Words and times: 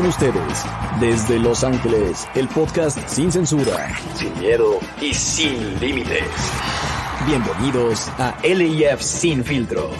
con 0.00 0.08
ustedes, 0.08 0.64
desde 0.98 1.38
Los 1.38 1.62
Ángeles, 1.62 2.26
el 2.34 2.48
podcast 2.48 2.98
sin 3.06 3.30
censura, 3.30 3.94
sin 4.14 4.32
miedo 4.40 4.78
y 4.98 5.12
sin 5.12 5.78
límites. 5.78 6.24
Bienvenidos 7.26 8.08
a 8.18 8.34
LIF 8.42 8.98
Sin 9.02 9.44
Filtro. 9.44 9.90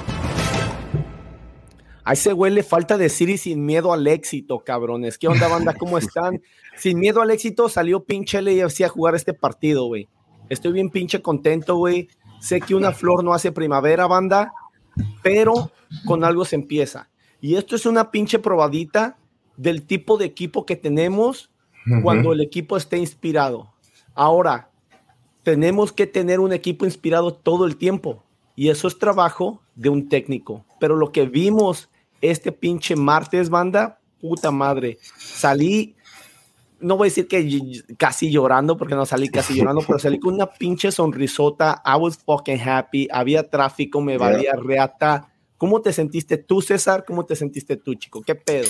A 2.02 2.14
ese 2.14 2.32
güey 2.32 2.50
le 2.50 2.62
falta 2.62 2.96
decir 2.96 3.28
y 3.28 3.36
sin 3.36 3.66
miedo 3.66 3.92
al 3.92 4.06
éxito, 4.06 4.60
cabrones. 4.60 5.18
¿Qué 5.18 5.28
onda, 5.28 5.48
banda? 5.48 5.74
¿Cómo 5.74 5.98
están? 5.98 6.40
sin 6.78 6.98
miedo 6.98 7.20
al 7.20 7.30
éxito 7.30 7.68
salió 7.68 8.02
pinche 8.02 8.40
LAFC 8.40 8.84
a 8.84 8.88
jugar 8.88 9.14
este 9.14 9.34
partido, 9.34 9.84
güey. 9.84 10.09
Estoy 10.48 10.73
bien 10.73 10.88
pinche 10.88 11.20
contento, 11.20 11.76
güey. 11.76 12.09
Sé 12.40 12.62
que 12.62 12.74
una 12.74 12.92
flor 12.92 13.23
no 13.23 13.34
hace 13.34 13.52
primavera, 13.52 14.06
banda, 14.06 14.51
pero 15.23 15.70
con 16.06 16.24
algo 16.24 16.46
se 16.46 16.56
empieza. 16.56 17.10
Y 17.42 17.56
esto 17.56 17.76
es 17.76 17.84
una 17.84 18.10
pinche 18.10 18.38
probadita 18.38 19.18
del 19.60 19.82
tipo 19.82 20.16
de 20.16 20.24
equipo 20.24 20.64
que 20.64 20.74
tenemos 20.74 21.50
cuando 22.02 22.32
el 22.32 22.41
equipo 22.41 22.78
esté 22.78 22.96
inspirado. 22.96 23.70
Ahora, 24.14 24.70
tenemos 25.42 25.92
que 25.92 26.06
tener 26.06 26.41
un 26.41 26.55
equipo 26.55 26.87
inspirado 26.87 27.34
todo 27.34 27.66
el 27.66 27.76
tiempo. 27.76 28.23
Y 28.57 28.71
eso 28.71 28.88
es 28.88 28.99
trabajo 28.99 29.60
de 29.74 29.90
un 29.90 30.09
técnico. 30.09 30.65
Pero 30.79 30.96
lo 30.96 31.12
que 31.12 31.26
vimos 31.26 31.90
este 32.23 32.52
pinche 32.52 32.96
martes, 32.96 33.51
banda, 33.51 34.01
puta 34.18 34.51
madre. 34.51 34.99
Salí, 35.18 35.95
no 36.79 36.96
voy 36.96 37.06
a 37.06 37.10
decir 37.10 37.29
que 37.29 37.82
casi 37.99 38.30
llorando, 38.30 38.79
porque 38.79 38.95
no 38.95 39.04
salí 39.04 39.29
casi 39.29 39.54
llorando, 39.54 39.82
pero 39.87 39.99
salí 39.99 40.18
con 40.18 40.34
una 40.34 40.46
pinche 40.46 40.90
sonrisota. 40.90 41.82
I 41.84 41.99
was 41.99 42.16
fucking 42.16 42.60
happy. 42.60 43.09
Había 43.12 43.49
tráfico, 43.49 44.01
me 44.01 44.16
valía 44.16 44.54
reata. 44.56 45.30
¿Cómo 45.59 45.82
te 45.82 45.93
sentiste 45.93 46.38
tú, 46.38 46.62
César? 46.62 47.04
¿Cómo 47.06 47.27
te 47.27 47.37
sentiste 47.37 47.77
tú, 47.77 47.95
chico? 47.95 48.23
¿Qué 48.23 48.34
pedo? 48.34 48.68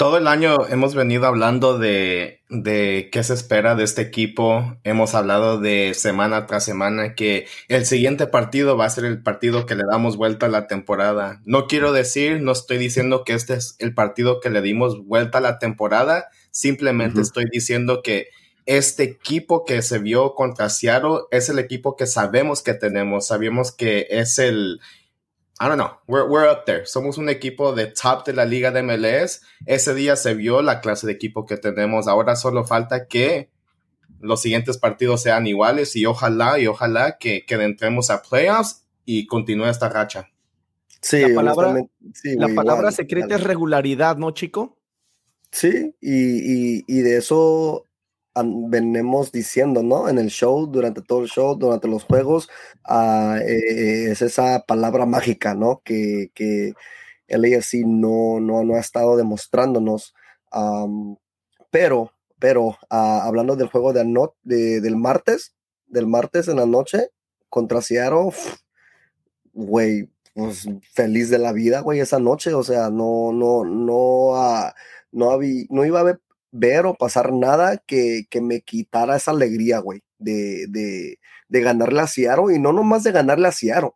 Todo 0.00 0.16
el 0.16 0.28
año 0.28 0.56
hemos 0.70 0.94
venido 0.94 1.26
hablando 1.26 1.78
de, 1.78 2.40
de, 2.48 3.10
qué 3.12 3.22
se 3.22 3.34
espera 3.34 3.74
de 3.74 3.84
este 3.84 4.00
equipo. 4.00 4.78
Hemos 4.82 5.14
hablado 5.14 5.60
de 5.60 5.92
semana 5.92 6.46
tras 6.46 6.64
semana 6.64 7.14
que 7.14 7.46
el 7.68 7.84
siguiente 7.84 8.26
partido 8.26 8.78
va 8.78 8.86
a 8.86 8.90
ser 8.90 9.04
el 9.04 9.22
partido 9.22 9.66
que 9.66 9.74
le 9.74 9.82
damos 9.84 10.16
vuelta 10.16 10.46
a 10.46 10.48
la 10.48 10.66
temporada. 10.68 11.42
No 11.44 11.66
quiero 11.66 11.92
decir, 11.92 12.40
no 12.40 12.52
estoy 12.52 12.78
diciendo 12.78 13.24
que 13.24 13.34
este 13.34 13.52
es 13.52 13.76
el 13.78 13.92
partido 13.92 14.40
que 14.40 14.48
le 14.48 14.62
dimos 14.62 15.04
vuelta 15.04 15.36
a 15.36 15.42
la 15.42 15.58
temporada. 15.58 16.30
Simplemente 16.50 17.20
estoy 17.20 17.44
diciendo 17.52 18.00
que 18.02 18.28
este 18.64 19.02
equipo 19.02 19.66
que 19.66 19.82
se 19.82 19.98
vio 19.98 20.34
contra 20.34 20.70
Seattle 20.70 21.24
es 21.30 21.50
el 21.50 21.58
equipo 21.58 21.96
que 21.96 22.06
sabemos 22.06 22.62
que 22.62 22.72
tenemos. 22.72 23.26
Sabemos 23.26 23.70
que 23.70 24.06
es 24.08 24.38
el, 24.38 24.80
I 25.62 25.68
don't 25.68 25.76
know, 25.76 25.98
we're, 26.06 26.26
we're 26.26 26.50
up 26.50 26.64
there. 26.64 26.86
Somos 26.86 27.18
un 27.18 27.28
equipo 27.28 27.74
de 27.74 27.88
top 27.88 28.24
de 28.24 28.32
la 28.32 28.46
liga 28.46 28.70
de 28.70 28.82
MLS. 28.82 29.42
Ese 29.66 29.94
día 29.94 30.16
se 30.16 30.32
vio 30.32 30.62
la 30.62 30.80
clase 30.80 31.06
de 31.06 31.12
equipo 31.12 31.44
que 31.44 31.58
tenemos. 31.58 32.08
Ahora 32.08 32.34
solo 32.34 32.64
falta 32.64 33.06
que 33.06 33.50
los 34.20 34.40
siguientes 34.40 34.78
partidos 34.78 35.22
sean 35.22 35.46
iguales 35.46 35.96
y 35.96 36.06
ojalá 36.06 36.58
y 36.58 36.66
ojalá 36.66 37.18
que, 37.18 37.44
que 37.44 37.56
entremos 37.56 38.08
a 38.08 38.22
playoffs 38.22 38.86
y 39.04 39.26
continúe 39.26 39.66
esta 39.66 39.90
racha. 39.90 40.30
Sí, 41.02 41.20
la 41.20 41.34
palabra, 41.34 41.74
la 42.24 42.48
palabra 42.54 42.90
secreta 42.90 43.34
es 43.34 43.42
regularidad, 43.42 44.16
¿no, 44.16 44.30
chico? 44.30 44.78
Sí, 45.50 45.94
y, 46.00 46.78
y, 46.78 46.84
y 46.86 47.00
de 47.00 47.18
eso 47.18 47.86
venimos 48.34 49.32
diciendo, 49.32 49.82
¿no? 49.82 50.08
En 50.08 50.18
el 50.18 50.28
show, 50.28 50.66
durante 50.66 51.02
todo 51.02 51.22
el 51.22 51.28
show, 51.28 51.56
durante 51.56 51.88
los 51.88 52.04
juegos, 52.04 52.48
uh, 52.88 53.36
es 53.44 54.22
esa 54.22 54.64
palabra 54.66 55.06
mágica, 55.06 55.54
¿no? 55.54 55.82
Que, 55.84 56.30
que 56.34 56.74
el 57.26 57.44
AFC 57.44 57.84
no, 57.86 58.40
no, 58.40 58.64
no 58.64 58.74
ha 58.74 58.80
estado 58.80 59.16
demostrándonos. 59.16 60.14
Um, 60.52 61.16
pero, 61.70 62.12
pero, 62.38 62.68
uh, 62.68 62.76
hablando 62.90 63.56
del 63.56 63.68
juego 63.68 63.92
de, 63.92 64.04
de, 64.42 64.80
del 64.80 64.96
martes, 64.96 65.54
del 65.86 66.06
martes 66.06 66.48
en 66.48 66.56
la 66.56 66.66
noche 66.66 67.10
contra 67.48 67.82
Seattle, 67.82 68.30
güey, 69.52 70.08
pues 70.34 70.68
feliz 70.92 71.30
de 71.30 71.38
la 71.38 71.52
vida, 71.52 71.80
güey, 71.80 72.00
esa 72.00 72.18
noche, 72.18 72.54
o 72.54 72.62
sea, 72.62 72.90
no, 72.90 73.32
no, 73.32 73.64
no, 73.64 74.30
uh, 74.30 74.70
no, 75.12 75.30
había, 75.30 75.64
no 75.68 75.84
iba 75.84 75.98
a 75.98 76.02
haber 76.02 76.20
ver 76.52 76.86
o 76.86 76.94
pasar 76.94 77.32
nada 77.32 77.78
que, 77.78 78.24
que 78.30 78.40
me 78.40 78.62
quitara 78.62 79.16
esa 79.16 79.30
alegría, 79.32 79.78
güey, 79.78 80.02
de, 80.18 80.66
de, 80.68 81.18
de, 81.48 81.60
ganarle 81.60 82.00
a 82.00 82.06
Seattle 82.06 82.54
y 82.54 82.58
no 82.58 82.72
nomás 82.72 83.04
de 83.04 83.12
ganarle 83.12 83.48
a 83.48 83.52
Seattle, 83.52 83.92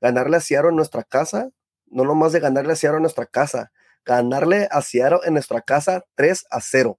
ganarle 0.00 0.36
a 0.36 0.40
Seattle 0.40 0.70
en 0.70 0.76
nuestra 0.76 1.04
casa, 1.04 1.50
no 1.86 2.04
nomás 2.04 2.32
de 2.32 2.40
ganarle 2.40 2.72
a 2.72 2.76
Seattle 2.76 2.98
en 2.98 3.02
nuestra 3.02 3.26
casa, 3.26 3.72
ganarle 4.04 4.68
a 4.70 4.82
Seattle 4.82 5.20
en 5.24 5.34
nuestra 5.34 5.60
casa 5.62 6.04
3 6.14 6.46
a 6.50 6.60
0. 6.60 6.98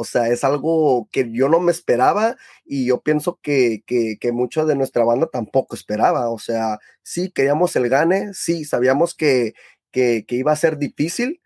O 0.00 0.04
sea, 0.04 0.28
es 0.28 0.44
algo 0.44 1.08
que 1.10 1.28
yo 1.32 1.48
no 1.48 1.58
me 1.58 1.72
esperaba 1.72 2.36
y 2.64 2.86
yo 2.86 3.00
pienso 3.02 3.40
que, 3.42 3.82
que, 3.84 4.16
que 4.20 4.30
mucho 4.30 4.64
de 4.64 4.76
nuestra 4.76 5.04
banda 5.04 5.28
tampoco 5.32 5.74
esperaba. 5.74 6.30
O 6.30 6.38
sea, 6.38 6.78
sí 7.02 7.32
queríamos 7.32 7.74
el 7.74 7.88
gane, 7.88 8.32
sí 8.32 8.64
sabíamos 8.64 9.14
que, 9.16 9.54
que, 9.90 10.24
que 10.26 10.36
iba 10.36 10.52
a 10.52 10.56
ser 10.56 10.78
difícil, 10.78 11.40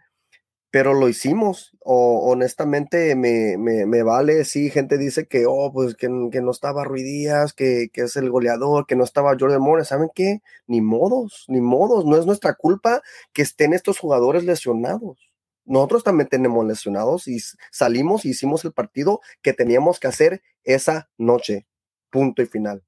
pero 0.73 0.95
lo 0.95 1.09
hicimos. 1.11 1.77
O, 1.81 2.31
honestamente, 2.31 3.15
me, 3.15 3.59
me, 3.59 4.03
vale 4.03 4.45
si 4.45 4.71
gente 4.71 4.97
dice 4.97 5.27
que, 5.27 5.45
oh, 5.47 5.71
pues 5.71 5.95
que, 5.95 6.09
que 6.33 6.41
no 6.41 6.51
estaba 6.51 6.83
Ruidías, 6.83 7.53
que, 7.53 7.91
que, 7.93 8.03
es 8.03 8.17
el 8.17 8.31
goleador, 8.31 8.87
que 8.87 8.97
no 8.97 9.05
estaba 9.05 9.37
Jordan 9.39 9.61
Moore. 9.61 9.85
¿Saben 9.85 10.09
qué? 10.15 10.41
Ni 10.67 10.81
modos, 10.81 11.45
ni 11.49 11.61
modos. 11.61 12.07
No 12.07 12.17
es 12.17 12.25
nuestra 12.25 12.55
culpa 12.55 13.03
que 13.35 13.43
estén 13.43 13.75
estos 13.75 13.99
jugadores 13.99 14.45
lesionados. 14.45 15.19
Nosotros 15.67 16.05
también 16.05 16.31
tenemos 16.31 16.67
lesionados 16.67 17.29
y 17.29 17.39
salimos 17.71 18.25
y 18.25 18.31
hicimos 18.31 18.65
el 18.65 18.73
partido 18.73 19.21
que 19.43 19.53
teníamos 19.53 20.01
que 20.01 20.09
hacer 20.09 20.43
esa 20.65 21.11
noche. 21.19 21.67
Punto 22.09 22.41
y 22.41 22.47
final. 22.47 22.83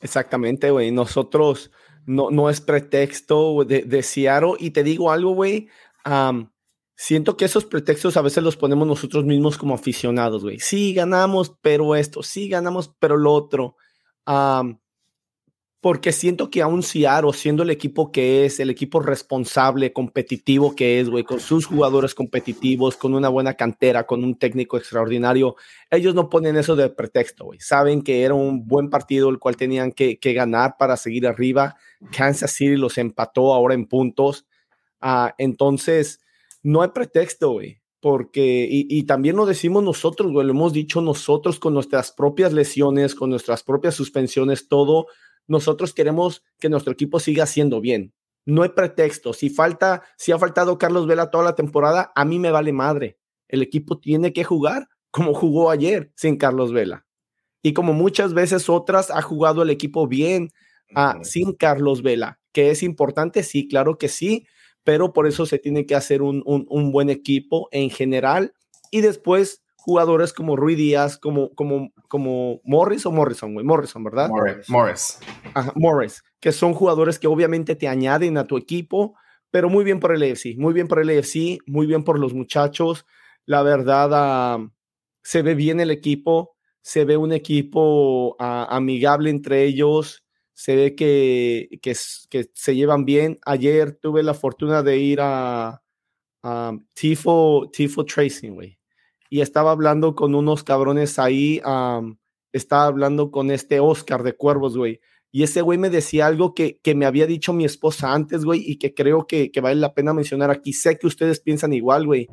Exactamente, 0.00 0.70
güey. 0.70 0.90
Nosotros 0.90 1.70
no, 2.06 2.30
no 2.30 2.48
es 2.48 2.62
pretexto 2.62 3.62
de, 3.64 3.82
de 3.82 4.02
Seattle. 4.02 4.54
Y 4.58 4.70
te 4.70 4.82
digo 4.82 5.10
algo, 5.10 5.34
güey 5.34 5.68
siento 7.02 7.36
que 7.36 7.46
esos 7.46 7.64
pretextos 7.64 8.16
a 8.16 8.22
veces 8.22 8.44
los 8.44 8.56
ponemos 8.56 8.86
nosotros 8.86 9.24
mismos 9.24 9.58
como 9.58 9.74
aficionados, 9.74 10.44
güey. 10.44 10.60
Sí, 10.60 10.94
ganamos, 10.94 11.52
pero 11.60 11.96
esto, 11.96 12.22
sí, 12.22 12.48
ganamos, 12.48 12.94
pero 13.00 13.16
lo 13.16 13.32
otro. 13.32 13.76
porque 15.80 16.12
siento 16.12 16.48
que 16.48 16.62
aún 16.62 16.84
Ciaro, 16.84 17.32
siendo 17.32 17.64
el 17.64 17.70
equipo 17.70 18.12
que 18.12 18.44
es, 18.44 18.60
el 18.60 18.70
equipo 18.70 19.00
responsable, 19.00 19.92
competitivo 19.92 20.76
que 20.76 21.00
es, 21.00 21.10
güey, 21.10 21.24
con 21.24 21.40
sus 21.40 21.66
jugadores 21.66 22.14
competitivos, 22.14 22.96
con 22.96 23.14
una 23.14 23.28
buena 23.28 23.54
cantera, 23.54 24.06
con 24.06 24.22
un 24.22 24.38
técnico 24.38 24.76
extraordinario, 24.76 25.56
ellos 25.90 26.14
no 26.14 26.30
ponen 26.30 26.54
eso 26.54 26.76
de 26.76 26.88
pretexto, 26.88 27.46
güey. 27.46 27.58
Saben 27.58 28.02
que 28.02 28.22
era 28.22 28.34
un 28.34 28.64
buen 28.68 28.90
partido 28.90 29.28
el 29.28 29.40
cual 29.40 29.56
tenían 29.56 29.90
que, 29.90 30.20
ganar 30.22 30.76
para 30.78 30.96
seguir 30.96 31.26
arriba. 31.26 31.74
Kansas 32.16 32.52
City 32.52 32.76
los 32.76 32.96
empató 32.96 33.52
ahora 33.52 33.74
en 33.74 33.86
puntos. 33.86 34.46
Ah, 35.00 35.34
entonces, 35.36 36.21
no 36.62 36.82
hay 36.82 36.90
pretexto, 36.90 37.52
güey. 37.52 37.80
Porque, 38.00 38.66
y, 38.68 39.04
también 39.04 39.36
lo 39.36 39.46
decimos 39.46 39.84
nosotros, 39.84 40.32
güey, 40.32 40.44
lo 40.44 40.52
hemos 40.52 40.72
dicho 40.72 41.00
nosotros 41.00 41.60
con 41.60 41.72
nuestras 41.72 42.10
propias 42.10 42.52
lesiones, 42.52 43.14
con 43.14 43.30
nuestras 43.30 43.62
propias 43.62 43.94
suspensiones, 43.94 44.66
todo. 44.66 45.06
Nosotros 45.46 45.94
queremos 45.94 46.42
que 46.58 46.68
nuestro 46.68 46.92
equipo 46.92 47.20
siga 47.20 47.44
haciendo 47.44 47.80
bien. 47.80 48.12
No 48.44 48.64
hay 48.64 48.70
pretexto. 48.70 49.32
Si 49.32 49.50
falta, 49.50 50.02
si 50.16 50.32
ha 50.32 50.38
faltado 50.38 50.78
Carlos 50.78 51.06
Vela 51.06 51.30
toda 51.30 51.44
la 51.44 51.54
temporada, 51.54 52.10
a 52.16 52.24
mí 52.24 52.40
me 52.40 52.50
vale 52.50 52.72
madre. 52.72 53.18
El 53.46 53.62
equipo 53.62 54.00
tiene 54.00 54.32
que 54.32 54.42
jugar 54.42 54.88
como 55.12 55.32
jugó 55.32 55.70
ayer 55.70 56.10
sin 56.16 56.36
Carlos 56.36 56.72
Vela. 56.72 57.06
Y 57.62 57.72
como 57.72 57.92
muchas 57.92 58.34
veces 58.34 58.68
otras 58.68 59.12
ha 59.12 59.22
jugado 59.22 59.62
el 59.62 59.70
equipo 59.70 60.08
bien 60.08 60.50
ah, 60.96 61.20
sin 61.22 61.52
Carlos 61.52 62.02
Vela, 62.02 62.40
que 62.52 62.70
es 62.70 62.82
importante, 62.82 63.44
sí, 63.44 63.68
claro 63.68 63.96
que 63.98 64.08
sí, 64.08 64.46
pero 64.84 65.12
por 65.12 65.26
eso 65.26 65.46
se 65.46 65.58
tiene 65.58 65.86
que 65.86 65.94
hacer 65.94 66.22
un, 66.22 66.42
un, 66.44 66.92
buen 66.92 67.10
equipo 67.10 67.68
en 67.70 67.90
general 67.90 68.54
y 68.90 69.00
después 69.00 69.62
jugadores 69.76 70.32
como 70.32 70.56
Rui 70.56 70.74
Díaz, 70.74 71.18
como, 71.18 71.54
como, 71.54 71.92
como 72.08 72.60
Morris 72.64 73.04
o 73.06 73.10
Morrison, 73.10 73.54
güey, 73.54 73.66
Morrison, 73.66 74.04
¿verdad? 74.04 74.28
Morris. 74.68 75.18
Morris, 75.74 76.24
que 76.40 76.52
son 76.52 76.72
jugadores 76.72 77.18
que 77.18 77.26
obviamente 77.26 77.74
te 77.74 77.88
añaden 77.88 78.38
a 78.38 78.46
tu 78.46 78.56
equipo, 78.56 79.16
pero 79.50 79.68
muy 79.68 79.84
bien 79.84 80.00
por 80.00 80.14
el 80.14 80.22
AFC, 80.22 80.56
muy 80.56 80.72
bien 80.72 80.88
por 80.88 81.00
el 81.00 81.10
AFC, 81.10 81.58
muy 81.66 81.86
bien 81.86 82.04
por 82.04 82.18
los 82.18 82.32
muchachos. 82.32 83.06
La 83.44 83.62
verdad, 83.62 84.10
ah, 84.12 84.70
se 85.22 85.42
ve 85.42 85.54
bien 85.54 85.80
el 85.80 85.90
equipo, 85.90 86.56
se 86.80 87.04
ve 87.04 87.16
un 87.16 87.32
equipo 87.32 88.36
ah, 88.38 88.68
amigable 88.70 89.30
entre 89.30 89.64
ellos, 89.64 90.21
se 90.62 90.76
ve 90.76 90.94
que, 90.94 91.80
que, 91.82 91.92
se 92.54 92.76
llevan 92.76 93.04
bien. 93.04 93.40
Ayer 93.44 93.98
tuve 94.00 94.22
la 94.22 94.32
fortuna 94.32 94.84
de 94.84 94.96
ir 94.96 95.18
a, 95.20 95.82
Tifo, 96.94 97.68
Tifo 97.72 98.04
Tracing, 98.04 98.54
güey. 98.54 98.78
Y 99.28 99.40
estaba 99.40 99.72
hablando 99.72 100.14
con 100.14 100.36
unos 100.36 100.62
cabrones 100.62 101.18
ahí. 101.18 101.60
estaba 102.52 102.84
hablando 102.84 103.32
con 103.32 103.50
este 103.50 103.80
Oscar 103.80 104.22
de 104.22 104.36
Cuervos, 104.36 104.76
güey. 104.76 105.00
Y 105.32 105.42
ese 105.42 105.62
güey 105.62 105.78
me 105.78 105.90
decía 105.90 106.28
algo 106.28 106.54
que, 106.54 106.78
que, 106.78 106.94
me 106.94 107.06
había 107.06 107.26
dicho 107.26 107.52
mi 107.52 107.64
esposa 107.64 108.14
antes, 108.14 108.44
güey, 108.44 108.62
y 108.64 108.76
que 108.78 108.94
creo 108.94 109.26
que, 109.26 109.50
que, 109.50 109.60
vale 109.60 109.80
la 109.80 109.94
pena 109.94 110.14
mencionar 110.14 110.52
aquí. 110.52 110.72
Sé 110.72 110.96
que 110.96 111.08
ustedes 111.08 111.40
piensan 111.40 111.72
igual, 111.72 112.06
güey. 112.06 112.28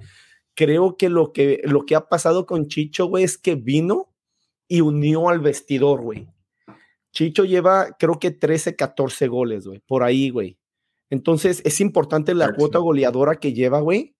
creo 0.53 0.97
que 0.97 1.09
lo 1.09 1.33
que, 1.33 1.61
lo 1.63 1.83
que 1.83 1.95
ha 1.95 2.07
pasado 2.07 2.45
con 2.45 2.67
Chicho, 2.67 3.07
güey, 3.07 3.23
es 3.23 3.39
que 3.39 3.55
vino 3.55 4.13
y 4.67 4.81
unió 4.81 5.29
al 5.29 5.39
vestidor, 5.39 6.01
güey. 6.01 6.27
Chicho 7.11 7.43
lleva, 7.43 7.95
creo 7.97 8.19
que 8.19 8.31
13, 8.31 8.75
14 8.75 9.27
goles, 9.27 9.67
güey, 9.67 9.79
por 9.79 10.03
ahí, 10.03 10.29
güey. 10.29 10.57
Entonces, 11.09 11.61
es 11.65 11.81
importante 11.81 12.35
la 12.35 12.53
cuota 12.53 12.79
goleadora 12.79 13.35
que 13.35 13.53
lleva, 13.53 13.79
güey, 13.79 14.15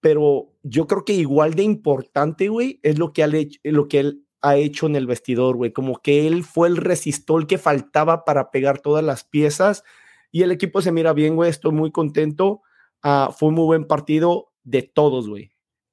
pero 0.00 0.54
yo 0.62 0.86
creo 0.86 1.04
que 1.04 1.14
igual 1.14 1.54
de 1.54 1.64
importante, 1.64 2.48
güey, 2.48 2.78
es 2.82 2.98
lo 2.98 3.12
que, 3.12 3.24
ha 3.24 3.26
hecho, 3.26 3.60
lo 3.64 3.88
que 3.88 4.00
él 4.00 4.24
ha 4.40 4.56
hecho 4.56 4.86
en 4.86 4.96
el 4.96 5.06
vestidor, 5.06 5.56
güey. 5.56 5.72
Como 5.72 5.96
que 6.00 6.26
él 6.26 6.44
fue 6.44 6.68
el 6.68 6.76
resistor 6.76 7.46
que 7.46 7.58
faltaba 7.58 8.24
para 8.24 8.50
pegar 8.50 8.80
todas 8.80 9.04
las 9.04 9.24
piezas 9.24 9.82
y 10.30 10.42
el 10.42 10.52
equipo 10.52 10.82
se 10.82 10.92
mira 10.92 11.12
bien, 11.12 11.36
güey. 11.36 11.50
Estoy 11.50 11.72
muy 11.72 11.90
contento. 11.90 12.62
Ah, 13.02 13.30
fue 13.36 13.48
un 13.48 13.56
muy 13.56 13.64
buen 13.64 13.86
partido 13.86 14.52
de 14.64 14.82
todos, 14.82 15.28
güey. 15.28 15.50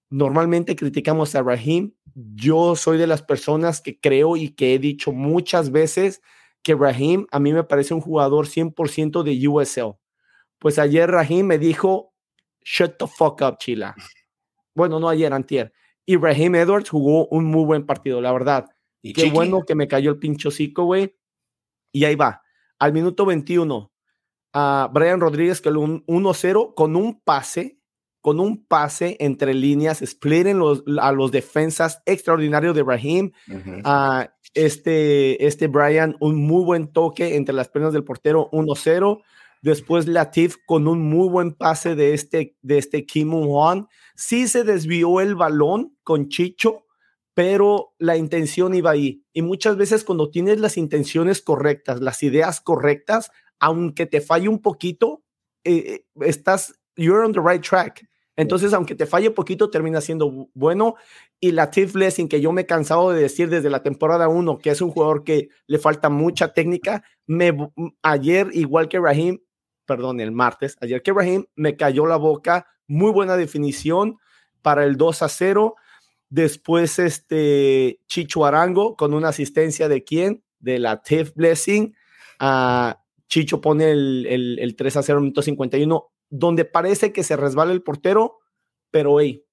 Normalmente 0.09 0.75
criticamos 0.75 1.36
a 1.36 1.41
Raheem. 1.41 1.94
Yo 2.15 2.75
soy 2.75 2.97
de 2.97 3.07
las 3.07 3.21
personas 3.21 3.81
que 3.81 4.00
creo 4.00 4.38
y 4.38 4.51
que 4.51 4.73
he 4.73 4.79
dicho 4.79 5.12
muchas 5.12 5.71
veces 5.71 6.21
que 6.63 6.73
Raheem 6.73 7.27
a 7.31 7.39
mí 7.39 7.53
me 7.53 7.63
parece 7.63 7.94
un 7.94 8.01
jugador 8.01 8.47
100% 8.47 9.21
de 9.23 9.47
USL. 9.47 10.00
Pues 10.57 10.79
ayer 10.79 11.12
Raheem 11.12 11.45
me 11.45 11.59
dijo, 11.59 12.13
shut 12.62 12.97
the 12.97 13.06
fuck 13.06 13.41
up, 13.41 13.57
Chila. 13.59 13.95
Bueno, 14.73 15.00
no 15.00 15.09
ayer, 15.09 15.31
antier. 15.33 15.73
Y 16.06 16.17
Raheem 16.17 16.56
Edwards 16.56 16.89
jugó 16.89 17.27
un 17.27 17.45
muy 17.45 17.65
buen 17.65 17.85
partido, 17.85 18.21
la 18.21 18.31
verdad. 18.31 18.69
Y 19.01 19.13
Qué 19.13 19.29
bueno 19.29 19.63
que 19.65 19.75
me 19.75 19.88
cayó 19.88 20.12
el 20.12 20.17
pincho 20.17 20.50
güey. 20.77 21.15
Y 21.91 22.06
ahí 22.06 22.15
va. 22.15 22.41
Al 22.79 22.94
minuto 22.94 23.25
21, 23.25 23.91
a 24.53 24.89
Brian 24.91 25.19
Rodríguez 25.19 25.62
que 25.62 25.69
un 25.69 26.06
1-0 26.06 26.73
con 26.75 26.95
un 26.95 27.19
pase 27.21 27.75
con 28.25 28.39
un 28.39 28.66
pase 28.66 29.18
entre 29.19 29.54
líneas, 29.54 30.01
splitten 30.04 30.57
los, 30.57 30.83
a 31.00 31.12
los 31.12 31.31
defensas 31.31 32.01
extraordinarios 32.07 32.75
de 32.75 32.81
Raheem. 32.81 33.31
a 33.83 34.33
este, 34.56 35.45
este 35.45 35.68
Brian, 35.68 36.16
un 36.19 36.36
muy 36.36 36.63
buen 36.63 36.88
toque 36.92 37.36
entre 37.36 37.54
las 37.54 37.69
piernas 37.69 37.94
del 37.94 38.04
portero, 38.04 38.50
1-0. 38.51 39.22
Después 39.62 40.07
Latif 40.07 40.56
con 40.66 40.88
un 40.88 41.07
muy 41.07 41.30
buen 41.30 41.54
pase 41.54 41.94
de 41.94 42.16
este, 42.16 42.57
de 42.63 42.80
este 42.80 43.06
Kim 43.06 43.30
Won. 43.30 43.89
Sí 44.16 44.48
se 44.48 44.63
desvió 44.63 45.22
el 45.22 45.36
balón 45.36 45.95
con 46.01 46.27
Chicho, 46.27 46.88
pero 47.36 47.94
la 48.00 48.18
intención 48.18 48.74
iba 48.74 48.89
ahí. 48.89 49.24
Y 49.33 49.44
muchas 49.44 49.77
veces 49.77 50.04
cuando 50.04 50.31
tienes 50.31 50.60
las 50.60 50.77
intenciones 50.77 51.44
correctas, 51.44 52.01
las 52.01 52.24
ideas 52.24 52.60
correctas, 52.60 53.30
aunque 53.60 54.07
te 54.07 54.19
falle 54.19 54.50
un 54.50 54.63
poquito, 54.63 55.22
eh, 55.63 55.77
eh, 55.77 56.06
estás, 56.22 56.74
you're 56.95 57.24
on 57.24 57.31
the 57.31 57.39
right 57.39 57.62
track. 57.63 58.04
Entonces, 58.38 58.74
aunque 58.74 58.96
te 58.96 59.06
falle 59.06 59.32
poquito, 59.32 59.70
termina 59.70 60.02
siendo 60.02 60.50
bueno. 60.54 60.96
Y 61.40 61.52
la 61.52 61.72
Tiff 61.72 61.94
Blessing, 61.94 62.28
que 62.28 62.42
yo 62.42 62.52
me 62.52 62.62
he 62.62 62.66
cansado 62.66 63.12
de 63.12 63.22
decir 63.22 63.50
desde 63.50 63.70
la 63.70 63.82
temporada 63.82 64.28
1, 64.28 64.60
que 64.60 64.72
es 64.72 64.82
un 64.82 64.92
jugador 64.92 65.24
que 65.24 65.50
le 65.68 65.80
falta 65.80 66.10
mucha 66.10 66.54
técnica, 66.54 67.04
me, 67.28 67.56
ayer, 68.02 68.50
igual 68.54 68.90
que 68.90 69.00
Raheem, 69.00 69.40
perdón, 69.86 70.20
el 70.20 70.32
martes, 70.32 70.78
ayer 70.82 71.02
que 71.02 71.14
Raheem, 71.14 71.46
me 71.56 71.78
cayó 71.78 72.06
la 72.06 72.18
boca, 72.18 72.68
muy 72.88 73.12
buena 73.12 73.38
definición 73.38 74.18
para 74.62 74.84
el 74.84 74.98
2 74.98 75.22
a 75.22 75.30
0. 75.30 75.76
Después, 76.30 77.00
este 77.00 78.02
Chicho 78.08 78.46
Arango 78.46 78.96
con 78.98 79.14
una 79.14 79.30
asistencia 79.30 79.88
de 79.88 80.04
quién? 80.04 80.44
De 80.60 80.80
la 80.80 81.02
Tiff 81.02 81.34
Blessing. 81.36 81.96
Uh, 82.42 82.94
Chicho 83.30 83.62
pone 83.62 83.92
el, 83.92 84.26
el, 84.28 84.60
el 84.60 84.76
3 84.76 84.98
a 84.98 85.04
0, 85.04 85.22
minuto 85.22 85.42
51 85.42 86.14
donde 86.30 86.66
parece 86.66 87.13
que 87.13 87.24
se 87.24 87.38
resbala 87.38 87.72
el 87.72 87.83
portero, 87.83 88.39
pero 88.92 89.19
hey, 89.19 89.45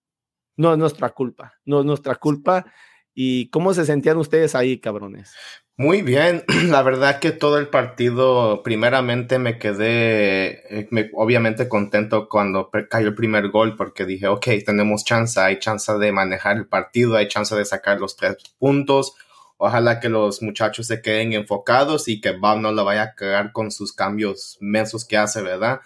no 0.57 0.73
es 0.73 0.79
nuestra 0.79 1.11
culpa, 1.11 1.55
no 1.65 1.81
es 1.81 1.87
nuestra 1.87 2.17
culpa. 2.17 2.67
¿Y 3.15 3.51
cómo 3.51 3.75
se 3.75 3.85
sentían 3.85 4.17
ustedes 4.17 4.55
ahí, 4.55 4.81
cabrones? 4.81 5.35
Muy 5.77 6.03
bien, 6.03 6.45
la 6.69 6.83
verdad 6.83 7.19
que 7.19 7.33
todo 7.33 7.59
el 7.59 7.69
partido, 7.69 8.63
primeramente 8.63 9.39
me 9.39 9.59
quedé 9.59 10.81
eh, 10.81 11.11
obviamente 11.15 11.69
contento 11.69 12.29
cuando 12.29 12.71
cayó 12.91 13.09
el 13.09 13.15
primer 13.15 13.49
gol 13.49 13.75
porque 13.77 14.05
dije, 14.05 14.29
ok, 14.29 14.47
tenemos 14.67 15.05
chance, 15.05 15.41
hay 15.41 15.59
chance 15.59 15.93
de 15.93 16.13
manejar 16.13 16.57
el 16.57 16.67
partido, 16.67 17.17
hay 17.17 17.29
chance 17.29 17.55
de 17.57 17.65
sacar 17.65 18.01
los 18.01 18.17
tres 18.17 18.37
puntos. 18.59 19.15
Ojalá 19.57 20.01
que 20.01 20.09
los 20.09 20.43
muchachos 20.43 20.87
se 20.87 21.01
queden 21.01 21.33
enfocados 21.33 22.09
y 22.09 22.21
que 22.21 22.33
Bob 22.33 22.59
no 22.59 22.73
lo 22.73 22.85
vaya 22.85 23.03
a 23.03 23.15
cagar 23.15 23.53
con 23.53 23.71
sus 23.71 23.93
cambios 23.93 24.59
mensos 24.61 25.05
que 25.05 25.17
hace, 25.17 25.41
¿verdad? 25.41 25.81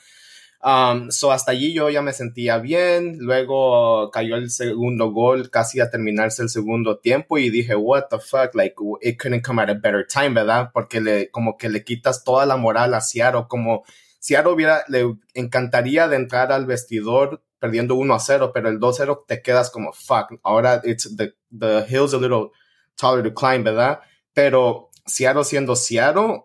Um, 0.62 1.10
so 1.10 1.30
hasta 1.30 1.52
allí 1.52 1.72
yo 1.72 1.90
ya 1.90 2.02
me 2.02 2.12
sentía 2.12 2.58
bien. 2.58 3.18
Luego 3.20 4.10
cayó 4.10 4.36
el 4.36 4.50
segundo 4.50 5.10
gol 5.10 5.50
casi 5.50 5.80
a 5.80 5.90
terminarse 5.90 6.42
el 6.42 6.48
segundo 6.48 6.98
tiempo 6.98 7.38
y 7.38 7.50
dije, 7.50 7.76
what 7.76 8.04
the 8.10 8.18
fuck, 8.18 8.54
like 8.54 8.74
it 9.02 9.18
couldn't 9.20 9.44
come 9.44 9.62
at 9.62 9.70
a 9.70 9.74
better 9.74 10.06
time, 10.06 10.30
¿verdad? 10.30 10.70
Porque 10.72 11.00
le, 11.00 11.30
como 11.30 11.56
que 11.56 11.68
le 11.68 11.84
quitas 11.84 12.24
toda 12.24 12.46
la 12.46 12.56
moral 12.56 12.94
a 12.94 13.00
Seattle, 13.00 13.44
como 13.48 13.84
Seattle 14.18 14.52
hubiera, 14.52 14.84
le 14.88 15.16
encantaría 15.34 16.08
de 16.08 16.16
entrar 16.16 16.52
al 16.52 16.66
vestidor 16.66 17.42
perdiendo 17.58 17.94
1 17.94 18.14
a 18.14 18.18
0, 18.18 18.50
pero 18.52 18.68
el 18.68 18.78
2 18.78 18.96
0 18.96 19.24
te 19.26 19.42
quedas 19.42 19.70
como 19.70 19.92
fuck. 19.92 20.32
Ahora 20.42 20.80
it's 20.84 21.16
the, 21.16 21.34
the 21.56 21.86
hill's 21.88 22.12
a 22.14 22.18
little 22.18 22.50
taller 22.96 23.22
to 23.22 23.32
climb, 23.32 23.64
¿verdad? 23.64 24.00
Pero 24.32 24.90
Seattle 25.06 25.44
siendo 25.44 25.76
Seattle, 25.76 26.44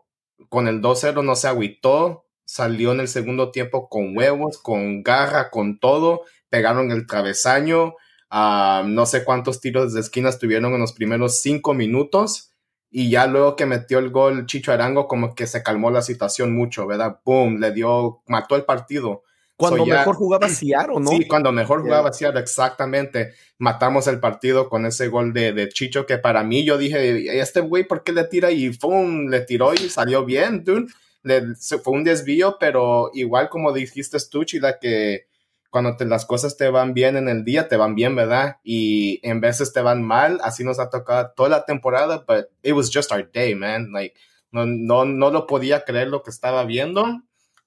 con 0.49 0.67
el 0.67 0.81
2-0 0.81 1.23
no 1.23 1.35
se 1.35 1.47
agüitó, 1.47 2.25
salió 2.51 2.91
en 2.91 2.99
el 2.99 3.07
segundo 3.07 3.49
tiempo 3.49 3.87
con 3.87 4.17
huevos, 4.17 4.57
con 4.57 5.03
garra, 5.03 5.49
con 5.49 5.79
todo, 5.79 6.23
pegaron 6.49 6.91
el 6.91 7.07
travesaño, 7.07 7.95
ah, 8.29 8.83
no 8.85 9.05
sé 9.05 9.23
cuántos 9.23 9.61
tiros 9.61 9.93
de 9.93 10.01
esquina 10.01 10.37
tuvieron 10.37 10.73
en 10.73 10.81
los 10.81 10.91
primeros 10.91 11.39
cinco 11.39 11.73
minutos. 11.73 12.51
Y 12.89 13.09
ya 13.09 13.25
luego 13.25 13.55
que 13.55 13.65
metió 13.65 13.99
el 13.99 14.09
gol 14.09 14.47
Chicho 14.47 14.73
Arango, 14.73 15.07
como 15.07 15.33
que 15.33 15.47
se 15.47 15.63
calmó 15.63 15.91
la 15.91 16.01
situación 16.01 16.53
mucho, 16.53 16.85
¿verdad? 16.85 17.21
Boom, 17.23 17.61
le 17.61 17.71
dio, 17.71 18.21
mató 18.27 18.57
el 18.57 18.65
partido. 18.65 19.23
Cuando 19.55 19.85
mejor 19.85 20.17
jugaba 20.17 20.49
Ciaro, 20.49 20.99
¿no? 20.99 21.09
Sí, 21.09 21.25
cuando 21.29 21.53
mejor 21.53 21.83
jugaba 21.83 22.11
Ciaro, 22.11 22.37
exactamente. 22.37 23.31
Matamos 23.59 24.07
el 24.07 24.19
partido 24.19 24.67
con 24.67 24.85
ese 24.85 25.07
gol 25.07 25.31
de, 25.31 25.53
de 25.53 25.69
Chicho, 25.69 26.05
que 26.05 26.17
para 26.17 26.43
mí 26.43 26.65
yo 26.65 26.77
dije, 26.77 27.39
este 27.39 27.61
güey, 27.61 27.85
¿por 27.85 28.03
qué 28.03 28.11
le 28.11 28.25
tira? 28.25 28.51
Y 28.51 28.77
boom, 28.77 29.29
le 29.29 29.39
tiró 29.39 29.73
y 29.73 29.87
salió 29.87 30.25
bien, 30.25 30.65
dude 30.65 30.87
fue 31.23 31.93
un 31.93 32.03
desvío, 32.03 32.57
pero 32.59 33.11
igual 33.13 33.49
como 33.49 33.71
dijiste 33.73 34.17
tú, 34.29 34.43
Chila, 34.43 34.79
que 34.79 35.27
cuando 35.69 35.95
las 36.05 36.25
cosas 36.25 36.57
te 36.57 36.69
van 36.69 36.93
bien 36.93 37.15
en 37.15 37.29
el 37.29 37.45
día, 37.45 37.67
te 37.67 37.77
van 37.77 37.95
bien, 37.95 38.15
¿verdad? 38.15 38.57
Y 38.63 39.19
en 39.23 39.39
veces 39.39 39.71
te 39.71 39.81
van 39.81 40.03
mal, 40.03 40.39
así 40.43 40.63
nos 40.63 40.79
ha 40.79 40.89
tocado 40.89 41.31
toda 41.35 41.49
la 41.49 41.65
temporada, 41.65 42.25
but 42.27 42.47
it 42.61 42.73
was 42.73 42.91
just 42.93 43.11
our 43.11 43.29
day, 43.31 43.55
man. 43.55 43.91
Like, 43.93 44.15
no, 44.51 44.65
no, 44.65 45.05
no 45.05 45.31
lo 45.31 45.47
podía 45.47 45.85
creer 45.85 46.09
lo 46.09 46.23
que 46.23 46.29
estaba 46.29 46.65
viendo, 46.65 47.05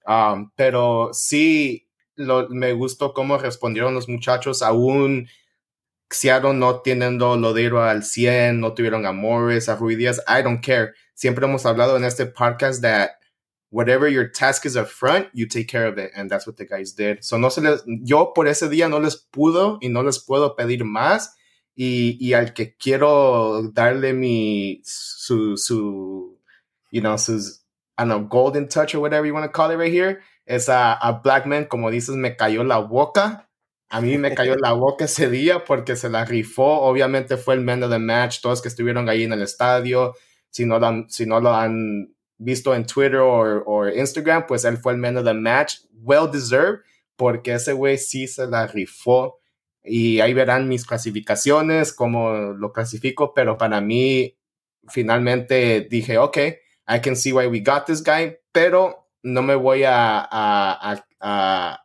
um, 0.06 0.50
pero 0.54 1.11
sí 1.14 1.88
lo, 2.14 2.49
me 2.50 2.75
gustó 2.75 3.14
cómo 3.14 3.38
respondieron 3.38 3.94
los 3.94 4.08
muchachos, 4.08 4.62
aún 4.62 5.26
Seattle 6.11 6.54
no 6.54 6.80
teniendo 6.80 7.37
Lodero 7.37 7.82
al 7.82 8.04
100, 8.04 8.61
no 8.61 8.75
tuvieron 8.75 9.06
a 9.06 9.12
Morris, 9.12 9.68
a 9.68 9.76
Ruidías, 9.76 10.23
I 10.28 10.42
don't 10.42 10.64
care. 10.64 10.92
Siempre 11.14 11.46
hemos 11.46 11.64
hablado 11.64 11.96
en 11.96 12.04
este 12.04 12.26
podcast 12.26 12.82
that 12.82 13.12
whatever 13.75 14.07
your 14.09 14.28
task 14.28 14.64
is 14.64 14.76
up 14.76 14.88
front, 14.88 15.26
you 15.33 15.49
take 15.49 15.66
care 15.66 15.87
of 15.87 15.99
it. 15.99 16.12
And 16.14 16.31
that's 16.31 16.47
what 16.47 16.57
the 16.57 16.64
guys 16.64 16.93
did. 16.93 17.25
So 17.25 17.38
no 17.38 17.49
se 17.49 17.61
les, 17.61 17.83
yo 18.04 18.26
por 18.26 18.47
ese 18.47 18.71
día 18.71 18.88
no 18.88 18.99
les 18.99 19.16
pudo 19.16 19.78
y 19.83 19.88
no 19.88 20.02
les 20.02 20.19
puedo 20.19 20.57
pedir 20.57 20.85
más. 20.85 21.26
Y, 21.76 22.16
y 22.21 22.35
al 22.35 22.52
que 22.54 22.76
quiero 22.78 23.69
darle 23.73 24.12
mi, 24.12 24.81
su, 24.85 25.57
su, 25.57 26.38
you 26.93 27.00
know, 27.00 27.16
sus, 27.16 27.64
I 27.99 28.04
don't 28.04 28.11
know, 28.11 28.28
golden 28.28 28.69
touch 28.69 28.95
or 28.95 29.00
whatever 29.00 29.26
you 29.26 29.35
want 29.35 29.45
to 29.45 29.50
call 29.50 29.73
it 29.73 29.76
right 29.76 29.93
here, 29.93 30.21
es 30.47 30.69
a, 30.69 30.93
a 30.93 31.21
Black 31.21 31.45
Man, 31.45 31.64
como 31.64 31.90
dices, 31.90 32.14
me 32.14 32.37
cayó 32.37 32.62
la 32.62 32.78
boca. 32.78 33.49
A 33.90 34.00
mí 34.00 34.19
me 34.19 34.35
cayó 34.35 34.54
la 34.57 34.73
boca 34.73 35.07
ese 35.07 35.28
día 35.28 35.64
porque 35.64 35.97
se 35.97 36.09
la 36.09 36.25
rifó. 36.25 36.81
Obviamente 36.83 37.37
fue 37.37 37.54
el 37.54 37.61
man 37.61 37.83
of 37.83 37.90
the 37.90 37.99
match, 37.99 38.40
todos 38.40 38.62
que 38.62 38.69
estuvieron 38.69 39.09
ahí 39.09 39.25
en 39.25 39.33
el 39.33 39.43
estadio. 39.43 40.14
Si 40.50 40.64
no 40.64 40.78
lo 40.78 41.07
si 41.09 41.26
no 41.26 41.40
lo 41.40 41.52
han 41.52 42.13
visto 42.38 42.75
en 42.75 42.87
Twitter 42.87 43.21
o 43.21 43.88
Instagram, 43.88 44.47
pues 44.47 44.64
él 44.64 44.79
fue 44.79 44.93
el 44.93 44.99
man 44.99 45.17
of 45.17 45.25
the 45.25 45.35
match, 45.35 45.79
well 46.03 46.31
deserved, 46.31 46.81
porque 47.17 47.55
ese 47.55 47.73
güey 47.73 47.99
sí 47.99 48.26
se 48.26 48.47
la 48.47 48.67
rifó. 48.67 49.41
Y 49.83 50.21
ahí 50.21 50.33
verán 50.33 50.69
mis 50.69 50.87
clasificaciones, 50.87 51.93
cómo 51.93 52.55
lo 52.55 52.73
clasifico, 52.73 53.35
pero 53.35 53.59
para 53.59 53.81
mí, 53.81 54.35
finalmente 54.88 55.87
dije, 55.91 56.17
ok, 56.17 56.38
I 56.88 57.00
can 57.03 57.17
see 57.17 57.33
why 57.33 57.47
we 57.47 57.61
got 57.61 57.87
this 57.87 58.03
guy, 58.03 58.37
pero 58.53 59.09
no 59.23 59.43
me 59.43 59.55
voy 59.55 59.85
a, 59.85 60.26
a, 60.31 61.05
a, 61.21 61.79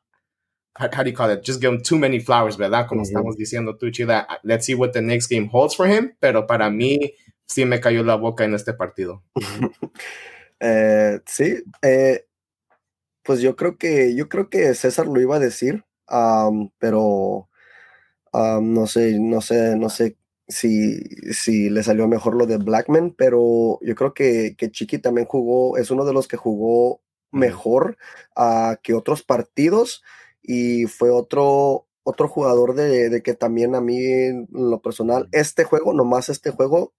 how 0.75 1.03
do 1.03 1.10
you 1.10 1.15
call 1.15 1.29
it? 1.29 1.44
Just 1.44 1.60
give 1.62 1.74
him 1.74 1.82
too 1.82 1.98
many 1.98 2.20
flowers, 2.20 2.58
¿verdad? 2.58 2.88
Como 2.88 3.03
estamos 3.03 3.36
diciendo 3.36 3.77
tú, 3.77 3.91
Chida. 3.91 4.25
Let's 4.44 4.65
see 4.65 4.75
what 4.75 4.94
the 4.94 5.01
next 5.01 5.29
game 5.29 5.50
holds 5.51 5.75
for 5.75 5.88
him, 5.88 6.15
pero 6.22 6.48
para 6.48 6.70
mí 6.70 7.13
sí 7.46 7.65
me 7.65 7.82
cayó 7.82 8.03
la 8.03 8.15
boca 8.15 8.46
en 8.46 8.53
este 8.53 8.74
partido. 8.74 9.24
Eh, 10.60 11.20
sí, 11.25 11.63
eh, 11.82 12.25
pues 13.24 13.42
yo 13.42 13.56
creo 13.56 13.78
que 13.78 14.16
yo 14.16 14.30
creo 14.30 14.50
que 14.50 14.74
César 14.75 15.08
lo 15.08 15.22
iba 15.22 15.36
a 15.38 15.39
decir, 15.39 15.86
pero 16.80 17.50
no 18.34 18.88
sé, 18.88 19.20
no 19.20 19.42
sé, 19.42 19.75
no 19.78 19.89
sé 19.89 20.18
si, 20.48 21.00
si 21.34 21.70
le 21.70 21.84
salió 21.84 22.08
mejor 22.08 22.36
lo 22.36 22.46
de 22.48 22.58
Blackman, 22.58 23.12
pero 23.18 23.80
yo 23.82 23.96
creo 23.96 24.13
que, 24.13 24.56
que 24.58 24.72
Chiqui 24.72 25.00
también 25.00 25.28
jugó, 25.28 25.78
es 25.78 25.92
uno 25.92 26.06
de 26.06 26.13
los 26.13 26.28
que 26.28 26.38
jugó 26.38 27.01
mejor 27.32 27.98
uh, 28.36 28.75
que 28.82 28.94
otros 28.96 29.24
partidos 29.24 30.04
y 30.42 30.86
fue 30.88 31.12
otro, 31.12 31.88
otro 32.04 32.28
jugador 32.28 32.74
de, 32.75 33.10
de, 33.10 33.22
que 33.24 33.36
también 33.36 33.75
a 33.75 33.82
mí, 33.82 33.98
en 34.04 34.48
lo 34.51 34.82
personal, 34.82 35.30
este 35.32 35.63
juego, 35.66 35.94
nomás 35.94 36.30
este 36.30 36.51
juego, 36.51 36.94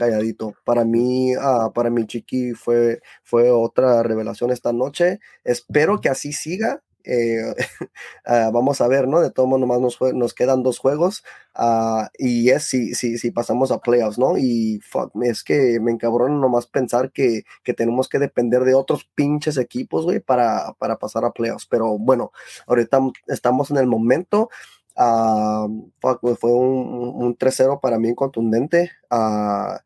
calladito. 0.00 0.54
Para 0.64 0.84
mí, 0.84 1.36
uh, 1.36 1.72
para 1.72 1.90
mi 1.90 2.06
Chiqui 2.06 2.54
fue, 2.54 3.00
fue 3.22 3.50
otra 3.50 4.02
revelación 4.02 4.50
esta 4.50 4.72
noche. 4.72 5.20
Espero 5.44 6.00
que 6.00 6.08
así 6.08 6.32
siga 6.32 6.82
eh, 7.04 7.54
ah, 8.24 8.50
vamos 8.52 8.80
a 8.80 8.88
ver, 8.88 9.08
¿no? 9.08 9.20
De 9.20 9.30
todo 9.30 9.46
modo, 9.46 9.60
nomás 9.60 9.80
nos, 9.80 9.98
nos 10.14 10.34
quedan 10.34 10.62
dos 10.62 10.78
juegos 10.78 11.24
ah, 11.54 12.10
y 12.18 12.50
es 12.50 12.64
si, 12.64 12.94
si, 12.94 13.18
si, 13.18 13.30
pasamos 13.30 13.70
a 13.70 13.78
playoffs, 13.80 14.18
¿no? 14.18 14.36
Y 14.38 14.80
es 15.22 15.44
que 15.44 15.80
me 15.80 15.92
encabrona 15.92 16.34
nomás 16.36 16.66
pensar 16.66 17.10
que, 17.12 17.44
que, 17.64 17.74
tenemos 17.74 18.08
que 18.08 18.18
depender 18.18 18.64
de 18.64 18.74
otros 18.74 19.08
pinches 19.14 19.56
equipos, 19.56 20.04
güey, 20.04 20.20
para, 20.20 20.74
para 20.78 20.98
pasar 20.98 21.24
a 21.24 21.32
playoffs. 21.32 21.66
Pero 21.66 21.98
bueno, 21.98 22.32
ahorita 22.66 23.00
estamos 23.28 23.70
en 23.70 23.78
el 23.78 23.86
momento. 23.86 24.50
Uh, 24.96 25.90
fue 26.36 26.52
un, 26.52 27.14
un 27.16 27.36
3-0 27.38 27.80
para 27.80 27.98
mí 27.98 28.14
contundente. 28.14 28.90
Uh, 29.10 29.78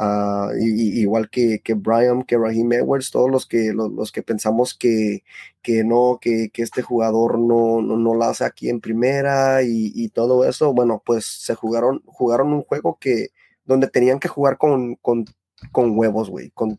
Uh, 0.00 0.54
y, 0.56 1.00
igual 1.00 1.28
que, 1.28 1.58
que 1.58 1.74
Brian, 1.74 2.22
que 2.22 2.38
Raheem 2.38 2.72
Edwards, 2.72 3.10
todos 3.10 3.28
los 3.28 3.46
que, 3.46 3.72
los, 3.72 4.12
que 4.12 4.22
pensamos 4.22 4.74
que, 4.74 5.24
que 5.60 5.82
no, 5.82 6.18
que, 6.20 6.50
que, 6.50 6.62
este 6.62 6.82
jugador 6.82 7.40
no, 7.40 7.82
no, 7.82 7.96
no, 7.96 8.14
la 8.14 8.28
hace 8.28 8.44
aquí 8.44 8.68
en 8.68 8.80
primera 8.80 9.64
y, 9.64 9.90
y, 9.96 10.10
todo 10.10 10.44
eso, 10.48 10.72
bueno, 10.72 11.02
pues 11.04 11.26
se 11.26 11.56
jugaron, 11.56 12.00
jugaron 12.06 12.52
un 12.52 12.62
juego 12.62 12.96
que, 13.00 13.30
donde 13.64 13.88
tenían 13.88 14.20
que 14.20 14.28
jugar 14.28 14.56
con, 14.56 14.94
con, 14.96 15.24
con 15.72 15.98
huevos, 15.98 16.30
güey, 16.30 16.50
con, 16.50 16.78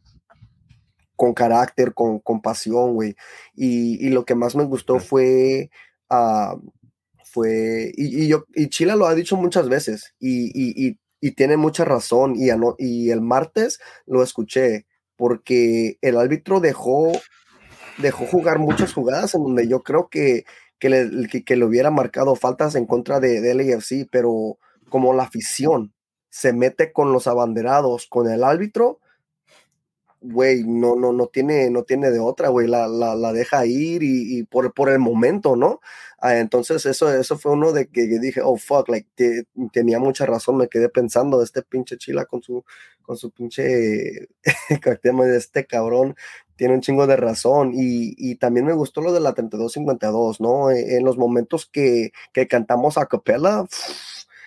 con 1.18 1.34
carácter, 1.34 1.94
con, 1.94 2.20
con 2.20 2.42
pasión, 2.42 2.94
güey. 2.94 3.18
Y, 3.54 4.08
y, 4.08 4.12
lo 4.12 4.24
que 4.24 4.36
más 4.36 4.56
me 4.56 4.64
gustó 4.64 5.00
fue, 5.00 5.70
uh, 6.10 6.58
y, 7.46 8.24
y, 8.24 8.28
yo, 8.28 8.46
y 8.54 8.70
Chila 8.70 8.96
lo 8.96 9.08
ha 9.08 9.16
dicho 9.16 9.36
muchas 9.38 9.70
veces, 9.70 10.14
y, 10.20 10.98
y 11.22 11.32
tiene 11.32 11.58
mucha 11.58 11.86
razón. 11.86 12.36
Y, 12.36 12.50
y 12.78 13.12
el 13.12 13.22
martes 13.22 13.80
lo 14.06 14.24
escuché 14.24 14.86
porque 15.16 15.98
el 16.02 16.18
árbitro 16.18 16.60
dejó, 16.60 17.12
dejó 17.98 18.26
jugar 18.26 18.60
muchas 18.60 18.94
jugadas 18.94 19.36
en 19.36 19.44
donde 19.44 19.68
yo 19.68 19.84
creo 19.84 20.08
que, 20.10 20.46
que, 20.80 20.90
le, 20.90 21.28
que, 21.28 21.56
le 21.56 21.66
hubiera 21.66 21.92
marcado 21.92 22.36
faltas 22.36 22.76
en 22.76 22.86
contra 22.86 23.20
de, 23.20 23.42
de 23.42 23.54
LAFC, 23.54 24.08
pero 24.10 24.58
como 24.90 25.14
la 25.14 25.24
afición 25.24 25.94
se 26.30 26.54
mete 26.54 26.94
con 26.94 27.12
los 27.12 27.28
abanderados, 27.28 28.08
con 28.08 28.30
el 28.30 28.44
árbitro, 28.44 29.00
güey, 30.22 30.64
no, 30.64 30.96
no, 30.96 31.14
no 31.14 31.28
tiene, 31.28 31.70
no 31.70 31.84
tiene 31.84 32.12
de 32.12 32.20
otra, 32.20 32.50
güey, 32.50 32.68
la, 32.68 32.88
la, 32.88 33.16
la, 33.16 33.32
deja 33.32 33.66
ir 33.66 34.04
y, 34.04 34.40
y, 34.40 34.44
por, 34.44 34.74
por 34.74 34.90
el 34.90 35.00
momento, 35.00 35.56
¿no? 35.56 35.80
Ah, 36.20 36.38
entonces 36.38 36.86
eso, 36.86 37.14
eso 37.14 37.38
fue 37.38 37.54
uno 37.54 37.72
de 37.72 37.88
que 37.88 38.02
dije, 38.20 38.42
oh, 38.44 38.58
fuck, 38.58 38.90
like, 38.90 39.10
tenía 39.72 40.00
mucha 40.00 40.26
razón, 40.26 40.58
me 40.58 40.68
quedé 40.68 40.90
pensando 40.90 41.38
de 41.40 41.46
este 41.46 41.62
pinche 41.62 41.98
chila 41.98 42.26
con 42.26 42.42
su, 42.44 42.66
con 43.02 43.18
su 43.18 43.32
pinche, 43.32 43.64
de 44.44 45.38
este 45.38 45.66
cabrón, 45.66 46.16
tiene 46.58 46.74
un 46.74 46.82
chingo 46.82 47.08
de 47.08 47.16
razón 47.16 47.72
y, 47.74 48.14
y, 48.18 48.36
también 48.36 48.66
me 48.66 48.74
gustó 48.74 49.02
lo 49.02 49.14
de 49.14 49.22
la 49.22 49.34
32-52, 49.34 50.40
¿no? 50.42 50.72
E, 50.72 50.98
en 50.98 51.06
los 51.06 51.18
momentos 51.18 51.66
que, 51.72 52.12
que 52.34 52.48
cantamos 52.48 52.98
a 52.98 53.06
capella, 53.06 53.66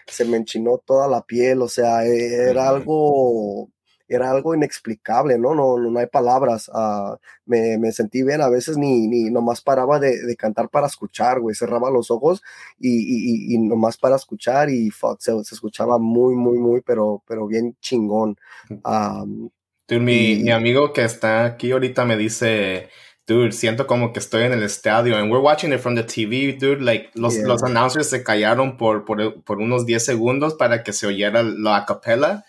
se 0.07 0.25
me 0.27 0.37
enchinó 0.37 0.79
toda 0.79 1.09
la 1.09 1.23
piel, 1.23 1.63
o 1.63 1.69
sea, 1.69 2.05
e, 2.05 2.51
era 2.51 2.69
algo 2.69 3.71
era 4.09 4.31
algo 4.31 4.55
inexplicable, 4.55 5.39
¿no? 5.39 5.55
No, 5.55 5.79
no, 5.79 5.99
hay 5.99 6.07
palabras. 6.07 6.69
Uh, 6.69 7.17
me, 7.47 7.79
me, 7.79 7.93
sentí 7.93 8.23
bien, 8.23 8.41
a 8.41 8.49
veces 8.49 8.77
ni, 8.77 9.09
ni 9.09 9.31
nomás 9.31 9.61
paraba 9.61 9.99
de, 9.99 10.23
de 10.23 10.37
cantar 10.37 10.69
para 10.69 10.87
escuchar, 10.87 11.41
güey, 11.41 11.55
cerraba 11.55 11.91
los 11.91 12.11
ojos 12.11 12.43
y, 12.79 12.91
y, 12.91 13.55
y 13.55 13.59
nomás 13.59 13.97
para 13.97 14.17
escuchar 14.17 14.71
y 14.71 14.91
fuck, 14.91 15.21
se, 15.21 15.33
se, 15.45 15.55
escuchaba 15.55 15.99
muy, 15.99 16.35
muy, 16.35 16.59
muy, 16.59 16.81
pero, 16.81 17.23
pero 17.27 17.47
bien 17.47 17.77
chingón. 17.81 18.37
Um, 18.85 19.51
Dude, 19.89 20.01
mi, 20.01 20.37
mi 20.37 20.51
amigo 20.51 20.93
que 20.93 21.05
está 21.05 21.45
aquí 21.45 21.73
ahorita 21.73 22.05
me 22.05 22.17
dice, 22.17 22.89
dude, 23.27 23.53
siento 23.53 23.87
como 23.87 24.13
que 24.13 24.21
estoy 24.21 24.45
en 24.45 24.53
el 24.53 24.63
estadio. 24.63 25.17
And 25.17 25.31
we're 25.31 25.43
watching 25.43 25.73
it 25.73 25.81
from 25.81 25.95
the 25.95 26.05
TV, 26.05 26.57
dude. 26.59 26.83
Like, 26.83 27.11
los, 27.15 27.35
yeah. 27.35 27.47
los 27.47 27.63
announcers 27.63 28.09
se 28.09 28.23
callaron 28.23 28.77
por, 28.77 29.05
por, 29.05 29.43
por, 29.43 29.59
unos 29.59 29.87
10 29.87 30.05
segundos 30.05 30.55
para 30.55 30.83
que 30.83 30.93
se 30.93 31.07
oyera 31.07 31.43
la 31.43 31.85
capela. 31.87 32.45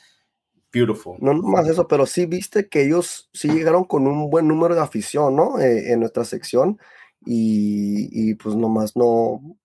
Beautiful. 0.73 1.17
No 1.21 1.35
más 1.35 1.67
eso, 1.67 1.87
pero 1.87 2.07
sí 2.07 2.25
viste 2.25 2.67
que 2.67 2.83
ellos 2.83 3.29
sí 3.31 3.47
llegaron 3.47 3.83
con 3.83 4.07
un 4.07 4.31
buen 4.31 4.47
número 4.47 4.73
de 4.73 4.81
afición, 4.81 5.35
¿no? 5.35 5.59
Eh, 5.59 5.91
en 5.93 5.99
nuestra 5.99 6.25
sección 6.25 6.79
y, 7.25 8.09
y, 8.11 8.33
pues 8.33 8.55
nomás 8.55 8.95
no, 8.95 9.55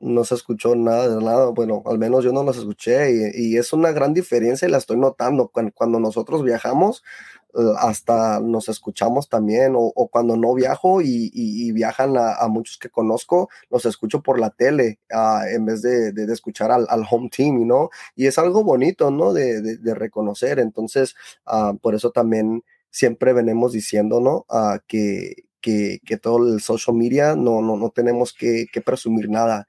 no 0.00 0.24
se 0.24 0.34
escuchó 0.34 0.74
nada 0.76 1.08
de 1.08 1.24
nada. 1.24 1.46
Bueno, 1.48 1.82
al 1.86 1.98
menos 1.98 2.22
yo 2.22 2.32
no 2.32 2.42
los 2.42 2.58
escuché 2.58 3.10
y, 3.34 3.54
y 3.54 3.56
es 3.56 3.72
una 3.72 3.92
gran 3.92 4.12
diferencia 4.12 4.68
y 4.68 4.70
la 4.70 4.76
estoy 4.76 4.98
notando. 4.98 5.48
Cuando, 5.48 5.72
cuando 5.72 6.00
nosotros 6.00 6.44
viajamos, 6.44 7.02
hasta 7.78 8.40
nos 8.40 8.68
escuchamos 8.68 9.28
también, 9.28 9.72
o, 9.76 10.08
cuando 10.08 10.36
no 10.36 10.54
viajo 10.54 11.00
y, 11.00 11.30
y, 11.32 11.72
viajan 11.72 12.16
a, 12.16 12.46
muchos 12.48 12.78
que 12.78 12.90
conozco, 12.90 13.48
los 13.70 13.86
escucho 13.86 14.22
por 14.22 14.38
la 14.38 14.50
tele 14.50 15.00
uh, 15.12 15.46
en 15.50 15.64
vez 15.64 15.82
de, 15.82 16.12
escuchar 16.32 16.70
al, 16.70 16.86
home 17.10 17.30
team, 17.30 17.66
¿no? 17.66 17.90
Y 18.14 18.26
es 18.26 18.38
algo 18.38 18.64
bonito, 18.64 19.10
¿no? 19.10 19.32
De, 19.32 19.60
de 19.62 19.94
reconocer. 19.94 20.58
Entonces, 20.58 21.14
uh, 21.46 21.76
por 21.78 21.94
eso 21.94 22.10
también 22.10 22.64
siempre 22.90 23.32
venimos 23.32 23.72
diciendo, 23.72 24.20
¿no? 24.20 24.46
Uh, 24.48 24.78
que, 24.86 25.44
todo 26.22 26.54
el 26.54 26.60
social 26.60 26.96
media 26.96 27.34
no, 27.36 27.60
no, 27.60 27.76
no 27.76 27.90
tenemos 27.90 28.32
que, 28.32 28.66
presumir 28.84 29.28
nada. 29.28 29.66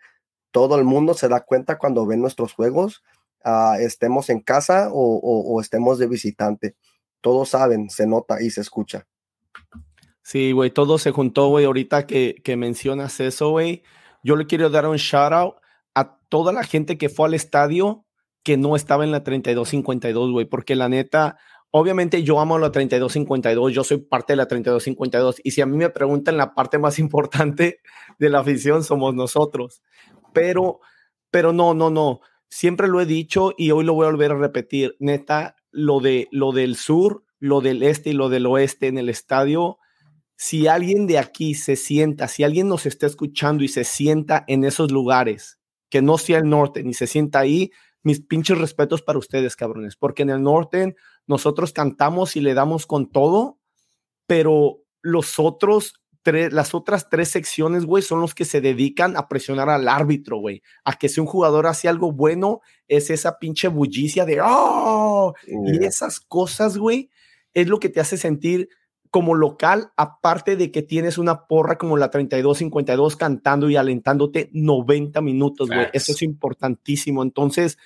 Todo 0.52 0.78
el 0.78 0.86
mundo 0.86 1.14
se 1.14 1.28
da 1.28 1.42
cuenta 1.42 1.78
cuando 1.78 2.06
ven 2.06 2.22
nuestros 2.22 2.54
juegos, 2.54 3.04
estemos 3.80 4.30
en 4.30 4.42
casa 4.42 4.90
o 4.92 5.62
estemos 5.62 5.98
de 6.00 6.08
visitante 6.08 6.76
todos 7.22 7.50
saben, 7.50 7.90
se 7.90 8.08
nota 8.08 8.42
y 8.42 8.50
se 8.50 8.62
escucha. 8.62 9.08
Sí, 10.24 10.52
güey, 10.52 10.70
todo 10.70 10.98
se 10.98 11.12
juntó, 11.12 11.48
güey. 11.48 11.66
Ahorita 11.66 12.06
que, 12.06 12.36
que 12.44 12.56
mencionas 12.56 13.20
eso, 13.20 13.50
güey, 13.50 13.84
yo 14.24 14.36
le 14.36 14.46
quiero 14.46 14.70
dar 14.70 14.88
un 14.88 14.98
shout 14.98 15.34
out 15.34 15.56
a 15.96 16.20
toda 16.30 16.54
la 16.54 16.64
gente 16.64 16.98
que 16.98 17.10
fue 17.10 17.28
al 17.28 17.34
estadio 17.34 18.06
que 18.44 18.58
no 18.58 18.76
estaba 18.76 19.04
en 19.04 19.12
la 19.12 19.24
3252, 19.24 20.32
güey, 20.32 20.46
porque 20.46 20.76
la 20.76 20.90
neta, 20.90 21.38
obviamente 21.72 22.24
yo 22.24 22.40
amo 22.40 22.58
la 22.58 22.72
3252, 22.72 23.74
yo 23.74 23.84
soy 23.84 23.98
parte 23.98 24.34
de 24.34 24.38
la 24.38 24.48
3252, 24.48 25.42
y 25.44 25.52
si 25.52 25.62
a 25.62 25.66
mí 25.66 25.78
me 25.78 25.90
preguntan 25.90 26.38
la 26.38 26.54
parte 26.54 26.78
más 26.78 27.00
importante 27.00 27.80
de 28.18 28.30
la 28.30 28.40
afición, 28.40 28.84
somos 28.84 29.14
nosotros. 29.14 29.82
Pero, 30.34 30.80
pero 31.32 31.54
no, 31.54 31.74
no, 31.74 31.90
no. 31.90 32.22
Siempre 32.50 32.88
lo 32.88 33.02
he 33.02 33.06
dicho 33.06 33.54
y 33.58 33.72
hoy 33.72 33.84
lo 33.84 33.94
voy 33.94 34.08
a 34.08 34.10
volver 34.10 34.32
a 34.32 34.38
repetir. 34.38 34.96
Neta, 35.00 35.56
lo, 35.72 36.00
de, 36.00 36.28
lo 36.32 36.52
del 36.52 36.76
sur, 36.76 37.24
lo 37.40 37.62
del 37.62 37.84
este 37.84 38.12
y 38.12 38.14
lo 38.14 38.30
del 38.30 38.46
oeste 38.46 38.88
en 38.88 38.98
el 38.98 39.10
estadio, 39.10 39.78
si 40.36 40.68
alguien 40.68 41.06
de 41.06 41.18
aquí 41.18 41.54
se 41.54 41.76
sienta, 41.76 42.28
si 42.28 42.44
alguien 42.44 42.68
nos 42.68 42.86
está 42.86 43.06
escuchando 43.08 43.64
y 43.64 43.68
se 43.68 43.84
sienta 43.84 44.46
en 44.48 44.64
esos 44.64 44.92
lugares, 44.92 45.60
que 45.90 46.02
no 46.02 46.18
sea 46.18 46.38
el 46.38 46.48
norte, 46.50 46.84
ni 46.84 46.94
se 46.94 47.08
sienta 47.08 47.40
ahí, 47.40 47.72
mis 48.04 48.22
pinches 48.22 48.58
respetos 48.58 49.02
para 49.02 49.20
ustedes, 49.20 49.56
cabrones, 49.56 49.96
porque 49.98 50.24
en 50.24 50.30
el 50.30 50.42
norte 50.42 50.96
nosotros 51.28 51.74
cantamos 51.74 52.36
y 52.36 52.42
le 52.42 52.54
damos 52.54 52.86
con 52.86 53.12
todo, 53.12 53.60
pero 54.28 54.78
los 55.02 55.40
otros 55.40 55.99
las 56.26 56.74
otras 56.74 57.10
tres 57.10 57.30
secciones, 57.30 57.86
güey, 57.86 58.04
son 58.04 58.22
los 58.22 58.36
que 58.36 58.46
se 58.46 58.62
dedican 58.62 59.18
a 59.18 59.28
presionar 59.28 59.70
al 59.70 59.88
árbitro, 59.88 60.38
güey. 60.38 60.62
A 60.84 60.94
que 60.94 61.10
si 61.10 61.20
un 61.20 61.28
jugador 61.28 61.68
hace 61.68 61.88
algo 61.88 62.12
bueno, 62.12 62.62
es 62.88 63.10
esa 63.10 63.40
pinche 63.40 63.68
bullicia 63.68 64.26
de 64.26 64.42
¡oh! 64.44 65.34
Y 65.48 65.84
esas 65.84 66.20
cosas, 66.20 66.78
güey, 66.78 67.10
es 67.54 67.68
lo 67.68 67.80
que 67.80 67.90
te 67.90 68.00
hace 68.00 68.18
sentir 68.18 68.70
como 69.12 69.34
local, 69.34 69.92
aparte 69.98 70.56
de 70.56 70.72
que 70.72 70.84
tienes 70.84 71.18
una 71.18 71.48
porra 71.48 71.78
como 71.78 71.98
la 71.98 72.12
32-52 72.12 73.18
cantando 73.18 73.70
y 73.70 73.76
alentándote 73.76 74.50
90 74.54 75.22
minutos, 75.22 75.68
güey. 75.68 75.88
Eso 75.94 76.12
es 76.12 76.22
importantísimo. 76.22 77.24
Entonces, 77.24 77.78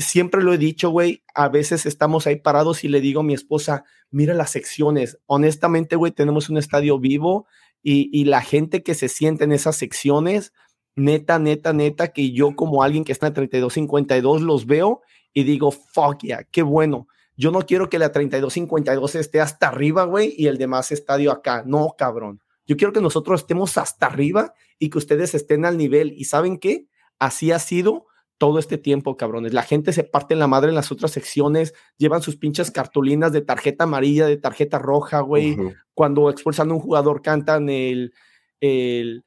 siempre 0.00 0.42
lo 0.42 0.52
he 0.52 0.58
dicho, 0.58 0.90
güey, 0.90 1.24
a 1.34 1.48
veces 1.48 1.86
estamos 1.86 2.26
ahí 2.26 2.36
parados 2.36 2.84
y 2.84 2.88
le 2.88 3.00
digo 3.00 3.20
a 3.20 3.24
mi 3.24 3.34
esposa, 3.34 3.84
mira 4.10 4.34
las 4.34 4.50
secciones. 4.50 5.18
Honestamente, 5.26 5.96
güey, 5.96 6.12
tenemos 6.12 6.48
un 6.48 6.58
estadio 6.58 6.98
vivo 6.98 7.46
y, 7.82 8.24
la 8.24 8.42
gente 8.42 8.82
que 8.82 8.94
se 8.94 9.08
siente 9.08 9.44
en 9.44 9.52
esas 9.52 9.76
secciones, 9.76 10.52
neta, 10.96 11.38
neta, 11.38 11.72
neta, 11.72 12.08
que 12.12 12.30
yo 12.32 12.54
como 12.54 12.82
alguien 12.82 13.04
que 13.04 13.12
está 13.12 13.28
en 13.28 13.34
3252 13.34 14.42
los 14.42 14.66
veo 14.66 15.00
y 15.32 15.44
digo, 15.44 15.70
fuck 15.70 16.22
yeah, 16.22 16.44
qué 16.44 16.62
bueno. 16.62 17.08
Yo 17.36 17.50
no 17.50 17.60
quiero 17.62 17.88
que 17.88 17.98
la 17.98 18.12
3252 18.12 19.14
esté 19.14 19.40
hasta 19.40 19.68
arriba, 19.68 20.04
güey, 20.04 20.34
y 20.36 20.48
el 20.48 20.58
demás 20.58 20.92
estadio 20.92 21.32
acá. 21.32 21.62
No, 21.66 21.94
cabrón. 21.96 22.42
Yo 22.66 22.76
quiero 22.76 22.92
que 22.92 23.00
nosotros 23.00 23.40
estemos 23.40 23.78
hasta 23.78 24.06
arriba 24.06 24.52
y 24.78 24.90
que 24.90 24.98
ustedes 24.98 25.34
estén 25.34 25.64
al 25.64 25.78
nivel. 25.78 26.12
¿Y 26.16 26.24
saben 26.24 26.58
qué? 26.58 26.86
Así 27.18 27.50
ha 27.50 27.58
sido 27.58 28.06
todo 28.40 28.58
este 28.58 28.78
tiempo, 28.78 29.18
cabrones. 29.18 29.52
La 29.52 29.62
gente 29.62 29.92
se 29.92 30.02
parte 30.02 30.32
en 30.32 30.40
la 30.40 30.46
madre 30.46 30.70
en 30.70 30.74
las 30.74 30.90
otras 30.90 31.10
secciones, 31.10 31.74
llevan 31.98 32.22
sus 32.22 32.38
pinches 32.38 32.70
cartulinas 32.70 33.32
de 33.32 33.42
tarjeta 33.42 33.84
amarilla, 33.84 34.26
de 34.26 34.38
tarjeta 34.38 34.78
roja, 34.78 35.20
güey. 35.20 35.58
Cuando 35.92 36.30
expulsan 36.30 36.70
a 36.70 36.72
un 36.72 36.80
jugador 36.80 37.20
cantan 37.20 37.68
el, 37.68 38.14
el 38.62 39.24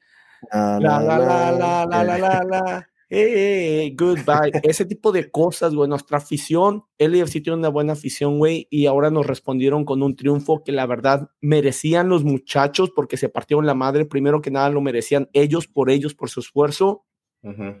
la, 0.52 0.80
la, 0.80 1.00
la, 1.00 1.18
la, 1.18 1.52
la, 1.52 2.04
la, 2.04 2.18
la, 2.18 2.42
la, 2.42 2.88
hey, 3.08 3.94
goodbye. 3.96 4.50
Ese 4.64 4.84
tipo 4.84 5.12
de 5.12 5.30
cosas, 5.30 5.76
güey. 5.76 5.88
Nuestra 5.88 6.18
afición, 6.18 6.82
LFC 6.98 7.40
tiene 7.40 7.58
una 7.58 7.68
buena 7.68 7.92
afición, 7.92 8.38
güey, 8.38 8.66
y 8.68 8.86
ahora 8.86 9.12
nos 9.12 9.28
respondieron 9.28 9.84
con 9.84 10.02
un 10.02 10.16
triunfo 10.16 10.64
que 10.64 10.72
la 10.72 10.86
verdad 10.86 11.28
merecían 11.40 12.08
los 12.08 12.24
muchachos 12.24 12.90
porque 12.90 13.16
se 13.16 13.28
partieron 13.28 13.64
la 13.64 13.74
madre. 13.74 14.06
Primero 14.06 14.42
que 14.42 14.50
nada 14.50 14.70
lo 14.70 14.80
merecían 14.80 15.30
ellos 15.34 15.68
por 15.68 15.88
ellos, 15.88 16.16
por 16.16 16.30
su 16.30 16.40
esfuerzo 16.40 17.04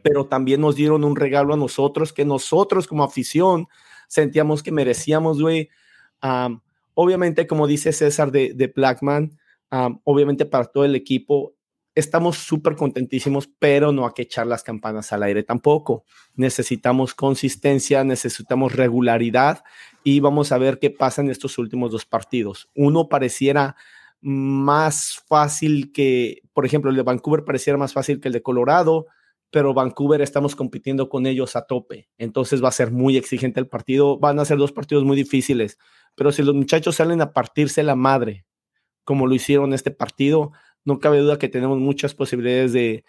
pero 0.02 0.26
también 0.26 0.60
nos 0.60 0.76
dieron 0.76 1.04
un 1.04 1.16
regalo 1.16 1.54
a 1.54 1.56
nosotros 1.56 2.12
que 2.12 2.24
nosotros 2.24 2.86
como 2.86 3.04
afición 3.04 3.66
sentíamos 4.08 4.62
que 4.62 4.72
merecíamos, 4.72 5.40
güey. 5.40 5.70
obviamente, 6.94 7.46
como 7.46 7.66
dice 7.66 7.92
César 7.92 8.30
de, 8.30 8.52
de 8.54 8.66
Blackman, 8.68 9.38
obviamente 10.04 10.46
para 10.46 10.66
todo 10.66 10.84
el 10.84 10.94
equipo, 10.94 11.54
estamos 11.94 12.38
súper 12.38 12.76
contentísimos, 12.76 13.48
pero 13.58 13.92
no 13.92 14.06
hay 14.06 14.12
que 14.14 14.22
echar 14.22 14.46
las 14.46 14.62
campanas 14.62 15.12
al 15.12 15.22
aire 15.22 15.42
tampoco. 15.42 16.04
Necesitamos 16.34 17.14
consistencia, 17.14 18.04
necesitamos 18.04 18.74
regularidad 18.74 19.62
y 20.02 20.20
vamos 20.20 20.52
a 20.52 20.58
ver 20.58 20.78
qué 20.78 20.90
pasa 20.90 21.22
en 21.22 21.30
estos 21.30 21.56
últimos 21.58 21.92
dos 21.92 22.04
partidos. 22.04 22.68
Uno 22.74 23.08
pareciera 23.08 23.76
más 24.20 25.22
fácil 25.26 25.92
que, 25.92 26.42
por 26.52 26.66
ejemplo, 26.66 26.90
el 26.90 26.96
de 26.96 27.02
Vancouver 27.02 27.44
pareciera 27.44 27.78
más 27.78 27.92
fácil 27.92 28.20
que 28.20 28.28
el 28.28 28.34
de 28.34 28.42
Colorado 28.42 29.06
pero 29.54 29.72
Vancouver 29.72 30.20
estamos 30.20 30.56
compitiendo 30.56 31.08
con 31.08 31.26
ellos 31.26 31.54
a 31.54 31.64
tope, 31.64 32.08
entonces 32.18 32.60
va 32.60 32.70
a 32.70 32.72
ser 32.72 32.90
muy 32.90 33.16
exigente 33.16 33.60
el 33.60 33.68
partido, 33.68 34.18
van 34.18 34.40
a 34.40 34.44
ser 34.44 34.58
dos 34.58 34.72
partidos 34.72 35.04
muy 35.04 35.16
difíciles, 35.16 35.78
pero 36.16 36.32
si 36.32 36.42
los 36.42 36.56
muchachos 36.56 36.96
salen 36.96 37.20
a 37.20 37.32
partirse 37.32 37.84
la 37.84 37.94
madre, 37.94 38.46
como 39.04 39.28
lo 39.28 39.34
hicieron 39.36 39.72
este 39.72 39.92
partido, 39.92 40.50
no 40.84 40.98
cabe 40.98 41.20
duda 41.20 41.38
que 41.38 41.48
tenemos 41.48 41.78
muchas 41.78 42.16
posibilidades 42.16 42.72
de, 42.72 43.04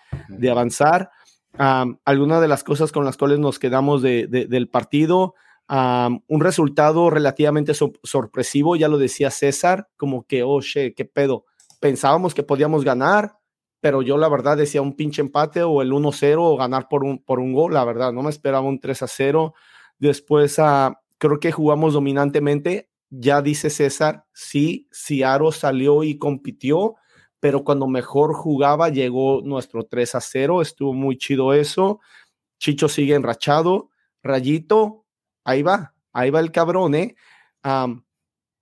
avanzar. 0.47 1.09
algunas 1.57 2.41
de 2.41 2.47
las 2.47 2.63
cosas 2.63 2.91
con 2.91 3.05
las 3.05 3.17
cuales 3.17 3.39
nos 3.39 3.57
quedamos 3.57 4.03
del 4.03 4.69
partido, 4.69 5.33
un 5.67 6.41
resultado 6.41 7.09
relativamente 7.09 7.73
sorpresivo, 7.73 8.75
ya 8.75 8.87
lo 8.87 8.99
decía 8.99 9.31
César, 9.31 9.89
como 9.97 10.27
que, 10.27 10.43
oh, 10.43 10.61
che, 10.61 10.93
qué 10.93 11.05
pedo, 11.05 11.45
pensábamos 11.79 12.35
que 12.35 12.43
podíamos 12.43 12.83
ganar, 12.83 13.39
pero 13.85 14.01
yo 14.01 14.17
la 14.17 14.29
verdad 14.29 14.57
decía 14.57 14.81
un 14.81 14.95
pinche 14.95 15.21
empate 15.21 15.61
o 15.61 15.83
el 15.83 15.91
1-0 15.91 16.37
o 16.39 16.57
ganar 16.57 16.87
por 16.87 17.03
un, 17.03 17.19
por 17.19 17.39
un 17.39 17.53
gol, 17.53 17.75
la 17.75 17.85
verdad, 17.85 18.11
no 18.11 18.23
me 18.23 18.31
esperaba 18.31 18.67
un 18.67 18.79
3-0. 18.79 19.53
Después 19.99 20.57
uh, 20.57 20.95
creo 21.19 21.39
que 21.39 21.51
jugamos 21.51 21.93
dominantemente, 21.93 22.89
ya 23.11 23.43
dice 23.43 23.69
César, 23.69 24.25
sí, 24.33 24.89
Ciaro 24.91 25.51
salió 25.51 26.01
y 26.01 26.17
compitió, 26.17 26.95
pero 27.39 27.63
cuando 27.63 27.85
mejor 27.85 28.33
jugaba 28.33 28.89
llegó 28.89 29.43
nuestro 29.43 29.87
3-0, 29.87 30.63
estuvo 30.63 30.91
muy 30.91 31.19
chido 31.19 31.53
eso. 31.53 31.99
Chicho 32.57 32.89
sigue 32.89 33.13
enrachado, 33.13 33.91
Rayito, 34.23 35.05
ahí 35.43 35.61
va, 35.61 35.93
ahí 36.11 36.31
va 36.31 36.39
el 36.39 36.51
cabrón, 36.51 36.95
¿eh? 36.95 37.15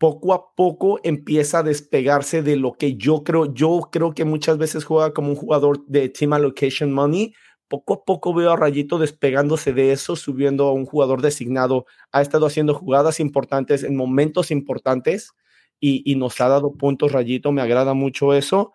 Poco 0.04 0.34
a 0.34 0.54
poco 0.54 1.00
empieza 1.02 1.60
a 1.60 1.64
despegarse 1.64 2.42
de 2.42 2.58
lo 2.58 2.74
que 2.74 2.96
yo 2.98 3.24
creo. 3.24 3.54
Yo 3.54 3.88
creo 3.90 4.14
que 4.14 4.26
muchas 4.26 4.58
veces 4.58 4.84
juega 4.84 5.14
como 5.14 5.30
un 5.30 5.38
jugador 5.38 5.86
de 5.86 6.10
Team 6.10 6.34
Allocation 6.34 6.92
Money. 6.92 7.34
Poco 7.70 7.94
a 7.94 8.04
poco 8.04 8.34
veo 8.34 8.52
a 8.52 8.58
Rayito 8.58 9.00
despegándose 9.00 9.72
de 9.72 9.94
eso, 9.94 10.18
subiendo 10.18 10.68
a 10.68 10.74
un 10.74 10.86
jugador 10.86 11.22
designado. 11.22 11.86
Ha 12.12 12.22
estado 12.22 12.46
haciendo 12.46 12.74
jugadas 12.74 13.22
importantes 13.22 13.82
en 13.86 13.96
momentos 13.96 14.52
importantes 14.52 15.32
y, 15.80 16.18
nos 16.18 16.42
ha 16.42 16.50
dado 16.50 16.74
puntos 16.74 17.14
Rayito. 17.14 17.54
Me 17.54 17.62
agrada 17.62 17.94
mucho 17.94 18.34
eso. 18.34 18.74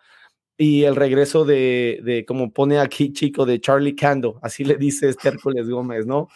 Y 0.56 0.84
el 0.84 0.96
regreso 0.96 1.44
de, 1.44 2.00
de 2.04 2.24
como 2.24 2.54
pone 2.54 2.78
aquí, 2.78 3.12
chico, 3.12 3.44
de 3.44 3.60
Charlie 3.60 3.94
Cando, 3.94 4.38
así 4.40 4.64
le 4.64 4.78
dice 4.78 5.14
Hércules 5.22 5.68
Gómez, 5.68 6.06
¿no? 6.06 6.28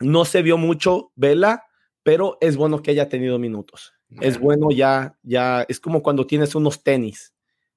no 0.00 0.24
se 0.24 0.42
vio 0.42 0.58
mucho 0.58 1.12
Vela, 1.14 1.67
pero 2.08 2.38
es 2.40 2.56
bueno 2.56 2.80
que 2.80 2.92
haya 2.92 3.06
tenido 3.06 3.38
minutos. 3.38 3.92
Es 4.22 4.40
bueno 4.40 4.70
ya, 4.70 5.18
ya, 5.22 5.66
es 5.68 5.78
como 5.78 6.02
cuando 6.02 6.26
tienes 6.26 6.54
unos 6.54 6.82
tenis. 6.82 7.34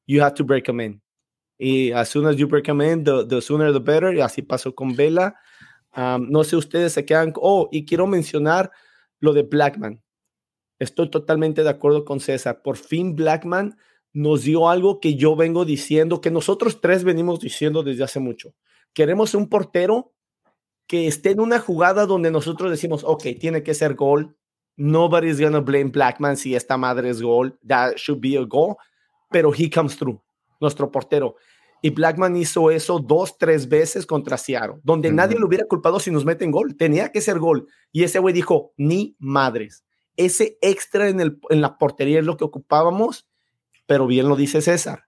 You 0.07 0.23
have 0.23 0.35
to 0.35 0.45
break 0.45 0.63
them 0.63 0.79
in. 0.79 1.01
Y 1.57 1.91
as 1.91 2.07
soon 2.07 2.25
as 2.27 2.37
you 2.37 2.47
break 2.47 2.63
them 2.63 2.81
in, 2.81 3.03
the, 3.03 3.41
sooner 3.41 3.73
the 3.73 3.79
better. 3.79 4.15
Y 4.15 4.21
así 4.21 4.41
pasó 4.41 4.73
con 4.73 4.95
Vela. 4.95 5.35
no 5.97 6.45
sé, 6.45 6.55
ustedes 6.55 6.93
se 6.93 7.03
quedan. 7.03 7.33
Oh, 7.35 7.67
y 7.73 7.83
quiero 7.83 8.07
mencionar 8.07 8.71
lo 9.19 9.33
de 9.33 9.43
Blackman. 9.43 10.01
Estoy 10.79 11.09
totalmente 11.09 11.63
de 11.63 11.69
acuerdo 11.69 12.05
con 12.05 12.21
César. 12.21 12.61
Por 12.61 12.77
fin 12.77 13.17
Blackman 13.17 13.75
nos 14.13 14.43
dio 14.43 14.69
algo 14.69 15.01
que 15.01 15.15
yo 15.15 15.35
vengo 15.35 15.65
diciendo, 15.65 16.21
que 16.21 16.31
nosotros 16.31 16.79
tres 16.79 17.03
venimos 17.03 17.41
diciendo 17.41 17.83
desde 17.83 18.05
hace 18.05 18.21
mucho. 18.21 18.55
Queremos 18.93 19.35
un 19.35 19.49
portero 19.49 20.13
que 20.91 21.07
esté 21.07 21.29
en 21.29 21.39
una 21.39 21.57
jugada 21.57 22.05
donde 22.05 22.31
nosotros 22.31 22.69
decimos, 22.69 23.05
ok, 23.05 23.23
tiene 23.39 23.63
que 23.63 23.73
ser 23.73 23.95
gol. 23.95 24.35
Nobody's 24.75 25.39
gonna 25.39 25.61
blame 25.61 25.85
Blackman 25.85 26.35
si 26.35 26.53
esta 26.53 26.75
madre 26.75 27.09
es 27.09 27.21
gol. 27.21 27.57
That 27.65 27.93
should 27.95 28.19
be 28.19 28.37
a 28.37 28.41
goal. 28.41 28.75
Pero 29.29 29.53
he 29.57 29.69
comes 29.69 29.95
through, 29.95 30.21
nuestro 30.59 30.91
portero. 30.91 31.37
Y 31.81 31.91
Blackman 31.91 32.35
hizo 32.35 32.71
eso 32.71 32.99
dos, 32.99 33.37
tres 33.37 33.69
veces 33.69 34.05
contra 34.05 34.37
Seattle, 34.37 34.81
donde 34.83 35.13
nadie 35.13 35.39
lo 35.39 35.47
hubiera 35.47 35.65
culpado 35.65 35.97
si 35.97 36.11
nos 36.11 36.25
meten 36.25 36.51
gol. 36.51 36.75
Tenía 36.75 37.09
que 37.09 37.21
ser 37.21 37.39
gol. 37.39 37.67
Y 37.93 38.03
ese 38.03 38.19
güey 38.19 38.33
dijo, 38.33 38.73
ni 38.75 39.15
madres. 39.17 39.85
Ese 40.17 40.57
extra 40.59 41.07
en, 41.07 41.21
el, 41.21 41.39
en 41.51 41.61
la 41.61 41.77
portería 41.77 42.19
es 42.19 42.25
lo 42.25 42.35
que 42.35 42.43
ocupábamos, 42.43 43.29
pero 43.87 44.07
bien 44.07 44.27
lo 44.27 44.35
dice 44.35 44.61
César. 44.61 45.05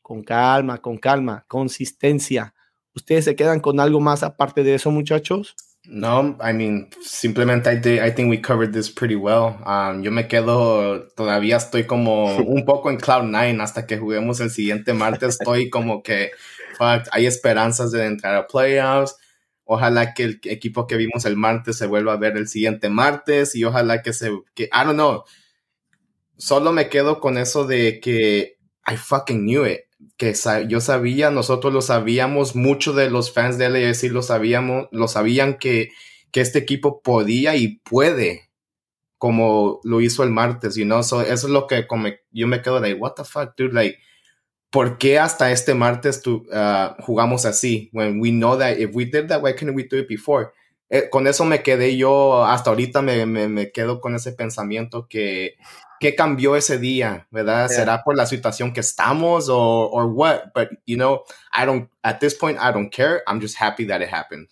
Con 0.00 0.22
calma, 0.22 0.78
con 0.80 0.96
calma, 0.96 1.44
consistencia. 1.46 2.54
¿Ustedes 2.96 3.26
se 3.26 3.36
quedan 3.36 3.60
con 3.60 3.78
algo 3.78 4.00
más 4.00 4.22
aparte 4.22 4.64
de 4.64 4.74
eso, 4.74 4.90
muchachos? 4.90 5.54
No, 5.84 6.36
I 6.42 6.52
mean, 6.52 6.88
simplemente 7.00 7.70
I, 7.70 8.10
think 8.10 8.30
we 8.30 8.40
covered 8.40 8.72
this 8.72 8.90
pretty 8.90 9.14
well. 9.14 9.58
Um, 9.64 10.02
yo 10.02 10.10
me 10.10 10.26
quedo, 10.26 11.06
todavía 11.14 11.58
estoy 11.58 11.84
como 11.84 12.34
un 12.38 12.64
poco 12.64 12.90
en 12.90 12.96
Cloud 12.96 13.24
9 13.24 13.58
hasta 13.60 13.86
que 13.86 13.98
juguemos 13.98 14.40
el 14.40 14.50
siguiente 14.50 14.94
martes. 14.94 15.36
Estoy 15.38 15.68
como 15.68 16.02
que 16.02 16.30
hay 16.80 17.26
esperanzas 17.26 17.92
de 17.92 18.06
entrar 18.06 18.34
a 18.34 18.46
playoffs. 18.46 19.16
Ojalá 19.64 20.14
que 20.14 20.24
el 20.24 20.40
equipo 20.44 20.86
que 20.86 20.96
vimos 20.96 21.26
el 21.26 21.36
martes 21.36 21.76
se 21.76 21.86
vuelva 21.86 22.14
a 22.14 22.16
ver 22.16 22.36
el 22.36 22.48
siguiente 22.48 22.88
martes 22.88 23.54
y 23.54 23.64
ojalá 23.64 24.00
que 24.00 24.12
se, 24.14 24.30
que, 24.54 24.64
I 24.64 24.84
don't 24.84 24.94
know. 24.94 25.22
Solo 26.38 26.72
me 26.72 26.88
quedo 26.88 27.20
con 27.20 27.36
eso 27.36 27.66
de 27.66 28.00
que 28.00 28.58
I 28.88 28.96
fucking 28.96 29.40
knew 29.40 29.66
it 29.66 29.85
que 30.16 30.34
yo 30.68 30.80
sabía, 30.80 31.30
nosotros 31.30 31.72
lo 31.72 31.82
sabíamos, 31.82 32.54
muchos 32.56 32.96
de 32.96 33.10
los 33.10 33.32
fans 33.32 33.58
de 33.58 33.68
LAFC 33.68 34.10
lo 34.10 34.22
sabíamos, 34.22 34.88
lo 34.92 35.08
sabían 35.08 35.58
que, 35.58 35.90
que 36.30 36.40
este 36.40 36.58
equipo 36.58 37.02
podía 37.02 37.56
y 37.56 37.78
puede, 37.78 38.50
como 39.18 39.80
lo 39.84 40.00
hizo 40.00 40.22
el 40.22 40.30
martes, 40.30 40.76
you 40.76 40.84
know, 40.84 41.00
eso 41.00 41.22
es 41.22 41.44
lo 41.44 41.66
que 41.66 41.86
yo 42.30 42.46
me 42.46 42.62
quedo 42.62 42.80
de, 42.80 42.94
what 42.94 43.14
the 43.14 43.24
fuck, 43.24 43.56
dude, 43.56 43.72
like, 43.72 43.98
¿por 44.70 44.98
qué 44.98 45.18
hasta 45.18 45.50
este 45.52 45.74
martes 45.74 46.20
tu, 46.20 46.46
uh, 46.52 46.94
jugamos 47.00 47.46
así? 47.46 47.88
When 47.92 48.20
we 48.20 48.30
know 48.30 48.58
that 48.58 48.78
if 48.78 48.94
we 48.94 49.06
did 49.06 49.28
that, 49.28 49.42
why 49.42 49.54
couldn't 49.54 49.74
we 49.74 49.84
do 49.84 49.98
it 49.98 50.08
before? 50.08 50.52
Eh, 50.88 51.08
con 51.10 51.26
eso 51.26 51.44
me 51.44 51.62
quedé 51.62 51.96
yo, 51.96 52.44
hasta 52.44 52.70
ahorita 52.70 53.02
me, 53.02 53.26
me, 53.26 53.48
me, 53.48 53.72
quedo 53.72 54.00
con 54.00 54.14
ese 54.14 54.32
pensamiento 54.32 55.08
que 55.08 55.56
qué 56.00 56.14
cambió 56.14 56.56
ese 56.56 56.78
día, 56.78 57.26
¿verdad? 57.30 57.68
¿Será 57.68 58.02
por 58.02 58.16
la 58.16 58.26
situación 58.26 58.72
que 58.72 58.80
estamos 58.80 59.48
o 59.48 59.88
or 59.90 60.06
what? 60.06 60.52
But, 60.54 60.68
you 60.86 60.96
know, 60.96 61.22
I 61.52 61.64
don't, 61.64 61.90
at 62.02 62.18
this 62.18 62.34
point, 62.34 62.58
I 62.60 62.72
don't 62.72 62.90
care. 62.90 63.22
I'm 63.26 63.40
just 63.40 63.56
happy 63.60 63.86
that 63.86 64.00
it 64.02 64.12
happened. 64.12 64.48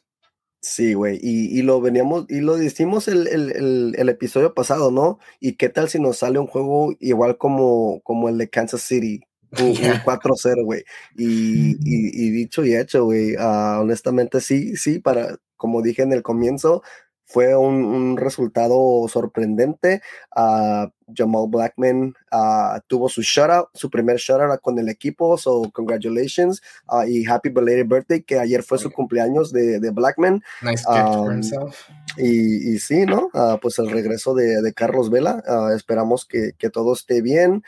Sí, 0.64 0.94
güey, 0.94 1.18
y, 1.22 1.58
y, 1.58 1.60
lo 1.60 1.78
veníamos, 1.82 2.24
y 2.30 2.40
lo 2.40 2.56
decimos 2.56 3.06
el, 3.08 3.28
el, 3.28 3.94
el, 3.98 4.08
episodio 4.08 4.54
pasado, 4.54 4.90
¿no? 4.90 5.18
¿Y 5.38 5.56
qué 5.56 5.68
tal 5.68 5.90
si 5.90 6.00
nos 6.00 6.16
sale 6.16 6.38
un 6.38 6.46
juego 6.46 6.94
igual 7.00 7.36
como, 7.36 8.00
como 8.02 8.30
el 8.30 8.38
de 8.38 8.48
Kansas 8.48 8.80
City? 8.80 9.20
Un, 9.60 9.74
4-0, 9.74 10.64
güey. 10.64 10.84
Y, 11.16 11.76
y, 11.84 12.30
dicho 12.30 12.64
y 12.64 12.74
hecho, 12.74 13.04
güey, 13.04 13.36
uh, 13.36 13.82
honestamente 13.82 14.40
sí, 14.40 14.74
sí, 14.76 15.00
para, 15.00 15.36
como 15.58 15.82
dije 15.82 16.00
en 16.00 16.14
el 16.14 16.22
comienzo, 16.22 16.82
fue 17.24 17.56
un, 17.56 18.16
resultado 18.16 19.06
sorprendente. 19.08 20.02
Uh, 20.36 20.88
Jamal 21.14 21.46
Blackman 21.48 22.14
uh, 22.32 22.80
tuvo 22.86 23.08
su 23.08 23.22
shutout, 23.22 23.68
su 23.74 23.90
primer 23.90 24.16
shutout 24.16 24.60
con 24.62 24.78
el 24.78 24.88
equipo, 24.88 25.36
so 25.36 25.70
congratulations 25.72 26.62
uh, 26.88 27.04
y 27.06 27.26
happy 27.26 27.50
belated 27.50 27.86
birthday, 27.86 28.22
que 28.22 28.38
ayer 28.38 28.62
fue 28.62 28.78
su 28.78 28.90
cumpleaños 28.90 29.52
de, 29.52 29.80
de 29.80 29.90
Blackman. 29.90 30.42
Nice 30.62 30.84
gift 30.86 31.14
for 31.14 31.28
um, 31.28 31.32
himself. 31.32 31.76
Y, 32.16 32.74
y, 32.74 32.78
sí, 32.78 33.04
¿no? 33.06 33.28
pues 33.60 33.78
el 33.80 33.90
regreso 33.90 34.34
de, 34.34 34.62
de 34.62 34.72
Carlos 34.72 35.10
Vela, 35.10 35.42
esperamos 35.74 36.24
que, 36.24 36.52
que, 36.56 36.70
todo 36.70 36.92
esté 36.92 37.20
bien, 37.20 37.64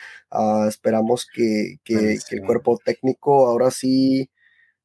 esperamos 0.69 1.27
que, 1.31 1.79
que, 1.83 2.17
que, 2.29 2.37
el 2.37 2.45
cuerpo 2.45 2.79
técnico 2.83 3.47
ahora 3.47 3.71
sí 3.71 4.29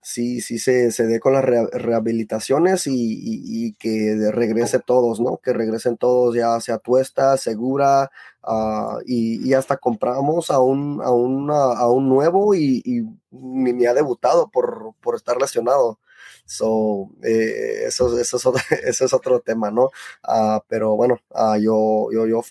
sí, 0.02 0.40
sí 0.40 0.58
se, 0.58 0.90
se 0.92 1.06
dé 1.06 1.20
con 1.20 1.32
las 1.32 1.44
rehabilitaciones 1.44 2.86
y, 2.86 3.74
que 3.78 4.30
regrese 4.32 4.80
todos, 4.80 5.20
¿no? 5.20 5.38
Que 5.38 5.52
regresen 5.52 5.96
todos 5.96 6.34
ya 6.34 6.60
sea 6.60 6.78
tuesta, 6.78 7.36
segura, 7.36 8.10
uh, 8.44 8.98
y, 9.06 9.54
hasta 9.54 9.76
compramos 9.76 10.50
a 10.50 10.60
un, 10.60 11.00
a, 11.02 11.06
a 11.06 11.90
un 11.90 12.08
nuevo 12.08 12.54
y, 12.54 12.82
ni, 13.30 13.86
ha 13.86 13.94
debutado 13.94 14.48
por, 14.50 14.94
por 15.00 15.14
estar 15.16 15.40
lesionado. 15.40 15.98
So, 16.44 17.10
eh, 17.22 17.84
eso, 17.86 18.18
eso, 18.18 18.36
es 18.36 18.46
otro, 18.46 18.60
eso 18.84 19.04
es 19.04 19.12
otro 19.12 19.40
tema, 19.40 19.70
¿no? 19.70 19.86
Uh, 20.26 20.60
pero 20.68 20.96
bueno, 20.96 21.18
uh, 21.30 21.56
yo, 21.56 22.08
yo, 22.12 22.26
yo 22.26 22.42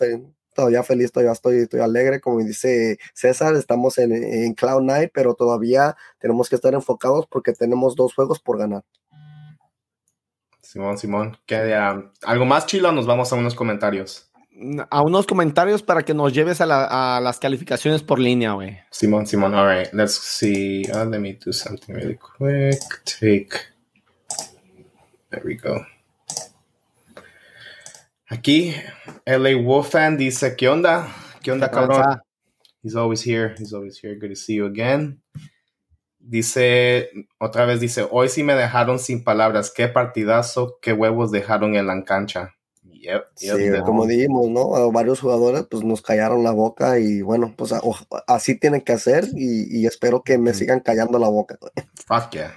todavía 0.53 0.83
feliz, 0.83 1.11
todavía 1.11 1.31
estoy, 1.31 1.57
estoy 1.59 1.79
alegre, 1.79 2.19
como 2.19 2.39
dice 2.39 2.97
César, 3.13 3.55
estamos 3.55 3.97
en, 3.97 4.11
en 4.11 4.53
Cloud 4.53 4.81
Night, 4.81 5.11
pero 5.13 5.33
todavía 5.33 5.95
tenemos 6.19 6.49
que 6.49 6.55
estar 6.55 6.73
enfocados 6.73 7.27
porque 7.27 7.53
tenemos 7.53 7.95
dos 7.95 8.13
juegos 8.13 8.39
por 8.39 8.57
ganar. 8.57 8.83
Simón, 10.61 10.97
Simón, 10.97 11.37
¿qué, 11.45 11.75
¿algo 12.23 12.45
más, 12.45 12.65
Chilo? 12.65 12.91
Nos 12.91 13.05
vamos 13.05 13.33
a 13.33 13.35
unos 13.35 13.55
comentarios. 13.55 14.31
A 14.89 15.01
unos 15.01 15.25
comentarios 15.25 15.81
para 15.81 16.03
que 16.03 16.13
nos 16.13 16.33
lleves 16.33 16.61
a, 16.61 16.65
la, 16.65 17.17
a 17.17 17.19
las 17.19 17.39
calificaciones 17.39 18.03
por 18.03 18.19
línea, 18.19 18.53
güey. 18.53 18.79
Simón, 18.89 19.25
Simón, 19.27 19.53
all 19.53 19.67
right, 19.67 19.91
let's 19.93 20.13
see. 20.13 20.83
Uh, 20.93 21.03
let 21.05 21.19
me 21.19 21.33
do 21.33 21.51
something 21.51 21.93
really 21.93 22.17
quick. 22.17 22.79
Take. 23.03 23.57
There 25.29 25.41
we 25.43 25.55
go. 25.55 25.85
Aquí, 28.32 28.74
LA 29.26 29.62
Wolfan 29.62 30.15
dice, 30.15 30.56
¿qué 30.56 30.70
onda? 30.70 31.13
¿Qué 31.44 31.52
onda, 31.52 31.70
cabrón? 31.70 32.22
He's 32.82 32.96
always 32.96 33.28
here. 33.28 33.56
He's 33.60 33.74
always 33.74 34.00
here. 34.02 34.15
Good 34.15 34.30
to 34.30 34.36
see 34.38 34.56
you 34.56 34.67
again. 34.67 35.22
Dice, 36.17 37.10
otra 37.39 37.65
vez 37.65 37.82
dice, 37.82 38.08
hoy 38.10 38.30
sí 38.30 38.44
me 38.44 38.56
dejaron 38.56 39.00
sin 39.00 39.26
palabras. 39.26 39.70
Qué 39.70 39.89
partidazo, 39.89 40.78
qué 40.82 40.94
huevos 40.94 41.32
dejaron 41.32 41.76
en 41.76 41.88
la 41.88 42.02
cancha. 42.06 42.56
Yep, 42.84 43.26
sí, 43.36 43.50
como 43.84 44.06
dijimos, 44.06 44.48
¿no? 44.48 44.76
A 44.76 44.89
varios 44.89 45.20
jugadores 45.20 45.65
pues 45.70 45.84
nos 45.84 46.02
callaron 46.02 46.46
la 46.46 46.52
boca 46.52 47.00
y 47.00 47.22
bueno, 47.22 47.54
pues 47.58 47.74
así 48.28 48.58
tienen 48.58 48.80
que 48.80 48.94
hacer 48.94 49.26
y, 49.36 49.86
espero 49.86 50.24
que 50.24 50.38
me 50.38 50.54
sigan 50.54 50.80
callando 50.80 51.20
la 51.20 51.28
boca. 51.28 51.58
Fuck 52.06 52.32
yeah. 52.32 52.56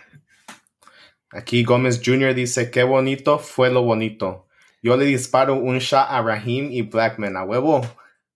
Aquí 1.31 1.65
Gómez 1.65 2.01
Jr. 2.05 2.33
dice, 2.33 2.71
qué 2.71 2.85
bonito 2.85 3.41
fue 3.41 3.73
lo 3.73 3.83
bonito. 3.83 4.44
Yo 4.85 4.99
le 4.99 5.07
disparo 5.07 5.55
un 5.55 5.79
shot 5.79 6.09
a 6.11 6.21
Raheem 6.21 6.71
y 6.71 6.83
Blackman, 6.83 7.39
a 7.39 7.45
huevo. 7.45 7.81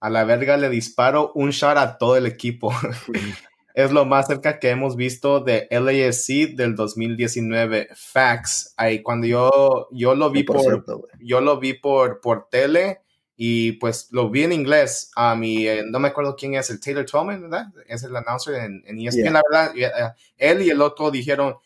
A 0.00 0.08
la 0.08 0.24
verga 0.24 0.56
le 0.56 0.70
disparo 0.70 1.30
un 1.34 1.50
shot 1.50 1.76
a 1.76 1.98
todo 1.98 2.16
el 2.16 2.24
equipo. 2.24 2.72
es 3.74 3.92
lo 3.92 4.06
más 4.06 4.28
cerca 4.28 4.58
que 4.58 4.70
hemos 4.70 4.96
visto 4.96 5.40
de 5.40 5.68
LASC 5.70 6.56
del 6.56 6.74
2019. 6.74 7.88
Facts. 7.94 8.72
Ahí 8.78 9.02
cuando 9.02 9.26
yo, 9.26 9.88
yo 9.92 10.14
lo 10.14 10.30
vi 10.30 10.42
por, 10.42 10.86
yo 11.20 11.42
lo 11.42 11.58
vi 11.60 11.74
por, 11.74 12.22
por 12.22 12.48
tele 12.48 13.02
y 13.36 13.72
pues 13.72 14.08
lo 14.10 14.30
vi 14.30 14.44
en 14.44 14.52
inglés. 14.52 15.10
A 15.16 15.36
mí, 15.36 15.66
eh, 15.66 15.84
no 15.86 15.98
me 15.98 16.08
acuerdo 16.08 16.34
quién 16.34 16.54
es 16.54 16.70
el 16.70 16.80
Taylor 16.80 17.04
Tolman, 17.04 17.42
¿verdad? 17.42 17.66
Es 17.86 18.04
el 18.04 18.16
announcer 18.16 18.54
en, 18.54 18.82
en 18.86 19.06
ESPN. 19.06 19.34
La 19.34 19.42
verdad, 19.50 19.76
eh, 19.76 19.90
él 20.38 20.62
y 20.62 20.70
el 20.70 20.80
otro 20.80 21.10
dijeron 21.10 21.56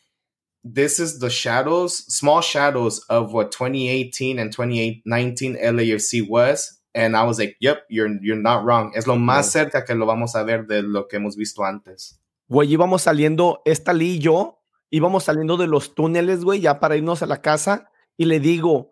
this 0.64 0.98
is 1.01 1.18
the 1.18 1.31
shadows, 1.31 1.98
small 2.12 2.40
shadows 2.40 3.01
of 3.09 3.33
what 3.33 3.53
2018 3.53 4.38
and 4.38 4.53
2019 4.53 5.57
LAFC 5.57 6.29
was. 6.29 6.79
And 6.94 7.16
I 7.16 7.25
was 7.25 7.38
like, 7.38 7.57
yep, 7.61 7.85
you're, 7.88 8.11
you're 8.20 8.37
not 8.37 8.64
wrong. 8.64 8.92
Es 8.94 9.07
lo 9.07 9.16
más 9.16 9.51
cerca 9.51 9.85
que 9.85 9.94
lo 9.94 10.07
vamos 10.07 10.35
a 10.35 10.44
ver 10.44 10.66
de 10.66 10.83
lo 10.83 11.09
que 11.09 11.16
hemos 11.18 11.37
visto 11.37 11.64
antes. 11.64 12.18
Güey, 12.48 12.70
íbamos 12.70 13.03
saliendo, 13.03 13.62
esta 13.64 13.94
Lee 13.94 14.16
y 14.16 14.18
yo, 14.18 14.62
íbamos 14.90 15.25
saliendo 15.25 15.57
de 15.57 15.66
los 15.66 15.94
túneles, 15.94 16.44
güey, 16.44 16.61
ya 16.61 16.81
para 16.81 16.96
irnos 16.96 17.22
a 17.22 17.27
la 17.27 17.40
casa. 17.40 17.88
Y 18.18 18.27
le 18.27 18.40
digo, 18.40 18.90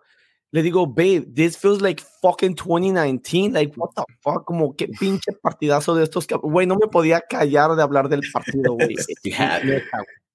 le 0.51 0.63
digo, 0.63 0.87
babe, 0.87 1.27
this 1.35 1.59
feels 1.59 1.83
like 1.83 2.03
fucking 2.23 2.55
2019. 2.55 3.53
Like, 3.53 3.75
what 3.77 3.91
the 3.95 4.05
fuck? 4.23 4.47
Como 4.47 4.75
qué 4.75 4.89
pinche 4.89 5.33
partidazo 5.33 5.95
de 5.95 6.05
estos. 6.05 6.27
Güey, 6.27 6.67
no 6.67 6.77
me 6.77 6.89
podía 6.89 7.21
callar 7.21 7.77
de 7.77 7.83
hablar 7.83 8.09
del 8.09 8.23
partido, 8.33 8.73
güey. 8.73 8.97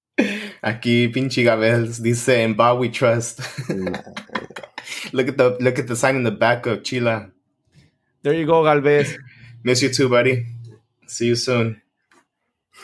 Aquí 0.62 1.08
pinche 1.08 1.42
Gabels 1.42 2.02
dice 2.02 2.42
en 2.42 2.56
Bar 2.56 2.78
We 2.78 2.88
Trust. 2.88 3.40
look 5.12 5.28
at 5.28 5.36
the 5.36 5.56
look 5.60 5.78
at 5.78 5.86
the 5.86 5.96
sign 5.96 6.16
in 6.16 6.24
the 6.24 6.30
back 6.30 6.66
of 6.66 6.82
Chila. 6.82 7.30
There 8.22 8.34
you 8.34 8.46
go, 8.46 8.64
Galvez. 8.64 9.18
Miss 9.62 9.82
you 9.82 9.90
too, 9.90 10.08
buddy. 10.08 10.46
See 11.06 11.26
you 11.26 11.36
soon. 11.36 11.82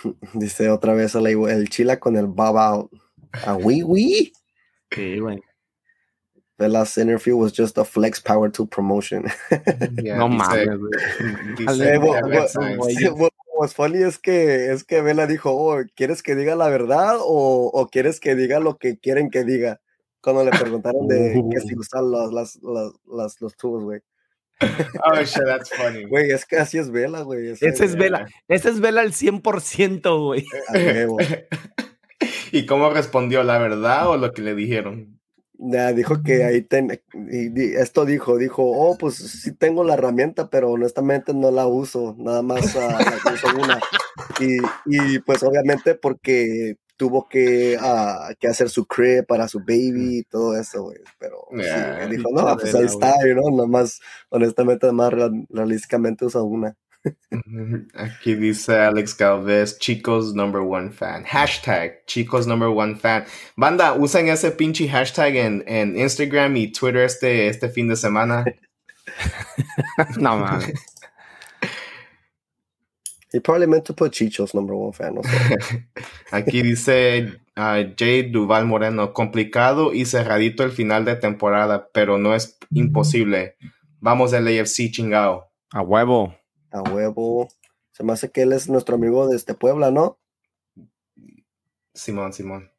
Dice 0.35 0.69
otra 0.69 0.95
vez 0.95 1.15
el, 1.15 1.27
el 1.27 1.69
Chila 1.69 1.99
con 1.99 2.17
el 2.17 2.27
bob 2.27 2.57
out. 2.57 2.91
A 3.47 3.57
wee 3.57 3.83
wee. 3.83 4.33
Sí, 4.93 5.19
güey. 5.19 5.41
The 6.59 6.69
last 6.69 6.99
interview 6.99 7.37
was 7.37 7.51
just 7.51 7.79
a 7.79 7.85
flex 7.85 8.21
power 8.21 8.51
to 8.51 8.67
promotion. 8.67 9.31
Yeah, 10.03 10.19
no 10.19 10.29
mames, 10.29 10.79
güey 13.17 13.32
más 13.63 13.75
funny 13.75 14.03
es 14.03 14.19
que, 14.19 14.73
es 14.73 14.85
que 14.85 15.01
Vela 15.01 15.27
dijo, 15.27 15.53
oh, 15.53 15.83
¿quieres 15.95 16.23
que 16.23 16.35
diga 16.35 16.57
la 16.57 16.69
verdad 16.69 17.17
o, 17.21 17.71
o, 17.73 17.89
quieres 17.89 18.19
que 18.19 18.35
diga 18.35 18.59
lo 18.59 18.77
que 18.77 18.99
quieren 18.99 19.31
que 19.31 19.45
diga? 19.45 19.81
Cuando 20.21 20.45
le 20.45 20.51
preguntaron 20.51 21.07
de 21.07 21.43
que 21.51 21.61
si 21.61 21.77
usan 21.77 22.11
los, 22.11 22.33
las, 22.33 22.59
las, 22.63 23.41
los 23.41 23.57
tubos, 23.57 23.85
güey. 23.85 24.01
Oh, 24.61 25.21
shit, 25.23 25.45
that's 25.45 25.71
funny. 25.75 26.05
Güey, 26.05 26.31
es 26.31 26.45
que 26.45 26.57
así 26.57 26.79
es 26.79 26.91
Vela, 26.91 27.23
güey. 27.23 27.51
Ese, 27.51 27.69
es 27.69 27.97
Vela. 27.97 28.27
Ese 28.49 28.69
es 28.69 28.81
Vela 28.81 29.01
al 29.01 29.13
100%, 29.13 30.25
güey. 30.25 30.45
¿Y 32.53 32.67
cómo 32.67 32.91
respondió? 32.91 33.43
¿La 33.43 33.59
verdad 33.59 34.09
o 34.09 34.17
lo 34.17 34.33
que 34.33 34.43
le 34.43 34.55
dijeron? 34.55 35.21
Dijo 35.55 36.23
que 36.23 36.45
ahí 36.45 36.63
ten, 36.63 37.01
y, 37.31 37.75
esto 37.77 38.05
dijo, 38.05 38.37
dijo, 38.37 38.63
oh, 38.65 38.97
pues 38.99 39.17
sí 39.17 39.53
tengo 39.53 39.85
la 39.85 39.95
herramienta, 39.95 40.49
pero 40.51 40.71
honestamente 40.71 41.35
no 41.35 41.51
la 41.51 41.67
uso, 41.67 42.15
nada 42.19 42.43
más 42.43 42.75
uh, 42.75 43.33
uso 43.33 43.49
una. 43.57 43.81
Y, 44.41 44.57
y, 44.87 45.19
pues 45.21 45.43
obviamente 45.43 45.95
porque 45.95 46.77
tuvo 46.97 47.29
que, 47.29 47.77
uh, 47.81 48.35
que 48.39 48.49
hacer 48.49 48.69
su 48.69 48.87
crib 48.87 49.27
para 49.27 49.49
su 49.49 49.61
baby 49.61 50.19
y 50.19 50.23
todo 50.25 50.57
eso, 50.57 50.85
güey. 50.85 50.99
Pero 51.19 51.47
dijo, 52.09 52.29
no, 52.33 52.57
pues 52.57 52.75
ahí 52.75 52.87
está, 52.87 53.15
¿no? 53.35 53.57
Nada 53.57 53.69
más, 53.69 54.01
honestamente, 54.31 54.87
nada 54.87 55.11
más 55.11 55.13
realísticamente 55.49 56.25
usa 56.25 56.43
una. 56.43 56.77
Aquí 57.95 58.35
dice 58.35 58.79
Alex 58.79 59.17
Galvez, 59.17 59.79
chicos 59.79 60.35
number 60.35 60.61
one 60.63 60.91
fan. 60.91 61.25
Hashtag 61.25 62.07
chicos 62.07 62.47
number 62.47 62.69
one 62.69 62.95
fan. 62.95 63.25
Banda, 63.57 63.95
usen 63.95 64.29
ese 64.29 64.53
pinche 64.53 64.89
hashtag 64.89 65.37
en, 65.37 65.65
en 65.67 65.97
Instagram 65.97 66.57
y 66.57 66.73
Twitter 66.73 67.03
este, 67.03 67.49
este 67.49 67.69
fin 67.69 67.89
de 67.89 67.97
semana. 67.97 68.45
no 70.17 70.39
mames. 70.39 70.73
He 73.33 73.41
probably 73.41 73.67
meant 73.67 73.87
to 73.87 73.95
put 73.95 74.13
Chichos 74.13 74.55
number 74.55 74.75
one 74.75 74.93
fan. 74.93 75.17
Aquí 76.33 76.63
dice 76.63 77.41
uh, 77.57 77.83
Jay 77.97 78.31
Duval 78.31 78.67
Moreno, 78.67 79.15
complicado 79.15 79.95
y 79.95 80.05
cerradito 80.05 80.65
el 80.65 80.71
final 80.71 81.07
de 81.07 81.17
temporada, 81.17 81.89
pero 81.95 82.19
no 82.19 82.35
es 82.35 82.59
imposible. 82.75 83.57
Vamos 84.01 84.35
al 84.35 84.47
AFC 84.49 84.91
chingado. 84.91 85.49
A 85.71 85.81
huevo. 85.81 86.35
A 86.73 86.83
huevo. 86.83 87.49
Se 87.93 88.03
me 88.03 88.13
hace 88.13 88.31
que 88.31 88.43
él 88.43 88.53
es 88.53 88.69
nuestro 88.69 88.97
amigo 88.97 89.29
de 89.29 89.37
este 89.37 89.55
Puebla, 89.55 89.91
¿no? 89.91 90.19
Simón, 91.95 92.33
Simón. 92.33 92.71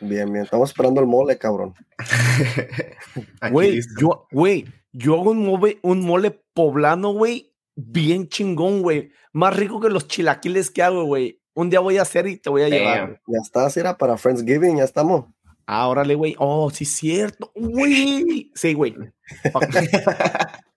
Bien, 0.00 0.32
bien. 0.32 0.44
Estamos 0.44 0.70
esperando 0.70 1.00
el 1.00 1.06
mole, 1.06 1.38
cabrón. 1.38 1.74
Güey, 3.50 3.80
yo, 4.00 4.26
güey, 4.30 4.64
yo 4.92 5.14
hago 5.14 5.30
un 5.32 5.44
mole, 5.44 5.78
un 5.82 6.00
mole 6.00 6.30
poblano, 6.54 7.12
güey, 7.12 7.52
bien 7.74 8.28
chingón, 8.28 8.82
güey. 8.82 9.10
Más 9.32 9.56
rico 9.56 9.80
que 9.80 9.90
los 9.90 10.08
chilaquiles 10.08 10.70
que 10.70 10.82
hago, 10.82 11.04
güey. 11.04 11.40
Un 11.54 11.70
día 11.70 11.80
voy 11.80 11.98
a 11.98 12.02
hacer 12.02 12.26
y 12.26 12.36
te 12.36 12.50
voy 12.50 12.62
a 12.62 12.68
llevar. 12.68 13.20
Ya 13.26 13.38
está, 13.42 13.68
era 13.78 13.96
para 13.98 14.16
Friendsgiving, 14.16 14.78
ya 14.78 14.84
estamos. 14.84 15.26
Ah, 15.66 15.88
órale, 15.88 16.14
güey. 16.14 16.34
Oh, 16.38 16.70
sí, 16.70 16.84
cierto. 16.84 17.52
Güey. 17.54 18.50
Sí, 18.54 18.74
güey. 18.74 18.94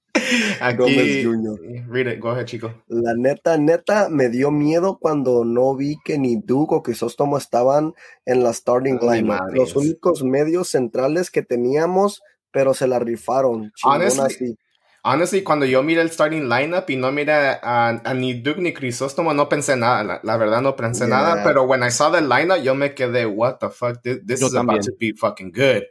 Aquí, 0.62 1.26
Read 1.88 2.08
it. 2.08 2.20
Go 2.20 2.30
ahead, 2.30 2.46
chico. 2.46 2.74
La 2.88 3.14
neta, 3.16 3.58
neta, 3.58 4.10
me 4.10 4.30
dio 4.30 4.52
miedo 4.52 4.98
cuando 5.00 5.46
no 5.46 5.76
vi 5.76 5.98
que 6.04 6.18
ni 6.18 6.38
Duke 6.38 6.76
o 6.76 6.84
Crisóstomo 6.84 7.38
estaban 7.38 7.94
en 8.26 8.44
la 8.44 8.54
starting 8.54 9.00
line. 9.02 9.30
Los 9.54 9.76
únicos 9.76 10.24
medios 10.24 10.70
centrales 10.70 11.30
que 11.30 11.42
teníamos, 11.42 12.22
pero 12.52 12.74
se 12.74 12.88
la 12.88 13.00
rifaron. 13.00 13.72
Honestly, 13.84 14.58
honestly, 15.04 15.44
cuando 15.44 15.66
yo 15.66 15.84
miré 15.84 16.02
el 16.02 16.12
starting 16.12 16.50
lineup 16.50 16.90
y 16.90 16.96
no 16.96 17.12
miré 17.12 17.34
a, 17.34 18.02
ni 18.16 18.34
Duke 18.34 18.62
ni 18.62 18.74
Crisóstomo, 18.74 19.34
no 19.34 19.48
pensé 19.48 19.76
nada. 19.76 20.20
La, 20.24 20.38
verdad, 20.38 20.62
no 20.62 20.76
pensé 20.76 21.08
nada. 21.08 21.44
Pero 21.44 21.64
when 21.64 21.84
I 21.84 21.92
saw 21.92 22.12
the 22.12 22.22
lineup, 22.22 22.62
yo 22.62 22.76
me 22.76 22.94
quedé, 22.94 23.26
what 23.26 23.58
the 23.60 23.70
fuck, 23.70 24.02
this, 24.02 24.42
is 24.42 24.56
about 24.56 24.82
to 24.82 24.92
be 25.00 25.14
fucking 25.14 25.52
good. 25.52 25.84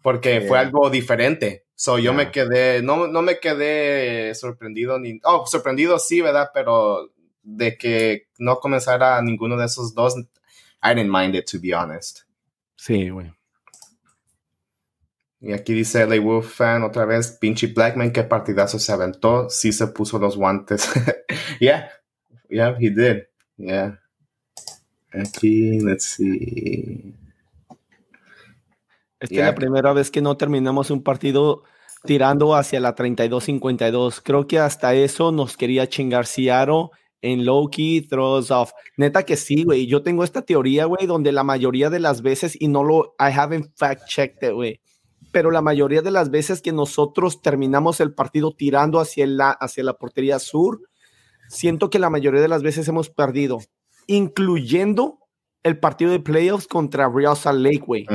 Porque 0.00 0.44
fue 0.48 0.58
algo 0.58 0.90
diferente. 0.90 1.61
So 1.82 1.98
yo 1.98 2.14
me 2.14 2.30
quedé, 2.30 2.80
no, 2.80 3.08
no 3.08 3.22
me 3.22 3.40
quedé 3.40 4.36
sorprendido 4.36 5.00
ni, 5.00 5.18
oh, 5.24 5.44
sorprendido 5.46 5.98
sí, 5.98 6.20
¿verdad? 6.20 6.50
Pero 6.54 7.10
de 7.42 7.76
que 7.76 8.28
no 8.38 8.60
comenzara 8.60 9.20
ninguno 9.20 9.56
de 9.56 9.66
esos 9.66 9.92
dos, 9.92 10.16
I 10.16 10.94
didn't 10.94 11.10
mind 11.10 11.34
it, 11.34 11.50
to 11.50 11.58
be 11.60 11.74
honest. 11.74 12.20
Sí, 12.76 13.08
güey. 13.08 13.32
Y 15.40 15.52
aquí 15.54 15.72
dice 15.72 16.06
LA 16.06 16.20
Wolf 16.20 16.54
fan 16.54 16.84
otra 16.84 17.04
vez, 17.04 17.36
pinche 17.40 17.66
Blackman, 17.66 18.12
qué 18.12 18.22
partidazo 18.22 18.78
se 18.78 18.92
aventó, 18.92 19.50
sí 19.50 19.72
se 19.72 19.88
puso 19.88 20.20
los 20.20 20.36
guantes. 20.36 20.88
yeah, 21.60 21.90
yeah, 22.48 22.76
he 22.78 22.90
did. 22.90 23.24
Yeah. 23.56 23.98
Aquí, 25.12 25.80
let's 25.80 26.04
see. 26.04 27.12
Esta 29.22 29.34
es 29.36 29.46
la 29.46 29.54
primera 29.54 29.92
vez 29.92 30.10
que 30.10 30.20
no 30.20 30.36
terminamos 30.36 30.90
un 30.90 31.02
partido 31.02 31.62
tirando 32.04 32.56
hacia 32.56 32.80
la 32.80 32.96
32-52. 32.96 34.20
Creo 34.22 34.46
que 34.48 34.58
hasta 34.58 34.94
eso 34.94 35.30
nos 35.30 35.56
quería 35.56 35.88
chingar 35.88 36.26
Ciaro 36.26 36.90
en 37.20 37.44
low 37.44 37.70
key 37.70 38.02
throws 38.02 38.50
off. 38.50 38.72
Neta 38.96 39.22
que 39.22 39.36
sí, 39.36 39.62
güey. 39.62 39.86
Yo 39.86 40.02
tengo 40.02 40.24
esta 40.24 40.42
teoría, 40.42 40.86
güey, 40.86 41.06
donde 41.06 41.30
la 41.30 41.44
mayoría 41.44 41.88
de 41.88 42.00
las 42.00 42.22
veces, 42.22 42.60
y 42.60 42.66
no 42.66 42.82
lo, 42.82 43.14
I 43.20 43.32
haven't 43.32 43.70
fact 43.76 44.08
checked 44.08 44.48
it, 44.48 44.54
güey, 44.54 44.80
pero 45.30 45.52
la 45.52 45.62
mayoría 45.62 46.02
de 46.02 46.10
las 46.10 46.30
veces 46.30 46.60
que 46.60 46.72
nosotros 46.72 47.40
terminamos 47.40 48.00
el 48.00 48.12
partido 48.12 48.50
tirando 48.50 48.98
hacia 48.98 49.26
la, 49.26 49.50
hacia 49.50 49.84
la 49.84 49.94
portería 49.94 50.40
sur, 50.40 50.80
siento 51.48 51.90
que 51.90 52.00
la 52.00 52.10
mayoría 52.10 52.40
de 52.40 52.48
las 52.48 52.64
veces 52.64 52.88
hemos 52.88 53.08
perdido, 53.08 53.60
incluyendo 54.08 55.20
el 55.62 55.78
partido 55.78 56.10
de 56.10 56.20
playoffs 56.20 56.66
contra 56.66 57.08
Real 57.08 57.36
Salt 57.36 57.60
Lake, 57.60 57.82
güey. 57.86 58.06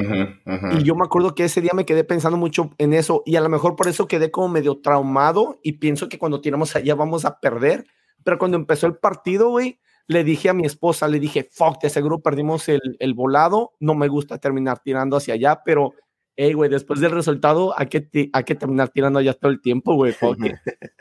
Y 0.72 0.84
yo 0.84 0.96
me 0.96 1.06
acuerdo 1.06 1.34
que 1.34 1.46
ese 1.46 1.62
día 1.62 1.72
me 1.74 1.86
quedé 1.86 2.04
pensando 2.04 2.38
mucho 2.38 2.72
en 2.78 2.94
eso 2.94 3.24
y 3.26 3.36
a 3.36 3.42
lo 3.42 3.50
mejor 3.50 3.76
por 3.76 3.88
eso 3.88 4.08
quedé 4.08 4.32
como 4.32 4.50
medio 4.50 4.80
traumado 4.80 5.60
y 5.64 5.74
pienso 5.74 6.10
que 6.10 6.18
cuando 6.18 6.42
tiramos 6.42 6.76
allá 6.76 6.96
vamos 6.96 7.26
a 7.26 7.40
perder. 7.40 7.86
Pero 8.24 8.38
cuando 8.38 8.58
empezó 8.58 8.88
el 8.88 8.98
partido, 8.98 9.50
güey, 9.50 9.80
le 10.08 10.24
dije 10.24 10.50
a 10.50 10.54
mi 10.54 10.66
esposa, 10.66 11.08
le 11.08 11.20
dije, 11.20 11.48
fuck, 11.50 11.82
de 11.82 11.90
seguro 11.90 12.20
perdimos 12.20 12.68
el, 12.70 12.98
el 13.00 13.14
volado, 13.14 13.74
no 13.80 13.94
me 13.94 14.08
gusta 14.08 14.38
terminar 14.38 14.80
tirando 14.80 15.18
hacia 15.18 15.36
allá, 15.36 15.62
pero, 15.64 15.94
hey, 16.36 16.54
güey, 16.54 16.70
después 16.70 17.00
del 17.00 17.12
resultado 17.12 17.74
hay 17.78 17.88
que, 17.88 18.30
hay 18.32 18.44
que 18.44 18.56
terminar 18.56 18.90
tirando 18.90 19.20
allá 19.20 19.34
todo 19.34 19.52
el 19.52 19.62
tiempo, 19.62 19.96
güey, 19.96 20.14
fuck. 20.14 20.38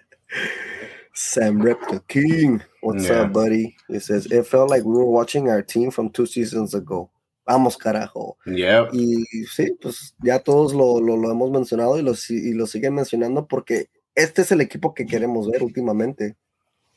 Sam 1.13 1.65
King. 2.09 2.59
What's 2.87 3.11
up, 3.11 3.33
buddy? 3.33 3.77
He 3.89 3.99
says, 3.99 4.27
It 4.27 4.47
felt 4.47 4.71
like 4.71 4.85
we 4.85 4.95
were 4.95 5.11
watching 5.11 5.49
our 5.49 5.61
team 5.61 5.91
from 5.91 6.09
two 6.11 6.25
seasons 6.25 6.73
ago. 6.73 7.11
Vamos, 7.45 7.77
carajo. 7.77 8.37
Yeah. 8.47 8.89
Y 8.93 9.25
sí, 9.47 9.77
pues 9.81 10.15
ya 10.23 10.39
todos 10.39 10.73
lo, 10.73 11.01
lo, 11.01 11.17
lo 11.17 11.31
hemos 11.31 11.51
mencionado 11.51 11.99
y 11.99 12.03
lo, 12.03 12.13
y 12.29 12.55
lo 12.55 12.67
siguen 12.67 12.95
mencionando 12.95 13.47
porque 13.47 13.89
este 14.15 14.43
es 14.43 14.53
el 14.53 14.61
equipo 14.61 14.95
que 14.95 15.05
queremos 15.05 15.51
ver 15.51 15.65
últimamente. 15.65 16.37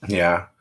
Yeah. 0.07 0.51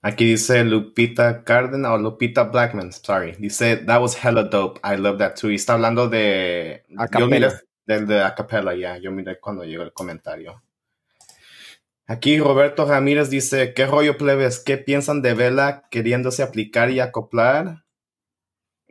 Aquí 0.00 0.24
dice 0.24 0.64
Lupita 0.64 1.44
Cardena 1.44 1.92
o 1.92 1.98
Lupita 1.98 2.44
Blackman, 2.44 2.92
sorry. 2.92 3.32
Dice, 3.38 3.76
that 3.84 4.00
was 4.00 4.14
hella 4.14 4.44
dope. 4.44 4.80
I 4.82 4.96
love 4.96 5.18
that 5.18 5.34
too. 5.34 5.50
Y 5.50 5.56
está 5.56 5.74
hablando 5.74 6.08
de... 6.08 6.84
Acapella. 6.96 7.60
Del 7.86 8.06
de 8.06 8.22
Acapella, 8.22 8.72
ya. 8.72 8.78
Yeah. 8.78 8.98
Yo 8.98 9.10
miré 9.12 9.38
cuando 9.38 9.64
llegó 9.64 9.82
el 9.82 9.92
comentario. 9.92 10.62
Aquí 12.10 12.38
Roberto 12.38 12.86
Ramírez 12.86 13.28
dice, 13.28 13.74
¿qué 13.74 13.84
rollo 13.84 14.16
plebes? 14.16 14.60
¿Qué 14.60 14.78
piensan 14.78 15.20
de 15.20 15.34
Vela 15.34 15.86
queriéndose 15.90 16.42
aplicar 16.42 16.90
y 16.90 17.00
acoplar 17.00 17.84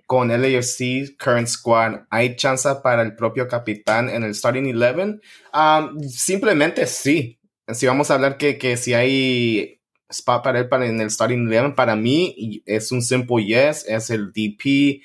con 0.05 0.27
LAFC 0.27 1.17
Current 1.17 1.47
Squad? 1.47 2.01
¿Hay 2.11 2.35
chance 2.35 2.69
para 2.83 3.01
el 3.01 3.15
propio 3.15 3.47
capitán 3.47 4.07
en 4.07 4.23
el 4.23 4.35
Starting 4.35 4.67
Eleven? 4.67 5.19
Um, 5.51 5.99
simplemente 6.03 6.85
sí. 6.85 7.39
Si 7.73 7.87
vamos 7.87 8.11
a 8.11 8.13
hablar 8.13 8.37
que, 8.37 8.59
que 8.59 8.77
si 8.77 8.93
hay 8.93 9.81
spot 10.09 10.43
para 10.43 10.59
él 10.59 10.69
para 10.69 10.85
en 10.85 11.01
el 11.01 11.09
Starting 11.09 11.47
Eleven, 11.47 11.73
para 11.73 11.95
mí 11.95 12.61
es 12.67 12.91
un 12.91 13.01
simple 13.01 13.43
yes, 13.43 13.83
es 13.87 14.11
el 14.11 14.31
DP, 14.31 15.01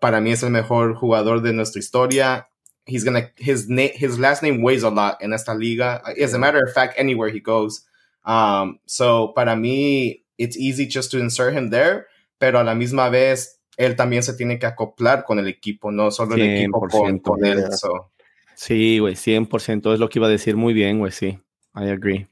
para 0.00 0.22
mí 0.22 0.32
es 0.32 0.42
el 0.42 0.50
mejor 0.50 0.94
jugador 0.94 1.42
de 1.42 1.52
nuestra 1.52 1.78
historia 1.78 2.49
he's 2.86 3.04
gonna 3.04 3.30
his 3.36 3.68
name 3.68 3.90
his 3.94 4.18
last 4.18 4.42
name 4.42 4.62
weighs 4.62 4.82
a 4.82 4.90
lot 4.90 5.22
in 5.22 5.32
esta 5.32 5.54
liga. 5.54 6.02
As 6.20 6.34
a 6.34 6.38
matter 6.38 6.62
of 6.64 6.72
fact, 6.72 6.94
anywhere 6.96 7.28
he 7.28 7.40
goes. 7.40 7.82
Um, 8.24 8.78
so 8.86 9.28
para 9.28 9.56
mí, 9.56 10.22
it's 10.38 10.56
easy 10.56 10.86
just 10.86 11.10
to 11.12 11.18
insert 11.18 11.54
him 11.54 11.70
there, 11.70 12.06
pero 12.38 12.60
a 12.60 12.64
la 12.64 12.74
misma 12.74 13.10
vez 13.10 13.58
él 13.78 13.96
también 13.96 14.22
se 14.22 14.34
tiene 14.34 14.58
que 14.58 14.66
acoplar 14.66 15.24
con 15.24 15.38
el 15.38 15.48
equipo, 15.48 15.90
no 15.90 16.10
solo 16.10 16.34
el 16.34 16.42
equipo 16.42 16.80
con, 16.88 17.18
con 17.18 17.44
él. 17.44 17.72
So. 17.72 18.10
Sí, 18.54 18.98
güey, 18.98 19.14
100% 19.14 19.94
es 19.94 20.00
lo 20.00 20.10
que 20.10 20.18
iba 20.18 20.26
a 20.26 20.30
decir 20.30 20.54
muy 20.54 20.74
bien, 20.74 20.98
güey, 20.98 21.12
sí. 21.12 21.38
I 21.74 21.88
agree. 21.88 22.26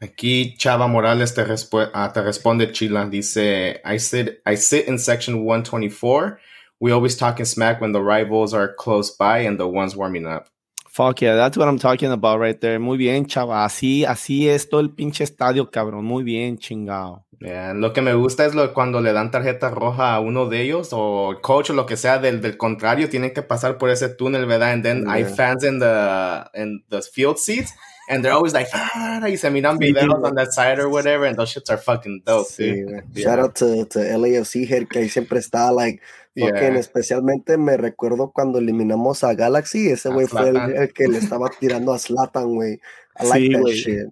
Aquí 0.00 0.56
Chava 0.58 0.88
Morales 0.88 1.32
te, 1.32 1.42
uh, 1.42 2.12
te 2.12 2.22
responde, 2.22 2.72
Chila, 2.72 3.06
dice, 3.06 3.80
I 3.84 3.98
sit, 3.98 4.40
I 4.44 4.56
sit 4.56 4.88
in 4.88 4.98
section 4.98 5.44
124 5.44 6.38
we 6.80 6.92
always 6.92 7.16
talking 7.16 7.44
smack 7.44 7.80
when 7.80 7.92
the 7.92 8.02
rivals 8.02 8.52
are 8.54 8.72
close 8.74 9.10
by 9.10 9.38
and 9.38 9.58
the 9.58 9.68
ones 9.68 9.96
warming 9.96 10.26
up. 10.26 10.48
Fuck 10.88 11.20
yeah, 11.20 11.36
that's 11.36 11.58
what 11.58 11.68
I'm 11.68 11.78
talking 11.78 12.10
about 12.10 12.40
right 12.40 12.58
there. 12.58 12.78
Muy 12.78 12.96
bien, 12.96 13.26
chava. 13.26 13.66
Así, 13.66 14.06
así 14.06 14.48
es 14.48 14.70
todo 14.70 14.80
el 14.80 14.94
pinche 14.94 15.24
estadio, 15.24 15.70
cabrón. 15.70 16.04
Muy 16.04 16.22
bien, 16.22 16.56
chingado. 16.56 17.26
Yeah, 17.38 17.74
lo 17.74 17.92
que 17.92 18.00
me 18.00 18.14
gusta 18.14 18.46
es 18.46 18.54
lo 18.54 18.72
cuando 18.72 19.02
le 19.02 19.12
dan 19.12 19.30
tarjeta 19.30 19.68
roja 19.68 20.14
a 20.14 20.20
uno 20.20 20.46
de 20.46 20.62
ellos 20.62 20.88
o 20.92 21.36
coach 21.42 21.68
o 21.68 21.74
lo 21.74 21.84
que 21.84 21.98
sea 21.98 22.18
del, 22.18 22.40
del 22.40 22.56
contrario, 22.56 23.10
tienen 23.10 23.34
que 23.34 23.42
pasar 23.42 23.76
por 23.76 23.90
ese 23.90 24.08
túnel, 24.08 24.46
¿verdad? 24.46 24.72
And 24.72 24.82
then 24.82 25.02
yeah. 25.02 25.12
hay 25.12 25.24
fans 25.24 25.64
in 25.64 25.78
the 25.80 26.44
in 26.54 26.82
the 26.88 27.02
field 27.02 27.36
seats 27.36 27.74
and 28.08 28.24
they're 28.24 28.32
always 28.32 28.52
like, 28.52 28.68
ah, 28.72 29.20
y 29.22 29.36
se 29.36 29.50
miran 29.50 29.78
videos 29.78 30.24
on 30.24 30.34
that 30.34 30.52
side 30.52 30.78
or 30.78 30.88
whatever, 30.88 31.24
and 31.24 31.36
those 31.36 31.52
shits 31.52 31.70
are 31.70 31.78
fucking 31.78 32.22
dope. 32.24 32.46
Sí, 32.46 32.84
yeah. 32.88 33.22
Shout 33.22 33.38
out 33.38 33.54
to, 33.56 33.84
to 33.86 33.98
LAFC 33.98 34.66
head 34.68 34.88
que 34.88 35.00
ahí 35.00 35.08
siempre 35.08 35.38
está 35.38 35.72
like 35.72 36.00
yeah. 36.36 36.78
especialmente 36.78 37.56
me 37.56 37.76
recuerdo 37.76 38.30
cuando 38.32 38.58
eliminamos 38.58 39.24
a 39.24 39.34
Galaxy, 39.34 39.88
ese 39.88 40.10
güey 40.10 40.26
fue 40.26 40.50
el, 40.50 40.56
el, 40.56 40.92
que 40.92 41.08
le 41.08 41.18
estaba 41.18 41.48
tirando 41.60 41.92
a 41.92 41.98
Slatan, 41.98 42.54
güey. 42.54 42.80
I 43.18 43.24
like 43.24 43.40
sí, 43.40 43.52
that 43.52 43.62
wey. 43.62 43.74
shit. 43.74 44.06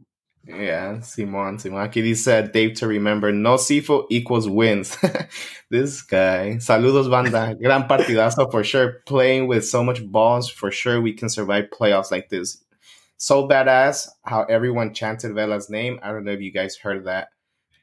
Yeah, 0.46 1.00
Simon, 1.00 1.59
Simon. 1.59 1.80
Aquí 1.80 2.02
dice 2.02 2.42
Dave 2.52 2.74
to 2.74 2.87
remember, 2.87 3.33
no 3.33 3.57
Sifo 3.57 4.07
equals 4.11 4.46
wins. 4.46 4.96
this 5.70 6.02
guy. 6.02 6.57
Saludos, 6.59 7.09
banda. 7.11 7.54
Gran 7.54 7.88
partidazo 7.88 8.50
for 8.50 8.62
sure. 8.62 9.02
Playing 9.07 9.46
with 9.46 9.64
so 9.64 9.83
much 9.83 10.04
balls, 10.04 10.50
for 10.50 10.70
sure 10.70 11.00
we 11.00 11.14
can 11.14 11.30
survive 11.30 11.70
playoffs 11.70 12.11
like 12.11 12.28
this. 12.28 12.62
So 13.16 13.48
badass 13.48 14.09
how 14.24 14.44
everyone 14.44 14.94
chanted 14.94 15.35
Vela's 15.35 15.70
name. 15.70 15.98
I 16.03 16.12
don't 16.12 16.24
know 16.24 16.33
if 16.33 16.40
you 16.40 16.50
guys 16.50 16.77
heard 16.77 17.05
that. 17.07 17.29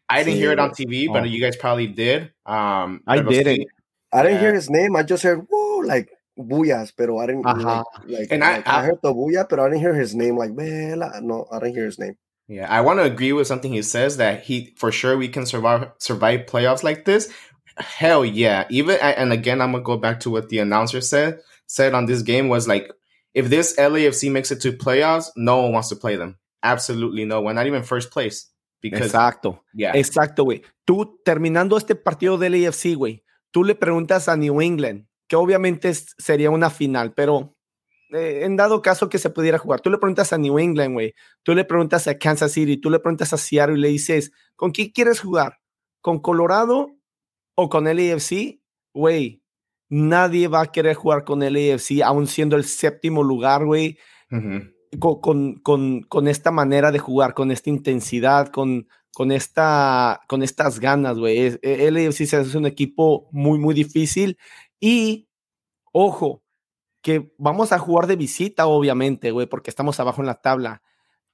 I 0.10 0.24
didn't 0.24 0.40
hear 0.40 0.52
it 0.52 0.60
on 0.60 0.72
TV, 0.72 1.08
oh. 1.10 1.14
but 1.14 1.30
you 1.30 1.42
guys 1.42 1.56
probably 1.56 1.88
did. 1.88 2.32
Um, 2.46 3.02
I 3.08 3.22
didn't. 3.22 3.68
I 4.14 4.24
didn't 4.24 4.36
yeah. 4.36 4.42
hear 4.42 4.54
his 4.54 4.70
name. 4.70 4.96
I 4.96 5.04
just 5.04 5.24
heard 5.24 5.48
woo 5.50 5.84
like 5.86 6.10
buyas, 6.38 6.92
pero 6.96 7.20
I 7.20 7.28
didn't 7.28 7.46
uh-huh. 7.46 7.84
like, 8.06 8.20
like, 8.20 8.28
and 8.32 8.42
like, 8.42 8.68
I, 8.68 8.80
I, 8.80 8.84
heard 8.84 9.00
the 9.02 9.14
buya, 9.14 9.48
but 9.48 9.60
I 9.60 9.70
didn't 9.70 9.80
hear 9.80 9.94
his 9.94 10.14
name. 10.14 10.38
Like 10.38 10.52
Vela, 10.56 11.22
no, 11.22 11.48
I 11.52 11.60
didn't 11.60 11.76
hear 11.76 11.86
his 11.86 11.98
name. 11.98 12.18
Yeah, 12.48 12.70
I 12.70 12.82
want 12.82 13.00
to 13.00 13.04
agree 13.04 13.32
with 13.32 13.48
something 13.48 13.72
he 13.72 13.82
says 13.82 14.18
that 14.18 14.44
he 14.44 14.74
for 14.76 14.92
sure 14.92 15.18
we 15.18 15.30
can 15.30 15.46
survive 15.46 15.92
survive 16.00 16.42
playoffs 16.42 16.84
like 16.84 17.06
this. 17.06 17.32
Hell 17.78 18.26
yeah! 18.26 18.66
Even 18.70 18.98
and 19.00 19.32
again, 19.32 19.62
I'm 19.62 19.72
gonna 19.72 19.84
go 19.84 19.96
back 19.96 20.20
to 20.22 20.30
what 20.30 20.50
the 20.50 20.60
announcer 20.60 21.00
said 21.00 21.40
said 21.68 21.94
on 21.94 22.06
this 22.06 22.22
game 22.22 22.50
was 22.50 22.68
like, 22.68 22.92
if 23.34 23.50
this 23.50 23.76
LAFC 23.78 24.32
makes 24.32 24.52
it 24.52 24.60
to 24.62 24.72
playoffs, 24.72 25.32
no 25.36 25.62
one 25.62 25.74
wants 25.74 25.90
to 25.90 25.96
play 25.96 26.16
them. 26.16 26.38
Absolutely 26.64 27.26
no 27.26 27.42
one, 27.42 27.56
not 27.56 27.68
even 27.68 27.84
first 27.84 28.12
place. 28.12 28.48
Because, 28.82 29.08
Exacto. 29.08 29.64
Yeah. 29.74 29.96
Exacto, 29.96 30.44
güey. 30.44 30.64
Tú 30.86 31.22
terminando 31.24 31.78
este 31.78 31.96
partido 31.96 32.38
del 32.38 32.56
AFC, 32.56 32.96
güey, 32.96 33.24
tú 33.52 33.64
le 33.64 33.76
preguntas 33.76 34.28
a 34.28 34.36
New 34.36 34.62
England, 34.62 35.08
que 35.28 35.36
obviamente 35.36 35.90
es, 35.90 36.16
sería 36.18 36.50
una 36.50 36.70
final, 36.70 37.14
pero 37.14 37.56
eh, 38.12 38.42
en 38.44 38.58
dado 38.58 38.82
caso 38.82 39.08
que 39.08 39.20
se 39.20 39.30
pudiera 39.30 39.60
jugar, 39.60 39.82
tú 39.82 39.90
le 39.90 39.98
preguntas 39.98 40.34
a 40.34 40.38
New 40.38 40.58
England, 40.58 40.94
güey, 40.94 41.14
tú 41.44 41.54
le 41.54 41.64
preguntas 41.64 42.08
a 42.08 42.18
Kansas 42.18 42.52
City, 42.52 42.78
tú 42.78 42.90
le 42.90 43.00
preguntas 43.00 43.32
a 43.34 43.38
Seattle 43.38 43.78
y 43.78 43.82
le 43.82 43.88
dices, 43.90 44.32
¿con 44.56 44.72
quién 44.72 44.90
quieres 44.90 45.20
jugar? 45.20 45.60
¿Con 46.02 46.20
Colorado 46.20 46.90
o 47.56 47.70
con 47.70 47.88
el 47.88 48.00
AFC? 48.00 48.60
Güey, 48.94 49.41
nadie 49.92 50.48
va 50.48 50.62
a 50.62 50.72
querer 50.72 50.96
jugar 50.96 51.26
con 51.26 51.44
el 51.44 51.56
AFC, 51.58 52.02
aún 52.04 52.26
siendo 52.26 52.56
el 52.56 52.64
séptimo 52.64 53.24
lugar, 53.24 53.66
güey. 53.66 53.98
Uh 54.32 54.36
-huh. 54.36 55.20
con, 55.20 55.56
con, 55.60 56.02
con, 56.04 56.28
esta 56.30 56.52
manera 56.52 56.92
de 56.92 57.00
jugar, 57.00 57.34
con 57.34 57.52
esta 57.52 57.70
intensidad, 57.70 58.48
con, 58.48 58.88
con, 59.14 59.32
esta, 59.32 60.22
con 60.28 60.42
estas 60.44 60.80
ganas, 60.80 61.20
güey. 61.20 61.58
El 61.62 61.98
AFC 61.98 62.22
es 62.22 62.56
un 62.56 62.66
equipo 62.66 63.28
muy, 63.32 63.60
muy 63.60 63.74
difícil. 63.74 64.38
Y, 64.80 65.28
ojo, 65.92 66.42
que 67.02 67.34
vamos 67.38 67.74
a 67.74 67.80
jugar 67.80 68.08
de 68.08 68.16
visita, 68.16 68.68
obviamente, 68.68 69.32
güey, 69.32 69.48
porque 69.48 69.70
estamos 69.70 70.00
abajo 70.00 70.22
en 70.22 70.28
la 70.28 70.42
tabla. 70.42 70.82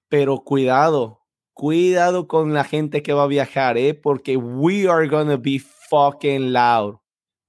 Pero 0.10 0.40
cuidado, 0.40 1.22
cuidado 1.54 2.28
con 2.28 2.54
la 2.54 2.64
gente 2.64 3.04
que 3.04 3.14
va 3.14 3.24
a 3.24 3.28
viajar, 3.28 3.78
¿eh? 3.78 3.94
Porque 3.94 4.36
we 4.36 4.90
are 4.90 5.08
gonna 5.08 5.38
be 5.38 5.60
fucking 5.90 6.54
loud. 6.54 6.96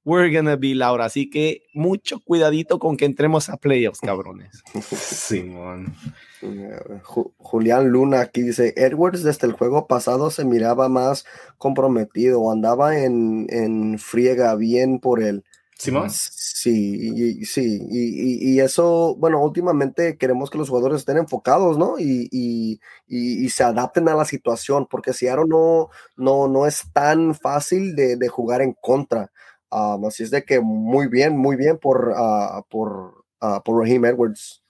We're 0.08 0.30
gonna 0.34 0.56
be 0.56 0.74
loud. 0.74 1.02
Así 1.02 1.28
que 1.28 1.64
mucho 1.74 2.18
cuidadito 2.20 2.78
con 2.78 2.96
que 2.96 3.04
entremos 3.04 3.50
a 3.50 3.58
playoffs, 3.58 4.00
cabrones. 4.00 4.62
Simón. 4.96 5.94
Julián 7.36 7.88
Luna 7.90 8.22
aquí 8.22 8.40
dice, 8.40 8.72
Edwards 8.78 9.22
desde 9.22 9.46
el 9.46 9.52
juego 9.52 9.86
pasado 9.86 10.30
se 10.30 10.46
miraba 10.46 10.88
más 10.88 11.26
comprometido, 11.58 12.50
andaba 12.50 12.98
en, 12.98 13.48
en 13.50 13.98
friega 13.98 14.54
bien 14.54 14.98
por 14.98 15.22
él. 15.22 15.44
Simón. 15.76 16.08
Sí, 16.10 17.44
sí, 17.44 17.86
y, 17.88 18.58
eso, 18.58 19.14
bueno, 19.16 19.40
últimamente 19.40 20.16
queremos 20.16 20.50
que 20.50 20.58
los 20.58 20.70
jugadores 20.70 20.98
estén 20.98 21.18
enfocados, 21.18 21.78
¿no? 21.78 22.00
Y, 22.00 22.80
se 23.48 23.62
adapten 23.62 24.08
a 24.08 24.16
la 24.16 24.24
situación, 24.24 24.88
porque 24.90 25.12
Seattle 25.12 25.44
no, 25.46 25.88
no, 26.16 26.48
no 26.48 26.66
es 26.66 26.82
tan 26.92 27.32
fácil 27.36 27.94
de, 27.94 28.28
jugar 28.28 28.60
en 28.60 28.72
contra. 28.72 29.30
Um, 29.70 30.06
así 30.06 30.22
es 30.22 30.30
de 30.30 30.44
que 30.44 30.60
muy 30.60 31.08
bien, 31.08 31.36
muy 31.36 31.56
bien 31.56 31.78
por, 31.78 32.10
uh, 32.10 32.62
por, 32.68 33.24
uh, 33.42 33.60
por 33.64 33.82
Raheem 33.82 34.04
Edwards. 34.04 34.62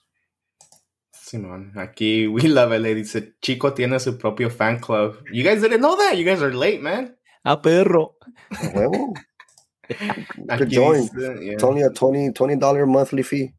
Simón, 1.11 1.71
aquí 1.75 2.27
Will 2.31 2.55
Lavelle 2.55 2.95
dice, 2.95 3.35
Chico 3.41 3.73
tiene 3.73 3.99
su 3.99 4.17
propio 4.17 4.49
fan 4.49 4.79
club. 4.79 5.23
You 5.31 5.43
guys 5.43 5.61
didn't 5.61 5.79
know 5.79 5.95
that, 5.95 6.17
you 6.17 6.25
guys 6.25 6.41
are 6.41 6.53
late, 6.53 6.81
man. 6.81 7.15
Ah, 7.43 7.61
perro. 7.61 8.15
huevo. 8.73 9.13
Only 11.63 11.81
a 11.81 11.89
20, 11.89 12.31
$20 12.31 12.87
monthly 12.87 13.23
fee. 13.23 13.53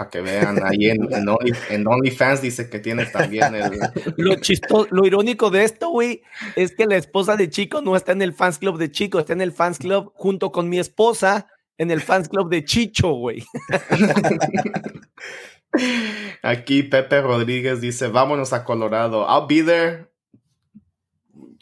Para 0.00 0.08
que 0.08 0.22
vean, 0.22 0.58
ahí 0.64 0.88
en, 0.88 1.12
en, 1.12 1.28
Only, 1.28 1.52
en, 1.68 1.86
OnlyFans 1.86 2.40
dice 2.40 2.70
que 2.70 2.78
tiene 2.78 3.04
también 3.04 3.54
el... 3.54 3.78
Lo 4.16 4.34
chistoso, 4.36 4.88
lo 4.90 5.04
irónico 5.04 5.50
de 5.50 5.64
esto, 5.64 5.90
güey, 5.90 6.22
es 6.56 6.74
que 6.74 6.86
la 6.86 6.96
esposa 6.96 7.36
de 7.36 7.50
Chico 7.50 7.82
no 7.82 7.94
está 7.94 8.12
en 8.12 8.22
el 8.22 8.32
fans 8.32 8.56
club 8.56 8.78
de 8.78 8.90
Chico, 8.90 9.18
está 9.18 9.34
en 9.34 9.42
el 9.42 9.52
fans 9.52 9.78
club 9.78 10.10
junto 10.14 10.52
con 10.52 10.70
mi 10.70 10.78
esposa 10.78 11.48
en 11.76 11.90
el 11.90 12.00
fans 12.00 12.30
club 12.30 12.48
de 12.48 12.64
Chicho, 12.64 13.10
güey. 13.10 13.44
Aquí 16.42 16.82
Pepe 16.82 17.20
Rodríguez 17.20 17.82
dice, 17.82 18.08
vámonos 18.08 18.54
a 18.54 18.64
Colorado. 18.64 19.26
I'll 19.28 19.46
be 19.46 19.62
there. 19.62 20.08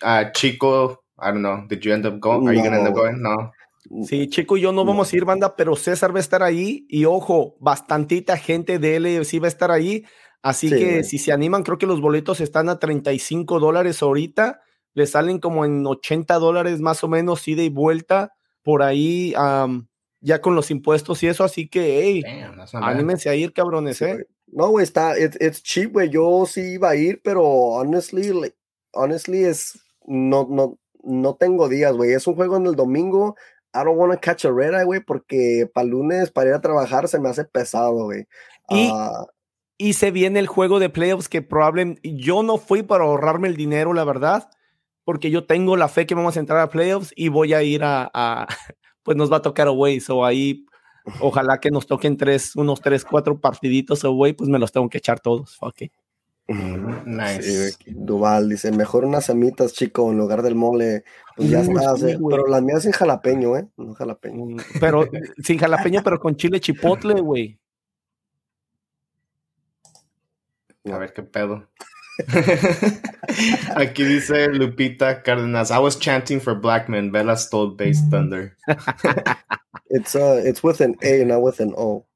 Uh, 0.00 0.30
Chico, 0.32 1.02
I 1.18 1.32
don't 1.32 1.42
know. 1.42 1.66
Did 1.68 1.84
you 1.84 1.92
end 1.92 2.06
up 2.06 2.20
going? 2.20 2.46
Are 2.46 2.54
you 2.54 2.62
gonna 2.62 2.78
end 2.78 2.86
up 2.86 2.94
going? 2.94 3.20
No. 3.20 3.50
Sí, 4.04 4.28
Chico 4.28 4.56
y 4.56 4.62
yo 4.62 4.72
no 4.72 4.84
vamos 4.84 5.12
a 5.12 5.16
ir, 5.16 5.24
banda, 5.24 5.56
pero 5.56 5.74
César 5.74 6.14
va 6.14 6.18
a 6.18 6.20
estar 6.20 6.42
ahí 6.42 6.86
y 6.88 7.06
ojo, 7.06 7.56
bastantita 7.58 8.36
gente 8.36 8.78
de 8.78 8.96
él 8.96 9.24
sí 9.24 9.38
va 9.38 9.46
a 9.46 9.48
estar 9.48 9.70
ahí. 9.70 10.04
Así 10.42 10.68
que 10.68 11.04
si 11.04 11.18
se 11.18 11.32
animan, 11.32 11.62
creo 11.62 11.78
que 11.78 11.86
los 11.86 12.00
boletos 12.00 12.40
están 12.40 12.68
a 12.68 12.78
35 12.78 13.58
dólares 13.58 14.02
ahorita. 14.02 14.60
Le 14.94 15.06
salen 15.06 15.38
como 15.38 15.64
en 15.64 15.86
80 15.86 16.34
dólares 16.34 16.80
más 16.80 17.02
o 17.02 17.08
menos, 17.08 17.46
ida 17.48 17.62
y 17.62 17.70
vuelta 17.70 18.34
por 18.62 18.82
ahí, 18.82 19.32
ya 20.20 20.40
con 20.40 20.54
los 20.54 20.70
impuestos 20.70 21.22
y 21.22 21.28
eso. 21.28 21.44
Así 21.44 21.68
que, 21.68 22.02
hey, 22.02 22.22
anímense 22.74 23.30
a 23.30 23.34
ir, 23.34 23.52
cabrones, 23.52 24.02
¿eh? 24.02 24.26
No, 24.46 24.68
güey, 24.70 24.84
está, 24.84 25.14
it's, 25.18 25.62
cheap, 25.62 25.92
güey. 25.92 26.10
Yo 26.10 26.44
sí 26.46 26.74
iba 26.74 26.90
a 26.90 26.96
ir, 26.96 27.20
pero 27.22 27.42
honestly, 27.44 28.32
honestly, 28.92 29.44
es, 29.44 29.78
no, 30.06 30.46
no, 30.50 30.78
no 31.02 31.36
tengo 31.36 31.68
días, 31.68 31.94
güey. 31.94 32.12
Es 32.12 32.26
un 32.26 32.34
juego 32.34 32.56
en 32.56 32.66
el 32.66 32.76
domingo. 32.76 33.36
I 33.74 33.84
don't 33.84 33.96
want 33.96 34.12
to 34.12 34.18
catch 34.18 34.44
a 34.44 34.52
red 34.52 34.74
eye, 34.74 34.84
güey, 34.84 35.00
porque 35.00 35.68
para 35.72 35.86
lunes, 35.86 36.30
para 36.30 36.50
ir 36.50 36.54
a 36.54 36.60
trabajar, 36.60 37.08
se 37.08 37.18
me 37.18 37.28
hace 37.28 37.44
pesado, 37.44 38.04
güey. 38.04 38.26
Y, 38.68 38.90
uh, 38.90 39.26
y 39.76 39.92
se 39.92 40.10
viene 40.10 40.40
el 40.40 40.46
juego 40.46 40.78
de 40.78 40.90
playoffs 40.90 41.28
que 41.28 41.42
probablemente 41.42 42.00
yo 42.02 42.42
no 42.42 42.58
fui 42.58 42.82
para 42.82 43.04
ahorrarme 43.04 43.48
el 43.48 43.56
dinero, 43.56 43.92
la 43.92 44.04
verdad, 44.04 44.50
porque 45.04 45.30
yo 45.30 45.46
tengo 45.46 45.76
la 45.76 45.88
fe 45.88 46.06
que 46.06 46.14
vamos 46.14 46.36
a 46.36 46.40
entrar 46.40 46.60
a 46.60 46.70
playoffs 46.70 47.12
y 47.14 47.28
voy 47.28 47.54
a 47.54 47.62
ir 47.62 47.84
a, 47.84 48.10
a 48.12 48.46
pues 49.02 49.16
nos 49.16 49.32
va 49.32 49.38
a 49.38 49.42
tocar 49.42 49.68
away, 49.68 50.00
so 50.00 50.24
ahí 50.24 50.66
ojalá 51.20 51.60
que 51.60 51.70
nos 51.70 51.86
toquen 51.86 52.16
tres, 52.16 52.56
unos 52.56 52.80
tres, 52.80 53.04
cuatro 53.04 53.40
partiditos 53.40 54.04
away, 54.04 54.32
pues 54.32 54.50
me 54.50 54.58
los 54.58 54.72
tengo 54.72 54.88
que 54.88 54.98
echar 54.98 55.20
todos, 55.20 55.56
ok. 55.60 55.82
Nice. 56.48 57.76
Duval 57.86 58.48
dice, 58.48 58.72
mejor 58.72 59.04
unas 59.04 59.26
semitas, 59.26 59.74
chico, 59.74 60.10
en 60.10 60.16
lugar 60.16 60.42
del 60.42 60.54
mole. 60.54 61.04
Pues 61.36 61.50
ya 61.50 61.60
está, 61.60 61.94
pero 61.96 62.46
las 62.46 62.62
mías 62.62 62.82
sin 62.82 62.92
jalapeño, 62.92 63.56
¿eh? 63.56 63.68
No 63.76 63.94
jalapeño. 63.94 64.44
Mm, 64.46 64.60
pero 64.80 65.06
sin 65.42 65.58
jalapeño, 65.58 66.02
pero 66.02 66.18
con 66.18 66.36
chile 66.36 66.58
chipotle, 66.60 67.20
güey. 67.20 67.58
A 70.90 70.96
ver 70.96 71.12
qué 71.12 71.22
pedo. 71.22 71.68
Aquí 73.76 74.04
dice 74.04 74.48
Lupita 74.48 75.22
Cárdenas, 75.22 75.70
I 75.70 75.78
was 75.78 75.98
chanting 75.98 76.40
for 76.40 76.54
black 76.54 76.88
men, 76.88 77.12
Bella 77.12 77.36
stole 77.36 77.76
bass 77.76 78.00
thunder. 78.10 78.56
it's 79.90 80.16
uh 80.16 80.40
it's 80.44 80.62
with 80.64 80.80
an 80.80 80.96
A, 81.02 81.24
not 81.24 81.42
with 81.42 81.60
an 81.60 81.74
O. 81.76 82.06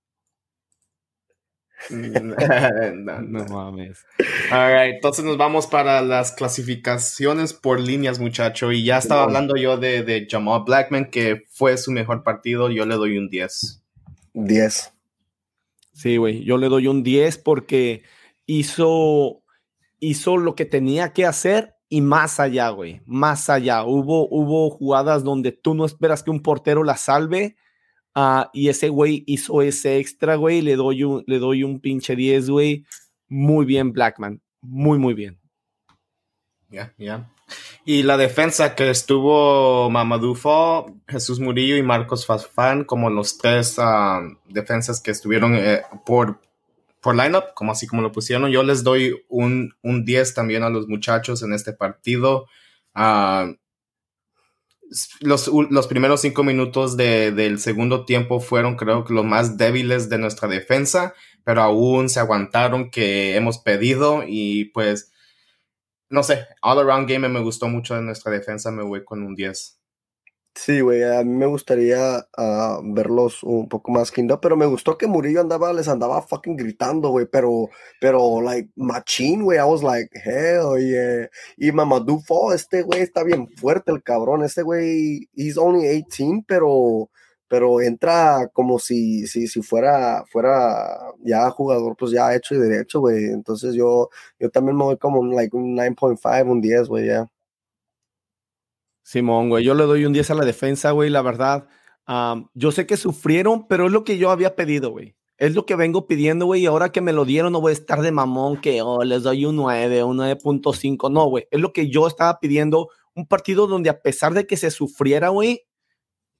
no, 1.90 3.20
no. 3.22 3.44
mames. 3.46 4.04
entonces 4.50 5.24
nos 5.24 5.36
vamos 5.36 5.66
para 5.66 6.02
las 6.02 6.32
clasificaciones 6.32 7.52
por 7.52 7.80
líneas, 7.80 8.18
muchacho. 8.18 8.72
Y 8.72 8.84
ya 8.84 8.98
estaba 8.98 9.24
hablando 9.24 9.56
yo 9.56 9.76
de, 9.76 10.02
de 10.02 10.26
Jamal 10.28 10.62
Blackman, 10.64 11.10
que 11.10 11.44
fue 11.50 11.76
su 11.76 11.90
mejor 11.90 12.22
partido. 12.22 12.70
Yo 12.70 12.86
le 12.86 12.94
doy 12.94 13.18
un 13.18 13.28
10. 13.28 13.82
10. 14.34 14.92
Sí, 15.92 16.16
güey. 16.16 16.44
Yo 16.44 16.56
le 16.56 16.68
doy 16.68 16.86
un 16.86 17.02
10 17.02 17.38
porque 17.38 18.02
hizo, 18.46 19.42
hizo 20.00 20.36
lo 20.36 20.54
que 20.54 20.64
tenía 20.64 21.12
que 21.12 21.26
hacer 21.26 21.76
y 21.88 22.00
más 22.00 22.40
allá, 22.40 22.70
güey. 22.70 23.02
Más 23.04 23.50
allá. 23.50 23.84
Hubo, 23.84 24.28
hubo 24.28 24.70
jugadas 24.70 25.24
donde 25.24 25.52
tú 25.52 25.74
no 25.74 25.84
esperas 25.84 26.22
que 26.22 26.30
un 26.30 26.42
portero 26.42 26.84
la 26.84 26.96
salve 26.96 27.56
Ah, 28.14 28.50
y 28.52 28.68
ese 28.68 28.88
güey 28.88 29.24
hizo 29.26 29.62
ese 29.62 29.98
extra, 29.98 30.36
güey. 30.36 30.60
Le 30.60 30.76
doy 30.76 31.04
un, 31.04 31.24
le 31.26 31.38
doy 31.38 31.64
un 31.64 31.80
pinche 31.80 32.14
10, 32.14 32.50
güey. 32.50 32.84
Muy 33.28 33.64
bien, 33.64 33.92
Blackman. 33.92 34.40
Muy, 34.60 34.98
muy 34.98 35.14
bien. 35.14 35.38
Ya, 36.68 36.92
ya. 36.98 37.30
Y 37.84 38.02
la 38.02 38.16
defensa 38.16 38.74
que 38.74 38.90
estuvo 38.90 39.90
Mamadou 39.90 40.36
Jesús 41.08 41.40
Murillo 41.40 41.76
y 41.76 41.82
Marcos 41.82 42.26
Fafán, 42.26 42.84
como 42.84 43.10
los 43.10 43.38
tres 43.38 43.78
ah, 43.78 44.22
defensas 44.48 45.00
que 45.00 45.10
estuvieron 45.10 45.54
eh, 45.54 45.82
por, 46.06 46.40
por 47.00 47.16
lineup, 47.16 47.54
como 47.54 47.72
así 47.72 47.86
como 47.86 48.02
lo 48.02 48.12
pusieron. 48.12 48.50
Yo 48.50 48.62
les 48.62 48.84
doy 48.84 49.24
un, 49.28 49.74
un 49.82 50.04
10 50.04 50.34
también 50.34 50.62
a 50.62 50.70
los 50.70 50.88
muchachos 50.88 51.42
en 51.42 51.52
este 51.52 51.72
partido. 51.72 52.46
Uh, 52.94 53.54
los, 55.20 55.48
los 55.48 55.86
primeros 55.86 56.20
cinco 56.20 56.44
minutos 56.44 56.96
de, 56.96 57.32
del 57.32 57.58
segundo 57.58 58.04
tiempo 58.04 58.40
fueron 58.40 58.76
creo 58.76 59.04
que 59.04 59.14
los 59.14 59.24
más 59.24 59.56
débiles 59.56 60.08
de 60.08 60.18
nuestra 60.18 60.48
defensa, 60.48 61.14
pero 61.44 61.62
aún 61.62 62.08
se 62.08 62.20
aguantaron 62.20 62.90
que 62.90 63.36
hemos 63.36 63.58
pedido 63.58 64.22
y 64.26 64.66
pues, 64.66 65.12
no 66.10 66.22
sé, 66.22 66.46
all 66.60 66.78
around 66.78 67.08
game 67.08 67.28
me 67.28 67.40
gustó 67.40 67.68
mucho 67.68 67.94
de 67.94 68.02
nuestra 68.02 68.32
defensa, 68.32 68.70
me 68.70 68.82
voy 68.82 69.04
con 69.04 69.22
un 69.22 69.34
10. 69.34 69.81
Sí, 70.54 70.80
güey, 70.82 71.02
a 71.02 71.24
mí 71.24 71.30
me 71.34 71.46
gustaría 71.46 72.26
uh, 72.36 72.82
verlos 72.94 73.42
un 73.42 73.68
poco 73.70 73.90
más 73.90 74.12
quinto, 74.12 74.38
pero 74.40 74.54
me 74.56 74.66
gustó 74.66 74.98
que 74.98 75.06
Murillo 75.06 75.40
andaba, 75.40 75.72
les 75.72 75.88
andaba 75.88 76.20
fucking 76.20 76.56
gritando, 76.56 77.08
güey, 77.08 77.26
pero, 77.26 77.70
pero, 77.98 78.40
like, 78.42 78.68
machín, 78.76 79.42
güey, 79.44 79.58
I 79.58 79.62
was 79.62 79.82
like, 79.82 80.10
hell 80.22 80.78
yeah. 80.78 81.28
Y 81.56 81.72
Mamadou 81.72 82.20
Fall, 82.20 82.54
este 82.54 82.82
güey 82.82 83.00
está 83.00 83.24
bien 83.24 83.48
fuerte, 83.56 83.92
el 83.92 84.02
cabrón, 84.02 84.44
este 84.44 84.62
güey, 84.62 85.26
he's 85.34 85.56
only 85.56 85.86
18, 85.88 86.44
pero, 86.46 87.10
pero 87.48 87.80
entra 87.80 88.48
como 88.52 88.78
si, 88.78 89.26
si, 89.26 89.46
si 89.48 89.62
fuera, 89.62 90.22
fuera 90.30 90.98
ya 91.24 91.48
jugador, 91.50 91.96
pues 91.96 92.12
ya 92.12 92.34
hecho 92.34 92.54
y 92.54 92.58
derecho, 92.58 93.00
güey. 93.00 93.24
Entonces 93.26 93.74
yo, 93.74 94.10
yo 94.38 94.50
también 94.50 94.76
me 94.76 94.84
voy 94.84 94.98
como 94.98 95.18
un, 95.20 95.34
like, 95.34 95.56
un 95.56 95.74
9.5, 95.74 96.50
un 96.50 96.60
10, 96.60 96.88
güey, 96.88 97.06
ya. 97.06 97.26
Simón, 99.02 99.48
güey, 99.48 99.64
yo 99.64 99.74
le 99.74 99.84
doy 99.84 100.04
un 100.04 100.12
10 100.12 100.30
a 100.30 100.34
la 100.34 100.44
defensa, 100.44 100.92
güey, 100.92 101.10
la 101.10 101.22
verdad. 101.22 101.66
yo 102.54 102.72
sé 102.72 102.86
que 102.86 102.96
sufrieron, 102.96 103.66
pero 103.68 103.86
es 103.86 103.92
lo 103.92 104.04
que 104.04 104.18
yo 104.18 104.30
había 104.30 104.56
pedido, 104.56 104.90
güey. 104.90 105.16
Es 105.38 105.54
lo 105.54 105.66
que 105.66 105.74
vengo 105.74 106.06
pidiendo, 106.06 106.46
güey, 106.46 106.62
y 106.62 106.66
ahora 106.66 106.92
que 106.92 107.00
me 107.00 107.12
lo 107.12 107.24
dieron 107.24 107.52
no 107.52 107.60
voy 107.60 107.70
a 107.70 107.72
estar 107.72 108.00
de 108.00 108.12
mamón 108.12 108.60
que, 108.60 108.80
oh, 108.82 109.02
les 109.02 109.24
doy 109.24 109.44
un 109.44 109.56
9, 109.56 110.04
un 110.04 110.18
9.5. 110.18 111.10
No, 111.10 111.26
güey, 111.26 111.48
es 111.50 111.60
lo 111.60 111.72
que 111.72 111.90
yo 111.90 112.06
estaba 112.06 112.38
pidiendo. 112.38 112.90
Un 113.14 113.26
partido 113.26 113.66
donde 113.66 113.90
a 113.90 114.00
pesar 114.00 114.34
de 114.34 114.46
que 114.46 114.56
se 114.56 114.70
sufriera, 114.70 115.30
güey, 115.30 115.62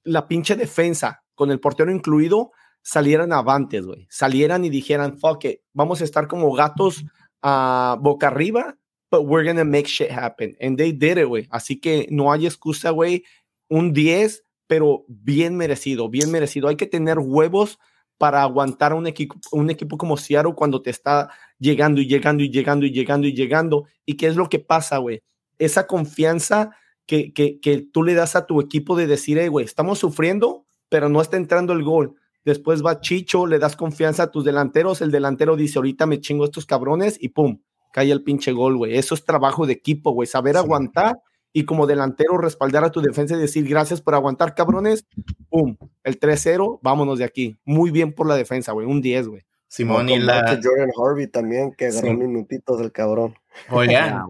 la 0.03 0.27
pinche 0.27 0.55
defensa, 0.55 1.23
con 1.35 1.51
el 1.51 1.59
portero 1.59 1.91
incluido, 1.91 2.51
salieran 2.81 3.33
avantes, 3.33 3.85
güey. 3.85 4.07
Salieran 4.09 4.63
y 4.65 4.69
dijeran, 4.69 5.17
fuck 5.17 5.43
vamos 5.73 6.01
a 6.01 6.03
estar 6.05 6.27
como 6.27 6.53
gatos 6.53 7.03
a 7.41 7.97
boca 7.99 8.27
arriba 8.27 8.77
but 9.13 9.27
we're 9.27 9.43
gonna 9.43 9.63
make 9.63 9.87
shit 9.87 10.09
happen. 10.09 10.57
And 10.59 10.75
they 10.75 10.91
did 10.91 11.19
it, 11.19 11.27
güey. 11.27 11.47
Así 11.51 11.79
que 11.79 12.07
no 12.09 12.31
hay 12.31 12.47
excusa, 12.47 12.89
güey. 12.89 13.23
Un 13.69 13.93
10, 13.93 14.43
pero 14.65 15.05
bien 15.07 15.55
merecido, 15.55 16.09
bien 16.09 16.31
merecido. 16.31 16.67
Hay 16.67 16.77
que 16.77 16.87
tener 16.87 17.19
huevos 17.19 17.77
para 18.17 18.41
aguantar 18.41 18.95
un 18.95 19.05
equipo, 19.05 19.35
un 19.51 19.69
equipo 19.69 19.99
como 19.99 20.17
Seattle 20.17 20.55
cuando 20.55 20.81
te 20.81 20.89
está 20.89 21.29
llegando 21.59 22.01
y 22.01 22.07
llegando 22.07 22.41
y 22.41 22.49
llegando 22.49 22.87
y 22.87 22.91
llegando 22.91 23.27
y 23.27 23.35
llegando. 23.35 23.85
¿Y 24.03 24.17
qué 24.17 24.25
es 24.25 24.35
lo 24.35 24.49
que 24.49 24.57
pasa, 24.57 24.97
güey? 24.97 25.21
Esa 25.59 25.85
confianza 25.85 26.71
que, 27.05 27.33
que, 27.33 27.59
que, 27.59 27.83
tú 27.83 28.01
le 28.01 28.15
das 28.15 28.35
a 28.35 28.47
tu 28.47 28.61
equipo 28.61 28.95
de 28.95 29.05
decir, 29.05 29.37
hey, 29.37 29.47
güey, 29.47 29.63
estamos 29.63 29.99
sufriendo, 29.99 30.65
pero 30.89 31.07
no 31.07 31.21
está 31.21 31.37
entrando 31.37 31.73
el 31.73 31.83
gol. 31.83 32.15
Después 32.45 32.83
va 32.83 32.99
Chicho, 32.99 33.45
le 33.45 33.59
das 33.59 33.75
confianza 33.75 34.23
a 34.23 34.31
tus 34.31 34.43
delanteros, 34.43 35.01
el 35.01 35.11
delantero 35.11 35.55
dice, 35.55 35.77
ahorita 35.77 36.07
me 36.07 36.19
chingo 36.19 36.45
estos 36.45 36.65
cabrones 36.65 37.17
y 37.21 37.29
pum, 37.29 37.59
cae 37.93 38.11
el 38.11 38.23
pinche 38.23 38.51
gol, 38.51 38.75
güey. 38.75 38.97
Eso 38.97 39.15
es 39.15 39.23
trabajo 39.23 39.65
de 39.65 39.73
equipo, 39.73 40.11
güey. 40.11 40.27
Saber 40.27 40.57
aguantar 40.57 41.21
y 41.53 41.63
como 41.63 41.85
delantero 41.87 42.37
respaldar 42.39 42.83
a 42.83 42.91
tu 42.91 42.99
defensa 42.99 43.35
y 43.35 43.39
decir 43.39 43.65
gracias 43.69 44.01
por 44.01 44.15
aguantar, 44.15 44.55
cabrones. 44.55 45.05
¡Pum! 45.49 45.77
El 46.03 46.19
3-0, 46.19 46.79
vámonos 46.81 47.19
de 47.19 47.25
aquí. 47.25 47.57
Muy 47.63 47.91
bien 47.91 48.11
por 48.11 48.27
la 48.27 48.35
defensa, 48.35 48.71
güey. 48.71 48.87
Un 48.87 49.01
10, 49.01 49.27
güey. 49.27 49.43
Simón 49.67 50.09
y 50.09 50.19
la. 50.19 50.59
Jordan 50.61 50.89
Harvey 51.01 51.27
también, 51.27 51.73
que 51.73 51.87
agarró 51.87 52.13
minutitos 52.13 52.79
del 52.79 52.91
cabrón. 52.91 53.35
Oh, 53.69 53.83
ya. 53.83 54.25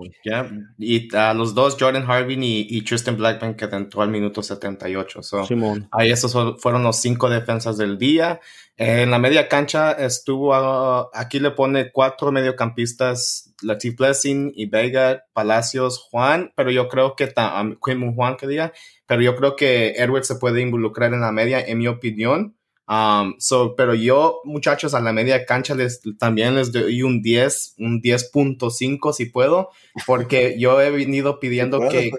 Y 0.78 1.16
a 1.16 1.34
los 1.34 1.54
dos, 1.54 1.78
Jordan 1.80 2.10
Harvey 2.10 2.38
y, 2.40 2.82
Tristan 2.84 3.18
Blackman, 3.18 3.56
que 3.56 3.66
entró 3.66 4.02
al 4.02 4.10
minuto 4.10 4.44
78. 4.44 5.24
So, 5.24 5.46
Simón. 5.46 5.88
Ahí 5.92 6.12
esos 6.12 6.34
fueron 6.62 6.84
los 6.84 6.98
cinco 6.98 7.30
defensas 7.30 7.78
del 7.78 7.98
día. 7.98 8.40
En 8.76 9.12
la 9.12 9.20
media 9.20 9.48
cancha 9.48 9.92
estuvo, 9.92 10.54
ah, 10.56 11.10
aquí 11.14 11.40
le 11.40 11.52
pone 11.52 11.92
cuatro 11.92 12.32
mediocampistas, 12.32 13.54
Latif 13.62 13.98
Blessing 13.98 14.52
y 14.56 14.66
Vega, 14.66 15.26
Palacios, 15.34 16.00
Juan, 16.10 16.52
pero 16.56 16.72
yo 16.72 16.88
creo 16.90 17.16
que, 17.16 17.32
um, 17.38 18.16
Juan 18.16 18.36
que 18.36 18.48
diga, 18.48 18.74
pero 19.06 19.22
yo 19.22 19.36
creo 19.36 19.56
que 19.56 19.92
Edward 19.98 20.24
se 20.24 20.36
puede 20.36 20.62
involucrar 20.62 21.14
en 21.14 21.22
la 21.22 21.32
media, 21.32 21.64
en 21.64 21.78
mi 21.78 21.88
opinión. 21.88 22.56
Um, 22.88 23.36
so, 23.40 23.76
pero 23.76 23.94
yo, 23.96 24.42
muchachos, 24.44 24.94
a 24.94 25.00
la 25.00 25.14
media 25.14 25.46
cancha 25.46 25.74
les, 25.74 26.02
también 26.20 26.56
les 26.56 26.72
doy 26.72 27.02
un 27.02 27.22
10, 27.22 27.76
un 27.78 28.02
10.5 28.02 29.14
si 29.14 29.26
puedo, 29.28 29.70
porque 30.06 30.56
yo 30.60 30.82
he 30.82 30.90
venido 30.90 31.40
pidiendo 31.40 31.88
que, 31.88 32.12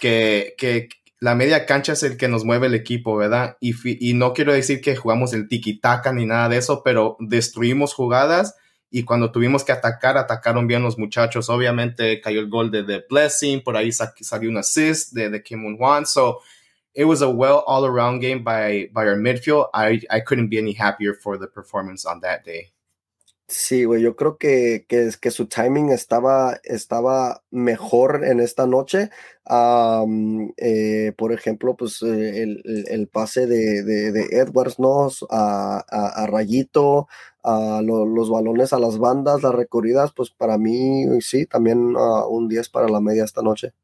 que, 0.00 0.54
que, 0.58 0.88
la 1.20 1.34
media 1.34 1.64
cancha 1.64 1.94
es 1.94 2.02
el 2.02 2.18
que 2.18 2.28
nos 2.28 2.44
mueve 2.44 2.66
el 2.66 2.74
equipo, 2.74 3.16
¿verdad? 3.16 3.56
Y, 3.60 3.74
y 4.10 4.12
no 4.12 4.34
quiero 4.34 4.52
decir 4.52 4.82
que 4.82 4.94
jugamos 4.94 5.32
el 5.32 5.48
tiki-taka 5.48 6.12
ni 6.12 6.26
nada 6.26 6.50
de 6.50 6.58
eso, 6.58 6.82
pero 6.84 7.16
destruimos 7.18 7.94
jugadas 7.94 8.56
y 8.90 9.04
cuando 9.04 9.32
tuvimos 9.32 9.64
que 9.64 9.72
atacar, 9.72 10.18
atacaron 10.18 10.66
bien 10.66 10.82
los 10.82 10.98
muchachos. 10.98 11.48
Obviamente 11.48 12.20
cayó 12.20 12.40
el 12.40 12.48
gol 12.48 12.70
de 12.70 12.84
The 12.84 13.06
Blessing, 13.08 13.62
por 13.62 13.76
ahí 13.76 13.90
salió 13.90 14.50
un 14.50 14.58
assist 14.58 15.12
de, 15.14 15.30
de 15.30 15.42
Kim 15.42 15.62
Moon 15.62 16.06
So 16.06 16.40
it 16.94 17.04
was 17.04 17.22
a 17.22 17.30
well 17.30 17.64
all 17.66 17.84
around 17.84 18.20
game 18.20 18.42
by, 18.42 18.88
by 18.92 19.06
our 19.06 19.16
midfield. 19.16 19.68
I, 19.74 20.00
I 20.10 20.20
couldn't 20.20 20.48
be 20.48 20.58
any 20.58 20.72
happier 20.72 21.14
for 21.14 21.36
the 21.36 21.46
performance 21.46 22.04
on 22.04 22.20
that 22.20 22.44
day. 22.44 22.74
Sí, 23.46 23.84
güey, 23.84 24.00
yo 24.00 24.16
creo 24.16 24.38
que, 24.38 24.86
que, 24.88 25.30
su 25.30 25.44
timing 25.46 25.90
estaba, 25.90 26.60
estaba 26.64 27.42
mejor 27.50 28.24
en 28.24 28.40
esta 28.40 28.66
noche. 28.66 29.10
eh, 30.56 31.12
por 31.18 31.32
ejemplo, 31.32 31.76
pues 31.76 32.00
eh, 32.02 32.42
el, 32.42 32.62
el, 32.88 33.08
pase 33.08 33.46
de, 33.46 33.82
de, 33.82 34.38
Edwards, 34.38 34.78
¿no? 34.78 35.08
A, 35.30 35.84
a, 36.22 36.26
Rayito, 36.26 37.06
a 37.42 37.82
lo, 37.82 38.06
los 38.06 38.30
balones 38.30 38.72
a 38.72 38.78
las 38.78 38.98
bandas, 38.98 39.42
las 39.42 39.54
recorridas, 39.54 40.12
pues 40.16 40.30
para 40.30 40.56
mí 40.56 41.04
sí, 41.20 41.44
también 41.44 41.96
uh, 41.96 42.26
un 42.26 42.48
10 42.48 42.70
para 42.70 42.88
la 42.88 43.00
media 43.00 43.24
esta 43.24 43.42
noche. 43.42 43.74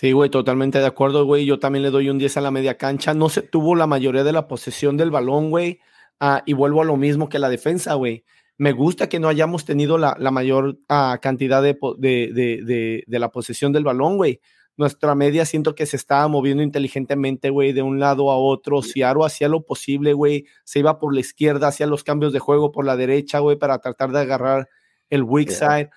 Sí, 0.00 0.12
güey, 0.12 0.30
totalmente 0.30 0.78
de 0.78 0.86
acuerdo, 0.86 1.26
güey. 1.26 1.44
Yo 1.44 1.58
también 1.58 1.82
le 1.82 1.90
doy 1.90 2.08
un 2.08 2.16
10 2.16 2.38
a 2.38 2.40
la 2.40 2.50
media 2.50 2.78
cancha. 2.78 3.12
No 3.12 3.28
se 3.28 3.42
tuvo 3.42 3.74
la 3.74 3.86
mayoría 3.86 4.24
de 4.24 4.32
la 4.32 4.48
posesión 4.48 4.96
del 4.96 5.10
balón, 5.10 5.50
güey. 5.50 5.78
Ah, 6.18 6.42
y 6.46 6.54
vuelvo 6.54 6.80
a 6.80 6.86
lo 6.86 6.96
mismo 6.96 7.28
que 7.28 7.38
la 7.38 7.50
defensa, 7.50 7.92
güey. 7.92 8.24
Me 8.56 8.72
gusta 8.72 9.10
que 9.10 9.20
no 9.20 9.28
hayamos 9.28 9.66
tenido 9.66 9.98
la, 9.98 10.16
mayor 10.30 10.78
ah, 10.88 11.18
cantidad 11.20 11.62
de, 11.62 11.78
de, 11.98 13.04
de, 13.06 13.18
la 13.18 13.30
posesión 13.30 13.74
del 13.74 13.84
balón, 13.84 14.16
güey. 14.16 14.40
Nuestra 14.78 15.14
media 15.14 15.44
siento 15.44 15.74
que 15.74 15.84
se 15.84 15.96
estaba 15.96 16.26
moviendo 16.28 16.62
inteligentemente, 16.62 17.50
güey, 17.50 17.74
de 17.74 17.82
un 17.82 18.00
lado 18.00 18.30
a 18.30 18.38
otro. 18.38 18.80
Ciaro 18.80 19.26
hacía 19.26 19.50
lo 19.50 19.66
posible, 19.66 20.14
güey. 20.14 20.46
Se 20.64 20.78
iba 20.78 20.98
por 20.98 21.12
la 21.12 21.20
izquierda, 21.20 21.68
hacía 21.68 21.86
los 21.86 22.04
cambios 22.04 22.32
de 22.32 22.38
juego 22.38 22.72
por 22.72 22.86
la 22.86 22.96
derecha, 22.96 23.40
güey, 23.40 23.58
para 23.58 23.78
tratar 23.80 24.12
de 24.12 24.20
agarrar 24.20 24.70
el 25.10 25.24
weak 25.24 25.50
side. 25.50 25.90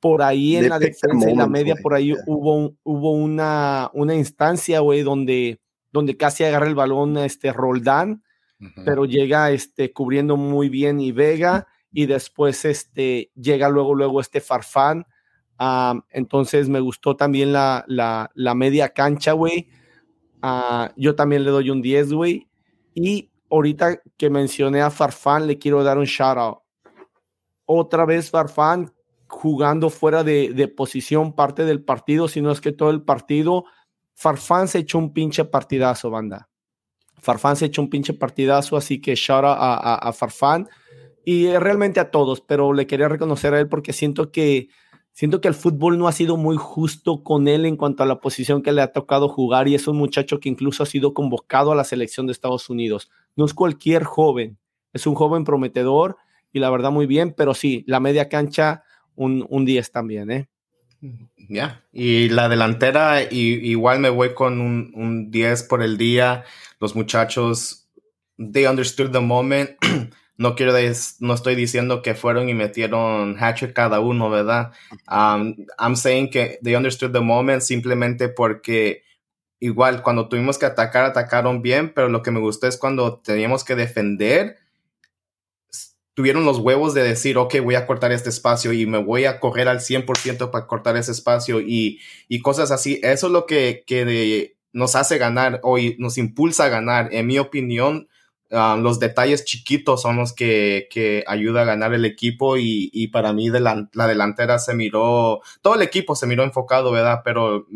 Por 0.00 0.22
ahí 0.22 0.56
en 0.56 0.70
la 0.70 0.78
defensa 0.78 1.30
y 1.30 1.36
la 1.36 1.46
media, 1.46 1.74
por 1.82 1.94
ahí 1.94 2.14
hubo, 2.26 2.74
hubo 2.82 3.12
una, 3.12 3.90
una 3.92 4.14
instancia, 4.14 4.80
güey, 4.80 5.02
donde, 5.02 5.60
donde 5.92 6.16
casi 6.16 6.44
agarra 6.44 6.66
el 6.66 6.74
balón 6.74 7.18
este 7.18 7.52
Roldán 7.52 8.22
pero 8.84 9.04
llega 9.04 9.50
este, 9.50 9.92
cubriendo 9.92 10.36
muy 10.36 10.68
bien 10.68 11.00
y 11.00 11.12
Vega 11.12 11.66
y 11.92 12.06
después 12.06 12.64
este, 12.64 13.30
llega 13.34 13.68
luego, 13.68 13.94
luego 13.94 14.20
este 14.20 14.40
Farfán. 14.40 15.06
entonces 16.10 16.68
me 16.68 16.80
gustó 16.80 17.16
también 17.16 17.52
la, 17.52 17.84
la, 17.88 18.30
la 18.34 18.54
media 18.54 18.90
cancha, 18.90 19.32
güey. 19.32 19.68
Ah, 20.42 20.92
yo 20.96 21.14
también 21.14 21.44
le 21.44 21.50
doy 21.50 21.70
un 21.70 21.82
10, 21.82 22.12
güey. 22.12 22.48
Y 22.94 23.30
ahorita 23.50 24.00
que 24.16 24.30
mencioné 24.30 24.82
a 24.82 24.90
Farfán, 24.90 25.46
le 25.46 25.58
quiero 25.58 25.82
dar 25.82 25.98
un 25.98 26.04
shout 26.04 26.38
out. 26.38 26.58
Otra 27.64 28.04
vez 28.04 28.30
Farfán 28.30 28.92
jugando 29.30 29.90
fuera 29.90 30.24
de, 30.24 30.52
de 30.52 30.68
posición 30.68 31.34
parte 31.34 31.64
del 31.64 31.82
partido, 31.82 32.28
si 32.28 32.42
no 32.42 32.50
es 32.50 32.60
que 32.60 32.72
todo 32.72 32.90
el 32.90 33.02
partido. 33.02 33.64
Farfán 34.14 34.68
se 34.68 34.80
echó 34.80 34.98
un 34.98 35.12
pinche 35.14 35.44
partidazo, 35.44 36.10
banda. 36.10 36.50
Farfán 37.20 37.56
se 37.56 37.66
echó 37.66 37.82
un 37.82 37.90
pinche 37.90 38.12
partidazo, 38.14 38.76
así 38.76 39.00
que 39.00 39.14
shout 39.14 39.44
out 39.44 39.56
a, 39.58 40.12
Farfán 40.12 40.68
y 41.24 41.48
realmente 41.56 42.00
a 42.00 42.10
todos, 42.10 42.40
pero 42.40 42.72
le 42.72 42.86
quería 42.86 43.08
reconocer 43.08 43.54
a 43.54 43.60
él 43.60 43.68
porque 43.68 43.92
siento 43.92 44.32
que 44.32 44.68
siento 45.12 45.40
que 45.40 45.48
el 45.48 45.54
fútbol 45.54 45.98
no 45.98 46.08
ha 46.08 46.12
sido 46.12 46.36
muy 46.36 46.56
justo 46.56 47.22
con 47.22 47.46
él 47.46 47.66
en 47.66 47.76
cuanto 47.76 48.02
a 48.02 48.06
la 48.06 48.20
posición 48.20 48.62
que 48.62 48.72
le 48.72 48.80
ha 48.80 48.92
tocado 48.92 49.28
jugar 49.28 49.68
y 49.68 49.74
es 49.74 49.86
un 49.86 49.98
muchacho 49.98 50.40
que 50.40 50.48
incluso 50.48 50.82
ha 50.82 50.86
sido 50.86 51.12
convocado 51.12 51.72
a 51.72 51.74
la 51.74 51.84
selección 51.84 52.26
de 52.26 52.32
Estados 52.32 52.70
Unidos. 52.70 53.10
No 53.36 53.44
es 53.44 53.52
cualquier 53.52 54.04
joven, 54.04 54.58
es 54.92 55.06
un 55.06 55.14
joven 55.14 55.44
prometedor 55.44 56.16
y 56.52 56.58
la 56.58 56.70
verdad 56.70 56.90
muy 56.90 57.06
bien, 57.06 57.34
pero 57.36 57.54
sí, 57.54 57.84
la 57.86 58.00
media 58.00 58.28
cancha 58.28 58.82
un, 59.14 59.46
un 59.48 59.64
10 59.64 59.90
también, 59.92 60.30
¿eh? 60.30 60.48
Ya, 61.48 61.82
y 61.92 62.28
la 62.28 62.48
delantera, 62.48 63.22
igual 63.30 64.00
me 64.00 64.10
voy 64.10 64.34
con 64.34 64.60
un, 64.60 64.92
un 64.94 65.30
10 65.30 65.62
por 65.62 65.82
el 65.82 65.96
día 65.96 66.44
los 66.78 66.96
muchachos, 66.96 67.88
they 68.36 68.66
understood 68.66 69.12
the 69.12 69.20
moment. 69.20 69.70
no 70.36 70.54
quiero, 70.56 70.72
no 71.20 71.34
estoy 71.34 71.54
diciendo 71.54 72.00
que 72.00 72.14
fueron 72.14 72.48
y 72.48 72.54
metieron 72.54 73.36
hatchet 73.36 73.74
cada 73.74 74.00
uno, 74.00 74.30
¿verdad? 74.30 74.72
Um, 75.06 75.54
I'm 75.78 75.96
saying 75.96 76.30
que 76.30 76.58
they 76.62 76.74
understood 76.74 77.12
the 77.12 77.20
moment 77.20 77.60
simplemente 77.60 78.30
porque 78.30 79.02
igual 79.60 80.02
cuando 80.02 80.28
tuvimos 80.28 80.58
que 80.58 80.64
atacar, 80.64 81.04
atacaron 81.04 81.60
bien, 81.60 81.92
pero 81.94 82.08
lo 82.08 82.22
que 82.22 82.30
me 82.30 82.40
gustó 82.40 82.66
es 82.66 82.78
cuando 82.78 83.18
teníamos 83.20 83.64
que 83.64 83.76
defender, 83.76 84.56
tuvieron 86.20 86.44
los 86.44 86.58
huevos 86.58 86.92
de 86.92 87.02
decir, 87.02 87.38
ok, 87.38 87.62
voy 87.62 87.76
a 87.76 87.86
cortar 87.86 88.12
este 88.12 88.28
espacio 88.28 88.74
y 88.74 88.84
me 88.84 88.98
voy 88.98 89.24
a 89.24 89.40
correr 89.40 89.68
al 89.68 89.80
100% 89.80 90.50
para 90.50 90.66
cortar 90.66 90.98
ese 90.98 91.12
espacio 91.12 91.62
y, 91.62 91.98
y, 92.28 92.42
cosas 92.42 92.70
así. 92.70 93.00
Eso 93.02 93.28
es 93.28 93.32
lo 93.32 93.46
que, 93.46 93.84
que 93.86 94.54
nos 94.74 94.96
hace 94.96 95.16
ganar 95.16 95.60
o 95.62 95.78
nos 95.96 96.18
impulsa 96.18 96.66
a 96.66 96.68
ganar. 96.68 97.08
En 97.14 97.26
mi 97.26 97.38
opinión, 97.38 98.06
ah, 98.50 98.76
los 98.78 99.00
detalles 99.00 99.46
chiquitos 99.46 100.02
son 100.02 100.16
los 100.16 100.34
que, 100.34 100.88
que 100.90 101.24
ayuda 101.26 101.62
a 101.62 101.64
ganar 101.64 101.94
el 101.94 102.04
equipo 102.04 102.58
y, 102.58 103.08
para 103.08 103.32
mí 103.32 103.48
de 103.48 103.60
la, 103.60 103.88
delantera 103.94 104.58
se 104.58 104.74
miró, 104.74 105.40
todo 105.62 105.74
el 105.74 105.80
equipo 105.80 106.16
se 106.16 106.26
miró 106.26 106.44
enfocado, 106.44 106.92
¿verdad? 106.92 107.22
Pero 107.24 107.66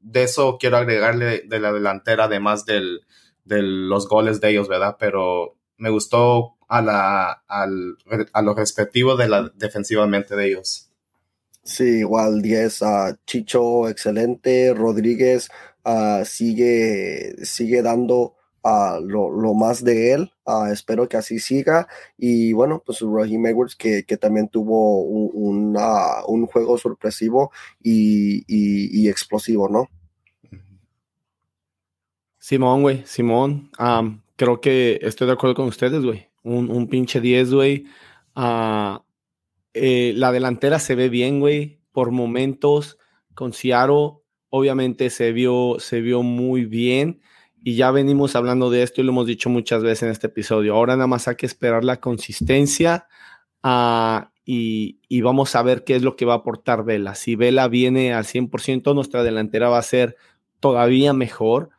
de 0.00 0.22
eso 0.22 0.58
quiero 0.60 0.76
agregarle 0.76 1.40
de 1.46 1.58
la 1.58 1.72
delantera, 1.72 2.24
además 2.24 2.66
del, 2.66 3.00
de 3.44 3.62
los 3.62 4.06
goles 4.10 4.42
de 4.42 4.50
ellos, 4.50 4.68
¿verdad? 4.68 4.98
Pero 5.00 5.56
me 5.78 5.88
gustó 5.88 6.58
a, 6.78 6.82
la, 6.82 7.42
a 7.46 8.42
lo 8.42 8.54
respectivo 8.54 9.16
de 9.16 9.28
la, 9.28 9.50
defensivamente 9.54 10.36
de 10.36 10.46
ellos. 10.46 10.90
Sí, 11.62 12.00
igual 12.00 12.42
10 12.42 12.82
a 12.82 13.18
Chicho, 13.24 13.88
excelente. 13.88 14.74
Rodríguez, 14.74 15.48
Ah, 15.84 16.22
sigue, 16.24 17.34
sigue 17.44 17.82
dando 17.82 18.36
uh, 18.64 18.98
lo, 19.02 19.30
lo, 19.30 19.52
más 19.52 19.84
de 19.84 20.12
él. 20.12 20.32
Uh, 20.46 20.66
espero 20.72 21.06
que 21.08 21.18
así 21.18 21.38
siga. 21.38 21.86
Y 22.16 22.54
bueno, 22.54 22.82
pues 22.84 23.00
Raheem 23.00 23.46
Edwards 23.46 23.76
que, 23.76 24.04
que 24.04 24.16
también 24.16 24.48
tuvo 24.48 25.02
un, 25.02 25.76
un 26.26 26.46
juego 26.46 26.78
sorpresivo 26.78 27.52
y, 27.82 28.44
y, 28.48 29.08
explosivo, 29.08 29.68
¿no? 29.68 29.88
Simón, 32.38 32.82
güey, 32.82 33.02
Simón. 33.06 33.70
creo 34.36 34.60
que 34.60 34.98
estoy 35.02 35.26
de 35.26 35.32
acuerdo 35.34 35.54
con 35.54 35.66
ustedes, 35.66 36.02
güey. 36.02 36.28
Un, 36.44 36.70
un, 36.70 36.86
pinche 36.86 37.20
10, 37.20 37.52
güey. 37.52 37.86
Eh, 39.74 40.12
la 40.14 40.30
delantera 40.30 40.78
se 40.78 40.94
ve 40.94 41.08
bien, 41.08 41.40
güey. 41.40 41.80
Por 41.90 42.12
momentos, 42.12 42.98
con 43.34 43.52
Ciaro 43.52 44.24
obviamente 44.56 45.10
se 45.10 45.32
vio, 45.32 45.78
se 45.80 46.00
vio 46.00 46.22
muy 46.22 46.64
bien 46.64 47.20
y 47.64 47.74
ya 47.74 47.90
venimos 47.90 48.36
hablando 48.36 48.70
de 48.70 48.84
esto 48.84 49.00
y 49.00 49.04
lo 49.04 49.10
hemos 49.10 49.26
dicho 49.26 49.50
muchas 49.50 49.82
veces 49.82 50.04
en 50.04 50.10
este 50.10 50.28
episodio. 50.28 50.76
Ahora 50.76 50.94
nada 50.94 51.08
más 51.08 51.26
hay 51.26 51.34
que 51.34 51.46
esperar 51.46 51.82
la 51.82 51.98
consistencia 51.98 53.08
ah, 53.64 54.30
y, 54.44 55.00
vamos 55.22 55.56
a 55.56 55.62
ver 55.64 55.82
qué 55.82 55.96
es 55.96 56.02
lo 56.02 56.14
que 56.14 56.24
va 56.24 56.34
a 56.34 56.36
aportar 56.36 56.84
Vela. 56.84 57.16
Si 57.16 57.34
Vela 57.34 57.66
viene 57.66 58.14
al 58.14 58.26
100%, 58.26 58.94
nuestra 58.94 59.24
delantera 59.24 59.70
va 59.70 59.78
a 59.78 59.82
ser 59.82 60.14
todavía 60.60 61.12
mejor. 61.12 61.70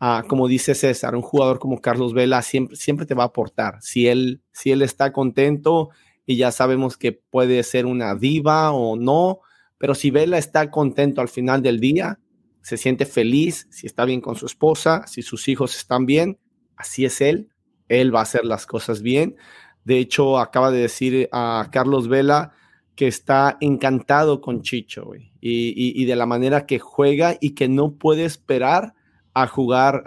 Ah, 0.00 0.24
como 0.26 0.48
dice 0.48 0.74
César, 0.74 1.14
un 1.14 1.22
jugador 1.22 1.58
como 1.58 1.80
Carlos 1.80 2.12
Vela 2.12 2.42
siempre, 2.42 2.76
siempre 2.76 3.06
te 3.06 3.14
va 3.14 3.24
a 3.24 3.26
aportar. 3.26 3.78
Si 3.80 4.08
él, 4.08 4.42
si 4.52 4.70
él 4.70 4.82
está 4.82 5.12
contento 5.12 5.90
y 6.26 6.36
ya 6.36 6.50
sabemos 6.50 6.96
que 6.96 7.12
puede 7.12 7.62
ser 7.62 7.86
una 7.86 8.14
diva 8.14 8.72
o 8.72 8.96
no, 8.96 9.40
Pero 9.78 9.94
si 9.94 10.10
Vela 10.10 10.38
está 10.38 10.70
contento 10.70 11.20
al 11.20 11.28
final 11.28 11.60
del 11.60 11.80
día, 11.80 12.18
se 12.62 12.78
siente 12.78 13.04
feliz, 13.04 13.66
si 13.70 13.86
está 13.86 14.06
bien 14.06 14.22
con 14.22 14.36
su 14.36 14.46
esposa, 14.46 15.06
si 15.06 15.20
sus 15.20 15.48
hijos 15.48 15.76
están 15.76 16.06
bien, 16.06 16.38
así 16.76 17.04
es 17.04 17.20
él, 17.20 17.50
él 17.88 18.14
va 18.14 18.20
a 18.20 18.22
hacer 18.22 18.44
las 18.44 18.64
cosas 18.64 19.02
bien. 19.02 19.36
De 19.84 19.98
hecho, 19.98 20.38
acaba 20.38 20.70
de 20.70 20.80
decir 20.80 21.28
a 21.32 21.68
Carlos 21.70 22.08
Vela 22.08 22.52
que 22.96 23.06
está 23.06 23.58
encantado 23.60 24.40
con 24.40 24.62
Chicho, 24.62 25.04
güey, 25.04 25.32
y, 25.40 26.04
de 26.04 26.16
la 26.16 26.26
manera 26.26 26.64
que 26.64 26.78
juega 26.78 27.36
y 27.40 27.50
que 27.50 27.68
no 27.68 27.96
puede 27.96 28.24
esperar 28.24 28.94
a 29.34 29.46
jugar 29.46 30.02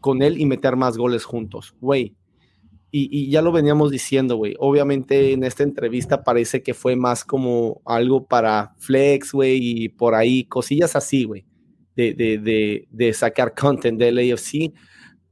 con 0.00 0.22
él 0.22 0.40
y 0.40 0.46
meter 0.46 0.76
más 0.76 0.96
goles 0.96 1.24
juntos, 1.24 1.74
güey. 1.80 2.16
Y, 2.92 3.30
ya 3.30 3.40
lo 3.40 3.52
veníamos 3.52 3.92
diciendo, 3.92 4.36
güey. 4.36 4.56
Obviamente 4.58 5.32
en 5.32 5.44
esta 5.44 5.62
entrevista 5.62 6.24
parece 6.24 6.62
que 6.62 6.74
fue 6.74 6.96
más 6.96 7.24
como 7.24 7.82
algo 7.84 8.26
para 8.26 8.74
flex, 8.78 9.32
güey, 9.32 9.58
y 9.62 9.88
por 9.90 10.16
ahí, 10.16 10.44
cosillas 10.44 10.96
así, 10.96 11.22
güey, 11.22 11.46
de, 11.94 12.14
de, 12.14 12.38
de, 12.38 12.88
de, 12.90 13.12
sacar 13.12 13.54
content 13.54 13.96
del 13.96 14.18
AFC. 14.18 14.72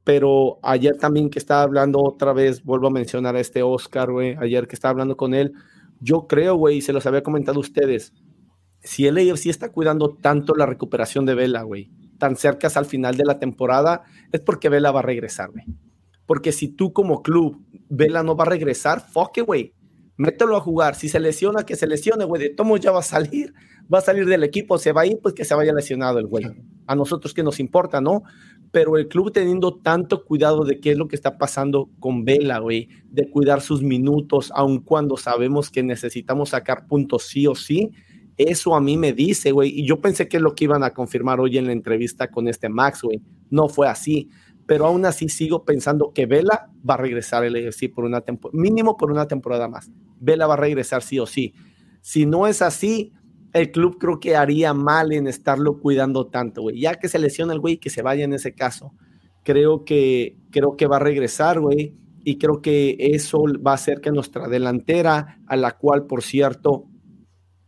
Pero 0.04 0.60
ayer 0.62 0.96
también 0.98 1.30
que 1.30 1.40
estaba 1.40 1.62
hablando 1.62 2.00
otra 2.00 2.32
vez, 2.32 2.62
vuelvo 2.62 2.86
a 2.86 2.90
mencionar 2.90 3.34
a 3.34 3.40
este 3.40 3.64
Oscar, 3.64 4.12
güey, 4.12 4.36
ayer 4.40 4.68
que 4.68 4.76
estaba 4.76 4.90
hablando 4.90 5.16
con 5.16 5.34
él, 5.34 5.52
yo 6.00 6.28
creo, 6.28 6.54
güey, 6.54 6.80
se 6.80 6.92
los 6.92 7.06
había 7.06 7.24
comentado 7.24 7.58
a 7.58 7.60
ustedes, 7.60 8.12
si 8.80 9.06
el 9.06 9.18
AFC 9.18 9.46
está 9.46 9.70
cuidando 9.70 10.14
tanto 10.14 10.54
la 10.54 10.66
recuperación 10.66 11.26
de 11.26 11.34
Vela, 11.34 11.62
güey, 11.62 11.90
tan 12.18 12.36
cerca 12.36 12.68
al 12.74 12.86
final 12.86 13.16
de 13.16 13.24
la 13.24 13.38
temporada, 13.38 14.02
es 14.32 14.40
porque 14.40 14.68
Vela 14.68 14.90
va 14.90 15.00
a 15.00 15.04
regresar, 15.04 15.50
güey. 15.50 15.64
Porque 16.26 16.52
si 16.52 16.68
tú 16.68 16.92
como 16.92 17.22
club, 17.22 17.64
Vela 17.88 18.22
no 18.22 18.36
va 18.36 18.44
a 18.44 18.48
regresar, 18.48 19.00
fuck 19.00 19.38
güey. 19.46 19.72
Mételo 20.18 20.56
a 20.56 20.60
jugar. 20.60 20.96
Si 20.96 21.08
se 21.08 21.20
lesiona, 21.20 21.62
que 21.62 21.76
se 21.76 21.86
lesione, 21.86 22.24
güey. 22.24 22.42
De 22.42 22.50
tomo 22.50 22.76
ya 22.76 22.90
va 22.90 22.98
a 22.98 23.02
salir. 23.02 23.54
Va 23.92 23.98
a 23.98 24.02
salir 24.02 24.26
del 24.26 24.42
equipo. 24.42 24.76
Se 24.76 24.92
va 24.92 25.02
a 25.02 25.06
ir, 25.06 25.20
pues 25.22 25.32
que 25.32 25.44
se 25.44 25.54
vaya 25.54 25.72
lesionado 25.72 26.18
el 26.18 26.26
güey. 26.26 26.44
A 26.88 26.96
nosotros 26.96 27.32
que 27.32 27.44
nos 27.44 27.60
importa, 27.60 28.00
¿no? 28.00 28.24
Pero 28.72 28.98
el 28.98 29.06
club 29.06 29.32
teniendo 29.32 29.78
tanto 29.78 30.24
cuidado 30.24 30.64
de 30.64 30.80
qué 30.80 30.90
es 30.90 30.98
lo 30.98 31.06
que 31.06 31.14
está 31.14 31.38
pasando 31.38 31.88
con 32.00 32.24
Vela, 32.24 32.58
güey. 32.58 32.88
De 33.04 33.30
cuidar 33.30 33.60
sus 33.60 33.80
minutos, 33.80 34.50
aun 34.56 34.80
cuando 34.80 35.16
sabemos 35.16 35.70
que 35.70 35.84
necesitamos 35.84 36.48
sacar 36.48 36.88
puntos 36.88 37.28
sí 37.28 37.46
o 37.46 37.54
sí. 37.54 37.92
Eso 38.38 38.74
a 38.74 38.80
mí 38.80 38.96
me 38.96 39.12
dice, 39.12 39.52
güey. 39.52 39.80
Y 39.80 39.86
yo 39.86 40.00
pensé 40.00 40.28
que 40.28 40.38
es 40.38 40.42
lo 40.42 40.54
que 40.54 40.64
iban 40.64 40.84
a 40.84 40.94
confirmar 40.94 41.40
hoy 41.40 41.58
en 41.58 41.66
la 41.66 41.72
entrevista 41.72 42.30
con 42.30 42.48
este 42.48 42.68
Max, 42.68 43.02
güey. 43.02 43.20
No 43.50 43.68
fue 43.68 43.88
así 43.88 44.30
pero 44.68 44.84
aún 44.84 45.06
así 45.06 45.30
sigo 45.30 45.64
pensando 45.64 46.12
que 46.14 46.26
Vela 46.26 46.70
va 46.88 46.92
a 46.92 46.98
regresar 46.98 47.42
al 47.42 47.54
AFC 47.56 47.90
por 47.90 48.04
una 48.04 48.20
temporada, 48.20 48.60
mínimo 48.60 48.98
por 48.98 49.10
una 49.10 49.26
temporada 49.26 49.66
más. 49.66 49.90
Vela 50.20 50.46
va 50.46 50.54
a 50.54 50.58
regresar 50.58 51.00
sí 51.02 51.18
o 51.18 51.24
sí. 51.24 51.54
Si 52.02 52.26
no 52.26 52.46
es 52.46 52.60
así, 52.60 53.14
el 53.54 53.72
club 53.72 53.96
creo 53.98 54.20
que 54.20 54.36
haría 54.36 54.74
mal 54.74 55.12
en 55.12 55.26
estarlo 55.26 55.80
cuidando 55.80 56.26
tanto, 56.26 56.60
güey. 56.60 56.80
Ya 56.80 56.96
que 56.96 57.08
se 57.08 57.18
lesiona 57.18 57.54
el 57.54 57.60
güey, 57.60 57.78
que 57.78 57.88
se 57.88 58.02
vaya 58.02 58.24
en 58.24 58.34
ese 58.34 58.54
caso. 58.54 58.92
Creo 59.42 59.86
que, 59.86 60.36
creo 60.50 60.76
que 60.76 60.86
va 60.86 60.96
a 60.96 61.00
regresar, 61.00 61.60
güey. 61.60 61.94
Y 62.22 62.36
creo 62.36 62.60
que 62.60 62.94
eso 62.98 63.42
va 63.66 63.70
a 63.70 63.76
hacer 63.76 64.02
que 64.02 64.10
nuestra 64.10 64.48
delantera, 64.48 65.40
a 65.46 65.56
la 65.56 65.78
cual, 65.78 66.04
por 66.04 66.22
cierto, 66.22 66.84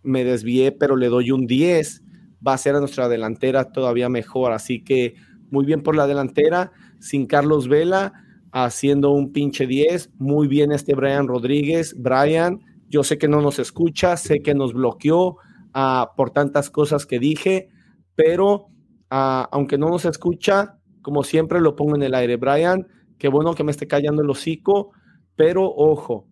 me 0.02 0.24
desvié, 0.24 0.72
pero 0.72 0.96
le 0.96 1.08
doy 1.08 1.30
un 1.30 1.46
10, 1.46 2.02
va 2.46 2.54
a 2.54 2.58
ser 2.58 2.74
a 2.74 2.80
nuestra 2.80 3.08
delantera 3.08 3.72
todavía 3.72 4.08
mejor. 4.08 4.52
Así 4.52 4.82
que 4.82 5.14
muy 5.50 5.64
bien 5.64 5.82
por 5.82 5.96
la 5.96 6.06
delantera 6.06 6.72
sin 6.98 7.26
Carlos 7.26 7.68
Vela, 7.68 8.12
haciendo 8.52 9.10
un 9.10 9.32
pinche 9.32 9.66
10. 9.66 10.10
Muy 10.18 10.48
bien 10.48 10.72
este 10.72 10.94
Brian 10.94 11.28
Rodríguez. 11.28 11.94
Brian, 11.98 12.60
yo 12.88 13.04
sé 13.04 13.18
que 13.18 13.28
no 13.28 13.40
nos 13.40 13.58
escucha, 13.58 14.16
sé 14.16 14.40
que 14.42 14.54
nos 14.54 14.72
bloqueó 14.72 15.36
uh, 15.74 16.06
por 16.16 16.30
tantas 16.30 16.70
cosas 16.70 17.06
que 17.06 17.18
dije, 17.18 17.68
pero 18.14 18.66
uh, 19.10 19.46
aunque 19.50 19.78
no 19.78 19.88
nos 19.88 20.04
escucha, 20.04 20.78
como 21.02 21.22
siempre 21.22 21.60
lo 21.60 21.76
pongo 21.76 21.96
en 21.96 22.02
el 22.02 22.14
aire. 22.14 22.36
Brian, 22.36 22.86
qué 23.18 23.28
bueno 23.28 23.54
que 23.54 23.64
me 23.64 23.70
esté 23.70 23.86
callando 23.86 24.22
el 24.22 24.30
hocico, 24.30 24.92
pero 25.36 25.64
ojo, 25.64 26.26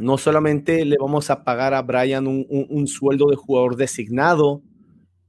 no 0.00 0.18
solamente 0.18 0.84
le 0.84 0.96
vamos 0.98 1.30
a 1.30 1.44
pagar 1.44 1.74
a 1.74 1.82
Brian 1.82 2.26
un, 2.26 2.86
sueldo 2.86 3.26
de 3.28 3.36
jugador 3.36 3.76
designado 3.76 4.62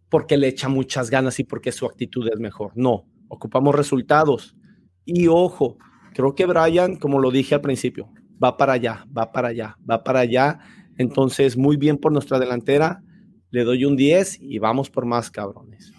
porque 0.10 0.38
le 0.38 0.48
echa 0.48 0.70
muchas 0.70 1.10
ganas 1.10 1.40
y 1.40 1.44
porque 1.44 1.72
su 1.72 1.86
actitud 1.86 2.28
es 2.32 2.40
mejor. 2.40 2.72
No, 2.76 3.06
ocupamos 3.28 3.76
resultados. 3.76 4.56
Y 5.06 5.28
ojo, 5.28 5.78
creo 6.14 6.36
que 6.36 6.46
Brian, 6.46 6.96
como 6.96 7.20
lo 7.20 7.32
dije 7.32 7.56
al 7.56 7.62
principio, 7.62 8.10
va 8.44 8.58
para 8.58 8.74
allá, 8.74 9.06
va 9.16 9.32
para 9.32 9.50
allá, 9.50 9.78
va 9.90 10.04
para 10.04 10.20
allá. 10.20 10.60
Entonces, 10.98 11.58
muy 11.58 11.78
bien 11.78 11.98
por 11.98 12.12
nuestra 12.12 12.40
delantera. 12.40 13.04
Le 13.52 13.64
doy 13.64 13.86
un 13.86 13.96
10 13.96 14.40
y 14.42 14.60
vamos 14.60 14.90
por 14.90 15.06
más 15.06 15.30
cabrones. 15.30 15.94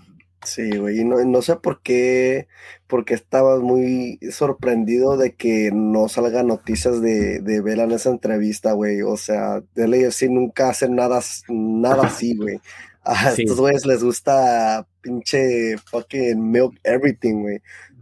Sí, 0.44 0.76
güey, 0.76 1.04
no, 1.04 1.24
no 1.24 1.40
sé 1.40 1.56
por 1.56 1.82
qué, 1.82 2.48
porque 2.88 3.14
estabas 3.14 3.60
muy 3.60 4.18
sorprendido 4.32 5.16
de 5.16 5.34
que 5.34 5.70
no 5.72 6.08
salgan 6.08 6.48
noticias 6.48 7.00
de, 7.00 7.40
de 7.40 7.60
Vela 7.60 7.84
en 7.84 7.92
esa 7.92 8.10
entrevista, 8.10 8.72
güey. 8.72 9.02
O 9.02 9.16
sea, 9.16 9.62
de 9.74 10.10
sí 10.10 10.28
nunca 10.28 10.68
hacen 10.70 10.96
nada, 10.96 11.20
nada 11.48 12.02
así, 12.06 12.36
güey. 12.36 12.60
A 13.04 13.32
estos 13.32 13.58
güeyes 13.58 13.86
les 13.86 14.02
gusta 14.02 14.86
pinche 15.00 15.76
fucking 15.90 16.50
milk 16.50 16.78
everything, 16.84 17.42
güey. 17.42 17.56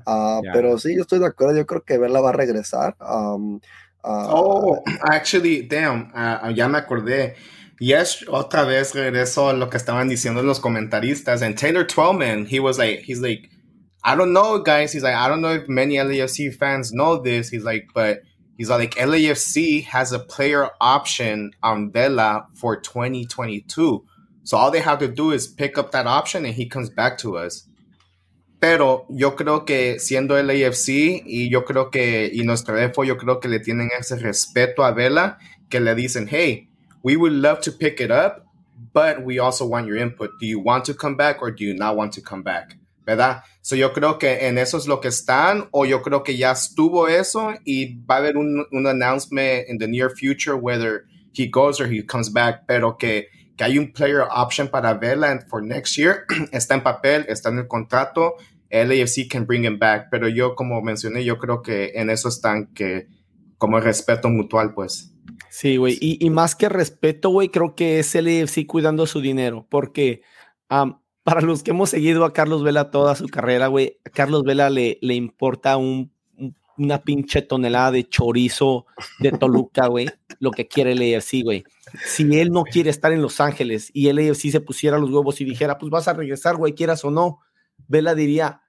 Uh, 0.06 0.42
yeah. 0.42 0.52
Pero 0.52 0.78
sí, 0.78 0.94
yo 0.94 1.02
estoy 1.02 1.18
de 1.18 1.26
acuerdo. 1.26 1.56
Yo 1.56 1.66
creo 1.66 1.84
que 1.84 1.98
Vela 1.98 2.20
va 2.20 2.30
a 2.30 2.34
regresar. 2.34 2.96
Um, 3.00 3.56
uh, 4.02 4.28
oh, 4.28 4.82
actually, 5.02 5.62
damn, 5.62 6.10
uh, 6.14 6.50
ya 6.54 6.68
me 6.68 6.78
acordé. 6.78 7.34
Yes, 7.82 8.22
otra 8.28 8.66
vez 8.66 8.94
regreso 8.94 9.48
a 9.48 9.54
lo 9.54 9.70
que 9.70 9.78
estaban 9.78 10.06
diciendo 10.06 10.42
los 10.44 10.60
comentaristas. 10.60 11.40
And 11.40 11.56
Taylor 11.56 11.82
Twellman, 11.82 12.46
he 12.46 12.60
was 12.60 12.78
like, 12.78 13.00
he's 13.00 13.22
like, 13.22 13.48
I 14.04 14.14
don't 14.14 14.34
know, 14.34 14.58
guys. 14.58 14.92
He's 14.92 15.02
like, 15.02 15.14
I 15.14 15.28
don't 15.28 15.40
know 15.40 15.54
if 15.54 15.66
many 15.66 15.96
LAFC 15.96 16.54
fans 16.54 16.92
know 16.92 17.16
this. 17.16 17.48
He's 17.48 17.64
like, 17.64 17.88
but 17.94 18.20
he's 18.58 18.68
like, 18.68 18.96
LAFC 18.96 19.84
has 19.84 20.12
a 20.12 20.18
player 20.18 20.68
option 20.78 21.52
on 21.62 21.90
Vela 21.90 22.46
for 22.54 22.76
2022. 22.76 24.04
So 24.44 24.56
all 24.58 24.70
they 24.70 24.80
have 24.80 24.98
to 24.98 25.08
do 25.08 25.30
is 25.30 25.46
pick 25.46 25.78
up 25.78 25.90
that 25.92 26.06
option 26.06 26.44
and 26.44 26.54
he 26.54 26.66
comes 26.66 26.90
back 26.90 27.16
to 27.18 27.38
us. 27.38 27.66
Pero 28.60 29.06
yo 29.08 29.36
creo 29.36 29.64
que 29.64 29.98
siendo 29.98 30.38
el 30.38 30.50
AFC 30.50 31.22
y 31.24 31.48
yo 31.50 31.64
creo 31.64 31.90
que, 31.90 32.30
y 32.30 32.42
nuestro 32.44 32.76
EFO, 32.76 33.04
yo 33.04 33.16
creo 33.16 33.40
que 33.40 33.48
le 33.48 33.60
tienen 33.60 33.88
ese 33.98 34.16
respeto 34.16 34.84
a 34.84 34.92
Vela, 34.92 35.38
que 35.70 35.80
le 35.80 35.94
dicen, 35.94 36.28
hey, 36.28 36.69
we 37.02 37.16
would 37.16 37.32
love 37.32 37.60
to 37.62 37.72
pick 37.72 38.00
it 38.00 38.10
up, 38.10 38.46
but 38.92 39.24
we 39.24 39.38
also 39.38 39.66
want 39.66 39.86
your 39.86 39.96
input. 39.96 40.30
Do 40.38 40.46
you 40.46 40.60
want 40.60 40.84
to 40.86 40.94
come 40.94 41.16
back 41.16 41.42
or 41.42 41.50
do 41.50 41.64
you 41.64 41.74
not 41.74 41.96
want 41.96 42.12
to 42.14 42.20
come 42.20 42.42
back? 42.42 42.76
¿Verdad? 43.06 43.42
So 43.62 43.76
yo 43.76 43.90
creo 43.90 44.18
que 44.18 44.46
en 44.46 44.58
eso 44.58 44.76
es 44.76 44.86
lo 44.86 45.00
que 45.00 45.08
están, 45.08 45.68
o 45.72 45.84
yo 45.84 46.00
creo 46.00 46.22
que 46.22 46.36
ya 46.36 46.52
estuvo 46.52 47.08
eso 47.08 47.54
y 47.64 47.98
va 48.08 48.16
a 48.16 48.18
haber 48.18 48.36
un, 48.36 48.64
un 48.72 48.86
announcement 48.86 49.68
in 49.68 49.78
the 49.78 49.86
near 49.86 50.10
future 50.10 50.56
whether 50.56 51.06
he 51.32 51.46
goes 51.46 51.80
or 51.80 51.86
he 51.86 52.02
comes 52.02 52.28
back, 52.28 52.66
pero 52.66 52.96
que, 52.96 53.28
que 53.56 53.64
hay 53.64 53.78
un 53.78 53.92
player 53.92 54.26
option 54.30 54.68
para 54.68 54.94
Vela 54.94 55.40
for 55.48 55.62
next 55.62 55.96
year, 55.96 56.24
está 56.52 56.74
en 56.74 56.82
papel, 56.82 57.24
está 57.28 57.48
en 57.48 57.58
el 57.58 57.66
contrato, 57.66 58.36
LAFC 58.70 59.28
can 59.28 59.44
bring 59.44 59.64
him 59.64 59.78
back, 59.78 60.08
pero 60.10 60.28
yo 60.28 60.54
como 60.54 60.80
mencioné, 60.80 61.24
yo 61.24 61.38
creo 61.38 61.62
que 61.62 61.92
en 61.94 62.10
eso 62.10 62.28
están 62.28 62.66
que 62.74 63.08
como 63.58 63.80
respeto 63.80 64.28
mutual, 64.28 64.72
pues. 64.72 65.09
Sí, 65.50 65.78
güey, 65.78 65.98
y, 66.00 66.24
y, 66.24 66.30
más 66.30 66.54
que 66.54 66.68
respeto, 66.68 67.30
güey, 67.30 67.48
creo 67.48 67.74
que 67.74 67.98
es 67.98 68.14
LAFC 68.14 68.66
cuidando 68.66 69.04
su 69.06 69.20
dinero, 69.20 69.66
porque 69.68 70.22
um, 70.70 71.00
para 71.24 71.40
los 71.40 71.64
que 71.64 71.72
hemos 71.72 71.90
seguido 71.90 72.24
a 72.24 72.32
Carlos 72.32 72.62
Vela 72.62 72.92
toda 72.92 73.16
su 73.16 73.26
carrera, 73.26 73.66
güey, 73.66 73.98
a 74.06 74.10
Carlos 74.10 74.44
Vela 74.44 74.70
le, 74.70 74.98
le 75.02 75.14
importa 75.14 75.76
un, 75.76 76.12
un, 76.36 76.54
una 76.78 77.02
pinche 77.02 77.42
tonelada 77.42 77.90
de 77.90 78.08
chorizo 78.08 78.86
de 79.18 79.32
Toluca, 79.32 79.88
güey, 79.88 80.08
lo 80.38 80.52
que 80.52 80.68
quiere 80.68 80.92
el 80.92 81.16
AFC, 81.16 81.42
güey. 81.42 81.64
Si 82.04 82.22
él 82.38 82.50
no 82.52 82.62
quiere 82.62 82.90
estar 82.90 83.12
en 83.12 83.20
Los 83.20 83.40
Ángeles 83.40 83.90
y 83.92 84.06
el 84.06 84.18
AFC 84.18 84.52
se 84.52 84.60
pusiera 84.60 84.98
los 84.98 85.10
huevos 85.10 85.40
y 85.40 85.44
dijera, 85.44 85.78
pues 85.78 85.90
vas 85.90 86.06
a 86.06 86.12
regresar, 86.12 86.58
güey, 86.58 86.74
quieras 86.74 87.04
o 87.04 87.10
no, 87.10 87.40
Vela 87.88 88.14
diría, 88.14 88.62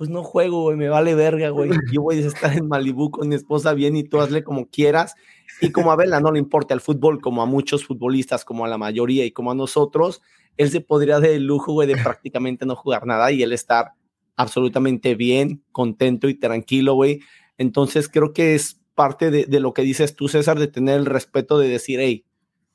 pues 0.00 0.08
no 0.08 0.24
juego, 0.24 0.62
güey, 0.62 0.78
me 0.78 0.88
vale 0.88 1.14
verga, 1.14 1.50
güey. 1.50 1.68
Yo 1.92 2.00
voy 2.00 2.16
a 2.22 2.26
estar 2.26 2.56
en 2.56 2.68
Malibú 2.68 3.10
con 3.10 3.28
mi 3.28 3.34
esposa 3.34 3.74
bien 3.74 3.96
y 3.96 4.02
tú 4.02 4.18
hazle 4.18 4.42
como 4.42 4.64
quieras. 4.70 5.14
Y 5.60 5.72
como 5.72 5.92
a 5.92 5.96
Vela 5.96 6.20
no 6.20 6.32
le 6.32 6.38
importa 6.38 6.72
el 6.72 6.80
fútbol, 6.80 7.20
como 7.20 7.42
a 7.42 7.44
muchos 7.44 7.84
futbolistas, 7.84 8.46
como 8.46 8.64
a 8.64 8.68
la 8.68 8.78
mayoría 8.78 9.26
y 9.26 9.30
como 9.30 9.50
a 9.50 9.54
nosotros, 9.54 10.22
él 10.56 10.70
se 10.70 10.80
podría 10.80 11.18
el 11.18 11.44
lujo, 11.44 11.74
güey, 11.74 11.86
de 11.86 11.98
prácticamente 11.98 12.64
no 12.64 12.76
jugar 12.76 13.04
nada 13.04 13.30
y 13.30 13.42
él 13.42 13.52
estar 13.52 13.92
absolutamente 14.36 15.16
bien, 15.16 15.62
contento 15.70 16.30
y 16.30 16.34
tranquilo, 16.34 16.94
güey. 16.94 17.20
Entonces 17.58 18.08
creo 18.08 18.32
que 18.32 18.54
es 18.54 18.80
parte 18.94 19.30
de, 19.30 19.44
de, 19.44 19.60
lo 19.60 19.74
que 19.74 19.82
dices 19.82 20.16
tú, 20.16 20.28
César, 20.28 20.58
de 20.58 20.68
tener 20.68 20.98
el 20.98 21.04
respeto 21.04 21.58
de 21.58 21.68
decir, 21.68 22.00
hey, 22.00 22.24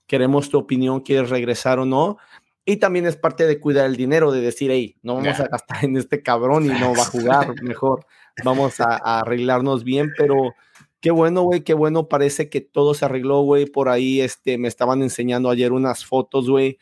queremos 0.06 0.52
tu 0.52 0.60
opinión, 0.60 1.00
quieres 1.00 1.32
regresar 1.32 1.80
o 1.80 1.86
no. 1.88 2.18
Y 2.66 2.78
también 2.78 3.06
es 3.06 3.16
parte 3.16 3.46
de 3.46 3.60
cuidar 3.60 3.86
el 3.86 3.96
dinero, 3.96 4.32
de 4.32 4.42
decir, 4.42 4.72
hey, 4.72 4.98
no 5.04 5.16
vamos 5.16 5.38
yeah. 5.38 5.46
a 5.46 5.50
gastar 5.50 5.86
en 5.86 5.98
este 5.98 6.24
cabrón 6.24 6.66
y 6.66 6.70
no 6.70 6.94
va 6.96 7.04
a 7.04 7.06
jugar, 7.06 7.62
mejor 7.62 8.06
vamos 8.44 8.80
a, 8.80 8.96
a 8.96 9.20
arreglarnos 9.20 9.84
bien, 9.84 10.12
pero 10.18 10.54
qué 11.06 11.12
bueno, 11.12 11.44
güey, 11.44 11.62
qué 11.62 11.76
bueno, 11.76 12.10
parece 12.10 12.50
que 12.50 12.62
todo 12.62 12.96
se 12.96 13.06
arregló, 13.06 13.42
güey, 13.42 13.68
por 13.68 13.90
ahí 13.90 14.22
este, 14.22 14.58
me 14.58 14.68
estaban 14.68 15.04
enseñando 15.04 15.52
ayer 15.52 15.72
unas 15.72 16.04
fotos, 16.04 16.50
güey, 16.50 16.80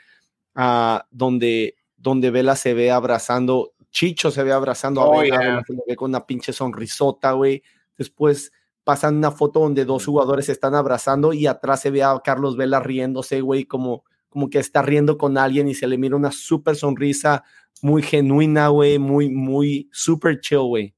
ah, 0.55 1.05
donde, 1.11 1.75
donde 1.97 2.31
Vela 2.31 2.55
se 2.55 2.73
ve 2.73 2.89
abrazando, 2.89 3.73
Chicho 3.91 4.31
se 4.31 4.43
ve 4.43 4.53
abrazando 4.53 5.01
a 5.01 5.09
Oh, 5.09 5.19
Vela, 5.19 5.41
yeah. 5.41 5.63
Se 5.67 5.73
ve 5.85 5.97
con 5.97 6.11
una 6.11 6.25
pinche 6.25 6.53
sonrisota, 6.53 7.33
güey. 7.33 7.63
Después 7.97 8.53
pasan 8.85 9.17
una 9.17 9.29
foto 9.29 9.59
donde 9.59 9.83
dos 9.83 10.05
jugadores 10.05 10.45
se 10.45 10.53
están 10.53 10.73
abrazando 10.73 11.33
y 11.33 11.45
atrás 11.45 11.81
se 11.81 11.91
ve 11.91 12.01
a 12.01 12.17
Carlos 12.23 12.55
Vela 12.55 12.79
riéndose, 12.79 13.41
güey, 13.41 13.65
como, 13.65 14.05
como 14.33 14.49
que 14.49 14.59
está 14.59 14.81
riendo 14.81 15.17
con 15.17 15.37
alguien 15.37 15.67
y 15.67 15.75
se 15.75 15.87
le 15.87 15.97
mira 15.97 16.15
una 16.15 16.31
súper 16.31 16.75
sonrisa 16.75 17.43
muy 17.81 18.01
genuina, 18.01 18.67
güey, 18.69 18.99
muy, 18.99 19.29
muy 19.29 19.87
super 19.91 20.39
chill, 20.39 20.61
güey. 20.61 20.95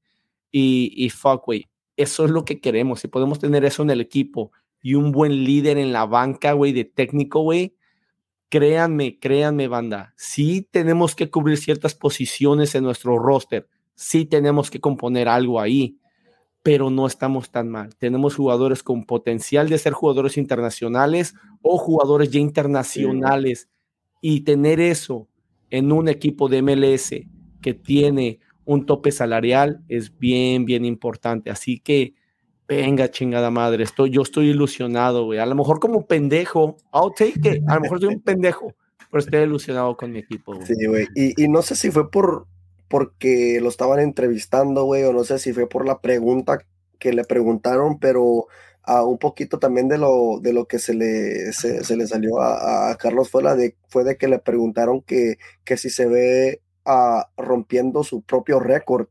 Y, 0.50 0.92
y 0.96 1.10
fuck, 1.10 1.44
güey, 1.44 1.68
eso 1.96 2.24
es 2.24 2.30
lo 2.30 2.44
que 2.44 2.60
queremos. 2.60 3.00
Si 3.00 3.08
podemos 3.08 3.38
tener 3.38 3.64
eso 3.64 3.82
en 3.82 3.90
el 3.90 4.00
equipo 4.00 4.52
y 4.82 4.94
un 4.94 5.12
buen 5.12 5.44
líder 5.44 5.78
en 5.78 5.92
la 5.92 6.06
banca, 6.06 6.52
güey, 6.52 6.72
de 6.72 6.84
técnico, 6.84 7.42
güey, 7.42 7.76
créanme, 8.48 9.18
créanme, 9.18 9.68
banda, 9.68 10.14
sí 10.16 10.66
tenemos 10.70 11.14
que 11.14 11.30
cubrir 11.30 11.58
ciertas 11.58 11.94
posiciones 11.94 12.74
en 12.74 12.84
nuestro 12.84 13.18
roster, 13.18 13.68
sí 13.94 14.24
tenemos 14.24 14.70
que 14.70 14.80
componer 14.80 15.28
algo 15.28 15.60
ahí, 15.60 15.98
pero 16.66 16.90
no 16.90 17.06
estamos 17.06 17.52
tan 17.52 17.68
mal. 17.68 17.94
Tenemos 17.94 18.34
jugadores 18.34 18.82
con 18.82 19.04
potencial 19.04 19.68
de 19.68 19.78
ser 19.78 19.92
jugadores 19.92 20.36
internacionales 20.36 21.36
o 21.62 21.78
jugadores 21.78 22.28
ya 22.32 22.40
internacionales 22.40 23.68
y 24.20 24.40
tener 24.40 24.80
eso 24.80 25.28
en 25.70 25.92
un 25.92 26.08
equipo 26.08 26.48
de 26.48 26.62
MLS 26.62 27.10
que 27.62 27.72
tiene 27.72 28.40
un 28.64 28.84
tope 28.84 29.12
salarial 29.12 29.84
es 29.86 30.18
bien, 30.18 30.64
bien 30.64 30.84
importante. 30.84 31.50
Así 31.50 31.78
que, 31.78 32.14
venga, 32.66 33.12
chingada 33.12 33.52
madre, 33.52 33.84
estoy, 33.84 34.10
yo 34.10 34.22
estoy 34.22 34.48
ilusionado, 34.48 35.24
güey. 35.26 35.38
A 35.38 35.46
lo 35.46 35.54
mejor 35.54 35.78
como 35.78 36.04
pendejo, 36.04 36.78
I'll 36.92 37.12
take 37.16 37.58
it. 37.58 37.62
A 37.68 37.76
lo 37.76 37.82
mejor 37.82 38.00
soy 38.00 38.12
un 38.12 38.20
pendejo, 38.22 38.74
pero 39.08 39.20
estoy 39.20 39.38
ilusionado 39.42 39.96
con 39.96 40.10
mi 40.10 40.18
equipo, 40.18 40.52
güey. 40.52 40.66
Sí, 40.66 40.84
güey. 40.84 41.06
Y, 41.14 41.44
y 41.44 41.48
no 41.48 41.62
sé 41.62 41.76
si 41.76 41.92
fue 41.92 42.10
por 42.10 42.48
porque 42.88 43.60
lo 43.60 43.68
estaban 43.68 44.00
entrevistando, 44.00 44.84
güey, 44.84 45.04
o 45.04 45.12
no 45.12 45.24
sé 45.24 45.38
si 45.38 45.52
fue 45.52 45.68
por 45.68 45.86
la 45.86 46.00
pregunta 46.00 46.58
que 46.98 47.12
le 47.12 47.24
preguntaron, 47.24 47.98
pero 47.98 48.46
a 48.82 49.04
un 49.04 49.18
poquito 49.18 49.58
también 49.58 49.88
de 49.88 49.98
lo, 49.98 50.38
de 50.40 50.52
lo 50.52 50.66
que 50.66 50.78
se 50.78 50.94
le, 50.94 51.52
se, 51.52 51.96
le 51.96 52.06
salió 52.06 52.40
a, 52.40 52.90
a 52.90 52.96
Carlos 52.96 53.30
fue, 53.30 53.42
la 53.42 53.56
de, 53.56 53.76
fue 53.88 54.04
de 54.04 54.16
que 54.16 54.28
le 54.28 54.38
preguntaron 54.38 55.02
que, 55.02 55.38
que 55.64 55.76
si 55.76 55.90
se 55.90 56.06
ve 56.06 56.62
ah, 56.84 57.28
rompiendo 57.36 58.04
su 58.04 58.22
propio 58.22 58.60
récord 58.60 59.08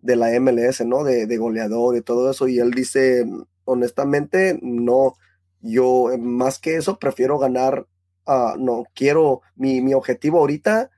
de 0.00 0.16
la 0.16 0.28
MLS, 0.40 0.84
¿no? 0.86 1.04
De, 1.04 1.26
de 1.26 1.36
goleador 1.36 1.96
y 1.96 2.02
todo 2.02 2.30
eso, 2.30 2.48
y 2.48 2.58
él 2.58 2.70
dice, 2.70 3.26
honestamente, 3.64 4.58
no, 4.62 5.14
yo 5.60 6.08
más 6.18 6.58
que 6.58 6.76
eso 6.76 6.98
prefiero 6.98 7.38
ganar, 7.38 7.86
ah, 8.26 8.56
no, 8.58 8.84
quiero, 8.94 9.42
mi, 9.56 9.82
mi 9.82 9.92
objetivo 9.94 10.38
ahorita 10.38 10.90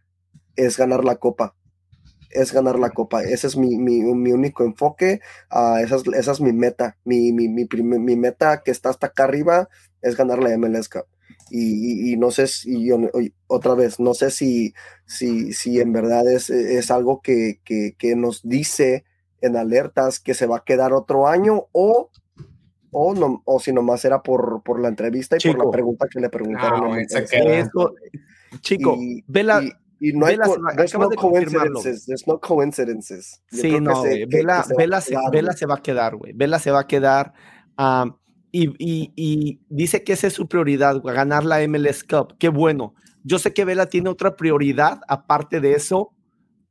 es 0.56 0.76
ganar 0.76 1.04
la 1.04 1.16
copa 1.16 1.56
es 2.30 2.52
ganar 2.52 2.78
la 2.78 2.90
copa. 2.90 3.22
Ese 3.22 3.46
es 3.46 3.56
mi, 3.56 3.76
mi, 3.76 4.00
mi 4.02 4.32
único 4.32 4.64
enfoque. 4.64 5.20
ah, 5.50 5.80
esa, 5.82 5.96
es, 5.96 6.02
esa 6.14 6.32
es 6.32 6.40
mi 6.40 6.52
meta. 6.52 6.96
Mi, 7.04 7.32
mi, 7.32 7.48
mi, 7.48 7.64
prim- 7.66 8.02
mi 8.04 8.16
meta 8.16 8.62
que 8.64 8.70
está 8.70 8.90
hasta 8.90 9.08
acá 9.08 9.24
arriba 9.24 9.68
es 10.02 10.16
ganar 10.16 10.38
la 10.42 10.50
MLS 10.56 10.88
Cup. 10.88 11.04
Y, 11.50 12.08
y- 12.10 12.12
y 12.12 12.16
no 12.16 12.30
sé 12.30 12.46
si, 12.46 12.84
yo- 12.86 12.98
y 13.20 13.34
otra 13.46 13.74
vez, 13.74 13.98
no 14.00 14.14
sé 14.14 14.30
si, 14.30 14.72
si, 15.06 15.52
si 15.52 15.80
en 15.80 15.92
verdad 15.92 16.30
es, 16.30 16.48
es 16.50 16.90
algo 16.90 17.20
que, 17.20 17.60
que, 17.64 17.94
que 17.98 18.14
nos 18.16 18.42
dice 18.42 19.04
en 19.40 19.56
alertas 19.56 20.20
que 20.20 20.34
se 20.34 20.46
va 20.46 20.58
a 20.58 20.64
quedar 20.64 20.92
otro 20.92 21.26
año 21.26 21.66
o, 21.72 22.10
o, 22.92 23.14
no, 23.14 23.42
o 23.44 23.60
si 23.60 23.72
nomás 23.72 24.04
era 24.04 24.22
por, 24.22 24.62
por 24.64 24.80
la 24.80 24.88
entrevista 24.88 25.36
y 25.36 25.38
por 25.52 25.58
la 25.58 25.70
pregunta 25.72 26.06
que 26.12 26.20
le 26.20 26.28
preguntaron. 26.28 26.80
No. 26.80 26.96
Eso, 27.52 27.94
chico, 28.60 28.96
y, 28.98 29.24
vela, 29.26 29.62
y- 29.62 29.72
y 30.00 30.12
no 30.12 30.26
hay 30.26 30.36
Vela 30.36 30.48
va- 30.48 30.74
there's 30.76 30.94
no 30.98 31.08
de 31.08 31.16
coincidences, 31.16 32.06
there's 32.06 32.26
no 32.26 32.40
coincidences. 32.40 33.42
Yo 33.52 33.60
Sí, 33.62 33.80
no, 33.80 34.02
se- 34.02 34.26
Vela, 34.26 34.62
se 34.62 34.74
va 34.74 34.76
a 34.76 34.76
Vela, 34.78 35.00
se, 35.00 35.10
quedar, 35.10 35.30
Vela 35.30 35.48
güey. 35.50 35.58
se 35.58 35.66
va 35.66 35.74
a 35.74 35.82
quedar, 35.82 36.16
güey. 36.16 36.32
Vela 36.34 36.58
se 36.58 36.70
va 36.70 36.80
a 36.80 36.86
quedar. 36.86 37.32
am, 37.76 38.16
y, 38.52 38.68
y- 38.78 39.12
y 39.14 39.60
dice 39.68 40.02
que 40.02 40.12
esa 40.14 40.26
es 40.26 40.32
su 40.32 40.48
prioridad, 40.48 40.96
güey, 41.00 41.14
ganar 41.14 41.44
la 41.44 41.62
MLS 41.62 42.02
Cup. 42.04 42.34
Qué 42.38 42.48
bueno. 42.48 42.94
Yo 43.22 43.38
sé 43.38 43.52
que 43.54 43.64
Vela 43.64 43.86
tiene 43.86 44.10
otra 44.10 44.34
prioridad 44.36 45.00
aparte 45.08 45.60
de 45.60 45.72
eso, 45.74 46.12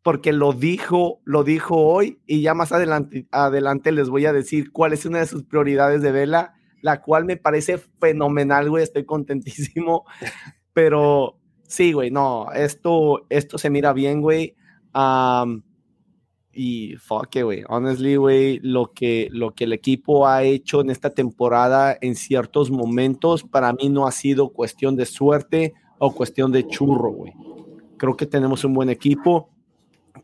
porque 0.03 0.33
lo 0.33 0.53
dijo, 0.53 1.21
lo 1.25 1.43
dijo 1.43 1.75
hoy 1.77 2.19
y 2.25 2.41
ya 2.41 2.53
más 2.53 2.71
adelante, 2.71 3.27
adelante 3.31 3.91
les 3.91 4.09
voy 4.09 4.25
a 4.25 4.33
decir 4.33 4.71
cuál 4.71 4.93
es 4.93 5.05
una 5.05 5.19
de 5.19 5.27
sus 5.27 5.43
prioridades 5.43 6.01
de 6.01 6.11
Vela, 6.11 6.53
la 6.81 7.01
cual 7.01 7.25
me 7.25 7.37
parece 7.37 7.77
fenomenal, 7.99 8.69
güey. 8.69 8.83
Estoy 8.83 9.05
contentísimo, 9.05 10.05
pero 10.73 11.38
sí, 11.69 11.93
güey, 11.93 12.09
no, 12.09 12.51
esto, 12.51 13.25
esto 13.29 13.57
se 13.57 13.69
mira 13.69 13.93
bien, 13.93 14.21
güey. 14.21 14.55
Y 16.51 16.95
fuck 16.97 17.41
güey. 17.41 17.63
Honestly, 17.69 18.15
güey, 18.15 18.59
lo 18.59 18.91
que, 18.91 19.29
lo 19.31 19.53
que 19.53 19.65
el 19.65 19.73
equipo 19.73 20.27
ha 20.27 20.43
hecho 20.43 20.81
en 20.81 20.89
esta 20.89 21.11
temporada 21.11 21.95
en 22.01 22.15
ciertos 22.15 22.71
momentos, 22.71 23.43
para 23.43 23.71
mí 23.71 23.87
no 23.87 24.07
ha 24.07 24.11
sido 24.11 24.49
cuestión 24.49 24.95
de 24.95 25.05
suerte 25.05 25.73
o 25.99 26.13
cuestión 26.13 26.51
de 26.51 26.67
churro, 26.67 27.11
güey. 27.11 27.33
Creo 27.97 28.17
que 28.17 28.25
tenemos 28.25 28.63
un 28.65 28.73
buen 28.73 28.89
equipo. 28.89 29.51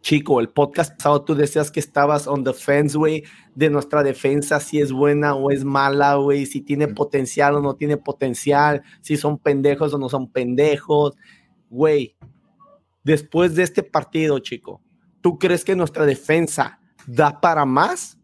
Chico, 0.06 0.39
el 0.39 0.49
podcast 0.49 0.95
pasado 0.95 1.24
tú 1.24 1.34
decías 1.34 1.72
que 1.72 1.80
estabas 1.80 2.28
on 2.28 2.43
the 2.43 2.53
fence, 2.53 2.95
güey, 2.95 3.24
de 3.56 3.72
nuestra 3.72 4.03
defensa, 4.03 4.60
si 4.60 4.80
es 4.80 4.91
buena 4.91 5.34
o 5.34 5.49
es 5.49 5.66
mala, 5.66 6.14
güey, 6.14 6.45
si 6.45 6.62
tiene 6.62 6.88
potencial 6.88 7.56
o 7.56 7.60
no 7.60 7.74
tiene 7.76 7.97
potencial, 7.97 8.84
si 9.01 9.18
son 9.18 9.39
pendejos 9.39 9.95
o 9.95 9.97
no 9.97 10.08
son 10.08 10.32
pendejos. 10.32 11.16
Güey, 11.72 12.16
después 13.03 13.56
de 13.56 13.64
este 13.64 13.82
partido, 13.82 14.38
chico, 14.38 14.80
¿tú 15.22 15.39
crees 15.39 15.66
que 15.66 15.76
nuestra 15.76 16.06
defensa 16.06 16.80
da 17.08 17.41
para 17.41 17.66
más? 17.66 18.20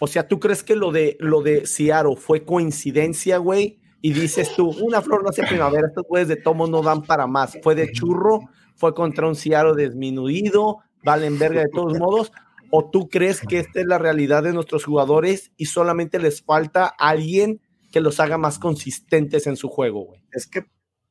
O 0.00 0.08
sea, 0.08 0.28
¿tú 0.28 0.38
crees 0.38 0.62
que 0.62 0.76
lo 0.76 0.92
de, 0.92 1.16
lo 1.18 1.40
de 1.40 1.64
Seattle 1.64 2.16
fue 2.16 2.44
coincidencia, 2.44 3.38
güey? 3.38 3.80
Y 4.02 4.12
dices 4.12 4.54
tú, 4.54 4.68
una 4.82 5.00
flor 5.00 5.22
no 5.22 5.30
hace 5.30 5.46
primavera, 5.46 5.88
estos 5.88 6.04
güeyes 6.06 6.28
de 6.28 6.36
tomo 6.36 6.66
no 6.66 6.82
dan 6.82 7.00
para 7.00 7.26
más. 7.26 7.56
Fue 7.62 7.74
de 7.74 7.90
churro, 7.90 8.40
fue 8.74 8.92
contra 8.94 9.26
un 9.26 9.34
Seattle 9.34 9.82
disminuido, 9.82 10.80
valen 11.04 11.38
verga 11.38 11.60
de 11.60 11.68
todos 11.68 11.98
modos. 11.98 12.32
¿O 12.70 12.88
tú 12.88 13.08
crees 13.10 13.40
que 13.40 13.58
esta 13.58 13.80
es 13.80 13.86
la 13.86 13.98
realidad 13.98 14.42
de 14.42 14.54
nuestros 14.54 14.84
jugadores 14.84 15.52
y 15.58 15.66
solamente 15.66 16.18
les 16.18 16.42
falta 16.42 16.86
alguien 16.86 17.60
que 17.90 18.00
los 18.00 18.18
haga 18.18 18.38
más 18.38 18.58
consistentes 18.58 19.46
en 19.46 19.56
su 19.56 19.68
juego, 19.68 20.06
güey? 20.06 20.24
Es 20.32 20.46
que 20.46 20.64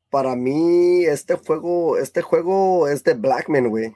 para 0.09 0.35
mí 0.35 1.05
este 1.05 1.35
juego, 1.35 1.97
este 1.97 2.21
juego 2.21 2.87
es 2.87 3.03
de 3.03 3.13
Blackman, 3.13 3.69
güey. 3.69 3.95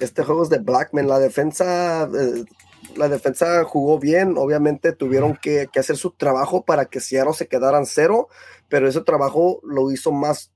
Este 0.00 0.22
juego 0.22 0.44
es 0.44 0.50
de 0.50 0.58
Blackman. 0.58 1.08
La 1.08 1.18
defensa, 1.18 2.04
eh, 2.04 2.44
la 2.96 3.08
defensa 3.08 3.64
jugó 3.64 3.98
bien. 3.98 4.36
Obviamente 4.38 4.92
tuvieron 4.92 5.36
que, 5.36 5.68
hacer 5.76 5.96
su 5.96 6.12
trabajo 6.12 6.64
para 6.64 6.86
que 6.86 7.00
Seattle 7.00 7.34
se 7.34 7.48
quedaran 7.48 7.86
cero, 7.86 8.28
pero 8.68 8.88
ese 8.88 9.00
trabajo 9.00 9.60
lo 9.64 9.90
hizo 9.90 10.12
más 10.12 10.52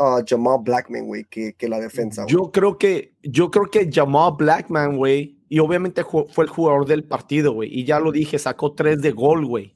ah, 0.00 0.22
Jamal 0.26 0.60
Blackman, 0.64 1.06
güey, 1.06 1.24
que, 1.24 1.54
que 1.54 1.68
la 1.68 1.78
defensa. 1.78 2.24
Yo 2.26 2.50
creo 2.50 2.78
que, 2.78 3.14
yo 3.22 3.50
creo 3.50 3.66
que 3.66 3.90
Jamal 3.92 4.34
Blackman, 4.36 4.96
güey, 4.96 5.38
y 5.48 5.58
obviamente 5.58 6.02
fue 6.04 6.44
el 6.44 6.50
jugador 6.50 6.86
del 6.86 7.04
partido, 7.04 7.52
güey, 7.52 7.68
y 7.72 7.84
ya 7.84 8.00
lo 8.00 8.10
dije, 8.10 8.38
sacó 8.38 8.72
tres 8.72 9.02
de 9.02 9.12
gol, 9.12 9.46
güey. 9.46 9.74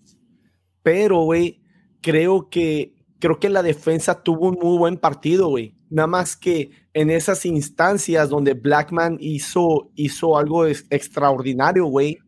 Pero, 0.82 1.22
güey, 1.22 1.60
creo 2.00 2.48
que, 2.48 2.94
creo 3.18 3.38
que 3.38 3.48
la 3.48 3.62
defensa 3.62 4.22
tuvo 4.22 4.48
un 4.48 4.58
muy 4.60 4.78
buen 4.78 4.96
partido, 4.96 5.48
güey. 5.48 5.74
Nada 5.90 6.06
más 6.06 6.36
que 6.36 6.70
en 6.92 7.10
esas 7.10 7.46
instancias 7.46 8.28
donde 8.28 8.54
Blackman 8.54 9.16
hizo, 9.20 9.90
hizo 9.94 10.36
algo 10.36 10.66
extraordinario, 10.66 11.86
güey, 11.86 12.18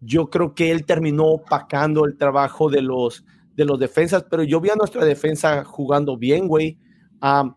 yo 0.00 0.28
creo 0.28 0.54
que 0.54 0.70
él 0.70 0.84
terminó 0.84 1.24
opacando 1.24 2.04
el 2.04 2.16
trabajo 2.18 2.68
de 2.68 2.82
los, 2.82 3.24
de 3.56 3.64
los 3.64 3.78
defensas, 3.78 4.24
pero 4.30 4.42
yo 4.42 4.60
vi 4.60 4.70
a 4.70 4.76
nuestra 4.76 5.04
defensa 5.04 5.64
jugando 5.64 6.16
bien, 6.16 6.46
güey. 6.46 6.78
Am, 7.20 7.56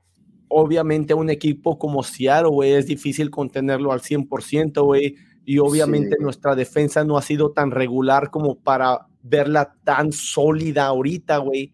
obviamente 0.49 1.13
un 1.13 1.29
equipo 1.29 1.77
como 1.77 2.03
Seattle, 2.03 2.49
güey, 2.49 2.73
es 2.73 2.87
difícil 2.87 3.29
contenerlo 3.29 3.91
al 3.91 4.01
100%, 4.01 4.83
güey. 4.83 5.15
Y 5.45 5.59
obviamente 5.59 6.17
nuestra 6.19 6.55
defensa 6.55 7.03
no 7.03 7.17
ha 7.17 7.21
sido 7.21 7.51
tan 7.51 7.71
regular 7.71 8.29
como 8.31 8.59
para 8.59 9.07
verla 9.21 9.75
tan 9.83 10.11
sólida 10.11 10.85
ahorita, 10.87 11.37
güey. 11.37 11.71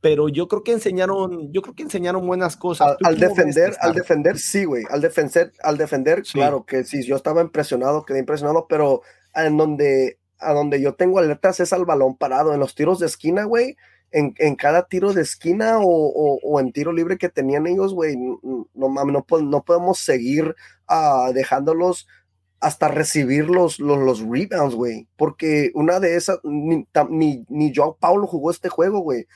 Pero 0.00 0.28
yo 0.28 0.48
creo 0.48 0.62
que 0.62 0.72
enseñaron, 0.72 1.50
yo 1.52 1.62
creo 1.62 1.74
que 1.74 1.82
enseñaron 1.82 2.26
buenas 2.26 2.56
cosas. 2.56 2.88
Al, 2.88 2.96
¿Tú 2.98 3.06
al 3.06 3.14
cómo 3.14 3.28
ves, 3.28 3.36
defender, 3.36 3.76
al 3.80 3.94
defender, 3.94 4.38
sí, 4.38 4.64
güey. 4.64 4.84
Al 4.90 5.00
defender, 5.00 5.52
al 5.62 5.78
defender, 5.78 6.24
Sí. 6.24 6.32
claro 6.34 6.64
que 6.66 6.84
sí, 6.84 7.02
yo 7.06 7.16
estaba 7.16 7.40
impresionado, 7.40 8.04
quedé 8.04 8.18
impresionado, 8.18 8.66
pero 8.68 9.00
en 9.34 9.56
donde, 9.56 10.18
a 10.38 10.52
donde 10.52 10.80
yo 10.82 10.94
tengo 10.94 11.18
alertas 11.18 11.60
es 11.60 11.72
al 11.72 11.86
balón 11.86 12.16
parado, 12.16 12.52
en 12.52 12.60
los 12.60 12.74
tiros 12.74 12.98
de 12.98 13.06
esquina, 13.06 13.44
güey. 13.44 13.76
En, 14.16 14.34
en 14.38 14.54
cada 14.56 14.86
tiro 14.86 15.12
de 15.12 15.22
esquina 15.22 15.78
o, 15.80 15.86
o- 16.42 16.60
en 16.60 16.72
tiro 16.72 16.92
libre 16.92 17.18
que 17.18 17.28
tenían 17.28 17.66
ellos, 17.66 17.92
güey, 17.94 18.16
no 18.16 18.88
mames, 18.88 19.12
no, 19.14 19.40
no 19.42 19.64
podemos 19.64 19.98
seguir 19.98 20.54
ah, 20.86 21.30
dejándolos 21.34 22.06
hasta 22.60 22.88
recibir 22.88 23.50
los, 23.50 23.78
los, 23.80 23.98
los 23.98 24.20
rebounds, 24.20 24.74
güey. 24.74 25.08
Porque 25.16 25.70
una 25.74 26.00
de 26.00 26.16
esas, 26.16 26.38
ni, 26.44 26.86
ni, 27.10 27.44
ni 27.48 27.72
Joao 27.74 27.96
Paulo 28.00 28.26
jugó 28.26 28.50
este 28.50 28.68
juego, 28.68 29.00
güey. 29.00 29.26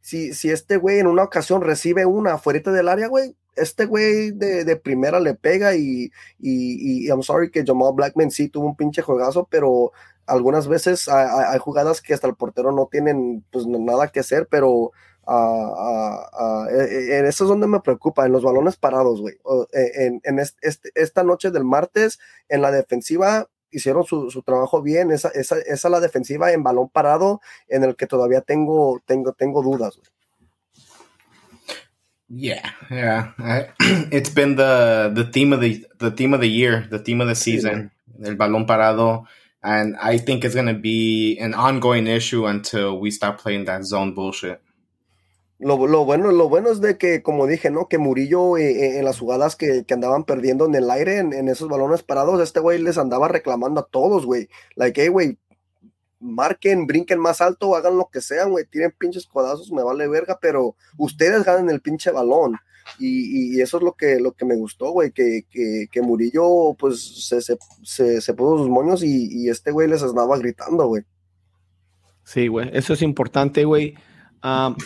si, 0.00 0.32
si 0.34 0.50
este 0.50 0.76
güey 0.78 0.98
en 1.00 1.06
una 1.08 1.24
ocasión 1.24 1.60
recibe 1.62 2.06
una 2.06 2.34
afuera 2.34 2.72
del 2.72 2.88
área, 2.88 3.08
güey, 3.08 3.36
este 3.56 3.86
güey 3.86 4.30
de, 4.30 4.64
de, 4.64 4.76
primera 4.76 5.20
le 5.20 5.34
pega 5.34 5.74
y, 5.74 6.10
y, 6.38 7.04
y, 7.04 7.08
I'm 7.08 7.22
sorry 7.22 7.50
que 7.50 7.64
Jamal 7.66 7.92
Blackman 7.94 8.30
sí 8.30 8.48
tuvo 8.48 8.66
un 8.68 8.76
pinche 8.76 9.02
juegazo, 9.02 9.48
pero 9.50 9.92
algunas 10.28 10.68
veces 10.68 11.08
hay, 11.08 11.58
jugadas 11.58 12.00
que 12.00 12.14
hasta 12.14 12.28
el 12.28 12.36
portero 12.36 12.72
no 12.72 12.88
tienen 12.90 13.44
pues 13.50 13.66
nada 13.66 14.08
que 14.08 14.20
hacer, 14.20 14.46
pero 14.50 14.92
en 16.70 17.26
eso 17.26 17.44
es 17.44 17.48
donde 17.48 17.66
me 17.66 17.80
preocupa, 17.80 18.24
en 18.24 18.32
los 18.32 18.42
balones 18.42 18.76
parados, 18.76 19.20
güey. 19.20 19.36
En, 19.72 20.20
en 20.24 20.38
este, 20.38 20.90
esta 20.94 21.22
noche 21.24 21.50
del 21.50 21.64
martes, 21.64 22.18
en 22.48 22.62
la 22.62 22.70
defensiva, 22.70 23.48
hicieron 23.70 24.04
su, 24.04 24.30
su 24.30 24.42
trabajo 24.42 24.82
bien. 24.82 25.10
Esa, 25.10 25.28
esa, 25.28 25.56
esa, 25.58 25.88
la 25.88 26.00
defensiva 26.00 26.52
en 26.52 26.62
balón 26.62 26.88
parado, 26.88 27.40
en 27.68 27.84
el 27.84 27.96
que 27.96 28.06
todavía 28.06 28.40
tengo, 28.40 29.02
tengo, 29.06 29.32
tengo 29.32 29.62
dudas, 29.62 29.96
güey. 29.96 30.08
Yeah, 32.30 32.74
yeah. 32.90 33.34
it's 34.12 34.28
been 34.28 34.56
the 34.56 35.10
the 35.14 35.24
theme 35.24 35.54
of 35.54 35.62
the 35.62 35.86
the 35.98 36.10
theme 36.10 36.34
of 36.34 36.42
the 36.42 36.50
year, 36.50 36.86
the 36.90 36.98
theme 36.98 37.22
of 37.22 37.28
the 37.28 37.34
season. 37.34 37.90
El 38.22 38.36
balón 38.36 38.66
parado. 38.66 39.24
And 39.62 39.96
I 40.00 40.18
think 40.18 40.44
it's 40.44 40.54
going 40.54 40.72
to 40.72 40.80
be 40.80 41.36
an 41.40 41.52
ongoing 41.52 42.06
issue 42.06 42.46
until 42.46 43.00
we 43.00 43.10
stop 43.10 43.40
playing 43.40 43.64
that 43.64 43.84
zone 43.84 44.14
bullshit. 44.14 44.60
Lo, 45.60 45.88
lo, 45.88 46.04
bueno, 46.04 46.30
lo 46.30 46.48
bueno 46.48 46.70
es 46.70 46.80
de 46.80 46.96
que, 46.96 47.20
como 47.20 47.48
dije, 47.48 47.68
¿no? 47.68 47.88
Que 47.88 47.98
Murillo 47.98 48.56
eh, 48.56 48.70
eh, 48.70 48.98
en 48.98 49.04
las 49.04 49.18
jugadas 49.18 49.56
que, 49.56 49.84
que, 49.84 49.94
andaban 49.94 50.22
perdiendo 50.22 50.66
en 50.66 50.74
el 50.76 50.88
aire, 50.88 51.18
en, 51.18 51.32
en 51.32 51.48
esos 51.48 51.68
balones 51.68 52.04
parados, 52.04 52.40
este 52.40 52.60
güey 52.60 52.80
les 52.80 52.96
andaba 52.96 53.26
reclamando 53.26 53.80
a 53.80 53.88
todos, 53.90 54.24
güey. 54.24 54.48
Like, 54.76 55.02
hey, 55.02 55.08
güey, 55.08 55.36
marquen, 56.20 56.86
brinquen 56.86 57.18
más 57.18 57.40
alto, 57.40 57.74
hagan 57.74 57.96
lo 57.96 58.08
que 58.12 58.20
sean, 58.20 58.50
güey, 58.50 58.66
tienen 58.66 58.92
pinches 58.96 59.26
codazos, 59.26 59.72
me 59.72 59.82
vale 59.82 60.08
verga, 60.08 60.38
pero 60.40 60.76
ustedes 60.96 61.44
ganan 61.44 61.70
el 61.70 61.80
pinche 61.80 62.10
balón. 62.10 62.56
Y, 62.98 63.56
y, 63.56 63.60
eso 63.60 63.78
es 63.78 63.82
lo 63.82 63.92
que, 63.92 64.18
lo 64.20 64.32
que 64.32 64.44
me 64.44 64.56
gustó, 64.56 64.90
güey, 64.90 65.12
que, 65.12 65.42
que, 65.50 65.86
que, 65.90 66.02
Murillo, 66.02 66.74
pues, 66.78 67.26
se, 67.26 67.40
se, 67.40 67.56
se, 67.82 68.20
se 68.20 68.34
puso 68.34 68.58
sus 68.58 68.68
moños 68.68 69.02
y, 69.02 69.28
y 69.30 69.48
este 69.48 69.70
güey 69.70 69.88
les 69.88 70.02
andaba 70.02 70.38
gritando, 70.38 70.86
güey. 70.86 71.02
Sí, 72.24 72.48
güey, 72.48 72.68
eso 72.72 72.92
es 72.92 73.02
importante, 73.02 73.64
güey. 73.64 73.94
Um, 74.44 74.76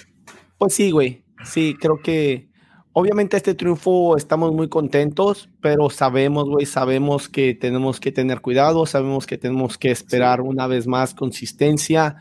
pues 0.58 0.74
sí, 0.74 0.90
güey, 0.90 1.24
sí, 1.44 1.74
creo 1.80 2.00
que 2.02 2.48
obviamente 2.92 3.36
este 3.36 3.54
triunfo 3.54 4.16
estamos 4.16 4.52
muy 4.52 4.68
contentos, 4.68 5.48
pero 5.60 5.90
sabemos, 5.90 6.44
güey, 6.48 6.66
sabemos 6.66 7.28
que 7.28 7.54
tenemos 7.54 7.98
que 7.98 8.12
tener 8.12 8.40
cuidado, 8.40 8.86
sabemos 8.86 9.26
que 9.26 9.38
tenemos 9.38 9.76
que 9.76 9.90
esperar 9.90 10.40
una 10.40 10.66
vez 10.66 10.86
más 10.86 11.14
consistencia. 11.14 12.16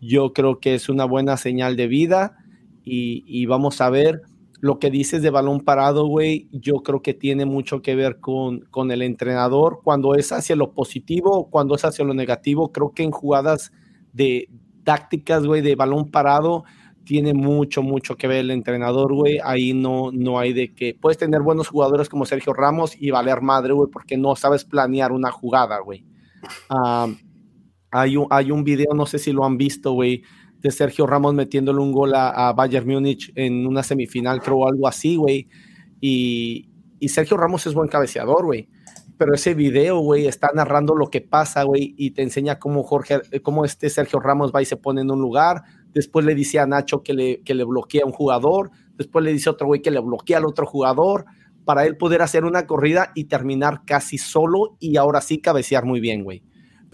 Yo 0.00 0.32
creo 0.32 0.60
que 0.60 0.74
es 0.74 0.88
una 0.88 1.04
buena 1.04 1.36
señal 1.36 1.76
de 1.76 1.86
vida 1.86 2.36
y, 2.84 3.24
y 3.26 3.46
vamos 3.46 3.80
a 3.80 3.88
ver 3.88 4.22
lo 4.60 4.78
que 4.78 4.90
dices 4.90 5.22
de 5.22 5.30
balón 5.30 5.60
parado, 5.60 6.06
güey, 6.06 6.48
yo 6.52 6.82
creo 6.82 7.02
que 7.02 7.14
tiene 7.14 7.44
mucho 7.44 7.82
que 7.82 7.94
ver 7.94 8.20
con, 8.20 8.60
con 8.70 8.90
el 8.90 9.02
entrenador. 9.02 9.80
Cuando 9.84 10.14
es 10.14 10.32
hacia 10.32 10.56
lo 10.56 10.72
positivo, 10.72 11.50
cuando 11.50 11.74
es 11.74 11.84
hacia 11.84 12.04
lo 12.04 12.14
negativo, 12.14 12.72
creo 12.72 12.92
que 12.92 13.02
en 13.02 13.10
jugadas 13.10 13.72
de 14.12 14.48
tácticas, 14.84 15.46
güey, 15.46 15.62
de 15.62 15.74
balón 15.74 16.10
parado, 16.10 16.64
tiene 17.04 17.34
mucho, 17.34 17.82
mucho 17.82 18.16
que 18.16 18.26
ver 18.26 18.38
el 18.38 18.50
entrenador, 18.50 19.14
güey. 19.14 19.38
Ahí 19.42 19.72
no, 19.72 20.10
no 20.12 20.38
hay 20.38 20.52
de 20.52 20.74
que 20.74 20.94
puedes 20.94 21.18
tener 21.18 21.40
buenos 21.40 21.68
jugadores 21.68 22.08
como 22.08 22.26
Sergio 22.26 22.52
Ramos 22.52 22.96
y 22.98 23.10
valer 23.10 23.40
madre, 23.40 23.72
güey, 23.72 23.90
porque 23.90 24.16
no 24.16 24.36
sabes 24.36 24.64
planear 24.64 25.12
una 25.12 25.30
jugada, 25.30 25.78
güey. 25.80 26.04
hay, 27.90 28.16
un, 28.16 28.26
hay 28.30 28.50
un 28.50 28.64
video, 28.64 28.92
no 28.94 29.06
sé 29.06 29.18
si 29.18 29.32
lo 29.32 29.44
han 29.44 29.56
visto, 29.56 29.92
güey, 29.92 30.22
Sergio 30.70 31.06
Ramos 31.06 31.34
metiéndole 31.34 31.80
un 31.80 31.92
gol 31.92 32.12
a, 32.14 32.52
Bayern 32.52 32.86
Múnich 32.86 33.32
en 33.34 33.66
una 33.66 33.82
semifinal, 33.82 34.40
creo, 34.40 34.66
algo 34.66 34.88
así, 34.88 35.16
güey. 35.16 35.48
Y, 36.00 36.68
Sergio 37.08 37.36
Ramos 37.36 37.66
es 37.66 37.74
buen 37.74 37.88
cabeceador, 37.88 38.44
güey 38.44 38.68
pero 39.18 39.34
ese 39.34 39.54
video, 39.54 40.00
güey, 40.00 40.26
está 40.26 40.50
narrando 40.54 40.94
lo 40.94 41.08
que 41.08 41.22
pasa, 41.22 41.62
güey, 41.62 41.94
y 41.96 42.10
te 42.10 42.22
enseña 42.22 42.58
cómo 42.58 42.82
Jorge, 42.82 43.20
cómo 43.42 43.64
este 43.64 43.88
Sergio 43.88 44.20
Ramos 44.20 44.52
va 44.54 44.60
y 44.60 44.66
se 44.66 44.76
pone 44.76 45.00
en 45.00 45.10
un 45.10 45.20
lugar, 45.20 45.62
después 45.94 46.26
le 46.26 46.34
dice 46.34 46.58
a 46.58 46.66
Nacho 46.66 47.02
que 47.02 47.14
le, 47.14 47.40
que 47.42 47.54
le 47.54 47.64
bloquea 47.64 48.02
a 48.02 48.06
un 48.06 48.12
jugador, 48.12 48.70
después 48.96 49.24
le 49.24 49.32
dice 49.32 49.48
a 49.48 49.52
otro 49.52 49.68
güey 49.68 49.80
que 49.80 49.90
le 49.90 50.00
bloquea 50.00 50.36
al 50.36 50.44
otro 50.44 50.66
jugador, 50.66 51.24
para 51.64 51.84
él 51.84 51.96
poder 51.96 52.22
hacer 52.22 52.44
una 52.44 52.66
corrida 52.66 53.10
y 53.14 53.24
terminar 53.24 53.82
casi 53.84 54.18
solo 54.18 54.76
y 54.78 54.96
ahora 54.98 55.20
sí 55.20 55.38
cabecear 55.38 55.84
muy 55.84 56.00
bien, 56.00 56.22
güey. 56.22 56.42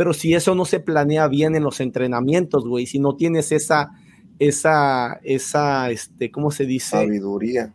Pero 0.02 0.14
si 0.14 0.34
eso 0.34 0.56
no 0.56 0.64
se 0.64 0.80
planea 0.80 1.28
bien 1.28 1.54
en 1.54 1.62
los 1.62 1.78
entrenamientos, 1.78 2.66
güey, 2.66 2.86
si 2.86 2.98
no 2.98 3.14
tienes 3.14 3.52
esa, 3.52 3.92
esa, 4.40 5.20
esa, 5.22 5.92
este, 5.92 6.32
¿cómo 6.32 6.50
se 6.50 6.66
dice? 6.66 6.90
Sabiduría. 6.90 7.72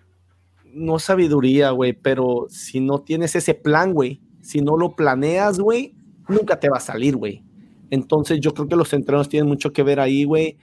No 0.73 0.99
sabiduría, 0.99 1.71
güey, 1.71 1.93
pero 1.93 2.47
si 2.49 2.81
no 2.81 2.99
tienes 2.99 3.37
ese 3.37 3.53
plan, 3.53 3.93
güey, 3.93 4.19
si 4.41 4.59
no 4.59 4.75
lo 4.75 4.93
planeas, 4.93 5.57
güey, 5.57 5.95
nunca 6.27 6.59
te 6.59 6.67
va 6.67 6.79
a 6.79 6.81
salir, 6.81 7.15
güey. 7.15 7.45
Entonces 7.91 8.41
yo 8.41 8.53
creo 8.53 8.67
que 8.67 8.75
los 8.75 8.91
entrenos 8.91 9.29
tienen 9.29 9.47
mucho 9.47 9.71
que 9.71 9.83
ver 9.83 10.01
ahí, 10.01 10.25
güey. 10.25 10.57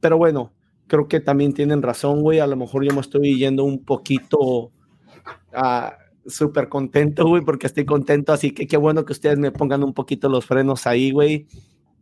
Pero 0.00 0.18
bueno, 0.18 0.52
creo 0.88 1.08
que 1.08 1.20
también 1.20 1.54
tienen 1.54 1.80
razón, 1.80 2.20
güey. 2.20 2.40
A 2.40 2.46
lo 2.46 2.56
mejor 2.56 2.84
yo 2.84 2.92
me 2.92 3.00
estoy 3.00 3.38
yendo 3.38 3.64
un 3.64 3.82
poquito 3.86 4.38
uh, 4.38 4.70
súper 6.28 6.68
contento, 6.68 7.26
güey, 7.26 7.42
porque 7.42 7.66
estoy 7.66 7.84
contento. 7.84 8.32
Así 8.32 8.52
que 8.52 8.66
qué 8.66 8.76
bueno 8.76 9.04
que 9.04 9.12
ustedes 9.12 9.38
me 9.38 9.52
pongan 9.52 9.84
un 9.84 9.94
poquito 9.94 10.28
los 10.28 10.46
frenos 10.46 10.86
ahí, 10.86 11.10
güey. 11.10 11.46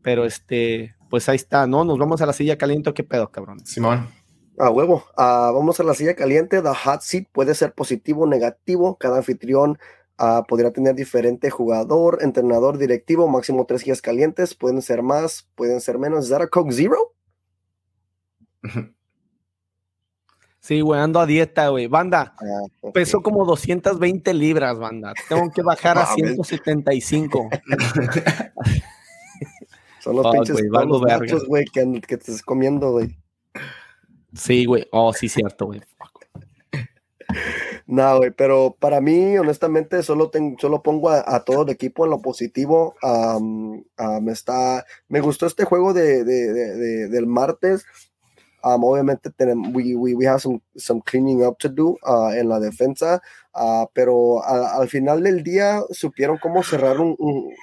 Pero 0.02 0.24
este, 0.24 0.94
pues 1.10 1.28
ahí 1.28 1.36
está, 1.36 1.66
¿no? 1.66 1.84
Nos 1.84 1.98
vamos 1.98 2.20
a 2.22 2.26
la 2.26 2.32
silla 2.32 2.58
caliente, 2.58 2.92
¿qué 2.92 3.04
pedo, 3.04 3.30
cabrón? 3.30 3.64
Simón. 3.64 4.08
A 4.58 4.70
huevo, 4.70 5.04
uh, 5.16 5.52
vamos 5.52 5.80
a 5.80 5.84
la 5.84 5.94
silla 5.94 6.14
caliente. 6.14 6.62
The 6.62 6.68
hot 6.68 7.00
seat 7.00 7.28
puede 7.32 7.54
ser 7.54 7.72
positivo 7.72 8.22
o 8.22 8.26
negativo. 8.26 8.96
Cada 8.98 9.16
anfitrión 9.16 9.78
uh, 10.18 10.44
podría 10.46 10.72
tener 10.72 10.94
diferente 10.94 11.50
jugador, 11.50 12.18
entrenador, 12.20 12.78
directivo, 12.78 13.26
máximo 13.28 13.66
tres 13.66 13.82
sillas 13.82 14.00
calientes. 14.00 14.54
Pueden 14.54 14.80
ser 14.82 15.02
más, 15.02 15.48
pueden 15.56 15.80
ser 15.80 15.98
menos. 15.98 16.26
¿Es 16.26 16.30
that 16.30 16.42
a 16.42 16.48
Coke 16.48 16.72
Zero? 16.72 17.14
Sí, 20.64 20.80
güey, 20.80 20.98
ando 20.98 21.20
a 21.20 21.26
dieta, 21.26 21.68
güey. 21.68 21.88
Banda, 21.88 22.34
ah, 22.40 22.62
peso 22.94 23.20
como 23.20 23.44
220 23.44 24.32
libras, 24.32 24.78
banda. 24.78 25.12
Tengo 25.28 25.50
que 25.50 25.60
bajar 25.60 25.98
a 25.98 26.06
175. 26.06 27.50
Son 30.00 30.16
los 30.16 30.34
pinches 30.34 30.56
güey, 30.56 30.70
güey, 31.46 31.66
que, 31.66 32.00
que, 32.00 32.16
te 32.16 32.30
estás 32.30 32.40
comiendo, 32.40 32.92
güey. 32.92 33.14
Sí, 34.32 34.64
güey. 34.64 34.88
Oh, 34.90 35.12
sí, 35.12 35.28
cierto, 35.28 35.66
güey. 35.66 35.82
No, 37.86 38.16
güey, 38.16 38.30
pero 38.30 38.74
para 38.80 39.02
mí, 39.02 39.36
honestamente, 39.36 40.02
solo, 40.02 40.30
solo 40.58 40.82
pongo 40.82 41.10
a, 41.10 41.44
todo 41.44 41.64
el 41.64 41.68
equipo 41.68 42.06
en 42.06 42.12
lo 42.12 42.22
positivo. 42.22 42.96
me, 44.22 44.32
está, 44.32 44.86
me 45.08 45.20
gustó 45.20 45.46
este 45.46 45.64
juego 45.64 45.92
de, 45.92 46.24
del 46.24 47.26
martes. 47.26 47.84
Obviamente 48.64 49.30
tenemos, 49.30 49.74
we, 49.74 49.94
we, 49.94 50.14
we 50.14 50.24
have 50.24 50.40
some, 50.40 50.60
some, 50.76 51.00
cleaning 51.02 51.44
up 51.44 51.58
to 51.58 51.68
do 51.68 51.98
uh, 52.06 52.30
en 52.30 52.48
la 52.48 52.58
defensa, 52.58 53.20
uh, 53.54 53.86
pero 53.92 54.42
al 54.44 54.88
final 54.88 55.22
del 55.22 55.42
día 55.42 55.82
supieron 55.90 56.38
cómo 56.38 56.62
cerrar 56.62 56.98
un, 56.98 57.16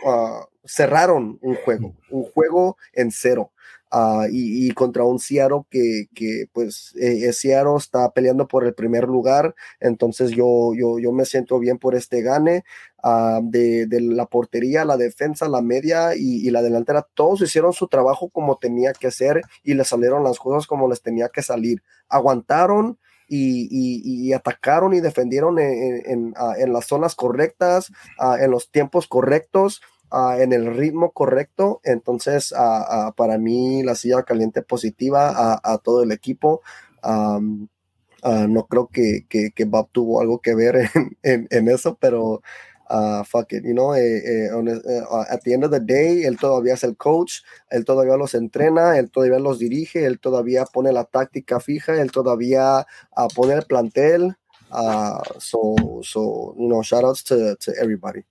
uh, 0.06 0.46
cerraron 0.64 1.40
un 1.42 1.56
juego, 1.56 1.96
un 2.10 2.24
juego 2.24 2.78
en 2.94 3.12
cero. 3.12 3.52
Ah, 3.94 4.28
y, 4.32 4.72
contra 4.72 5.04
un 5.04 5.20
Seattle 5.20 5.64
que, 5.70 6.08
pues 6.54 6.96
eh, 6.98 7.34
Seattle 7.34 7.76
está 7.76 8.10
peleando 8.12 8.48
por 8.48 8.64
el 8.64 8.74
primer 8.74 9.04
lugar, 9.04 9.54
entonces 9.82 10.32
yo, 10.32 10.72
yo, 10.74 10.98
yo 10.98 11.12
me 11.12 11.26
siento 11.26 11.60
bien 11.60 11.78
por 11.78 11.94
este 11.94 12.22
gane 12.22 12.64
ah, 13.04 13.42
de, 13.44 13.88
de, 13.88 14.00
la 14.00 14.28
portería, 14.28 14.86
la 14.86 14.96
defensa, 14.96 15.50
la 15.50 15.62
media 15.62 16.16
y, 16.16 16.50
la 16.52 16.62
delantera, 16.62 17.06
todos 17.16 17.42
hicieron 17.42 17.74
su 17.74 17.90
trabajo 17.90 18.30
como 18.30 18.58
tenía 18.58 18.94
que 18.94 19.12
ser 19.12 19.42
y 19.62 19.74
les 19.74 19.90
salieron 19.90 20.24
las 20.24 20.40
cosas 20.40 20.68
como 20.68 20.88
les 20.88 21.02
tenía 21.02 21.28
que 21.28 21.42
salir, 21.42 21.84
aguantaron. 22.08 22.98
Y, 23.34 24.34
atacaron 24.34 24.94
y 24.94 25.00
defendieron 25.00 25.58
en, 25.58 26.02
en, 26.06 26.34
ah, 26.36 26.54
en 26.58 26.74
las 26.74 26.86
zonas 26.86 27.16
correctas, 27.16 27.90
en 28.38 28.52
los 28.52 28.70
tiempos 28.72 29.08
correctos, 29.08 29.82
Ah, 30.12 30.38
en 30.40 30.52
el 30.54 30.76
ritmo 30.76 31.12
correcto. 31.12 31.80
Entonces, 31.84 32.54
ah, 32.56 33.08
ah, 33.08 33.14
para 33.16 33.38
mí, 33.38 33.82
la 33.84 33.96
silla 33.96 34.24
caliente 34.24 34.62
positiva 34.62 35.60
a, 35.64 35.78
todo 35.80 36.04
el 36.04 36.12
equipo. 36.12 36.62
no 37.04 38.68
creo 38.68 38.88
que, 38.88 39.26
que, 39.30 39.52
que, 39.52 39.66
Bob 39.66 39.90
tuvo 39.92 40.22
algo 40.22 40.40
que 40.42 40.56
ver 40.56 40.76
en, 41.24 41.68
eso, 41.70 41.98
pero 42.00 42.42
fuck 43.26 43.54
it, 43.54 43.64
you 43.64 43.74
know, 43.74 43.94
eh, 43.96 44.02
eh, 44.02 44.50
eh, 44.50 45.02
at 45.30 45.42
the 45.44 45.54
end 45.54 45.64
of 45.64 45.72
the 45.72 45.80
day, 45.80 46.24
él 46.26 46.38
todavía 46.38 46.74
es 46.74 46.84
el 46.84 46.98
coach, 46.98 47.42
él 47.70 47.86
todavía 47.86 48.18
los 48.18 48.36
entrena, 48.36 48.98
él 48.98 49.10
todavía 49.12 49.40
los 49.40 49.60
dirige, 49.60 50.06
él 50.06 50.20
todavía 50.20 50.66
pone 50.66 50.92
la 50.92 51.06
táctica 51.06 51.60
fija, 51.60 52.02
él 52.02 52.12
todavía 52.12 52.86
pone 53.36 53.54
el 53.54 53.64
plantel. 53.64 54.36
so, 55.40 55.76
so, 56.02 56.56
you 56.58 56.68
know, 56.68 56.82
shout 56.82 57.04
outs 57.04 57.24
to 57.24 57.56
everybody 57.78 58.24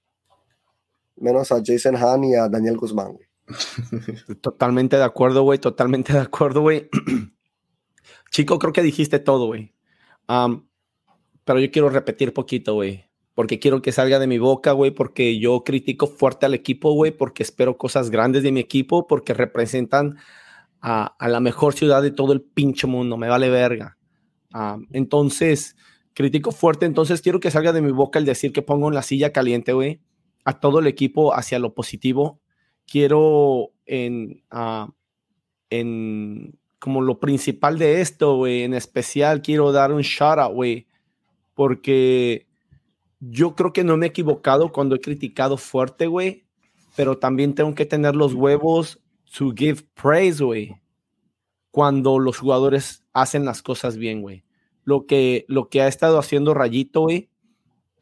menos 1.21 1.53
a 1.53 1.61
Jason 1.65 1.97
Hahn 1.97 2.25
y 2.25 2.35
a 2.35 2.49
Daniel 2.49 2.77
Guzmán. 2.77 3.19
Totalmente 4.41 4.97
de 4.97 5.05
acuerdo, 5.05 5.43
güey, 5.43 5.59
totalmente 5.59 6.13
de 6.13 6.21
acuerdo, 6.21 6.63
güey. 6.63 6.89
Chico, 8.31 8.59
creo 8.59 8.73
que 8.73 8.83
dijiste 8.83 9.19
todo, 9.19 9.47
güey. 9.47 9.75
pero 11.45 11.59
yo 11.59 11.71
quiero 11.71 11.89
repetir 11.89 12.33
poquito, 12.33 12.75
güey. 12.75 13.05
Porque 13.35 13.59
quiero 13.59 13.81
que 13.83 13.93
salga 13.93 14.19
de 14.19 14.27
mi 14.27 14.39
boca, 14.39 14.73
güey. 14.73 14.91
Porque 14.93 15.39
yo 15.39 15.65
critico 15.65 16.07
fuerte 16.07 16.47
al 16.47 16.55
equipo, 16.55 16.93
güey. 16.93 17.11
Porque 17.11 17.43
espero 17.43 17.77
cosas 17.77 18.11
grandes 18.11 18.43
de 18.43 18.53
mi 18.53 18.61
equipo. 18.61 19.07
Porque 19.07 19.35
representan 19.35 20.19
a, 20.81 21.17
la 21.21 21.41
mejor 21.41 21.75
ciudad 21.75 22.03
de 22.03 22.11
todo 22.11 22.33
el 22.33 22.43
pinche 22.43 22.87
mundo. 22.87 23.17
Me 23.17 23.29
vale 23.29 23.51
verga. 23.51 23.99
entonces, 24.93 25.77
critico 26.15 26.53
fuerte. 26.53 26.87
Entonces, 26.87 27.23
quiero 27.23 27.41
que 27.41 27.51
salga 27.51 27.73
de 27.73 27.83
mi 27.83 27.93
boca 27.93 28.19
el 28.19 28.25
decir 28.25 28.53
que 28.53 28.63
pongo 28.63 28.89
en 28.89 28.95
la 28.95 29.03
silla 29.03 29.33
caliente, 29.33 29.73
güey. 29.73 30.01
A 30.45 30.59
todo 30.61 30.79
el 30.79 30.87
equipo 30.87 31.35
hacia 31.35 31.59
lo 31.59 31.75
positivo. 31.75 32.41
Quiero 32.87 33.73
en, 33.87 34.43
en 35.71 36.59
como 36.81 37.03
lo 37.03 37.21
principal 37.21 37.79
de 37.79 38.01
esto, 38.01 38.37
güey, 38.37 38.63
en 38.63 38.75
especial 38.75 39.43
quiero 39.43 39.71
dar 39.71 39.93
un 39.93 40.01
shout 40.01 40.39
out, 40.39 40.55
güey, 40.55 40.87
porque 41.55 42.49
yo 43.21 43.55
creo 43.55 43.73
que 43.73 43.85
no 43.85 43.97
me 43.97 44.07
he 44.07 44.09
equivocado 44.09 44.73
cuando 44.73 44.97
he 44.97 45.01
criticado 45.01 45.59
fuerte, 45.59 46.07
güey, 46.07 46.47
pero 46.97 47.19
también 47.19 47.55
tengo 47.55 47.75
que 47.75 47.87
tener 47.87 48.17
los 48.17 48.35
huevos 48.35 48.99
to 49.37 49.53
give 49.55 49.83
praise, 49.95 50.43
güey, 50.43 50.81
cuando 51.71 52.19
los 52.19 52.39
jugadores 52.39 53.05
hacen 53.13 53.45
las 53.45 53.63
cosas 53.63 53.97
bien, 53.97 54.23
güey. 54.23 54.45
Lo 54.83 55.07
que, 55.07 55.45
lo 55.47 55.69
que 55.69 55.83
ha 55.83 55.89
estado 55.89 56.19
haciendo 56.19 56.55
Rayito, 56.55 57.03
güey, 57.03 57.30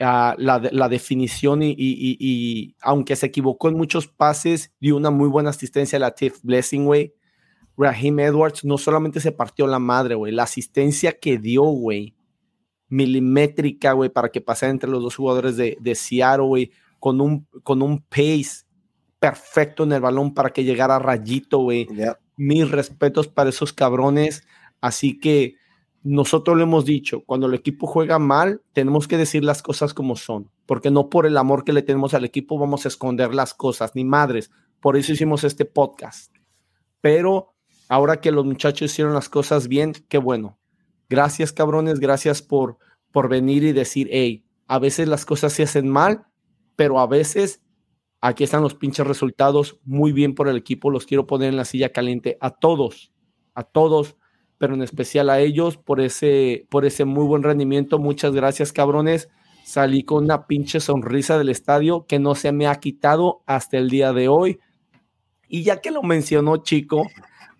uh, 0.01 0.34
la, 0.36 0.68
la, 0.70 0.88
definición 0.88 1.62
y, 1.62 1.70
y, 1.70 2.16
y, 2.18 2.76
aunque 2.80 3.16
se 3.16 3.26
equivocó 3.26 3.68
en 3.68 3.76
muchos 3.76 4.07
pases, 4.07 4.72
dio 4.80 4.96
una 4.96 5.11
muy 5.11 5.28
buena 5.28 5.51
asistencia 5.51 5.96
a 5.96 6.01
la 6.01 6.14
Tiff 6.14 6.40
Blessing, 6.42 6.84
güey 6.84 7.14
Raheem 7.78 8.18
Edwards 8.18 8.64
no 8.64 8.76
solamente 8.76 9.20
se 9.20 9.30
partió 9.30 9.66
la 9.68 9.78
madre, 9.78 10.16
güey, 10.16 10.32
la 10.32 10.42
asistencia 10.42 11.12
que 11.12 11.38
dio, 11.38 11.62
güey, 11.62 12.16
milimétrica, 12.88 13.92
güey, 13.92 14.11
para 14.11 14.30
que 14.30 14.40
pasara 14.40 14.72
entre 14.72 14.90
los 14.90 15.01
dos 15.03 15.14
jugadores 15.14 15.57
de, 15.57 15.78
de 15.80 15.94
Seattle, 15.94 16.46
güey, 16.46 16.72
con 16.99 17.20
un, 17.20 17.46
con 17.62 17.80
un 17.80 18.03
pace 18.03 18.64
perfecto 19.20 19.84
en 19.84 19.92
el 19.92 20.01
balón 20.01 20.34
para 20.34 20.51
que 20.51 20.64
llegara 20.64 20.99
rayito, 20.99 21.59
güey. 21.59 21.86
Mis 22.36 22.68
respetos 22.68 23.28
para 23.28 23.51
esos 23.51 23.72
cabrones. 23.72 24.42
Así 24.80 25.18
que 25.18 25.55
nosotros 26.03 26.57
lo 26.57 26.62
hemos 26.62 26.84
dicho, 26.84 27.22
cuando 27.24 27.46
el 27.46 27.55
equipo 27.55 27.86
juega 27.86 28.18
mal, 28.18 28.62
tenemos 28.72 29.09
que 29.09 29.16
decir 29.16 29.44
las 29.44 29.62
cosas 29.62 29.94
como 29.94 30.16
son, 30.16 30.51
porque 30.66 30.90
no 30.90 31.09
por 31.11 31.26
el 31.26 31.36
amor 31.36 31.64
que 31.64 31.72
le 31.72 31.82
tenemos 31.82 32.14
al 32.14 32.24
equipo 32.24 32.59
vamos 32.59 32.84
a 32.84 32.88
esconder 32.88 33.34
las 33.34 33.55
cosas, 33.55 33.94
ni 33.94 34.05
madres. 34.05 34.51
Por 34.80 34.96
eso 34.96 35.12
hicimos 35.12 35.44
este 35.44 35.64
podcast. 35.64 36.34
Pero 37.01 37.55
ahora 37.88 38.20
que 38.20 38.30
los 38.30 38.44
muchachos 38.44 38.92
hicieron 38.92 39.14
las 39.14 39.28
cosas 39.28 39.68
bien, 39.68 39.92
qué 40.09 40.18
bueno. 40.18 40.59
Gracias, 41.09 41.53
cabrones, 41.53 42.01
gracias 42.01 42.42
por, 42.42 42.78
por 43.11 43.28
venir 43.28 43.64
y 43.64 43.72
decir, 43.72 44.09
hey, 44.12 44.44
a 44.66 44.78
veces 44.78 45.09
las 45.09 45.24
cosas 45.24 45.53
se 45.53 45.64
hacen 45.64 45.88
mal, 45.88 46.26
pero 46.76 47.01
a 47.01 47.07
veces 47.07 47.62
aquí 48.20 48.44
están 48.44 48.62
los 48.62 48.74
pinches 48.74 49.07
resultados, 49.07 49.80
muy 49.84 50.12
bien 50.12 50.34
por 50.34 50.49
el 50.49 50.57
equipo, 50.57 50.90
los 50.90 51.07
quiero 51.07 51.26
poner 51.26 51.49
en 51.49 51.57
la 51.57 51.64
silla 51.64 51.92
caliente 51.92 52.36
a 52.40 52.51
todos, 52.51 53.12
a 53.55 53.64
todos, 53.64 54.16
pero 54.59 54.75
en 54.75 54.83
especial 54.83 55.31
a 55.31 55.41
ellos 55.41 55.77
por 55.77 56.01
ese, 56.01 56.67
por 56.69 56.85
ese 56.85 57.05
muy 57.05 57.25
buen 57.25 57.43
rendimiento. 57.43 57.99
Muchas 57.99 58.33
gracias, 58.33 58.73
cabrones. 58.73 59.29
Salí 59.65 60.03
con 60.03 60.25
una 60.25 60.47
pinche 60.47 60.81
sonrisa 60.81 61.39
del 61.39 61.49
estadio 61.49 62.07
que 62.07 62.19
no 62.19 62.35
se 62.35 62.53
me 62.53 62.67
ha 62.67 62.77
quitado 62.77 63.43
hasta 63.47 63.79
el 63.79 63.91
día 63.91 64.13
de 64.13 64.29
hoy. 64.29 64.59
Y 65.49 65.63
ya 65.63 65.81
que 65.81 65.91
lo 65.91 66.03
mencionó 66.03 66.59
Chico, 66.59 67.07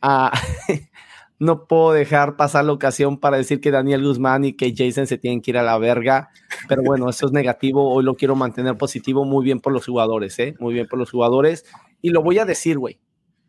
Ah, 0.01 0.33
no 1.39 1.67
puedo 1.67 1.93
dejar 1.93 2.37
pasar 2.37 2.65
la 2.65 2.73
ocasión 2.73 3.19
para 3.19 3.37
decir 3.37 3.61
que 3.61 3.71
Daniel 3.71 4.05
Guzmán 4.05 4.45
y 4.45 4.55
que 4.55 4.75
Jason 4.77 5.07
se 5.07 5.19
tienen 5.19 5.41
que 5.41 5.53
ir 5.53 5.59
a 5.59 5.63
la 5.63 5.79
verga. 5.79 6.31
Pero 6.69 6.83
bueno, 6.83 7.09
eso 7.09 7.27
es 7.27 7.33
negativo. 7.33 7.93
Hoy 7.93 8.05
lo 8.05 8.15
quiero 8.15 8.37
mantener 8.37 8.77
positivo. 8.77 9.25
Muy 9.25 9.45
bien 9.45 9.61
por 9.61 9.73
los 9.73 9.87
jugadores, 9.87 10.39
¿eh? 10.39 10.55
Muy 10.61 10.75
bien 10.75 10.87
por 10.87 10.99
los 10.99 11.11
jugadores. 11.11 11.65
Y 12.01 12.11
lo 12.11 12.23
voy 12.23 12.39
a 12.39 12.45
decir, 12.45 12.79
güey. 12.79 13.01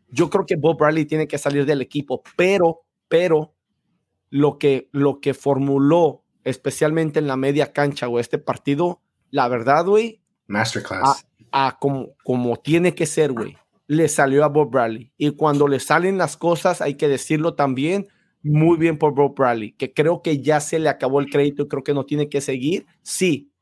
Yo 0.08 0.28
creo 0.28 0.44
que 0.44 0.56
Bob 0.56 0.76
Bradley 0.78 1.04
tiene 1.06 1.28
que 1.28 1.38
salir 1.38 1.66
del 1.66 1.82
equipo, 1.82 2.22
pero, 2.36 2.80
pero, 3.10 3.54
lo 4.30 4.58
que, 4.58 4.88
lo 4.92 5.20
que 5.20 5.34
formuló, 5.34 6.24
especialmente 6.44 7.18
en 7.18 7.26
la 7.26 7.36
media 7.36 7.74
cancha, 7.74 8.08
o 8.08 8.18
este 8.18 8.38
partido, 8.38 9.02
la 9.30 9.48
verdad, 9.48 9.84
güey. 9.84 10.22
Masterclass. 10.46 11.26
A, 11.52 11.78
como, 11.78 12.16
como 12.24 12.56
tiene 12.56 12.94
que 12.94 13.04
ser, 13.04 13.32
güey 13.32 13.54
le 13.90 14.06
salió 14.06 14.44
a 14.44 14.48
Bob 14.48 14.70
Bradley. 14.70 15.12
Y 15.18 15.30
cuando 15.32 15.66
le 15.66 15.80
salen 15.80 16.16
las 16.16 16.36
cosas, 16.36 16.80
hay 16.80 16.94
que 16.94 17.08
decirlo 17.08 17.56
también, 17.56 18.06
muy 18.40 18.78
bien 18.78 18.98
por 18.98 19.16
Bob 19.16 19.34
Bradley, 19.34 19.72
que 19.72 19.92
creo 19.92 20.22
que 20.22 20.40
ya 20.40 20.60
se 20.60 20.78
le 20.78 20.88
acabó 20.88 21.18
el 21.18 21.28
crédito 21.28 21.64
y 21.64 21.66
creo 21.66 21.82
que 21.82 21.92
no 21.92 22.06
tiene 22.06 22.28
que 22.28 22.40
seguir, 22.40 22.86
sí, 23.02 23.52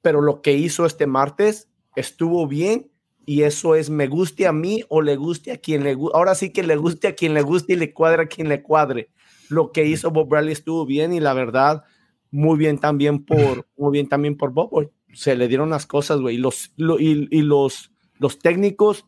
pero 0.00 0.20
lo 0.20 0.40
que 0.40 0.52
hizo 0.52 0.86
este 0.86 1.08
martes 1.08 1.68
estuvo 1.96 2.46
bien 2.46 2.91
y 3.26 3.42
eso 3.42 3.74
es 3.74 3.90
me 3.90 4.08
guste 4.08 4.46
a 4.46 4.52
mí 4.52 4.82
o 4.88 5.02
le 5.02 5.16
guste 5.16 5.52
a 5.52 5.58
quien 5.58 5.84
le 5.84 5.94
guste. 5.94 6.16
Ahora 6.16 6.34
sí 6.34 6.50
que 6.50 6.62
le 6.62 6.76
guste 6.76 7.08
a 7.08 7.14
quien 7.14 7.34
le 7.34 7.42
guste 7.42 7.74
y 7.74 7.76
le 7.76 7.92
cuadre 7.92 8.22
a 8.22 8.26
quien 8.26 8.48
le 8.48 8.62
cuadre. 8.62 9.10
Lo 9.48 9.72
que 9.72 9.86
hizo 9.86 10.10
Bob 10.10 10.28
Bradley 10.28 10.52
estuvo 10.52 10.86
bien 10.86 11.12
y 11.12 11.20
la 11.20 11.34
verdad, 11.34 11.84
muy 12.30 12.58
bien 12.58 12.78
también 12.78 13.24
por, 13.24 13.66
muy 13.76 13.92
bien 13.92 14.08
también 14.08 14.36
por 14.36 14.52
Bob. 14.52 14.90
Se 15.12 15.36
le 15.36 15.48
dieron 15.48 15.70
las 15.70 15.86
cosas, 15.86 16.20
güey. 16.20 16.38
Los, 16.38 16.72
y, 16.76 17.36
y 17.36 17.42
los, 17.42 17.92
los 18.18 18.38
técnicos 18.38 19.06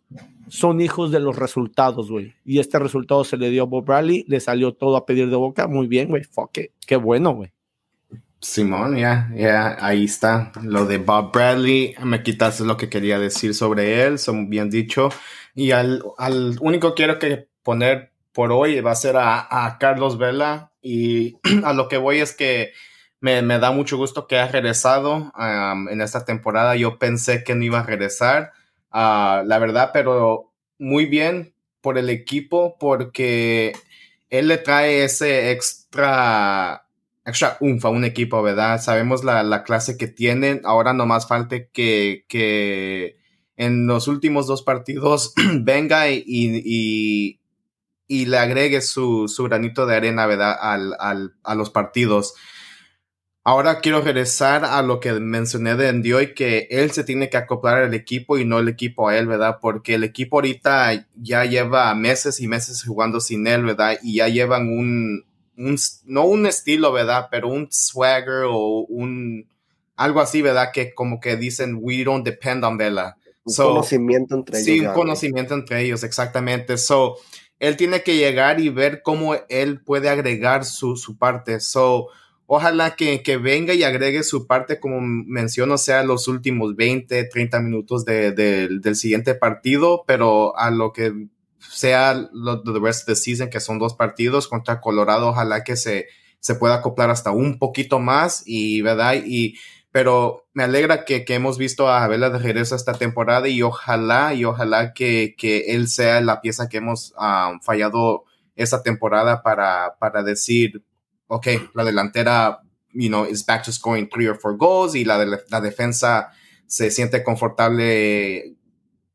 son 0.48 0.80
hijos 0.80 1.10
de 1.10 1.20
los 1.20 1.36
resultados, 1.36 2.10
güey. 2.10 2.34
Y 2.44 2.58
este 2.58 2.78
resultado 2.78 3.24
se 3.24 3.36
le 3.36 3.50
dio 3.50 3.62
a 3.62 3.66
Bob 3.66 3.86
Bradley, 3.86 4.24
le 4.28 4.40
salió 4.40 4.74
todo 4.74 4.96
a 4.96 5.06
pedir 5.06 5.30
de 5.30 5.36
boca. 5.36 5.66
Muy 5.66 5.86
bien, 5.86 6.08
güey. 6.08 6.24
Fuck 6.24 6.58
it. 6.58 6.70
Qué 6.86 6.96
bueno, 6.96 7.34
güey. 7.34 7.52
Simón, 8.44 8.96
ya, 8.96 9.30
ya, 9.34 9.76
ahí 9.80 10.04
está. 10.04 10.52
Lo 10.62 10.86
de 10.86 10.98
Bob 10.98 11.32
Bradley, 11.32 11.94
me 12.02 12.22
quitaste 12.22 12.64
lo 12.64 12.76
que 12.76 12.88
quería 12.88 13.18
decir 13.18 13.54
sobre 13.54 14.04
él, 14.04 14.18
son 14.18 14.50
bien 14.50 14.70
dicho. 14.70 15.08
Y 15.54 15.70
al, 15.70 16.02
al 16.18 16.56
único 16.60 16.94
quiero 16.94 17.18
que 17.18 17.48
poner 17.62 18.12
por 18.32 18.52
hoy 18.52 18.80
va 18.80 18.92
a 18.92 18.96
ser 18.96 19.16
a, 19.16 19.76
Carlos 19.80 20.18
Vela. 20.18 20.72
Y 20.82 21.38
a 21.64 21.72
lo 21.72 21.88
que 21.88 21.96
voy 21.96 22.20
es 22.20 22.34
que 22.34 22.72
me, 23.20 23.42
da 23.42 23.70
mucho 23.72 23.96
gusto 23.96 24.26
que 24.26 24.38
ha 24.38 24.48
regresado 24.48 25.32
en 25.90 26.00
esta 26.00 26.24
temporada. 26.24 26.76
Yo 26.76 26.98
pensé 26.98 27.44
que 27.44 27.54
no 27.54 27.64
iba 27.64 27.80
a 27.80 27.84
regresar 27.84 28.52
Ah, 28.96 29.42
la 29.44 29.58
verdad, 29.58 29.90
pero 29.92 30.52
muy 30.78 31.06
bien 31.06 31.52
por 31.80 31.98
el 31.98 32.10
equipo 32.10 32.78
porque 32.78 33.72
él 34.30 34.46
le 34.46 34.56
trae 34.58 35.02
ese 35.02 35.50
extra, 35.50 36.83
extra 37.24 37.58
a 37.58 37.88
un 37.88 38.04
equipo, 38.04 38.42
¿verdad? 38.42 38.80
Sabemos 38.80 39.24
la, 39.24 39.64
clase 39.64 39.96
que 39.96 40.08
tienen, 40.08 40.60
ahora 40.64 40.92
nomás 40.92 41.26
falta 41.26 41.56
que, 41.72 42.24
que 42.28 43.16
en 43.56 43.86
los 43.86 44.08
últimos 44.08 44.46
dos 44.46 44.62
partidos 44.62 45.32
venga 45.60 46.10
y, 46.10 46.22
y, 46.26 47.40
y, 48.06 48.26
le 48.26 48.38
agregue 48.38 48.80
su, 48.80 49.28
su, 49.28 49.44
granito 49.44 49.86
de 49.86 49.96
arena, 49.96 50.26
¿verdad? 50.26 50.56
Al, 50.60 50.94
al, 50.98 51.34
a 51.42 51.54
los 51.54 51.70
partidos. 51.70 52.34
Ahora 53.46 53.80
quiero 53.80 54.00
regresar 54.00 54.64
a 54.64 54.80
lo 54.82 55.00
que 55.00 55.12
mencioné 55.12 55.76
de 55.76 55.88
Endioy, 55.88 56.34
que 56.34 56.66
él 56.70 56.92
se 56.92 57.04
tiene 57.04 57.28
que 57.28 57.36
acoplar 57.36 57.82
al 57.82 57.92
equipo 57.92 58.38
y 58.38 58.46
no 58.46 58.58
el 58.58 58.68
equipo 58.68 59.08
a 59.08 59.18
él, 59.18 59.26
¿verdad? 59.26 59.58
Porque 59.60 59.94
el 59.94 60.04
equipo 60.04 60.38
ahorita 60.38 61.08
ya 61.14 61.44
lleva 61.44 61.94
meses 61.94 62.40
y 62.40 62.48
meses 62.48 62.82
jugando 62.84 63.20
sin 63.20 63.46
él, 63.46 63.64
¿verdad? 63.64 63.98
Y 64.02 64.16
ya 64.16 64.28
llevan 64.28 64.68
un, 64.68 65.26
no 65.56 66.24
un 66.24 66.46
estilo, 66.46 66.92
¿verdad? 66.92 67.28
Pero 67.30 67.48
un 67.48 67.68
swagger 67.70 68.44
o 68.48 68.80
un, 68.88 69.46
algo 69.96 70.20
así, 70.20 70.42
¿verdad? 70.42 70.70
Que 70.72 70.94
como 70.94 71.20
que 71.20 71.36
dicen, 71.36 71.78
we 71.80 72.04
don't 72.04 72.24
depend 72.24 72.64
on 72.64 72.76
Vela. 72.76 73.16
Un 73.44 73.54
conocimiento 73.54 74.34
entre 74.34 74.58
ellos. 74.60 74.66
Sí, 74.66 74.80
un 74.80 74.92
conocimiento 74.94 75.54
entre 75.54 75.82
ellos, 75.82 76.02
exactamente. 76.02 76.78
So, 76.78 77.16
él 77.58 77.76
tiene 77.76 78.02
que 78.02 78.16
llegar 78.16 78.60
y 78.60 78.68
ver 78.68 79.02
cómo 79.02 79.34
él 79.48 79.80
puede 79.82 80.08
agregar 80.08 80.64
su, 80.64 80.96
su 80.96 81.16
parte. 81.18 81.60
So, 81.60 82.08
Ojalá 82.46 82.94
que, 82.94 83.20
venga 83.38 83.72
y 83.72 83.84
agregue 83.84 84.22
su 84.22 84.46
parte, 84.46 84.78
como 84.78 85.00
menciono, 85.00 85.78
sea 85.78 86.02
los 86.02 86.28
últimos 86.28 86.76
20, 86.76 87.24
30 87.24 87.60
minutos 87.60 88.04
del 88.04 88.96
siguiente 88.96 89.34
partido, 89.34 90.04
pero 90.06 90.56
a 90.58 90.70
lo 90.70 90.92
que 90.92 91.28
sea 91.70 92.28
lo 92.32 92.62
the 92.62 92.80
rest 92.80 93.02
of 93.02 93.06
the 93.06 93.16
season, 93.16 93.50
que 93.50 93.60
son 93.60 93.78
dos 93.78 93.94
partidos 93.94 94.48
contra 94.48 94.80
Colorado, 94.80 95.28
ojalá 95.28 95.64
que 95.64 95.76
se, 95.76 96.08
se 96.40 96.54
pueda 96.54 96.76
acoplar 96.76 97.10
hasta 97.10 97.30
un 97.30 97.58
poquito 97.58 97.98
más 97.98 98.42
y, 98.46 98.82
¿verdad? 98.82 99.14
Y, 99.24 99.58
pero 99.90 100.46
me 100.52 100.64
alegra 100.64 101.04
que, 101.04 101.24
hemos 101.28 101.56
visto 101.56 101.88
a 101.88 102.06
Vela 102.08 102.30
de 102.30 102.38
regreso 102.38 102.74
esta 102.74 102.94
temporada 102.94 103.48
y 103.48 103.62
ojalá, 103.62 104.34
y 104.34 104.44
ojalá 104.44 104.92
que, 104.92 105.34
él 105.68 105.88
sea 105.88 106.20
la 106.20 106.40
pieza 106.40 106.68
que 106.68 106.78
hemos 106.78 107.14
ah, 107.16 107.58
fallado 107.62 108.24
esta 108.56 108.82
temporada 108.82 109.42
para, 109.42 109.96
para 109.98 110.22
decir, 110.22 110.82
ok, 111.28 111.46
la 111.74 111.84
delantera, 111.84 112.60
you 112.92 113.08
know, 113.08 113.24
is 113.24 113.46
back 113.46 113.62
to 113.64 113.72
scoring 113.72 114.08
three 114.08 114.26
or 114.26 114.38
four 114.38 114.56
goals 114.56 114.94
y 114.94 115.04
la, 115.04 115.24
la 115.24 115.60
defensa 115.60 116.32
se 116.66 116.90
siente 116.90 117.22
confortable 117.22 118.56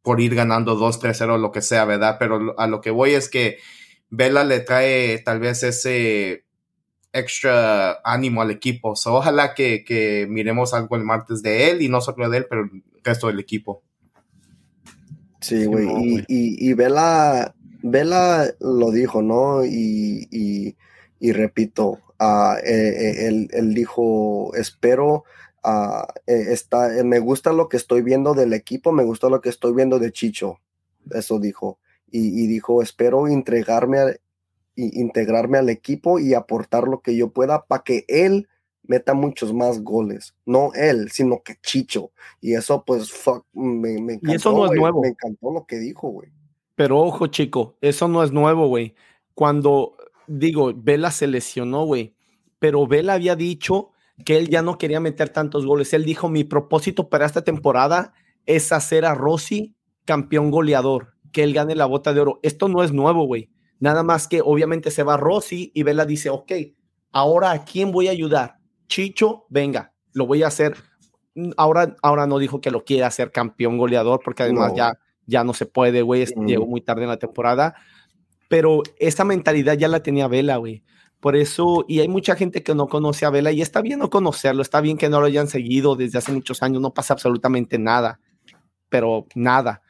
por 0.01 0.21
ir 0.21 0.35
ganando 0.35 0.77
2-3-0, 0.77 1.39
lo 1.39 1.51
que 1.51 1.61
sea, 1.61 1.85
¿verdad? 1.85 2.17
Pero 2.19 2.55
a 2.57 2.67
lo 2.67 2.81
que 2.81 2.91
voy 2.91 3.11
es 3.11 3.29
que 3.29 3.57
Vela 4.09 4.43
le 4.43 4.59
trae 4.61 5.19
tal 5.19 5.39
vez 5.39 5.63
ese, 5.63 6.45
extra 7.13 7.99
ánimo 8.03 8.41
al 8.41 8.51
equipo. 8.51 8.93
ojalá 9.05 9.53
que, 9.53 10.27
miremos 10.29 10.73
algo 10.73 10.95
el 10.95 11.03
martes 11.03 11.41
de 11.41 11.69
él 11.69 11.81
y 11.81 11.89
no 11.89 12.01
solo 12.01 12.29
de 12.29 12.39
él, 12.39 12.47
pero 12.49 12.63
el 12.63 12.83
resto 13.03 13.27
del 13.27 13.39
equipo. 13.39 13.83
Sí, 15.41 15.65
güey. 15.65 15.87
y, 16.27 16.69
y, 16.69 16.73
Vela, 16.73 17.55
Vela 17.81 18.53
lo 18.59 18.91
dijo, 18.91 19.21
¿no? 19.21 19.63
Y, 19.65 20.75
repito, 21.21 21.99
uh, 22.19 22.55
él, 22.63 23.73
dijo, 23.73 24.53
espero, 24.55 25.23
uh, 25.63 26.05
está, 26.25 26.89
me 27.03 27.19
gusta 27.19 27.53
lo 27.53 27.69
que 27.69 27.77
estoy 27.77 28.01
viendo 28.01 28.33
del 28.33 28.53
equipo, 28.53 28.91
me 28.91 29.03
gusta 29.03 29.29
lo 29.29 29.41
que 29.41 29.49
estoy 29.49 29.73
viendo 29.73 29.99
de 29.99 30.11
Chicho. 30.11 30.59
Eso 31.11 31.39
dijo. 31.39 31.79
Y, 32.11 32.47
dijo, 32.47 32.81
espero 32.81 33.27
entregarme, 33.27 33.99
integrarme 34.75 35.59
al 35.59 35.69
equipo 35.69 36.17
y 36.17 36.33
aportar 36.33 36.87
lo 36.87 37.01
que 37.01 37.15
yo 37.15 37.29
pueda 37.29 37.65
para 37.65 37.83
que 37.83 38.03
él 38.07 38.47
meta 38.83 39.13
muchos 39.13 39.53
más 39.53 39.83
goles. 39.83 40.33
No 40.45 40.71
él, 40.73 41.11
sino 41.11 41.43
que 41.43 41.57
Chicho. 41.61 42.11
Y 42.41 42.55
eso, 42.55 42.83
pues, 42.83 43.11
fuck, 43.11 43.45
me, 43.53 43.91
encantó. 43.93 44.31
Y 44.31 44.35
eso 44.35 44.51
no 44.51 44.65
es 44.65 44.71
nuevo. 44.71 45.01
Me 45.01 45.09
encantó 45.09 45.51
lo 45.51 45.65
que 45.65 45.77
dijo, 45.77 46.09
güey. 46.09 46.31
Pero 46.73 46.99
ojo, 46.99 47.27
chico, 47.27 47.75
eso 47.81 48.07
no 48.07 48.23
es 48.23 48.31
nuevo, 48.31 48.67
güey. 48.67 48.95
Cuando, 49.35 49.95
digo, 50.27 50.73
Vela 50.75 51.11
se 51.11 51.27
lesionó, 51.27 51.85
güey. 51.85 52.15
Pero 52.57 52.87
Vela 52.87 53.13
había 53.13 53.35
dicho 53.35 53.91
que 54.25 54.37
él 54.37 54.49
ya 54.49 54.61
no 54.61 54.77
quería 54.77 54.99
meter 54.99 55.29
tantos 55.29 55.65
goles. 55.65 55.93
Él 55.93 56.05
dijo, 56.05 56.29
mi 56.29 56.43
propósito 56.43 57.09
para 57.09 57.25
esta 57.25 57.43
temporada 57.43 58.13
es 58.45 58.71
hacer 58.71 59.05
a 59.05 59.13
Rossi 59.13 59.75
campeón 60.05 60.51
goleador, 60.51 61.13
que 61.31 61.43
él 61.43 61.53
gane 61.53 61.75
la 61.75 61.85
bota 61.85 62.13
de 62.13 62.21
oro. 62.21 62.39
Esto 62.43 62.67
no 62.67 62.83
es 62.83 62.91
nuevo, 62.91 63.25
güey. 63.25 63.49
Nada 63.79 64.03
más 64.03 64.27
que 64.27 64.41
obviamente 64.41 64.91
se 64.91 65.03
va 65.03 65.17
Rossi 65.17 65.71
y 65.73 65.83
Vela 65.83 66.05
dice, 66.05 66.29
ok, 66.29 66.51
ahora 67.11 67.51
a 67.51 67.63
quién 67.63 67.91
voy 67.91 68.07
a 68.07 68.11
ayudar. 68.11 68.57
Chicho, 68.87 69.45
venga, 69.49 69.93
lo 70.13 70.25
voy 70.25 70.43
a 70.43 70.47
hacer. 70.47 70.75
Ahora, 71.55 71.95
ahora 72.01 72.27
no 72.27 72.39
dijo 72.39 72.59
que 72.59 72.71
lo 72.71 72.83
quiere 72.83 73.03
hacer 73.03 73.31
campeón 73.31 73.77
goleador, 73.77 74.19
porque 74.23 74.43
además 74.43 74.73
ya, 74.75 74.97
ya 75.25 75.43
no 75.43 75.53
se 75.53 75.65
puede, 75.65 76.01
güey. 76.01 76.25
Llegó 76.45 76.65
muy 76.65 76.81
tarde 76.81 77.03
en 77.03 77.09
la 77.09 77.19
temporada. 77.19 77.75
Pero 78.49 78.81
esa 78.97 79.23
mentalidad 79.23 79.77
ya 79.77 79.87
la 79.87 80.01
tenía 80.01 80.27
Vela, 80.27 80.57
güey. 80.57 80.83
Por 81.19 81.35
eso, 81.35 81.83
y 81.87 81.99
hay 81.99 82.07
mucha 82.07 82.35
gente 82.35 82.63
que 82.63 82.73
no 82.73 82.87
conoce 82.87 83.25
a 83.25 83.29
Vela 83.29 83.51
y 83.51 83.61
está 83.61 83.81
bien 83.81 83.99
no 83.99 84.09
conocerlo, 84.09 84.61
está 84.61 84.79
bien 84.79 84.97
que 84.97 85.09
no 85.09 85.19
lo 85.19 85.25
hayan 85.25 85.47
seguido 85.47 85.95
desde 85.95 86.17
hace 86.17 86.31
muchos 86.31 86.63
años, 86.63 86.81
no 86.81 86.93
pasa 86.93 87.13
absolutamente 87.13 87.77
nada, 87.77 88.21
pero 88.87 89.27
nada. 89.35 89.81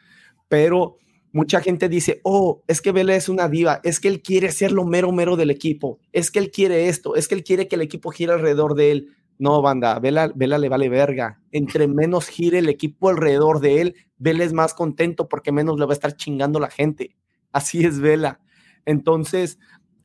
Pero 0.47 0.97
mucha 1.31 1.61
gente 1.61 1.87
dice, 1.87 2.19
oh, 2.23 2.63
es 2.67 2.81
que 2.81 2.91
Vela 2.91 3.15
es 3.15 3.29
una 3.29 3.47
diva, 3.47 3.79
es 3.83 3.99
que 3.99 4.07
él 4.07 4.23
quiere 4.23 4.51
ser 4.51 4.71
lo 4.71 4.85
mero 4.85 5.11
mero 5.11 5.35
del 5.35 5.51
equipo, 5.51 5.99
es 6.11 6.31
que 6.31 6.39
él 6.39 6.49
quiere 6.49 6.89
esto, 6.89 7.15
es 7.15 7.27
que 7.27 7.35
él 7.35 7.43
quiere 7.43 7.67
que 7.67 7.75
el 7.75 7.81
equipo 7.81 8.09
gire 8.09 8.33
alrededor 8.33 8.73
de 8.73 8.91
él. 8.91 9.15
No, 9.37 9.61
banda, 9.61 9.99
Vela, 9.99 10.31
Vela 10.35 10.57
le 10.57 10.67
vale 10.67 10.89
verga. 10.89 11.39
Entre 11.51 11.87
menos 11.87 12.27
gire 12.27 12.59
el 12.59 12.67
equipo 12.67 13.07
alrededor 13.07 13.61
de 13.61 13.81
él, 13.81 13.95
Vela 14.17 14.43
es 14.43 14.51
más 14.51 14.73
contento 14.73 15.29
porque 15.29 15.51
menos 15.51 15.79
le 15.79 15.85
va 15.85 15.91
a 15.91 15.93
estar 15.93 16.15
chingando 16.15 16.59
la 16.59 16.69
gente. 16.69 17.15
Así 17.53 17.85
es 17.85 17.99
Vela. 17.99 18.41
Entonces, 18.85 19.59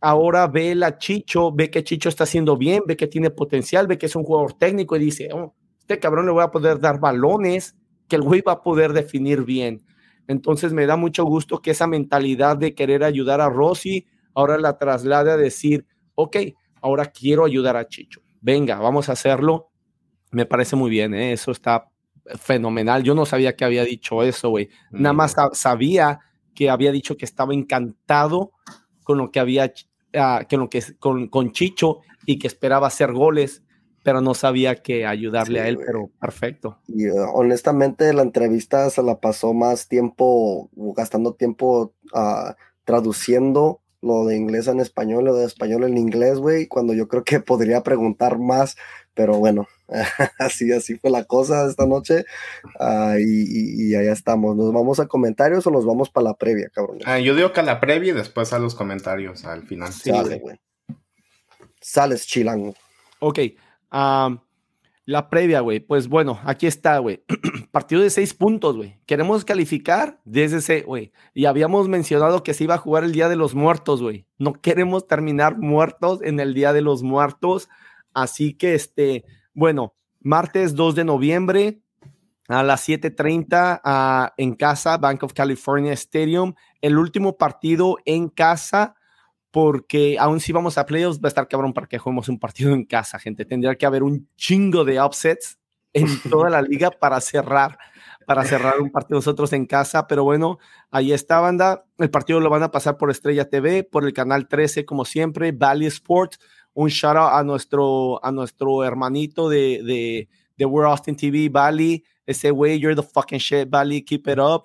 ahora 0.04 0.46
ve 0.46 0.78
a 0.84 0.98
Chicho, 0.98 1.50
ve 1.50 1.70
que 1.70 1.82
Chicho 1.82 2.10
está 2.10 2.24
haciendo 2.24 2.58
bien, 2.58 2.82
ve 2.86 2.96
que 2.96 3.06
tiene 3.06 3.30
potencial, 3.30 3.86
ve 3.86 3.96
que 3.96 4.06
es 4.06 4.14
un 4.14 4.22
jugador 4.22 4.52
técnico 4.52 4.96
y 4.96 4.98
dice, 5.00 5.30
oh, 5.32 5.54
este 5.80 5.98
cabrón 5.98 6.26
le 6.26 6.32
voy 6.32 6.42
a 6.42 6.50
poder 6.50 6.78
dar 6.78 7.00
balones, 7.00 7.74
que 8.06 8.16
el 8.16 8.22
güey 8.22 8.42
va 8.42 8.52
a 8.52 8.62
poder 8.62 8.92
definir 8.92 9.44
bien. 9.44 9.82
Entonces 10.28 10.74
me 10.74 10.84
da 10.86 10.96
mucho 10.96 11.24
gusto 11.24 11.60
que 11.60 11.70
esa 11.70 11.86
mentalidad 11.86 12.56
de 12.56 12.74
querer 12.74 13.02
ayudar 13.02 13.40
a 13.40 13.48
Rossi 13.48 14.06
ahora 14.34 14.58
la 14.58 14.76
traslade 14.76 15.30
a 15.30 15.36
decir, 15.38 15.86
ok, 16.14 16.36
ahora 16.82 17.06
quiero 17.06 17.46
ayudar 17.46 17.76
a 17.76 17.88
Chicho. 17.88 18.20
Venga, 18.42 18.78
vamos 18.78 19.08
a 19.08 19.12
hacerlo. 19.12 19.70
Me 20.32 20.44
parece 20.44 20.76
muy 20.76 20.90
bien, 20.90 21.14
¿eh? 21.14 21.32
eso 21.32 21.50
está 21.50 21.88
fenomenal. 22.38 23.02
Yo 23.02 23.14
no 23.14 23.24
sabía 23.24 23.56
que 23.56 23.64
había 23.64 23.84
dicho 23.84 24.22
eso, 24.22 24.50
güey. 24.50 24.68
Nada 24.90 25.14
más 25.14 25.34
sabía 25.52 26.20
que 26.54 26.68
había 26.68 26.92
dicho 26.92 27.16
que 27.16 27.24
estaba 27.24 27.54
encantado 27.54 28.52
con 29.02 29.18
lo 29.18 29.30
que 29.30 29.38
había, 29.38 29.72
uh, 30.14 30.56
lo 30.56 30.70
que, 30.70 30.82
con, 30.98 31.28
con 31.28 31.52
Chicho 31.52 32.00
y 32.26 32.38
que 32.38 32.46
esperaba 32.46 32.86
hacer 32.86 33.12
goles 33.12 33.62
pero 34.04 34.20
no 34.20 34.34
sabía 34.34 34.82
que 34.82 35.06
ayudarle 35.06 35.60
a 35.60 35.66
él, 35.66 35.78
pero 35.78 36.10
perfecto. 36.20 36.78
Y 36.86 37.08
uh, 37.08 37.30
honestamente 37.32 38.12
la 38.12 38.20
entrevista 38.20 38.90
se 38.90 39.02
la 39.02 39.18
pasó 39.18 39.54
más 39.54 39.88
tiempo, 39.88 40.68
gastando 40.94 41.32
tiempo 41.32 41.94
uh, 42.12 42.52
traduciendo 42.84 43.80
lo 44.04 44.26
de 44.26 44.36
inglés 44.36 44.68
en 44.68 44.80
español, 44.80 45.24
lo 45.24 45.34
de 45.34 45.46
español 45.46 45.84
en 45.84 45.96
inglés, 45.96 46.38
güey, 46.38 46.66
cuando 46.66 46.92
yo 46.92 47.08
creo 47.08 47.24
que 47.24 47.40
podría 47.40 47.82
preguntar 47.82 48.38
más, 48.38 48.76
pero 49.14 49.38
bueno, 49.38 49.66
así, 50.38 50.72
así 50.72 50.96
fue 50.98 51.10
la 51.10 51.24
cosa 51.24 51.66
esta 51.68 51.86
noche 51.86 52.24
uh, 52.80 53.16
y, 53.18 53.90
y, 53.90 53.94
allá 53.94 54.12
estamos. 54.12 54.56
¿Nos 54.56 54.72
vamos 54.72 55.00
a 55.00 55.06
comentarios 55.06 55.66
o 55.66 55.70
nos 55.70 55.86
vamos 55.86 56.10
para 56.10 56.24
la 56.24 56.34
previa, 56.34 56.68
cabrón? 56.72 56.98
yo 57.22 57.34
digo 57.34 57.52
que 57.52 57.60
a 57.60 57.64
la 57.64 57.80
previa 57.80 58.12
y 58.12 58.16
después 58.16 58.52
a 58.52 58.58
los 58.58 58.74
comentarios 58.74 59.44
al 59.44 59.62
final. 59.66 59.92
Sale, 59.92 60.38
güey. 60.38 60.60
Sales 61.80 62.26
chilango. 62.26 62.74
Ok, 63.20 63.38
la 65.06 65.28
previa, 65.28 65.60
güey. 65.60 65.80
Pues 65.80 66.08
bueno, 66.08 66.40
aquí 66.44 66.66
está, 66.66 66.98
güey. 66.98 67.24
Partido 67.72 68.02
de 68.02 68.10
seis 68.10 68.34
puntos, 68.34 68.76
güey. 68.76 68.98
Queremos 69.06 69.44
calificar 69.44 70.20
desde 70.24 70.58
ese, 70.58 70.82
güey. 70.82 71.12
Y 71.34 71.44
habíamos 71.44 71.88
mencionado 71.88 72.42
que 72.42 72.54
se 72.54 72.64
iba 72.64 72.74
a 72.74 72.78
jugar 72.78 73.04
el 73.04 73.12
Día 73.12 73.28
de 73.28 73.36
los 73.36 73.54
Muertos, 73.54 74.00
güey. 74.00 74.26
No 74.38 74.54
queremos 74.54 75.06
terminar 75.06 75.58
muertos 75.58 76.20
en 76.22 76.40
el 76.40 76.54
Día 76.54 76.72
de 76.72 76.80
los 76.80 77.02
Muertos. 77.02 77.68
Así 78.14 78.54
que, 78.54 78.74
este, 78.74 79.24
bueno, 79.52 79.94
martes 80.20 80.74
2 80.74 80.94
de 80.94 81.04
noviembre 81.04 81.80
a 82.48 82.62
las 82.62 82.86
7:30 82.88 83.80
uh, 83.84 84.32
en 84.36 84.54
casa, 84.54 84.96
Bank 84.98 85.22
of 85.22 85.32
California 85.32 85.92
Stadium. 85.92 86.54
El 86.80 86.98
último 86.98 87.36
partido 87.36 87.98
en 88.04 88.28
casa 88.28 88.94
porque 89.54 90.16
aún 90.18 90.40
si 90.40 90.52
vamos 90.52 90.78
a 90.78 90.84
playoffs 90.84 91.20
va 91.20 91.26
a 91.26 91.28
estar 91.28 91.46
cabrón 91.46 91.72
para 91.72 91.86
que 91.86 91.96
juguemos 91.96 92.28
un 92.28 92.40
partido 92.40 92.74
en 92.74 92.84
casa, 92.84 93.20
gente. 93.20 93.44
Tendría 93.44 93.76
que 93.76 93.86
haber 93.86 94.02
un 94.02 94.28
chingo 94.36 94.84
de 94.84 95.00
upsets 95.00 95.60
en 95.92 96.08
toda 96.28 96.50
la 96.50 96.60
liga 96.60 96.90
para 96.90 97.20
cerrar, 97.20 97.78
para 98.26 98.44
cerrar 98.44 98.80
un 98.80 98.90
partido 98.90 99.18
nosotros 99.18 99.52
en 99.52 99.66
casa, 99.66 100.08
pero 100.08 100.24
bueno, 100.24 100.58
ahí 100.90 101.12
está 101.12 101.38
banda. 101.38 101.84
El 101.98 102.10
partido 102.10 102.40
lo 102.40 102.50
van 102.50 102.64
a 102.64 102.72
pasar 102.72 102.96
por 102.96 103.12
Estrella 103.12 103.48
TV, 103.48 103.84
por 103.84 104.04
el 104.04 104.12
canal 104.12 104.48
13 104.48 104.84
como 104.84 105.04
siempre, 105.04 105.52
Valley 105.52 105.86
Sports. 105.86 106.40
Un 106.72 106.88
shout 106.88 107.16
out 107.16 107.34
a 107.34 107.44
nuestro 107.44 108.24
a 108.24 108.32
nuestro 108.32 108.82
hermanito 108.82 109.48
de 109.48 109.84
de, 109.84 110.28
de 110.56 110.64
We're 110.66 110.90
Austin 110.90 111.14
TV, 111.14 111.48
Valley. 111.48 112.02
Ese 112.26 112.50
way, 112.50 112.80
you're 112.80 113.00
the 113.00 113.08
fucking 113.08 113.38
shit, 113.38 113.70
Valley, 113.70 114.02
keep 114.02 114.26
it 114.26 114.40
up. 114.40 114.64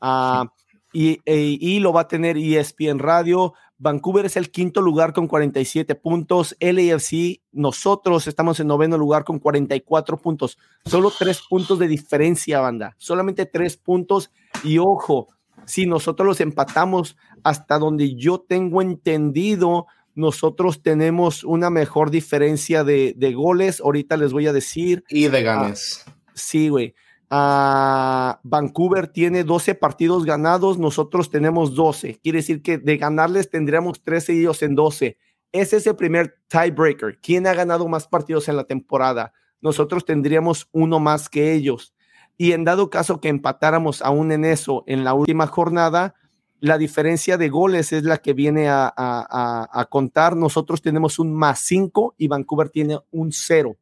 Uh, 0.00 0.46
y, 0.92 1.20
y, 1.26 1.58
y, 1.60 1.80
lo 1.80 1.92
va 1.92 2.02
a 2.02 2.08
tener 2.08 2.38
ESPN 2.38 2.98
Radio, 2.98 3.52
Vancouver 3.78 4.26
es 4.26 4.36
el 4.36 4.50
quinto 4.50 4.82
lugar 4.82 5.12
con 5.12 5.28
47 5.28 5.94
puntos. 5.94 6.56
LAFC, 6.60 7.40
nosotros 7.52 8.26
estamos 8.26 8.58
en 8.58 8.66
noveno 8.66 8.98
lugar 8.98 9.24
con 9.24 9.38
44 9.38 10.18
puntos. 10.18 10.58
Solo 10.84 11.12
tres 11.16 11.40
puntos 11.48 11.78
de 11.78 11.86
diferencia, 11.86 12.60
banda. 12.60 12.96
Solamente 12.98 13.46
tres 13.46 13.76
puntos. 13.76 14.32
Y 14.64 14.78
ojo, 14.78 15.28
si 15.64 15.86
nosotros 15.86 16.26
los 16.26 16.40
empatamos 16.40 17.16
hasta 17.44 17.78
donde 17.78 18.16
yo 18.16 18.40
tengo 18.40 18.82
entendido, 18.82 19.86
nosotros 20.14 20.82
tenemos 20.82 21.44
una 21.44 21.70
mejor 21.70 22.10
diferencia 22.10 22.82
de, 22.82 23.14
goles. 23.36 23.80
Ahorita 23.80 24.16
les 24.16 24.32
voy 24.32 24.48
a 24.48 24.52
decir. 24.52 25.04
Y 25.08 25.28
de 25.28 25.42
ganes. 25.44 26.04
sí, 26.34 26.68
güey. 26.68 26.94
Uh, 27.30 28.40
Vancouver 28.42 29.06
tiene 29.06 29.44
12 29.44 29.74
partidos 29.74 30.24
ganados, 30.24 30.78
nosotros 30.78 31.30
tenemos 31.30 31.74
12. 31.74 32.20
Quiere 32.22 32.38
decir 32.38 32.62
que 32.62 32.78
de 32.78 32.96
ganarles 32.96 33.50
tendríamos 33.50 34.02
13 34.02 34.34
y 34.34 34.40
ellos 34.40 34.62
en 34.62 34.74
12. 34.74 35.18
Ese 35.52 35.76
es 35.76 35.86
el 35.86 35.96
primer 35.96 36.38
tiebreaker. 36.48 37.18
¿Quién 37.20 37.46
ha 37.46 37.52
ganado 37.52 37.86
más 37.86 38.06
partidos 38.06 38.48
en 38.48 38.56
la 38.56 38.64
temporada? 38.64 39.32
Nosotros 39.60 40.06
tendríamos 40.06 40.68
uno 40.72 41.00
más 41.00 41.28
que 41.28 41.52
ellos. 41.52 41.94
Y 42.38 42.52
en 42.52 42.64
dado 42.64 42.88
caso 42.88 43.20
que 43.20 43.28
empatáramos 43.28 44.00
aún 44.00 44.32
en 44.32 44.44
eso 44.44 44.84
en 44.86 45.04
la 45.04 45.12
última 45.12 45.46
jornada, 45.46 46.14
la 46.60 46.78
diferencia 46.78 47.36
de 47.36 47.50
goles 47.50 47.92
es 47.92 48.04
la 48.04 48.18
que 48.18 48.32
viene 48.32 48.68
a, 48.68 48.92
a, 48.96 49.68
a 49.70 49.84
contar. 49.86 50.34
Nosotros 50.34 50.80
tenemos 50.80 51.18
un 51.18 51.34
más 51.34 51.60
5 51.60 52.14
y 52.16 52.28
Vancouver 52.28 52.70
tiene 52.70 52.98
un 53.10 53.32
0 53.32 53.76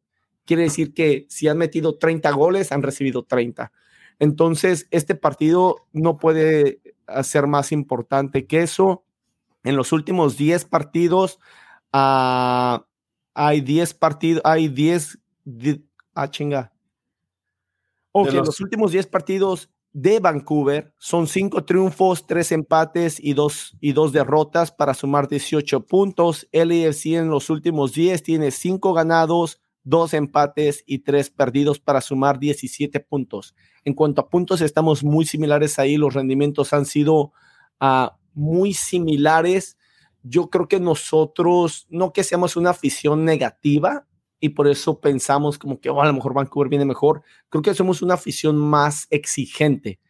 quiere 0.47 0.63
decir 0.63 0.95
que 0.95 1.27
si 1.29 1.49
han 1.49 1.59
metido 1.59 1.99
30 1.99 2.31
goles, 2.31 2.73
han 2.73 2.83
recibido 2.83 3.25
30. 3.25 3.73
Entonces, 4.19 4.87
este 4.91 5.15
partido 5.15 5.87
no 5.93 6.17
puede 6.17 6.81
ser 7.23 7.47
más 7.47 7.73
importante 7.73 8.47
que 8.47 8.63
eso. 8.63 9.05
En 9.65 9.77
los 9.77 9.93
últimos 9.93 10.37
10 10.37 10.65
partidos, 10.67 11.39
uh, 11.93 12.79
hay 13.35 13.61
10 13.61 13.95
partidos, 13.95 14.43
hay 14.45 14.69
10, 14.69 15.19
ah, 16.15 16.31
chinga. 16.31 16.73
Ok, 18.13 18.29
en 18.29 18.37
los 18.37 18.61
últimos 18.61 18.93
10 18.93 19.07
partidos, 19.09 19.69
de 19.97 20.21
Vancouver. 20.21 20.93
Son 20.99 21.27
cinco 21.27 21.65
triunfos, 21.65 22.27
tres 22.27 22.53
empates 22.53 23.19
y 23.19 23.33
dos, 23.33 23.75
y 23.81 23.93
dos 23.93 24.13
derrotas 24.13 24.71
para 24.71 24.93
sumar 24.93 25.27
18 25.27 25.87
puntos. 25.87 26.47
LAFC 26.53 27.15
en 27.15 27.31
los 27.31 27.49
últimos 27.49 27.95
10 27.95 28.23
tiene 28.23 28.51
cinco 28.51 28.93
ganados, 28.93 29.63
dos 29.87 30.15
empates 30.15 30.83
y 30.85 30.99
tres 30.99 31.31
perdidos 31.31 31.79
para 31.79 32.01
sumar 32.01 32.41
17 32.41 32.99
puntos. 33.01 33.55
En 33.85 33.95
cuanto 33.95 34.21
a 34.21 34.29
puntos, 34.29 34.61
estamos 34.61 35.05
muy 35.05 35.25
similares 35.25 35.79
ahí. 35.79 35.97
Los 35.97 36.15
rendimientos 36.15 36.73
han 36.73 36.87
sido 36.87 37.33
uh, 37.81 38.09
muy 38.35 38.75
similares. 38.75 39.79
Yo 40.25 40.51
creo 40.51 40.67
que 40.67 40.81
nosotros, 40.81 41.87
no 41.89 42.13
que 42.13 42.25
seamos 42.25 42.57
una 42.57 42.71
afición 42.71 43.25
negativa, 43.25 44.07
y 44.41 44.51
por 44.51 44.67
eso 44.67 45.01
pensamos 45.01 45.57
como 45.57 45.81
que 45.81 45.89
oh, 45.89 46.03
a 46.03 46.07
lo 46.07 46.13
mejor 46.13 46.35
Vancouver 46.35 46.69
viene 46.69 46.85
mejor. 46.85 47.23
Creo 47.49 47.63
que 47.63 47.73
somos 47.73 48.03
una 48.03 48.15
afición 48.15 48.57
más 48.57 49.07
exigente 49.11 50.01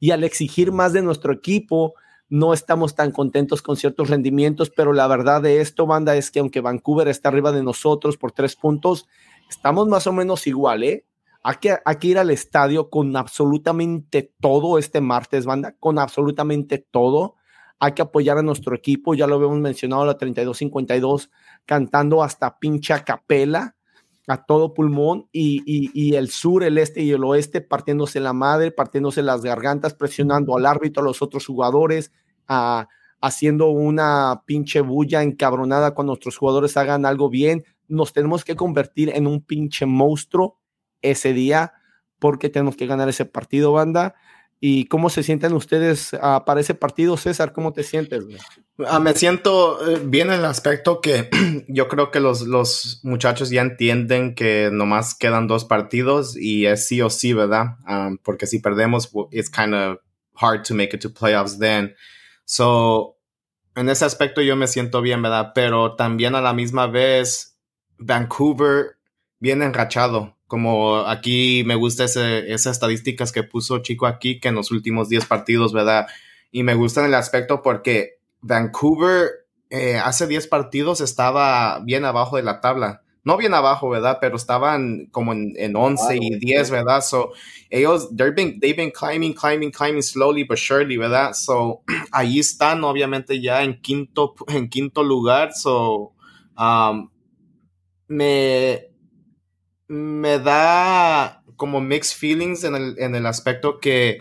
y 0.00 0.12
al 0.12 0.24
exigir 0.24 0.72
más 0.72 0.94
de 0.94 1.02
nuestro 1.02 1.32
equipo, 1.32 1.94
no 2.28 2.52
estamos 2.52 2.94
tan 2.94 3.12
contentos 3.12 3.62
con 3.62 3.76
ciertos 3.76 4.10
rendimientos, 4.10 4.70
pero 4.70 4.92
la 4.92 5.06
verdad 5.06 5.42
de 5.42 5.60
esto, 5.60 5.86
banda, 5.86 6.16
es 6.16 6.30
que 6.30 6.40
aunque 6.40 6.60
Vancouver 6.60 7.08
está 7.08 7.28
arriba 7.28 7.52
de 7.52 7.62
nosotros 7.62 8.16
por 8.16 8.32
tres 8.32 8.56
puntos, 8.56 9.06
estamos 9.48 9.88
más 9.88 10.06
o 10.06 10.12
menos 10.12 10.46
igual, 10.46 10.82
¿eh? 10.82 11.06
Hay 11.42 11.56
que, 11.60 12.08
ir 12.08 12.18
al 12.18 12.30
estadio 12.30 12.90
con 12.90 13.16
absolutamente 13.16 14.32
todo 14.40 14.78
este 14.78 15.00
martes, 15.00 15.46
banda, 15.46 15.76
con 15.78 16.00
absolutamente 16.00 16.78
todo. 16.78 17.36
Hay 17.78 17.92
que 17.92 18.02
apoyar 18.02 18.38
a 18.38 18.42
nuestro 18.42 18.74
equipo, 18.74 19.14
ya 19.14 19.28
lo 19.28 19.36
habíamos 19.36 19.60
mencionado, 19.60 20.04
la 20.04 20.18
32-52, 20.18 21.30
cantando 21.64 22.24
hasta 22.24 22.58
pincha 22.58 23.04
capela 23.04 23.75
a 24.26 24.44
todo 24.44 24.74
pulmón 24.74 25.28
y, 25.32 26.14
el 26.14 26.28
sur, 26.30 26.64
el 26.64 26.78
este 26.78 27.02
y 27.02 27.12
el 27.12 27.22
oeste 27.24 27.60
partiéndose 27.60 28.20
la 28.20 28.32
madre, 28.32 28.72
partiéndose 28.72 29.22
las 29.22 29.42
gargantas, 29.42 29.94
presionando 29.94 30.56
al 30.56 30.66
árbitro, 30.66 31.02
a 31.02 31.06
los 31.06 31.22
otros 31.22 31.46
jugadores, 31.46 32.12
haciendo 33.20 33.68
una 33.68 34.42
pinche 34.46 34.80
bulla 34.80 35.22
encabronada 35.22 35.94
cuando 35.94 36.12
nuestros 36.12 36.36
jugadores 36.36 36.76
hagan 36.76 37.06
algo 37.06 37.30
bien. 37.30 37.64
Nos 37.88 38.12
tenemos 38.12 38.44
que 38.44 38.56
convertir 38.56 39.10
en 39.14 39.26
un 39.26 39.42
pinche 39.42 39.86
monstruo 39.86 40.58
ese 41.02 41.32
día 41.32 41.72
porque 42.18 42.48
tenemos 42.48 42.76
que 42.76 42.86
ganar 42.86 43.08
ese 43.08 43.26
partido, 43.26 43.72
banda. 43.72 44.14
¿Y 44.58 44.86
cómo 44.86 45.10
se 45.10 45.22
sienten 45.22 45.52
ustedes 45.52 46.14
uh, 46.14 46.44
para 46.44 46.60
ese 46.60 46.74
partido, 46.74 47.16
César? 47.16 47.52
¿Cómo 47.52 47.72
te 47.72 47.82
sientes? 47.82 48.24
Uh, 48.78 49.00
me 49.00 49.12
siento 49.14 49.86
eh, 49.86 50.00
bien 50.02 50.28
en 50.28 50.40
el 50.40 50.44
aspecto 50.46 51.00
que 51.00 51.28
yo 51.68 51.88
creo 51.88 52.10
que 52.10 52.20
los, 52.20 52.42
los, 52.42 53.00
muchachos 53.02 53.50
ya 53.50 53.60
entienden 53.60 54.34
que 54.34 54.70
nomás 54.72 55.14
quedan 55.14 55.46
dos 55.46 55.66
partidos 55.66 56.36
y 56.36 56.66
es 56.66 56.86
sí 56.86 57.02
o 57.02 57.10
sí, 57.10 57.34
¿verdad? 57.34 57.76
Um, 57.86 58.18
porque 58.18 58.46
si 58.46 58.58
perdemos, 58.58 59.10
it's 59.30 59.50
kind 59.50 59.74
of 59.74 59.98
hard 60.34 60.64
to 60.64 60.74
make 60.74 60.94
it 60.94 61.02
to 61.02 61.10
playoffs 61.10 61.58
then. 61.58 61.94
So, 62.46 63.18
en 63.74 63.90
ese 63.90 64.06
aspecto 64.06 64.40
yo 64.40 64.56
me 64.56 64.68
siento 64.68 65.02
bien, 65.02 65.20
¿verdad? 65.20 65.52
Pero 65.54 65.96
también 65.96 66.34
a 66.34 66.40
la 66.40 66.54
misma 66.54 66.86
vez, 66.86 67.58
Vancouver 67.98 68.96
viene 69.38 69.66
enrachado 69.66 70.35
como 70.46 70.98
aquí 70.98 71.64
me 71.66 71.74
gusta 71.74 72.04
ese, 72.04 72.52
esas 72.52 72.76
estadísticas 72.76 73.32
que 73.32 73.42
puso 73.42 73.78
Chico 73.78 74.06
aquí, 74.06 74.38
que 74.40 74.48
en 74.48 74.54
los 74.54 74.70
últimos 74.70 75.08
10 75.08 75.26
partidos, 75.26 75.72
¿verdad? 75.72 76.06
Y 76.52 76.62
me 76.62 76.74
gusta 76.74 77.00
en 77.00 77.06
el 77.06 77.14
aspecto 77.14 77.62
porque 77.62 78.18
Vancouver 78.40 79.46
eh, 79.70 79.96
hace 79.96 80.26
10 80.26 80.46
partidos 80.46 81.00
estaba 81.00 81.80
bien 81.80 82.04
abajo 82.04 82.36
de 82.36 82.42
la 82.42 82.60
tabla. 82.60 83.02
No 83.24 83.36
bien 83.36 83.54
abajo, 83.54 83.88
¿verdad? 83.88 84.18
Pero 84.20 84.36
estaban 84.36 85.06
como 85.10 85.32
en, 85.32 85.52
en 85.56 85.74
11 85.74 86.16
y 86.16 86.38
10, 86.38 86.70
¿verdad? 86.70 87.00
So, 87.00 87.32
ellos, 87.70 88.08
they've 88.16 88.32
been, 88.32 88.60
they've 88.60 88.76
been 88.76 88.92
climbing, 88.92 89.34
climbing, 89.34 89.72
climbing 89.72 90.02
slowly 90.02 90.44
but 90.44 90.58
surely, 90.58 90.96
¿verdad? 90.96 91.32
So, 91.32 91.82
ahí 92.12 92.38
están, 92.38 92.84
obviamente, 92.84 93.40
ya 93.40 93.64
en 93.64 93.80
quinto, 93.80 94.36
en 94.46 94.68
quinto 94.68 95.02
lugar. 95.02 95.52
So, 95.54 96.12
um, 96.56 97.10
me, 98.06 98.90
me 99.88 100.38
da 100.38 101.42
como 101.56 101.80
mixed 101.80 102.16
feelings 102.18 102.64
en 102.64 102.74
el, 102.74 102.98
en 102.98 103.14
el 103.14 103.26
aspecto 103.26 103.78
que 103.80 104.20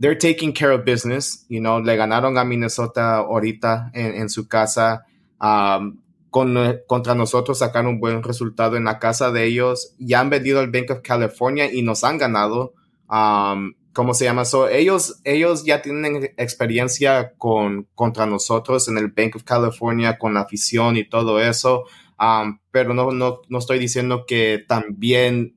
they're 0.00 0.18
taking 0.18 0.52
care 0.52 0.72
of 0.72 0.84
business, 0.84 1.44
you 1.48 1.60
know, 1.60 1.80
le 1.80 1.96
ganaron 1.96 2.38
a 2.38 2.44
Minnesota 2.44 3.16
ahorita 3.16 3.90
en, 3.94 4.14
en 4.14 4.28
su 4.28 4.46
casa, 4.46 5.04
um, 5.40 5.98
con, 6.30 6.56
contra 6.86 7.14
nosotros 7.14 7.58
sacaron 7.58 7.94
un 7.94 8.00
buen 8.00 8.22
resultado 8.22 8.76
en 8.76 8.84
la 8.84 8.98
casa 8.98 9.32
de 9.32 9.44
ellos, 9.44 9.94
ya 9.98 10.20
han 10.20 10.30
vendido 10.30 10.60
al 10.60 10.70
Bank 10.70 10.90
of 10.90 11.00
California 11.02 11.72
y 11.72 11.82
nos 11.82 12.04
han 12.04 12.18
ganado, 12.18 12.74
um, 13.10 13.74
¿cómo 13.92 14.14
se 14.14 14.26
llama? 14.26 14.44
So, 14.44 14.68
ellos, 14.68 15.20
ellos 15.24 15.64
ya 15.64 15.82
tienen 15.82 16.32
experiencia 16.36 17.32
con, 17.36 17.88
contra 17.94 18.26
nosotros 18.26 18.86
en 18.88 18.98
el 18.98 19.08
Bank 19.08 19.36
of 19.36 19.42
California, 19.42 20.18
con 20.18 20.34
la 20.34 20.40
afición 20.40 20.96
y 20.96 21.08
todo 21.08 21.40
eso. 21.40 21.84
Um, 22.20 22.58
pero 22.70 22.94
no, 22.94 23.12
no, 23.12 23.40
no 23.48 23.58
estoy 23.58 23.78
diciendo 23.78 24.24
que 24.26 24.64
también 24.66 25.56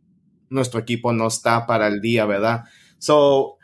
nuestro 0.49 0.79
equipo 0.79 1.11
no 1.13 1.27
está 1.27 1.65
para 1.65 1.87
el 1.87 2.01
día, 2.01 2.25
¿verdad? 2.25 2.65
So, 2.99 3.57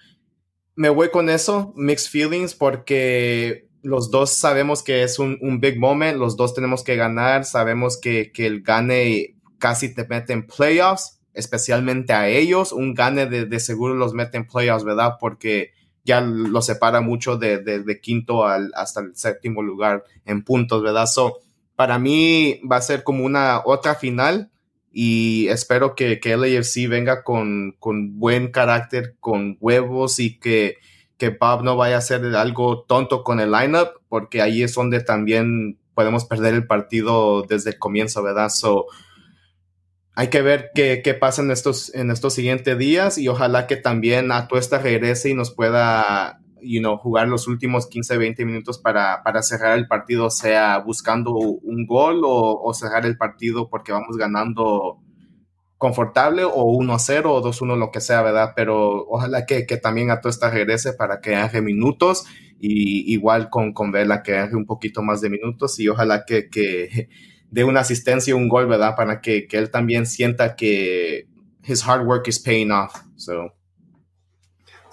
me 0.76 0.90
voy 0.90 1.10
con 1.12 1.30
eso, 1.30 1.74
mixed 1.76 2.10
feelings, 2.10 2.56
porque 2.56 3.68
los 3.84 4.10
dos 4.10 4.34
sabemos 4.34 4.84
que 4.84 5.04
es 5.04 5.20
un, 5.20 5.38
un 5.42 5.60
big 5.60 5.80
moment, 5.80 6.18
los 6.18 6.38
dos 6.38 6.54
tenemos 6.54 6.84
que 6.84 6.96
ganar, 6.96 7.46
sabemos 7.46 8.00
que, 8.00 8.32
que 8.32 8.48
el 8.48 8.62
gane 8.62 9.36
casi 9.60 9.94
te 9.94 10.08
mete 10.08 10.34
en 10.34 10.48
playoffs, 10.48 11.20
especialmente 11.34 12.14
a 12.14 12.28
ellos, 12.30 12.72
un 12.72 12.94
gane 12.94 13.28
de, 13.28 13.60
seguro 13.60 13.94
los 13.94 14.14
mete 14.14 14.38
en 14.38 14.48
playoffs, 14.48 14.84
¿verdad? 14.84 15.14
Porque 15.20 15.72
ya 16.04 16.22
lo 16.22 16.62
separa 16.62 17.02
mucho 17.02 17.38
de 17.38 18.00
quinto 18.02 18.46
al, 18.46 18.72
hasta 18.76 19.02
el 19.02 19.16
séptimo 19.16 19.62
lugar 19.62 20.04
en 20.26 20.44
puntos, 20.44 20.82
¿verdad? 20.82 21.06
So, 21.06 21.40
para 21.78 22.00
mí 22.00 22.60
va 22.70 22.78
a 22.78 22.82
ser 22.82 23.04
como 23.04 23.24
una 23.24 23.62
otra 23.64 23.94
final 23.94 24.50
y 24.92 25.48
espero 25.50 25.94
que, 25.94 26.20
que 26.20 26.36
LAFC 26.36 26.90
venga 26.90 27.24
con, 27.24 27.76
con, 27.78 28.18
buen 28.20 28.52
carácter, 28.52 29.16
con 29.20 29.58
huevos 29.62 30.18
y 30.18 30.40
que, 30.40 30.78
que 31.20 31.30
Bob 31.30 31.64
no 31.64 31.76
vaya 31.76 31.96
a 31.96 32.00
hacer 32.00 32.26
algo 32.36 32.82
tonto 32.82 33.24
con 33.24 33.40
el 33.40 33.52
lineup, 33.52 33.90
porque 34.10 34.42
ahí 34.42 34.64
es 34.64 34.74
donde 34.74 35.02
también 35.02 35.78
podemos 35.94 36.26
perder 36.26 36.56
el 36.56 36.66
partido 36.66 37.44
desde 37.44 37.70
el 37.70 37.78
comienzo, 37.78 38.24
¿verdad? 38.24 38.50
So, 38.50 38.88
hay 40.16 40.30
que 40.30 40.42
ver 40.42 40.72
qué, 40.74 41.02
qué 41.04 41.14
pasa 41.14 41.44
en 41.44 41.52
estos, 41.52 41.94
en 41.94 42.10
estos 42.10 42.34
siguientes 42.34 42.76
días 42.80 43.20
y 43.20 43.28
ojalá 43.28 43.68
que 43.68 43.76
también 43.76 44.32
Atuesta 44.32 44.80
regrese 44.80 45.30
y 45.30 45.36
nos 45.36 45.52
pueda 45.54 46.40
you 46.62 46.80
know, 46.80 46.98
jugar 46.98 47.28
los 47.28 47.48
últimos 47.48 47.88
15, 47.88 48.18
20 48.18 48.46
minutos 48.46 48.78
para, 48.78 49.24
para 49.24 49.42
cerrar 49.42 49.78
el 49.78 49.88
partido, 49.88 50.30
sea 50.30 50.80
buscando 50.80 51.34
un 51.34 51.86
gol 51.86 52.22
o, 52.24 52.62
o 52.62 52.74
cerrar 52.74 53.06
el 53.06 53.18
partido 53.18 53.70
porque 53.70 53.92
vamos 53.92 54.18
ganando 54.18 55.00
confortable 55.78 56.44
o 56.44 56.66
1-0 56.66 57.26
o 57.26 57.44
2-1, 57.44 57.78
lo 57.78 57.92
que 57.92 58.02
sea, 58.02 58.22
¿verdad? 58.22 58.54
Pero 58.56 59.06
ojalá 59.08 59.46
que, 59.46 59.66
que 59.66 59.78
también 59.78 60.10
a 60.10 60.20
esta 60.24 60.50
regrese 60.50 60.94
para 60.94 61.22
que 61.22 61.36
haga 61.36 61.62
minutos 61.62 62.26
y 62.60 63.14
igual 63.14 63.50
con, 63.50 63.74
con 63.74 63.92
Vela 63.92 64.24
que 64.24 64.36
haga 64.36 64.58
un 64.58 64.66
poquito 64.66 65.04
más 65.04 65.22
de 65.22 65.30
minutos 65.30 65.80
y 65.80 65.88
ojalá 65.88 66.26
que, 66.26 66.50
que 66.50 67.10
dé 67.52 67.64
una 67.64 67.82
asistencia 67.82 68.36
un 68.36 68.50
gol, 68.50 68.68
¿verdad? 68.68 68.96
Para 68.96 69.22
que, 69.22 69.48
que 69.48 69.58
él 69.58 69.70
también 69.70 70.06
sienta 70.06 70.56
que 70.56 71.28
his 71.64 71.88
hard 71.88 72.06
work 72.06 72.28
is 72.28 72.40
paying 72.40 72.72
off. 72.72 72.96
So. 73.16 73.57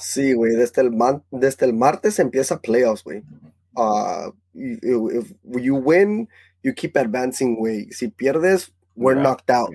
Sí, 0.04 0.34
güey, 0.34 0.54
desde 0.54 0.82
el, 0.82 0.92
desde 1.30 1.64
el 1.64 1.72
martes 1.72 2.18
empieza 2.18 2.60
playoffs, 2.60 3.02
güey. 3.02 3.24
Uh, 3.74 4.32
if, 4.52 5.32
you 5.42 5.76
win, 5.76 6.28
you 6.62 6.74
keep 6.74 6.94
advancing, 6.98 7.56
güey. 7.56 7.90
Si 7.90 8.08
pierdes, 8.08 8.70
we're 8.96 9.18
knocked 9.18 9.48
out. 9.50 9.70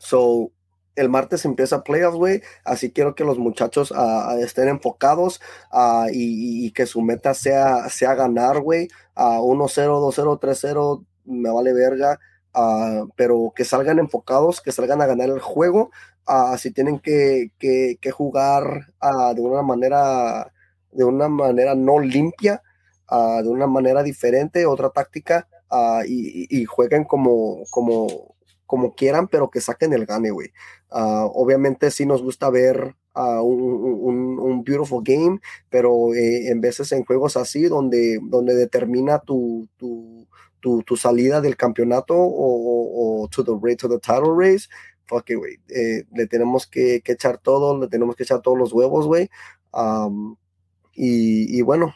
So, 0.00 0.50
el 0.96 1.08
martes 1.08 1.44
empieza 1.44 1.84
playoffs, 1.84 2.16
güey. 2.16 2.42
Así 2.64 2.90
quiero 2.90 3.14
que 3.14 3.22
los 3.22 3.38
muchachos 3.38 3.92
uh, 3.92 4.36
estén 4.40 4.66
enfocados 4.66 5.40
uh, 5.70 6.08
y, 6.12 6.66
y, 6.66 6.72
que 6.72 6.86
su 6.86 7.00
meta 7.00 7.32
sea, 7.32 7.88
sea 7.90 8.16
ganar, 8.16 8.62
güey. 8.62 8.88
A 9.14 9.38
1-0, 9.38 9.68
2-0, 9.70 10.40
3-0, 10.40 11.06
me 11.26 11.48
vale 11.48 11.72
verga. 11.72 12.18
Pero 13.16 13.52
que 13.54 13.64
salgan 13.64 13.98
enfocados, 13.98 14.60
que 14.60 14.72
salgan 14.72 15.02
a 15.02 15.06
ganar 15.06 15.28
el 15.28 15.40
juego 15.40 15.90
si 16.58 16.70
tienen 16.70 16.98
que, 16.98 17.50
jugar 18.12 18.86
de 19.34 19.40
una 19.40 19.62
manera 19.62 20.52
de 20.92 21.04
una 21.04 21.28
manera 21.28 21.74
no 21.74 22.00
limpia, 22.00 22.62
de 23.10 23.48
una 23.48 23.66
manera 23.66 24.02
diferente, 24.02 24.66
otra 24.66 24.90
táctica, 24.90 25.48
y, 26.06 26.64
jueguen 26.64 27.04
como, 27.04 27.62
como, 27.70 28.34
como 28.66 28.94
quieran, 28.94 29.28
pero 29.28 29.50
que 29.50 29.60
saquen 29.60 29.92
el 29.92 30.06
gane, 30.06 30.30
güey. 30.30 30.52
obviamente 30.90 31.90
sí 31.90 32.06
nos 32.06 32.22
gusta 32.22 32.50
ver 32.50 32.96
un, 33.14 34.38
un, 34.40 34.64
beautiful 34.64 35.02
game, 35.04 35.40
pero 35.68 36.14
eh, 36.14 36.48
en 36.50 36.60
veces 36.60 36.92
en 36.92 37.04
juegos 37.04 37.36
así, 37.36 37.64
donde, 37.64 38.18
donde 38.22 38.54
determina 38.54 39.18
tu, 39.20 39.68
tu, 39.76 40.26
tu, 40.60 40.84
salida 40.96 41.40
del 41.40 41.56
campeonato 41.56 42.14
o, 42.14 43.22
o, 43.22 43.28
to 43.28 43.44
the 43.44 43.76
to 43.76 43.88
the 43.88 43.98
title 43.98 44.34
race, 44.36 44.68
fuck 45.06 45.26
güey, 45.28 45.60
eh, 45.68 46.04
le 46.12 46.26
tenemos 46.26 46.66
que, 46.66 47.02
echar 47.04 47.38
todo, 47.38 47.78
le 47.80 47.88
tenemos 47.88 48.16
que 48.16 48.22
echar 48.22 48.40
todos 48.40 48.58
los 48.58 48.72
huevos, 48.72 49.06
güey, 49.06 49.28
y, 51.02 51.62
bueno, 51.62 51.94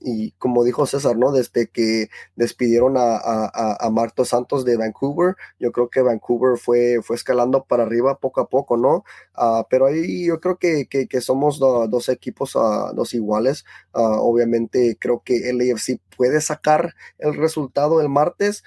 y 0.00 0.32
como 0.32 0.64
dijo 0.64 0.86
César, 0.86 1.16
¿no? 1.16 1.30
Desde 1.30 1.68
que 1.68 2.08
despidieron 2.34 2.96
a, 2.96 3.16
a, 3.16 3.90
Marto 3.90 4.24
Santos 4.24 4.64
de 4.64 4.76
Vancouver, 4.76 5.36
yo 5.60 5.70
creo 5.70 5.88
que 5.88 6.02
Vancouver 6.02 6.58
fue, 6.58 7.00
fue 7.04 7.14
escalando 7.14 7.62
para 7.62 7.84
arriba 7.84 8.18
poco 8.18 8.40
a 8.40 8.48
poco, 8.48 8.76
¿no? 8.76 9.04
Ah, 9.36 9.68
pero 9.70 9.86
ahí 9.86 10.26
yo 10.26 10.40
creo 10.40 10.56
que, 10.58 10.88
que, 10.88 11.20
somos 11.20 11.60
dos 11.60 12.08
equipos, 12.08 12.56
uh, 12.56 12.92
dos 12.92 13.14
iguales. 13.14 13.64
Ah, 13.92 14.16
obviamente 14.20 14.96
creo 14.98 15.22
que 15.24 15.48
el 15.50 15.60
AFC 15.60 16.00
puede 16.16 16.40
sacar 16.40 16.94
el 17.18 17.34
resultado 17.36 18.00
el 18.00 18.08
martes. 18.08 18.64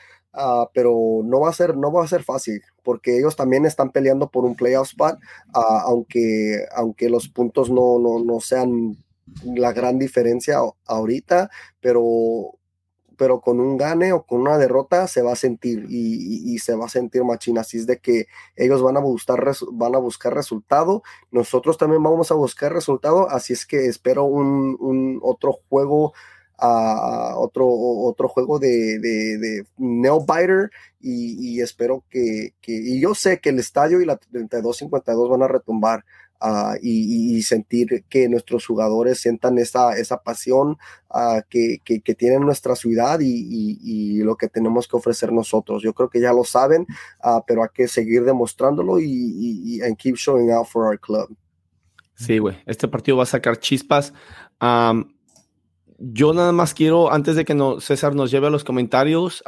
pero 0.73 1.21
no 1.23 1.41
va 1.41 1.49
a 1.49 1.53
ser 1.53 1.77
no 1.77 1.91
va 1.91 2.03
a 2.03 2.07
ser 2.07 2.23
fácil 2.23 2.61
porque 2.83 3.17
ellos 3.17 3.35
también 3.37 3.65
están 3.65 3.91
peleando 3.91 4.29
por 4.29 4.43
un 4.45 4.55
playoff 4.55 4.89
spot 4.89 5.17
aunque 5.53 6.65
aunque 6.75 7.09
los 7.09 7.29
puntos 7.29 7.69
no, 7.69 7.99
no, 7.99 8.19
no 8.19 8.41
sean 8.41 8.97
la 9.43 9.73
gran 9.73 9.99
diferencia 9.99 10.59
ahorita, 10.85 11.49
pero, 11.81 12.57
pero 13.17 13.41
con 13.41 13.59
un 13.59 13.77
gane 13.77 14.13
o 14.13 14.23
con 14.23 14.41
una 14.41 14.57
derrota 14.57 15.07
se 15.07 15.21
va 15.21 15.33
a 15.33 15.37
sentir 15.37 15.85
y, 15.89 16.57
se 16.59 16.75
va 16.75 16.85
a 16.85 16.89
sentir 16.89 17.23
machina. 17.23 17.61
Así 17.61 17.77
es 17.77 17.87
de 17.87 17.99
que 17.99 18.27
ellos 18.55 18.81
van 18.81 18.97
a 18.97 19.01
buscar, 19.01 19.43
van 19.73 19.95
a 19.95 19.99
buscar 19.99 20.33
resultado, 20.33 21.03
nosotros 21.31 21.77
también 21.77 22.03
vamos 22.03 22.31
a 22.31 22.35
buscar 22.35 22.73
resultado, 22.73 23.29
así 23.29 23.53
es 23.53 23.65
que 23.65 23.87
espero 23.87 24.25
un, 24.25 25.19
otro 25.21 25.53
juego. 25.69 26.13
a 26.57 27.35
otro, 27.37 27.67
otro 27.67 28.29
juego 28.29 28.59
de, 28.59 28.97
de, 28.99 29.37
de 29.37 29.65
nail 29.77 30.21
biter 30.25 30.71
y, 31.01 31.61
espero 31.61 32.05
que, 32.09 32.53
que, 32.61 32.71
y 32.71 33.01
yo 33.01 33.13
sé 33.13 33.39
que 33.41 33.49
el 33.49 33.59
estadio 33.59 33.99
y 34.01 34.05
la 34.05 34.17
32-52 34.17 35.29
van 35.29 35.43
a 35.43 35.47
retumbar 35.49 36.05
Ah, 36.47 36.75
y, 36.79 37.41
sentir 37.41 38.03
que 38.07 38.29
nuestros 38.29 38.67
jugadores 38.67 39.19
sientan 39.19 39.57
esa, 39.57 39.97
esa 39.97 40.21
pasión 40.21 40.77
uh, 41.09 41.41
que, 41.49 41.79
que, 41.83 42.13
tiene 42.13 42.37
nuestra 42.37 42.75
ciudad 42.75 43.19
y, 43.19 44.21
lo 44.21 44.35
que 44.35 44.47
tenemos 44.47 44.87
que 44.87 44.95
ofrecer 44.95 45.33
nosotros. 45.33 45.81
Yo 45.81 45.93
creo 45.93 46.07
que 46.07 46.21
ya 46.21 46.31
lo 46.33 46.43
saben, 46.43 46.85
uh, 47.23 47.41
pero 47.47 47.63
hay 47.63 47.69
que 47.73 47.87
seguir 47.87 48.25
demostrándolo 48.25 48.99
y, 48.99 49.81
and 49.83 49.97
keep 49.97 50.17
showing 50.17 50.51
out 50.51 50.67
for 50.67 50.85
our 50.85 50.99
club. 50.99 51.35
Sí, 52.13 52.37
güey, 52.37 52.57
este 52.67 52.87
partido 52.87 53.17
va 53.17 53.23
a 53.23 53.25
sacar 53.25 53.57
chispas. 53.57 54.13
yo 55.97 56.33
nada 56.33 56.51
más 56.51 56.75
quiero, 56.75 57.11
antes 57.11 57.35
de 57.37 57.43
que 57.43 57.55
no, 57.55 57.79
César 57.79 58.13
nos 58.13 58.29
lleve 58.29 58.45
a 58.45 58.51
los 58.51 58.63
comentarios, 58.63 59.43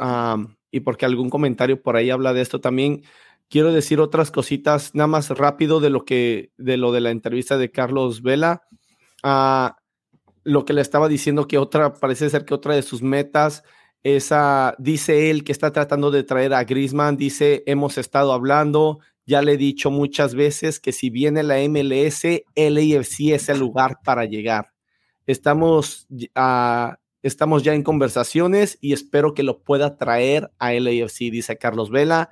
y 0.72 0.80
porque 0.80 1.06
algún 1.06 1.30
comentario 1.30 1.80
por 1.80 1.94
ahí 1.94 2.10
habla 2.10 2.32
de 2.32 2.40
esto 2.40 2.60
también, 2.60 3.04
quiero 3.48 3.72
decir 3.72 4.00
otras 4.00 4.30
cositas, 4.30 4.94
nada 4.94 5.06
más 5.06 5.30
rápido 5.30 5.80
de 5.80 5.90
lo 5.90 6.04
que, 6.04 6.52
de 6.58 6.76
lo 6.76 6.92
de 6.92 7.00
la 7.00 7.10
entrevista 7.10 7.58
de 7.58 7.70
Carlos 7.70 8.22
Vela. 8.22 8.62
Ah, 9.22 9.76
lo 10.44 10.64
que 10.64 10.72
le 10.72 10.80
estaba 10.80 11.08
diciendo 11.08 11.46
que 11.46 11.58
otra, 11.58 11.94
parece 11.94 12.30
ser 12.30 12.44
que 12.44 12.54
otra 12.54 12.74
de 12.74 12.82
sus 12.82 13.02
metas 13.02 13.64
es, 14.02 14.30
dice 14.78 15.30
él 15.30 15.44
que 15.44 15.52
está 15.52 15.72
tratando 15.72 16.10
de 16.10 16.22
traer 16.22 16.54
a 16.54 16.64
Grisman, 16.64 17.16
dice, 17.16 17.62
hemos 17.66 17.98
estado 17.98 18.32
hablando, 18.32 19.00
ya 19.26 19.42
le 19.42 19.52
he 19.52 19.56
dicho 19.56 19.90
muchas 19.90 20.34
veces 20.34 20.80
que 20.80 20.92
si 20.92 21.10
viene 21.10 21.42
la 21.42 21.56
MLS, 21.68 22.24
el 22.54 22.76
AFC 22.78 23.32
es 23.32 23.48
el 23.48 23.58
lugar 23.58 23.98
para 24.04 24.24
llegar. 24.24 24.72
Estamos, 25.26 26.06
ah, 26.34 26.96
estamos 27.22 27.62
ya 27.62 27.74
en 27.74 27.82
conversaciones 27.82 28.78
y 28.80 28.94
espero 28.94 29.34
que 29.34 29.42
lo 29.42 29.62
pueda 29.62 29.96
traer 29.98 30.50
a 30.58 30.72
LAFC, 30.72 31.30
dice 31.30 31.58
Carlos 31.58 31.90
Vela. 31.90 32.30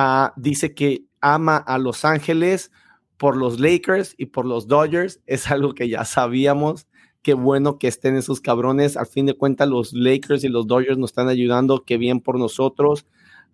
Ah, 0.00 0.32
dice 0.36 0.76
que 0.76 1.06
ama 1.20 1.56
a 1.56 1.76
Los 1.76 2.04
Ángeles 2.04 2.70
por 3.16 3.36
los 3.36 3.58
Lakers 3.58 4.14
y 4.16 4.26
por 4.26 4.46
los 4.46 4.68
Dodgers. 4.68 5.20
Es 5.26 5.50
algo 5.50 5.74
que 5.74 5.88
ya 5.88 6.04
sabíamos. 6.04 6.86
Qué 7.20 7.34
bueno 7.34 7.80
que 7.80 7.88
estén 7.88 8.14
esos 8.14 8.40
cabrones. 8.40 8.96
Al 8.96 9.08
fin 9.08 9.26
de 9.26 9.34
cuentas, 9.34 9.68
los 9.68 9.92
Lakers 9.92 10.44
y 10.44 10.50
los 10.50 10.68
Dodgers 10.68 10.98
nos 10.98 11.10
están 11.10 11.28
ayudando. 11.28 11.82
Qué 11.84 11.96
bien 11.96 12.20
por 12.20 12.38
nosotros. 12.38 13.06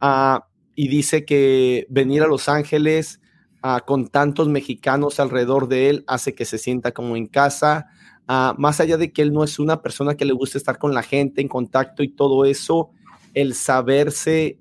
Ah, 0.02 0.46
y 0.74 0.88
dice 0.88 1.24
que 1.24 1.86
venir 1.88 2.22
a 2.22 2.26
Los 2.26 2.50
Ángeles 2.50 3.22
ah, 3.62 3.80
con 3.86 4.08
tantos 4.08 4.46
mexicanos 4.48 5.20
alrededor 5.20 5.66
de 5.66 5.88
él 5.88 6.04
hace 6.06 6.34
que 6.34 6.44
se 6.44 6.58
sienta 6.58 6.92
como 6.92 7.16
en 7.16 7.26
casa. 7.26 7.86
más 8.26 8.80
allá 8.80 8.98
de 8.98 9.14
que 9.14 9.22
él 9.22 9.32
no 9.32 9.44
es 9.44 9.58
una 9.58 9.80
persona 9.80 10.14
que 10.14 10.26
le 10.26 10.34
gusta 10.34 10.58
estar 10.58 10.76
con 10.76 10.92
la 10.92 11.02
gente, 11.02 11.40
en 11.40 11.48
contacto 11.48 12.02
y 12.02 12.08
todo 12.08 12.44
eso, 12.44 12.90
el 13.32 13.54
saberse 13.54 14.58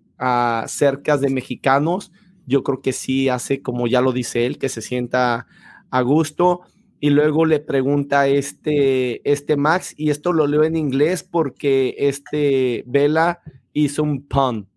cerca 0.68 1.18
de 1.18 1.30
mexicanos, 1.30 2.12
yo 2.46 2.64
creo 2.64 2.82
que 2.82 2.94
sí 2.94 3.30
hace, 3.30 3.62
como 3.62 3.88
ya 3.88 4.02
lo 4.02 4.12
dice 4.12 4.46
él, 4.46 4.58
que 4.58 4.70
se 4.70 4.82
sienta 4.82 5.48
a 5.90 6.02
gusto. 6.02 6.62
Y 7.00 7.10
luego 7.10 7.46
le 7.46 7.60
pregunta 7.60 8.28
este, 8.28 9.30
este 9.30 9.58
Max, 9.58 9.94
y 9.98 10.10
esto 10.10 10.32
lo 10.32 10.48
leo 10.48 10.64
en 10.64 10.78
inglés 10.78 11.24
porque 11.24 11.96
este 11.98 12.84
Vela 12.88 13.42
hizo 13.74 14.04
un 14.04 14.26
pun, 14.26 14.70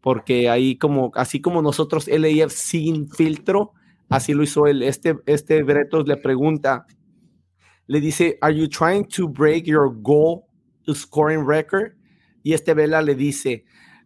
porque 0.00 0.48
ahí 0.48 0.76
como, 0.76 1.12
así 1.14 1.40
como 1.40 1.60
nosotros 1.60 2.08
LAF 2.08 2.52
sin 2.52 3.10
filtro, 3.10 3.72
así 4.08 4.32
lo 4.32 4.42
hizo 4.42 4.66
él. 4.66 4.82
Este, 4.82 5.16
este 5.26 5.62
Bretos 5.62 6.08
le 6.08 6.16
pregunta, 6.16 6.86
le 7.86 8.00
dice, 8.00 8.38
¿Are 8.40 8.56
you 8.56 8.66
trying 8.68 9.04
to 9.08 9.28
break 9.28 9.64
your 9.64 9.94
goal 10.00 10.44
scoring 10.90 11.46
record? 11.46 11.92
Y 12.42 12.54
este 12.54 12.72
Vela 12.72 13.02
le 13.02 13.14
dice, 13.14 13.64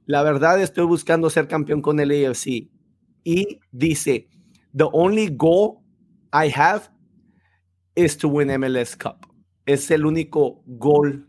la 0.09 0.23
verdad 0.23 0.59
estoy 0.63 0.87
buscando 0.87 1.29
ser 1.29 1.49
campeón 1.49 1.83
con 1.83 2.01
el 2.01 2.11
AFC. 2.11 2.71
Y 3.25 3.61
dice, 3.71 4.27
the 4.75 4.87
only 4.91 5.29
goal 5.29 5.81
I 6.33 6.51
have 6.57 6.85
is 7.95 8.17
to 8.17 8.29
win 8.29 8.49
MLS 8.59 8.97
Cup. 8.97 9.27
Es 9.67 9.91
el 9.91 10.07
único 10.07 10.63
gol 10.65 11.29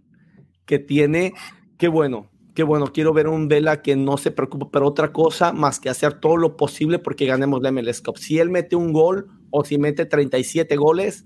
que 0.66 0.80
tiene. 0.80 1.34
Qué 1.78 1.90
bueno, 1.90 2.32
qué 2.56 2.64
bueno. 2.64 2.88
Quiero 2.94 3.14
ver 3.14 3.28
un 3.28 3.50
Vela 3.50 3.82
que 3.82 3.98
no 3.98 4.16
se 4.16 4.32
preocupe 4.32 4.68
por 4.72 4.86
otra 4.86 5.12
cosa 5.12 5.52
más 5.52 5.82
que 5.82 5.90
hacer 5.90 6.14
todo 6.22 6.38
lo 6.38 6.56
posible 6.56 7.00
porque 7.00 7.26
ganemos 7.26 7.62
la 7.62 7.74
MLS 7.74 8.02
Cup. 8.02 8.18
Si 8.18 8.40
él 8.40 8.50
mete 8.50 8.78
un 8.78 8.94
gol 8.94 9.28
o 9.50 9.66
si 9.66 9.78
mete 9.78 10.06
37 10.06 10.78
goles, 10.78 11.26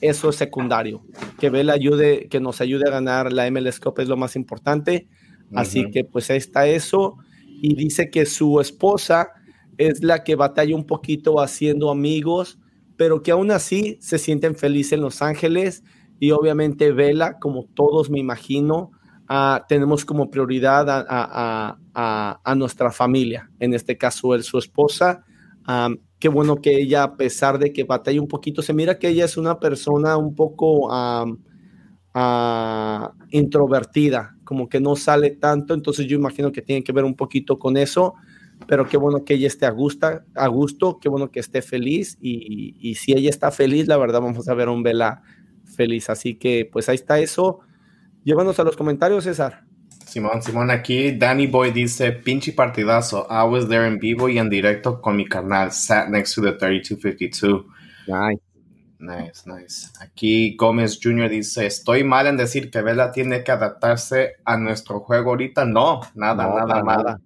eso 0.00 0.30
es 0.30 0.36
secundario. 0.36 1.02
Que 1.40 1.50
Vela 1.50 1.72
ayude, 1.72 2.28
que 2.28 2.38
nos 2.38 2.60
ayude 2.60 2.84
a 2.86 2.92
ganar 2.92 3.32
la 3.32 3.50
MLS 3.50 3.80
Cup 3.80 3.98
es 3.98 4.06
lo 4.06 4.16
más 4.16 4.36
importante. 4.36 5.08
Así 5.54 5.90
que 5.90 6.04
pues 6.04 6.30
ahí 6.30 6.38
está 6.38 6.66
eso. 6.66 7.16
Y 7.60 7.74
dice 7.74 8.10
que 8.10 8.26
su 8.26 8.60
esposa 8.60 9.30
es 9.78 10.02
la 10.02 10.24
que 10.24 10.36
batalla 10.36 10.74
un 10.74 10.86
poquito 10.86 11.40
haciendo 11.40 11.90
amigos, 11.90 12.58
pero 12.96 13.22
que 13.22 13.30
aún 13.30 13.50
así 13.50 13.96
se 14.00 14.18
sienten 14.18 14.54
felices 14.54 14.94
en 14.94 15.00
Los 15.00 15.22
Ángeles. 15.22 15.84
Y 16.20 16.32
obviamente 16.32 16.92
Vela, 16.92 17.38
como 17.38 17.64
todos 17.74 18.10
me 18.10 18.18
imagino, 18.18 18.90
ah, 19.28 19.64
tenemos 19.68 20.04
como 20.04 20.30
prioridad 20.30 20.86
a, 20.88 22.54
nuestra 22.56 22.90
familia. 22.90 23.50
En 23.60 23.72
este 23.72 23.96
caso, 23.96 24.34
él, 24.34 24.42
su 24.42 24.58
esposa. 24.58 25.24
qué 26.18 26.28
bueno 26.28 26.56
que 26.56 26.76
ella, 26.76 27.04
a 27.04 27.16
pesar 27.16 27.58
de 27.58 27.72
que 27.72 27.84
batalla 27.84 28.20
un 28.20 28.28
poquito, 28.28 28.62
se 28.62 28.74
mira 28.74 28.98
que 28.98 29.08
ella 29.08 29.24
es 29.24 29.36
una 29.36 29.60
persona 29.60 30.16
un 30.16 30.34
poco 30.34 30.90
introvertida, 33.30 34.36
como 34.44 34.68
que 34.68 34.80
no 34.80 34.96
sale 34.96 35.30
tanto, 35.30 35.74
entonces 35.74 36.06
yo 36.06 36.16
imagino 36.16 36.50
que 36.52 36.62
tiene 36.62 36.82
que 36.82 36.92
ver 36.92 37.04
un 37.04 37.14
poquito 37.14 37.58
con 37.58 37.76
eso, 37.76 38.14
pero 38.66 38.88
qué 38.88 38.96
bueno 38.96 39.24
que 39.24 39.34
ella 39.34 39.46
esté 39.46 39.66
a 39.66 39.70
gusto, 39.70 40.22
a 40.34 40.46
gusto 40.48 40.98
qué 41.00 41.08
bueno 41.08 41.30
que 41.30 41.40
esté 41.40 41.62
feliz 41.62 42.18
y, 42.20 42.94
si 42.96 43.12
ella 43.12 43.30
está 43.30 43.50
feliz, 43.50 43.86
la 43.86 43.96
verdad 43.96 44.20
vamos 44.20 44.48
a 44.48 44.54
ver 44.54 44.68
un 44.68 44.82
Vela 44.82 45.22
feliz, 45.76 46.10
así 46.10 46.34
que 46.34 46.68
pues 46.70 46.88
ahí 46.88 46.96
está 46.96 47.20
eso. 47.20 47.60
Llévanos 48.24 48.58
a 48.58 48.64
los 48.64 48.76
comentarios, 48.76 49.24
César. 49.24 49.64
Simón, 50.06 50.42
Simón, 50.42 50.70
aquí 50.70 51.12
Danny 51.12 51.46
Boy 51.46 51.70
dice, 51.70 52.12
pinche 52.12 52.52
partidazo, 52.52 53.26
I 53.30 53.46
was 53.48 53.68
there 53.68 53.86
en 53.86 53.98
vivo 53.98 54.28
y 54.28 54.38
en 54.38 54.48
directo 54.48 55.00
con 55.00 55.16
mi 55.16 55.26
carnal, 55.26 55.70
sat 55.70 56.08
next 56.08 56.34
to 56.34 56.42
the 56.42 56.52
3252. 56.52 57.64
Nice. 58.06 58.47
Nice, 59.00 59.44
nice. 59.46 59.90
Aquí 60.00 60.56
Gómez 60.56 60.98
Jr. 61.00 61.28
dice, 61.28 61.66
estoy 61.66 62.02
mal 62.02 62.26
en 62.26 62.36
decir 62.36 62.70
que 62.70 62.82
Vela 62.82 63.12
tiene 63.12 63.44
que 63.44 63.52
adaptarse 63.52 64.36
a 64.44 64.56
nuestro 64.56 65.00
juego 65.00 65.30
ahorita. 65.30 65.64
No, 65.64 66.00
nada, 66.14 66.48
nada, 66.48 66.82
nada. 66.82 67.20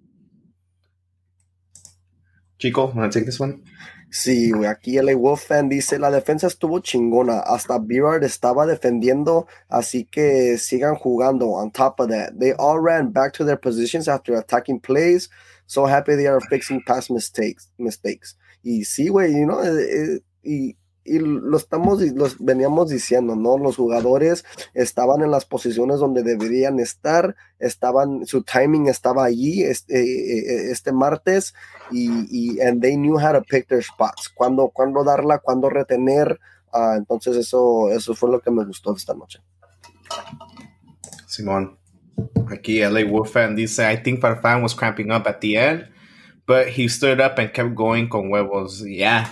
Chico, 2.59 2.93
¿me 2.93 3.09
take 3.09 3.25
this 3.25 3.41
one? 3.41 3.63
Sí, 4.11 4.51
aquí 4.67 4.97
el 4.97 5.15
Wolf 5.15 5.47
fan 5.47 5.67
dice, 5.67 5.97
la 5.97 6.11
defensa 6.11 6.45
estuvo 6.45 6.79
chingona, 6.79 7.39
hasta 7.39 7.79
Birard 7.79 8.23
estaba 8.23 8.67
defendiendo, 8.67 9.47
así 9.67 10.05
que 10.05 10.59
sigan 10.59 10.93
jugando. 10.93 11.49
On 11.49 11.71
top 11.71 11.99
of 11.99 12.09
that, 12.09 12.31
they 12.39 12.53
all 12.59 12.79
ran 12.79 13.11
back 13.11 13.33
to 13.33 13.43
their 13.43 13.59
positions 13.59 14.07
after 14.07 14.35
attacking 14.35 14.79
plays. 14.79 15.31
So 15.65 15.87
happy 15.87 16.15
they 16.15 16.27
are 16.27 16.39
fixing 16.47 16.83
past 16.85 17.09
mistakes. 17.09 17.71
mistakes. 17.79 18.37
Y 18.61 18.85
sí, 18.85 19.09
güey, 19.09 19.33
you 19.33 19.45
know, 19.47 19.63
eh, 19.63 19.71
eh, 19.71 20.19
y 20.43 20.77
y 21.05 21.19
lo 21.19 21.57
estamos 21.57 22.01
los 22.01 22.37
veníamos 22.39 22.89
diciendo, 22.89 23.35
¿no? 23.35 23.57
Los 23.57 23.75
jugadores 23.75 24.45
estaban 24.73 25.21
en 25.21 25.31
las 25.31 25.45
posiciones 25.45 25.99
donde 25.99 26.23
deberían 26.23 26.79
estar, 26.79 27.35
estaban, 27.59 28.25
su 28.25 28.43
timing 28.43 28.87
estaba 28.87 29.25
allí 29.25 29.63
este, 29.63 29.99
eh, 29.99 30.39
eh, 30.39 30.71
este 30.71 30.91
martes 30.91 31.53
y, 31.91 32.09
y 32.29 32.61
and 32.61 32.81
they 32.81 32.95
knew 32.95 33.19
how 33.19 33.33
to 33.33 33.43
pick 33.43 33.67
their 33.67 33.83
spots, 33.83 34.29
cuándo, 34.29 34.69
cuándo 34.69 35.03
darla, 35.03 35.39
cuándo 35.39 35.69
retener, 35.69 36.39
Ah, 36.73 36.95
entonces 36.97 37.37
eso, 37.37 37.89
eso 37.91 38.15
fue 38.15 38.31
lo 38.31 38.41
que 38.41 38.49
me 38.49 38.65
gustó 38.65 38.95
esta 38.95 39.13
noche. 39.13 39.39
Simón. 41.27 41.77
Aquí 42.49 42.79
LA 42.79 43.05
Wolf 43.05 43.31
fan 43.31 43.55
dice, 43.55 43.91
I 43.91 43.97
think 43.97 44.19
Farfán 44.19 44.61
was 44.61 44.75
cramping 44.75 45.11
up 45.11 45.27
at 45.27 45.39
the 45.39 45.55
end, 45.55 45.89
but 46.45 46.67
he 46.67 46.87
stood 46.87 47.19
up 47.21 47.37
and 47.39 47.51
kept 47.53 47.75
going 47.75 48.07
con 48.07 48.29
huevos. 48.29 48.83
Yeah, 48.85 49.25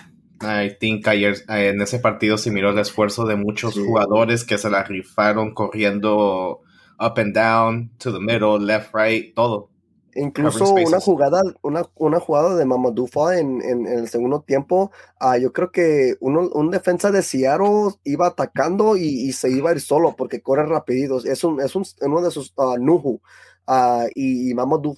I 0.44 0.78
think 0.80 1.08
ayer 1.08 1.36
en 1.48 1.82
ese 1.82 2.00
partido 2.00 2.38
se 2.38 2.52
miró 2.52 2.72
el 2.72 2.80
esfuerzo 2.80 3.26
de 3.26 3.36
muchos 3.36 3.78
jugadores 3.78 4.44
que 4.44 4.58
se 4.58 4.70
la 4.70 4.84
rifaron 4.84 5.54
corriendo 5.54 6.62
up 7.00 7.18
and 7.18 7.34
down, 7.34 7.92
to 7.98 8.12
the 8.12 8.20
middle, 8.20 8.60
left, 8.60 8.94
right, 8.94 9.34
todo. 9.34 9.70
Incluso 10.14 10.74
una 10.74 11.00
jugada, 11.00 11.42
una, 11.62 11.84
una 11.96 12.20
jugada 12.20 12.56
de 12.56 12.66
Mamadou 12.66 13.08
en, 13.32 13.62
en, 13.62 13.88
en, 13.88 14.00
el 14.00 14.10
segundo 14.10 14.42
tiempo, 14.42 14.92
uh, 15.22 15.38
yo 15.38 15.54
creo 15.54 15.72
que 15.72 16.16
uno, 16.20 16.50
un 16.54 16.70
defensa 16.70 17.12
de 17.12 17.22
Seattle 17.22 17.94
iba 18.04 18.28
atacando 18.28 18.98
y, 18.98 19.06
y, 19.06 19.32
se 19.32 19.50
iba 19.50 19.70
a 19.70 19.74
ir 19.74 19.80
solo 19.80 20.16
porque 20.18 20.42
corre 20.42 20.66
rapidito. 20.66 21.24
Es, 21.24 21.44
un, 21.46 21.62
es 21.62 21.76
un, 21.76 21.86
uno 22.02 22.22
de 22.22 22.32
sus 22.32 22.54
uh, 22.58 22.78
Nuhu. 22.78 23.22
Uh, 23.68 24.08
y, 24.14 24.52
y 24.52 24.54
Mamadou 24.54 24.96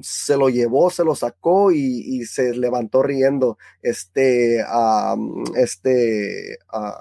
se 0.00 0.36
lo 0.36 0.48
llevó, 0.48 0.90
se 0.90 1.04
lo 1.04 1.14
sacó 1.14 1.70
y, 1.70 2.24
se 2.24 2.54
levantó 2.54 3.02
riendo. 3.02 3.58
Este, 3.82 4.64
este 5.56 6.58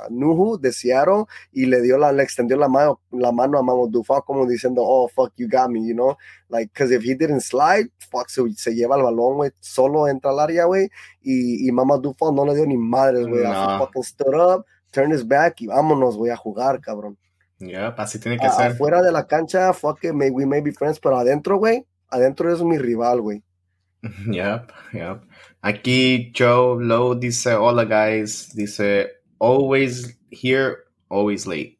Nuhu 0.10 0.60
de 0.60 0.72
Seattle 0.72 1.26
y 1.52 1.66
le 1.66 1.82
dio 1.82 1.98
la, 1.98 2.12
le 2.12 2.24
extendió 2.24 2.58
la 2.58 2.68
mano, 2.68 3.02
la 3.12 3.32
mano 3.32 3.58
a 3.58 3.64
Mamo 3.64 3.88
Dufa 3.88 4.22
como 4.22 4.46
diciendo, 4.46 4.84
oh, 4.86 5.08
fuck, 5.08 5.34
you 5.38 5.48
got 5.50 5.70
me, 5.70 5.86
you 5.86 5.94
know? 5.94 6.16
Like, 6.50 6.72
because 6.72 6.94
if 6.94 7.04
he 7.04 7.16
didn't 7.16 7.42
slide, 7.42 7.90
fuck, 8.12 8.30
se, 8.30 8.44
lleva 8.76 8.96
el 8.96 9.04
balón, 9.04 9.38
güey, 9.38 9.52
solo 9.60 10.08
entra 10.08 10.32
al 10.32 10.40
área, 10.40 10.66
güey, 10.66 10.90
y, 11.22 11.68
y 11.68 11.72
Mama 11.72 11.98
Dufa 11.98 12.32
no 12.32 12.46
le 12.46 12.56
dio 12.56 12.66
ni 12.66 12.78
madres, 12.78 13.26
güey. 13.26 13.44
No. 13.44 13.80
Fucking 13.80 14.04
stood 14.04 14.36
up, 14.36 14.66
turned 14.92 15.14
his 15.14 15.28
back 15.28 15.62
y 15.62 15.68
vámonos, 15.68 16.16
voy 16.16 16.30
a 16.30 16.38
jugar, 16.38 16.80
cabrón. 16.80 17.18
Yeah, 17.58 17.96
así 17.98 18.20
tiene 18.20 18.38
que 18.38 18.50
ser. 18.50 18.72
Afuera 18.72 19.02
de 19.02 19.12
la 19.12 19.26
cancha, 19.26 19.74
fuck 19.74 20.04
it, 20.04 20.14
may, 20.14 20.30
we 20.30 20.46
may 20.46 20.62
be 20.62 20.72
friends, 20.72 21.00
pero 21.00 21.18
adentro, 21.18 21.58
güey, 21.58 21.88
adentro 22.14 22.54
es 22.54 22.62
mi 22.62 22.78
rival, 22.78 23.22
güey. 23.22 23.42
Yep, 24.30 24.72
yep. 24.94 25.24
Aquí 25.64 26.32
Joe 26.34 26.76
Lowe 26.80 27.16
dice, 27.16 27.56
hola 27.56 27.86
guys, 27.86 28.50
dice, 28.54 29.08
always 29.40 30.14
here, 30.30 30.84
always 31.10 31.48
late. 31.48 31.80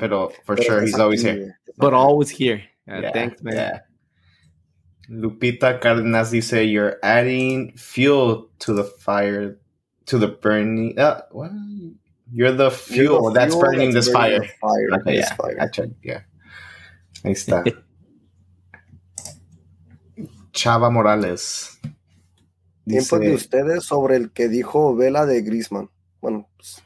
Pero 0.00 0.30
for 0.44 0.56
Pero 0.56 0.66
sure, 0.66 0.82
he's 0.82 0.98
always 0.98 1.22
here. 1.22 1.58
But 1.78 1.94
always 1.94 2.28
here. 2.30 2.62
Yeah, 2.88 3.00
yeah, 3.00 3.12
thanks, 3.12 3.42
man. 3.42 3.54
Yeah. 3.54 3.78
Lupita 5.08 5.80
Cardenas 5.80 6.30
dice, 6.32 6.66
you're 6.66 6.98
adding 7.02 7.72
fuel 7.76 8.50
to 8.60 8.72
the 8.72 8.84
fire, 8.84 9.58
to 10.06 10.18
the 10.18 10.28
burning. 10.28 10.98
Uh, 10.98 11.22
what? 11.30 11.52
You're 12.32 12.52
the 12.52 12.70
fuel, 12.70 13.22
You're 13.22 13.30
the 13.30 13.38
that's 13.38 13.54
fuel 13.54 13.62
burning 13.62 13.92
that's 13.92 14.06
this 14.06 14.14
burning 14.14 14.42
fire. 14.42 14.50
fire. 14.60 14.88
Okay, 15.00 15.16
this 15.16 15.28
yeah, 15.30 15.34
fire. 15.36 15.54
Gotcha. 15.56 15.90
Yeah. 16.02 16.20
Ahí 17.24 17.32
está. 17.32 17.62
Chava 20.54 20.88
Morales. 20.88 21.80
Tiempo 22.86 23.18
de 23.18 23.34
ustedes 23.34 23.84
sobre 23.84 24.16
el 24.16 24.30
que 24.30 24.48
dijo 24.48 24.94
Vela 24.94 25.26
de 25.26 25.42
Grisman. 25.42 25.90
Bueno, 26.20 26.48
pues, 26.56 26.82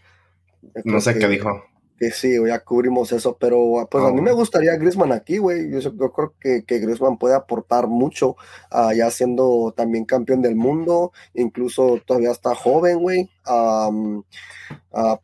no 0.85 1.01
sé 1.01 1.19
qué 1.19 1.28
dijo. 1.28 1.62
Que 1.99 2.11
sí, 2.12 2.35
ya 2.47 2.61
cubrimos 2.61 3.12
eso, 3.12 3.36
pero 3.39 3.86
pues 3.90 4.05
a 4.05 4.12
mí 4.12 4.20
me 4.20 4.31
oh. 4.31 4.36
gustaría 4.36 4.77
Grisman 4.77 5.12
aquí, 5.12 5.39
güey. 5.39 5.69
Yo, 5.70 6.12
creo 6.12 6.35
que, 6.40 6.65
que 6.65 6.78
Griezmann 6.78 7.19
puede 7.19 7.35
aportar 7.35 7.89
mucho, 7.89 8.36
uh, 8.70 8.93
ya 8.97 9.11
siendo 9.11 9.74
también 9.77 10.05
campeón 10.05 10.40
del 10.40 10.55
mundo, 10.55 11.12
incluso 11.35 12.01
todavía 12.07 12.31
está 12.31 12.55
joven, 12.55 13.01
güey. 13.01 13.28
Uh, 13.47 14.23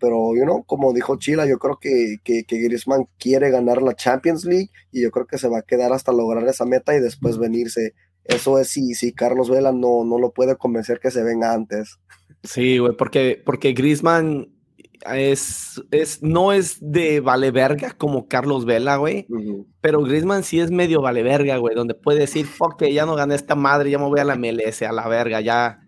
pero, 0.01 0.35
you 0.35 0.43
know, 0.43 0.65
como 0.65 0.93
dijo 0.93 1.17
Chila, 1.17 1.47
yo 1.47 1.59
creo 1.59 1.79
que, 1.81 2.17
que, 2.25 2.45
que 2.45 2.59
Griezmann 2.59 3.09
quiere 3.19 3.51
ganar 3.51 3.81
la 3.81 3.95
Champions 3.95 4.45
League 4.45 4.71
y 4.91 5.03
yo 5.03 5.13
creo 5.13 5.27
que 5.27 5.39
se 5.39 5.49
va 5.49 5.59
a 5.59 5.63
quedar 5.63 5.93
hasta 5.93 6.13
lograr 6.13 6.47
esa 6.49 6.65
meta 6.65 6.95
y 6.95 7.01
después 7.01 7.39
venirse 7.39 7.95
eso 8.25 8.59
es 8.59 8.69
si, 8.69 8.95
si 8.95 9.13
Carlos 9.13 9.51
Vela 9.51 9.73
no, 9.73 10.05
no 10.05 10.19
lo 10.19 10.33
puede 10.33 10.57
convencer 10.57 10.99
que 11.01 11.11
se 11.11 11.23
venga 11.23 11.53
antes. 11.53 11.99
Sí, 12.43 12.79
güey, 12.79 12.97
porque, 12.97 13.43
porque 13.45 13.73
Griezmann 13.73 14.55
es, 15.13 15.83
es, 15.91 16.23
no 16.23 16.53
es 16.53 16.79
de 16.81 17.21
vale 17.21 17.51
verga 17.51 17.93
como 17.93 18.27
Carlos 18.29 18.65
Vela, 18.65 18.97
güey, 18.97 19.27
pero 19.81 20.03
Griezmann 20.03 20.45
sí 20.45 20.61
es 20.61 20.71
medio 20.71 21.03
vale 21.03 21.23
verga, 21.23 21.57
güey, 21.59 21.75
donde 21.75 21.95
puede 21.95 22.21
decir, 22.21 22.47
fuck, 22.47 22.79
que 22.79 22.93
ya 22.93 23.05
no 23.05 23.15
gané 23.15 23.35
esta 23.35 23.55
madre, 23.55 23.91
ya 23.91 23.99
me 23.99 24.07
voy 24.07 24.21
a 24.21 24.25
la 24.25 24.37
MLS, 24.37 24.83
a 24.83 24.93
la 24.93 25.07
verga, 25.09 25.41
ya 25.41 25.81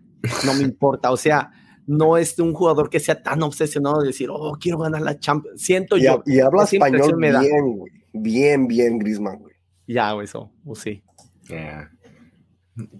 no 0.45 0.53
me 0.53 0.63
importa, 0.63 1.11
o 1.11 1.17
sea, 1.17 1.51
no 1.87 2.17
es 2.17 2.37
un 2.37 2.53
jugador 2.53 2.89
que 2.89 2.99
sea 2.99 3.21
tan 3.23 3.41
obsesionado 3.43 4.01
de 4.01 4.07
decir, 4.07 4.29
oh, 4.31 4.57
quiero 4.59 4.77
ganar 4.77 5.01
la 5.01 5.17
Champions, 5.17 5.61
siento 5.61 5.97
yo. 5.97 6.21
Y 6.25 6.39
habla 6.39 6.63
español 6.63 7.15
bien, 7.17 7.77
güey, 7.77 7.91
bien, 8.13 8.67
bien 8.67 8.99
Griezmann, 8.99 9.39
güey. 9.39 9.55
Ya, 9.87 10.11
güey, 10.11 10.25
eso, 10.25 10.51
o 10.65 10.75
sí. 10.75 11.01
Yeah. 11.47 11.89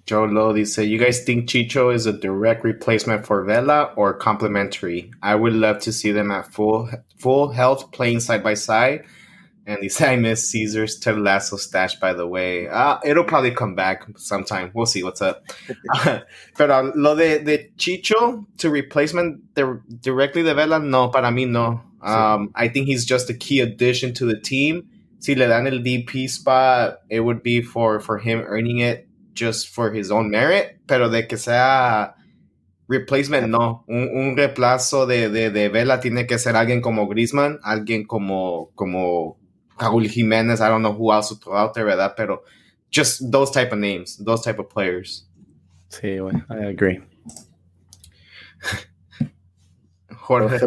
Joe 0.05 0.25
Lowe 0.25 0.53
dice, 0.53 0.79
You 0.79 0.97
guys 0.97 1.23
think 1.23 1.49
Chicho 1.49 1.93
is 1.93 2.05
a 2.05 2.13
direct 2.13 2.63
replacement 2.63 3.25
for 3.25 3.43
Vela 3.43 3.93
or 3.95 4.13
complementary? 4.13 5.11
I 5.21 5.35
would 5.35 5.53
love 5.53 5.79
to 5.81 5.93
see 5.93 6.11
them 6.11 6.31
at 6.31 6.51
full 6.51 6.89
full 7.17 7.49
health 7.49 7.91
playing 7.91 8.21
side 8.21 8.43
by 8.43 8.55
side. 8.55 9.05
And 9.65 9.79
he 9.81 9.89
said, 9.89 10.09
I 10.09 10.15
miss 10.15 10.49
Caesar's 10.49 10.97
Ted 10.97 11.19
Lasso 11.19 11.57
stash, 11.57 11.99
by 11.99 12.13
the 12.13 12.25
way. 12.25 12.69
Uh, 12.69 12.99
it'll 13.03 13.25
probably 13.25 13.51
come 13.51 13.75
back 13.75 14.05
sometime. 14.15 14.71
We'll 14.73 14.85
see 14.85 15.03
what's 15.03 15.21
up. 15.21 15.43
But 16.57 16.71
uh, 16.71 16.91
lo 16.95 17.15
de, 17.15 17.43
de 17.43 17.69
Chicho 17.77 18.45
to 18.59 18.69
replacement 18.69 19.53
de, 19.55 19.81
directly 19.99 20.43
de 20.43 20.55
Vela, 20.55 20.79
no, 20.79 21.09
para 21.09 21.31
mí 21.31 21.49
no. 21.49 21.81
Um, 22.01 22.51
I 22.55 22.69
think 22.69 22.87
he's 22.87 23.03
just 23.03 23.29
a 23.29 23.33
key 23.33 23.59
addition 23.59 24.13
to 24.13 24.25
the 24.25 24.39
team. 24.39 24.87
Si 25.19 25.35
le 25.35 25.47
dan 25.47 25.67
el 25.67 25.79
DP 25.79 26.29
spot, 26.29 26.99
it 27.09 27.19
would 27.19 27.43
be 27.43 27.61
for, 27.61 27.99
for 27.99 28.19
him 28.19 28.39
earning 28.45 28.79
it 28.79 29.06
just 29.37 29.69
for 29.69 29.93
his 29.93 30.09
own 30.09 30.29
merit, 30.29 30.79
pero 30.87 31.09
de 31.09 31.27
que 31.27 31.37
sea 31.37 32.15
replacement, 32.87 33.47
no. 33.47 33.83
Un, 33.87 34.09
un 34.13 34.35
reemplazo 34.35 35.05
de, 35.05 35.29
de, 35.29 35.51
de, 35.51 35.69
Vela 35.69 35.99
tiene 35.99 36.25
que 36.25 36.39
ser 36.39 36.55
alguien 36.55 36.81
como 36.81 37.07
Griezmann, 37.07 37.59
alguien 37.63 38.05
como, 38.05 38.71
como 38.75 39.37
Raúl 39.77 40.07
Jiménez, 40.07 40.59
I 40.59 40.69
don't 40.69 40.81
know 40.81 40.93
who 40.93 41.13
else 41.13 41.35
to 41.35 41.53
out 41.53 41.73
there, 41.73 41.85
¿verdad? 41.85 42.13
Pero 42.15 42.43
just 42.89 43.31
those 43.31 43.51
type 43.51 43.71
of 43.71 43.79
names, 43.79 44.17
those 44.17 44.41
type 44.43 44.59
of 44.59 44.69
players. 44.69 45.27
Sí, 45.89 46.17
güey, 46.19 46.35
I 46.49 46.65
agree. 46.65 46.99
Jorge 50.11 50.59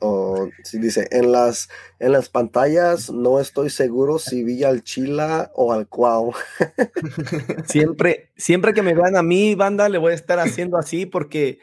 o 0.00 0.48
si 0.64 0.78
dice, 0.78 1.08
en 1.10 1.32
las, 1.32 1.68
en 1.98 2.12
las 2.12 2.28
pantallas 2.28 3.10
no 3.10 3.40
estoy 3.40 3.70
seguro 3.70 4.18
si 4.18 4.42
vi 4.42 4.64
al 4.64 4.82
Chila 4.82 5.50
o 5.54 5.72
al 5.72 5.86
Cuau. 5.88 6.32
siempre, 7.66 8.30
siempre 8.36 8.72
que 8.72 8.82
me 8.82 8.94
vean 8.94 9.16
a 9.16 9.22
mí, 9.22 9.54
banda, 9.54 9.88
le 9.88 9.98
voy 9.98 10.12
a 10.12 10.16
estar 10.16 10.38
haciendo 10.38 10.78
así 10.78 11.06
porque 11.06 11.58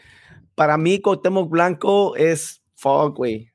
para 0.55 0.77
mí 0.77 1.01
Cuauhtémoc 1.01 1.49
Blanco 1.49 2.15
es 2.15 2.61
fuck, 2.75 3.15
güey. 3.15 3.51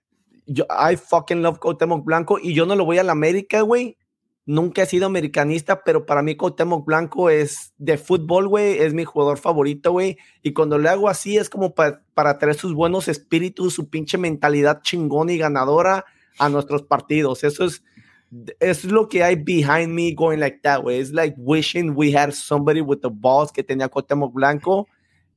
Yo, 0.47 0.67
I 0.69 0.97
fucking 0.97 1.43
love 1.43 1.59
Cuauhtémoc 1.59 2.05
Blanco 2.05 2.39
y 2.43 2.55
yo 2.55 2.67
no 2.67 2.75
lo 2.75 2.85
voy 2.85 2.99
a 2.99 3.05
la 3.05 3.13
América, 3.13 3.61
güey, 3.61 3.97
nunca 4.45 4.83
he 4.83 4.87
sido 4.87 5.07
americanista, 5.07 5.83
pero 5.85 6.05
para 6.07 6.23
mí 6.23 6.37
Cuauhtémoc 6.37 6.85
Blanco 6.85 7.31
es 7.31 7.75
de 7.79 7.97
fútbol, 7.97 8.49
güey, 8.49 8.79
es 8.79 8.95
mi 8.95 9.05
jugador 9.05 9.39
favorito, 9.39 9.93
güey, 9.93 10.19
y 10.43 10.53
cuando 10.53 10.79
le 10.79 10.89
hago 10.89 11.09
así 11.09 11.37
es 11.37 11.49
como 11.49 11.75
para 11.75 12.39
traer 12.39 12.57
sus 12.57 12.75
buenos 12.75 13.09
espíritus, 13.09 13.75
su 13.75 13.89
pinche 13.89 14.19
mentalidad 14.19 14.83
chingona 14.83 15.33
y 15.33 15.39
ganadora 15.39 16.05
a 16.39 16.49
nuestros 16.49 16.83
partidos. 16.83 17.45
Eso 17.45 17.65
es, 17.65 17.85
es 18.59 18.85
lo 18.85 19.09
que 19.09 19.23
hay 19.23 19.37
behind 19.37 19.89
me 19.89 20.13
going 20.13 20.39
like 20.39 20.61
that, 20.63 20.81
güey. 20.83 20.99
Es 20.99 21.13
like 21.13 21.37
wishing 21.39 21.93
we 21.95 22.17
had 22.17 22.33
somebody 22.33 22.81
with 22.81 23.01
the 23.01 23.11
balls 23.11 23.53
que 23.53 23.63
tenía 23.63 23.89
Cuauhtémoc 23.89 24.33
Blanco 24.33 24.89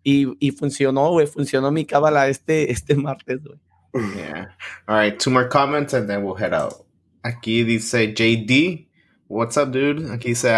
y, 0.03 0.27
y 0.39 0.51
funcionó, 0.51 1.09
güey, 1.09 1.27
funcionó 1.27 1.71
mi 1.71 1.85
cábala 1.85 2.27
este, 2.27 2.71
este 2.71 2.95
martes, 2.95 3.43
güey. 3.43 3.59
Yeah. 3.95 4.49
All 4.87 4.97
right, 4.97 5.17
two 5.17 5.31
more 5.31 5.47
comments 5.47 5.93
and 5.93 6.09
then 6.09 6.23
we'll 6.23 6.35
head 6.35 6.53
out. 6.53 6.85
Aquí 7.23 7.63
dice 7.63 8.13
JD, 8.13 8.84
What's 9.27 9.57
up, 9.57 9.71
dude? 9.71 10.11
Aquí 10.11 10.29
dice, 10.29 10.53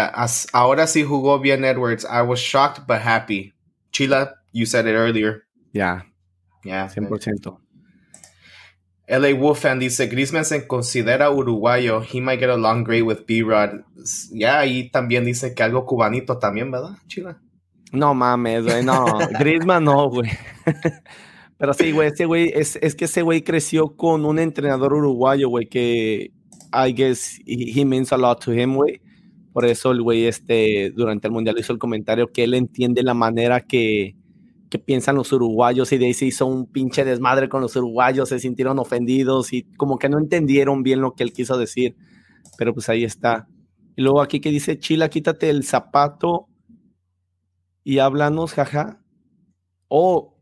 ahora 0.52 0.86
sí 0.86 1.02
jugó 1.02 1.40
bien 1.40 1.64
Edwards. 1.64 2.04
I 2.04 2.20
was 2.20 2.38
shocked 2.38 2.86
but 2.86 3.00
happy. 3.00 3.54
Chila, 3.92 4.34
you 4.52 4.66
said 4.66 4.86
it 4.86 4.94
earlier. 4.94 5.44
Yeah. 5.72 6.02
Yeah. 6.64 6.88
100%. 6.88 7.58
LA 9.08 9.32
Wolf 9.32 9.60
fan 9.60 9.78
dice, 9.78 10.06
Griezmann 10.06 10.44
se 10.44 10.66
considera 10.66 11.30
uruguayo. 11.30 12.02
He 12.02 12.20
might 12.20 12.40
get 12.40 12.50
along 12.50 12.84
great 12.84 13.06
with 13.06 13.26
B-Rod. 13.26 13.84
Yeah, 14.30 14.66
y 14.66 14.90
también 14.90 15.24
dice 15.24 15.54
que 15.54 15.62
algo 15.62 15.86
cubanito 15.86 16.38
también, 16.38 16.70
¿verdad, 16.70 16.98
Chila? 17.06 17.40
No 17.90 18.12
mames, 18.12 18.64
güey, 18.64 18.84
no. 18.84 19.06
Griezmann 19.38 19.84
no, 19.84 20.10
güey. 20.10 20.28
Pero 21.56 21.72
sí, 21.72 21.92
güey, 21.92 22.08
ese 22.08 22.26
güey, 22.26 22.52
es, 22.54 22.76
es 22.82 22.94
que 22.94 23.06
ese 23.06 23.22
güey 23.22 23.42
creció 23.42 23.96
con 23.96 24.26
un 24.26 24.38
entrenador 24.38 24.92
uruguayo, 24.92 25.48
güey, 25.48 25.66
que 25.66 26.32
I 26.72 26.92
guess 26.92 27.38
he, 27.46 27.84
means 27.84 28.12
a 28.12 28.16
lot 28.16 28.44
to 28.44 28.52
him, 28.52 28.74
güey. 28.74 29.00
Por 29.52 29.64
eso 29.64 29.90
el 29.90 30.02
güey 30.02 30.26
este, 30.26 30.90
durante 30.90 31.26
el 31.26 31.32
mundial 31.32 31.58
hizo 31.58 31.72
el 31.72 31.78
comentario 31.78 32.30
que 32.32 32.44
él 32.44 32.54
entiende 32.54 33.02
la 33.02 33.14
manera 33.14 33.60
que, 33.60 34.16
qué 34.70 34.78
piensan 34.78 35.16
los 35.16 35.32
uruguayos 35.32 35.90
y 35.92 35.98
de 35.98 36.06
ahí 36.06 36.14
se 36.14 36.26
hizo 36.26 36.46
un 36.46 36.66
pinche 36.66 37.04
desmadre 37.04 37.48
con 37.48 37.60
los 37.60 37.74
uruguayos, 37.76 38.28
se 38.28 38.38
sintieron 38.38 38.78
ofendidos 38.78 39.52
y 39.52 39.64
como 39.76 39.98
que 39.98 40.08
no 40.08 40.18
entendieron 40.18 40.82
bien 40.82 41.00
lo 41.00 41.14
que 41.14 41.24
él 41.24 41.32
quiso 41.32 41.58
decir. 41.58 41.96
Pero 42.56 42.74
pues 42.74 42.88
ahí 42.88 43.04
está. 43.04 43.48
Y 43.96 44.02
luego 44.02 44.20
aquí 44.20 44.40
que 44.40 44.50
dice, 44.50 44.78
Chila, 44.78 45.08
quítate 45.08 45.50
el 45.50 45.64
zapato 45.64 46.48
y 47.82 47.98
háblanos, 47.98 48.52
jaja. 48.52 49.02
Oh, 49.88 50.36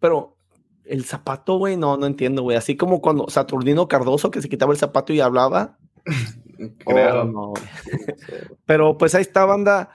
pero 0.00 0.33
el 0.84 1.04
zapato, 1.04 1.56
güey, 1.58 1.76
no, 1.76 1.96
no 1.96 2.06
entiendo, 2.06 2.42
güey. 2.42 2.56
Así 2.56 2.76
como 2.76 3.00
cuando 3.00 3.28
Saturnino 3.28 3.88
Cardoso 3.88 4.30
que 4.30 4.42
se 4.42 4.48
quitaba 4.48 4.72
el 4.72 4.78
zapato 4.78 5.12
y 5.12 5.20
hablaba. 5.20 5.78
Creo. 6.86 7.32
Oh, 7.34 7.54
pero 8.66 8.96
pues 8.96 9.14
ahí 9.14 9.22
está, 9.22 9.44
banda. 9.44 9.90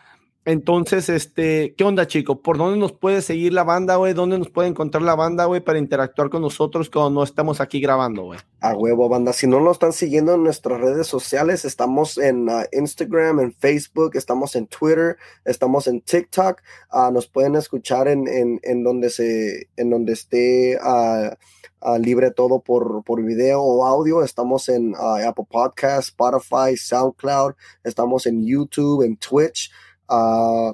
Entonces, 0.45 1.09
este, 1.09 1.75
¿qué 1.77 1.83
onda, 1.83 2.07
chico? 2.07 2.41
¿Por 2.41 2.57
dónde 2.57 2.79
nos 2.79 2.93
puede 2.93 3.21
seguir 3.21 3.53
la 3.53 3.63
banda, 3.63 3.97
güey? 3.97 4.13
¿Dónde 4.13 4.39
nos 4.39 4.49
puede 4.49 4.69
encontrar 4.69 5.03
la 5.03 5.13
banda, 5.13 5.45
güey, 5.45 5.59
para 5.59 5.79
interactuar 5.79 6.29
con 6.29 6.41
nosotros 6.41 6.89
cuando 6.89 7.09
no 7.11 7.23
estamos 7.23 7.59
aquí 7.59 7.81
grabando, 7.81 8.23
güey? 8.23 8.39
A 8.61 8.73
huevo, 8.73 9.09
banda. 9.09 9.33
Si 9.33 9.47
no 9.47 9.59
nos 9.59 9.73
están 9.73 9.91
siguiendo 9.91 10.35
en 10.35 10.43
nuestras 10.43 10.79
redes 10.79 11.07
sociales, 11.07 11.65
estamos 11.65 12.17
en 12.17 12.47
uh, 12.47 12.63
Instagram, 12.71 13.41
en 13.41 13.53
Facebook, 13.53 14.11
estamos 14.15 14.55
en 14.55 14.67
Twitter, 14.67 15.17
estamos 15.43 15.87
en 15.87 16.01
TikTok. 16.01 16.61
Uh, 16.93 17.11
nos 17.11 17.27
pueden 17.27 17.55
escuchar 17.55 18.07
en, 18.07 18.27
en, 18.27 18.61
en, 18.63 18.83
donde 18.83 19.09
se, 19.09 19.67
en 19.75 19.89
donde 19.89 20.13
esté 20.13 20.79
uh, 20.81 21.97
libre 21.99 22.31
todo 22.31 22.61
por, 22.61 23.03
por 23.03 23.23
video 23.23 23.61
o 23.61 23.85
audio. 23.85 24.23
Estamos 24.23 24.69
en 24.69 24.95
Apple 24.95 25.45
Podcast, 25.49 26.09
Spotify, 26.09 26.77
SoundCloud. 26.77 27.53
Estamos 27.83 28.25
en 28.25 28.45
YouTube, 28.45 29.03
en 29.03 29.17
Twitch. 29.17 29.69
Ah, 30.09 30.73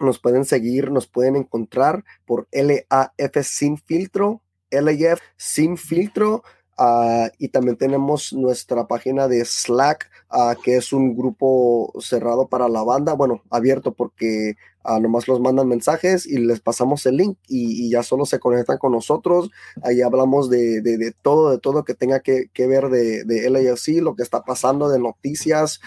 nos 0.00 0.18
pueden 0.18 0.44
seguir, 0.44 0.90
nos 0.90 1.06
pueden 1.06 1.36
encontrar 1.36 2.04
por 2.24 2.48
LAF 2.52 3.36
sin 3.42 3.78
filtro, 3.78 4.42
LAF 4.70 5.20
sin 5.36 5.76
filtro. 5.76 6.42
Uh, 6.78 7.28
y 7.36 7.48
también 7.48 7.76
tenemos 7.76 8.32
nuestra 8.32 8.86
página 8.88 9.28
de 9.28 9.44
Slack, 9.44 10.10
uh, 10.32 10.58
que 10.62 10.76
es 10.76 10.94
un 10.94 11.14
grupo 11.14 11.92
cerrado 12.00 12.48
para 12.48 12.70
la 12.70 12.82
banda, 12.82 13.12
bueno, 13.12 13.42
abierto 13.50 13.92
porque 13.92 14.54
nomás 14.98 15.28
los 15.28 15.40
mandan 15.40 15.68
mensajes 15.68 16.26
y 16.26 16.38
les 16.38 16.60
pasamos 16.60 17.04
el 17.04 17.18
link 17.18 17.36
y, 17.46 17.90
ya 17.90 18.02
solo 18.02 18.24
se 18.24 18.38
conectan 18.38 18.78
con 18.78 18.92
nosotros. 18.92 19.50
Ahí 19.82 20.00
hablamos 20.00 20.48
de, 20.48 20.80
de, 20.80 20.96
de 20.96 21.12
todo, 21.12 21.50
de 21.50 21.58
todo 21.58 21.84
que 21.84 21.92
tenga 21.92 22.20
que, 22.20 22.46
que 22.54 22.66
ver 22.66 22.88
de, 22.88 23.24
de 23.24 23.50
LAFC, 23.50 24.00
lo 24.00 24.14
que 24.14 24.22
está 24.22 24.42
pasando, 24.42 24.88
de 24.88 24.98
noticias, 24.98 25.82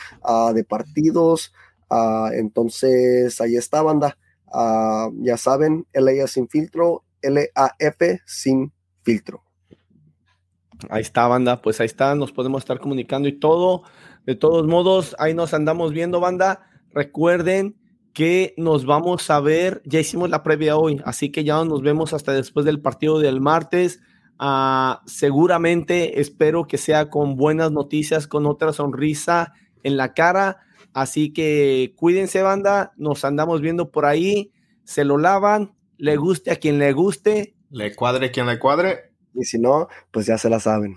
de 0.53 0.63
partidos. 0.63 1.53
Ah, 1.95 2.31
entonces, 2.33 3.39
ahí 3.39 3.55
está, 3.55 3.83
banda. 3.83 4.17
Ah, 4.51 5.09
ya 5.19 5.37
saben, 5.37 5.85
LA 5.93 6.25
sin 6.25 6.49
filtro, 6.49 7.03
LAF 7.21 8.19
sin 8.25 8.73
filtro. 9.03 9.43
Ahí 10.89 11.03
está, 11.03 11.27
banda. 11.27 11.61
Pues 11.61 11.79
ahí 11.79 11.85
está, 11.85 12.15
nos 12.15 12.31
podemos 12.31 12.63
estar 12.63 12.79
comunicando 12.79 13.27
y 13.27 13.39
todo. 13.39 13.83
De 14.25 14.33
todos 14.33 14.65
modos, 14.65 15.15
ahí 15.19 15.35
nos 15.35 15.53
andamos 15.53 15.93
viendo, 15.93 16.19
banda. 16.19 16.67
Recuerden 16.89 17.75
que 18.11 18.55
nos 18.57 18.87
vamos 18.87 19.29
a 19.29 19.39
ver, 19.39 19.83
ya 19.85 19.99
hicimos 19.99 20.31
la 20.31 20.41
previa 20.41 20.77
hoy, 20.77 20.99
así 21.05 21.31
que 21.31 21.43
ya 21.43 21.63
nos 21.63 21.83
vemos 21.83 22.13
hasta 22.13 22.31
después 22.31 22.65
del 22.65 22.81
partido 22.81 23.19
del 23.19 23.39
martes. 23.39 24.01
Ah, 24.39 25.03
seguramente 25.05 26.19
espero 26.19 26.65
que 26.65 26.79
sea 26.79 27.11
con 27.11 27.35
buenas 27.35 27.71
noticias, 27.71 28.25
con 28.27 28.47
otra 28.47 28.73
sonrisa 28.73 29.53
en 29.83 29.95
la 29.95 30.15
cara 30.15 30.57
Así 30.93 31.33
que 31.33 31.93
cuídense, 31.95 32.41
banda. 32.41 32.93
Nos 32.97 33.25
andamos 33.25 33.61
viendo 33.61 33.91
por 33.91 34.05
ahí. 34.05 34.51
Se 34.83 35.03
lo 35.03 35.17
lavan. 35.17 35.75
Le 35.97 36.17
guste 36.17 36.51
a 36.51 36.57
quien 36.57 36.79
le 36.79 36.91
guste. 36.93 37.55
Le 37.69 37.95
cuadre 37.95 38.31
quien 38.31 38.47
le 38.47 38.59
cuadre. 38.59 39.11
Y 39.33 39.43
si 39.45 39.59
no, 39.59 39.87
pues 40.11 40.27
ya 40.27 40.37
se 40.37 40.49
la 40.49 40.59
saben. 40.59 40.95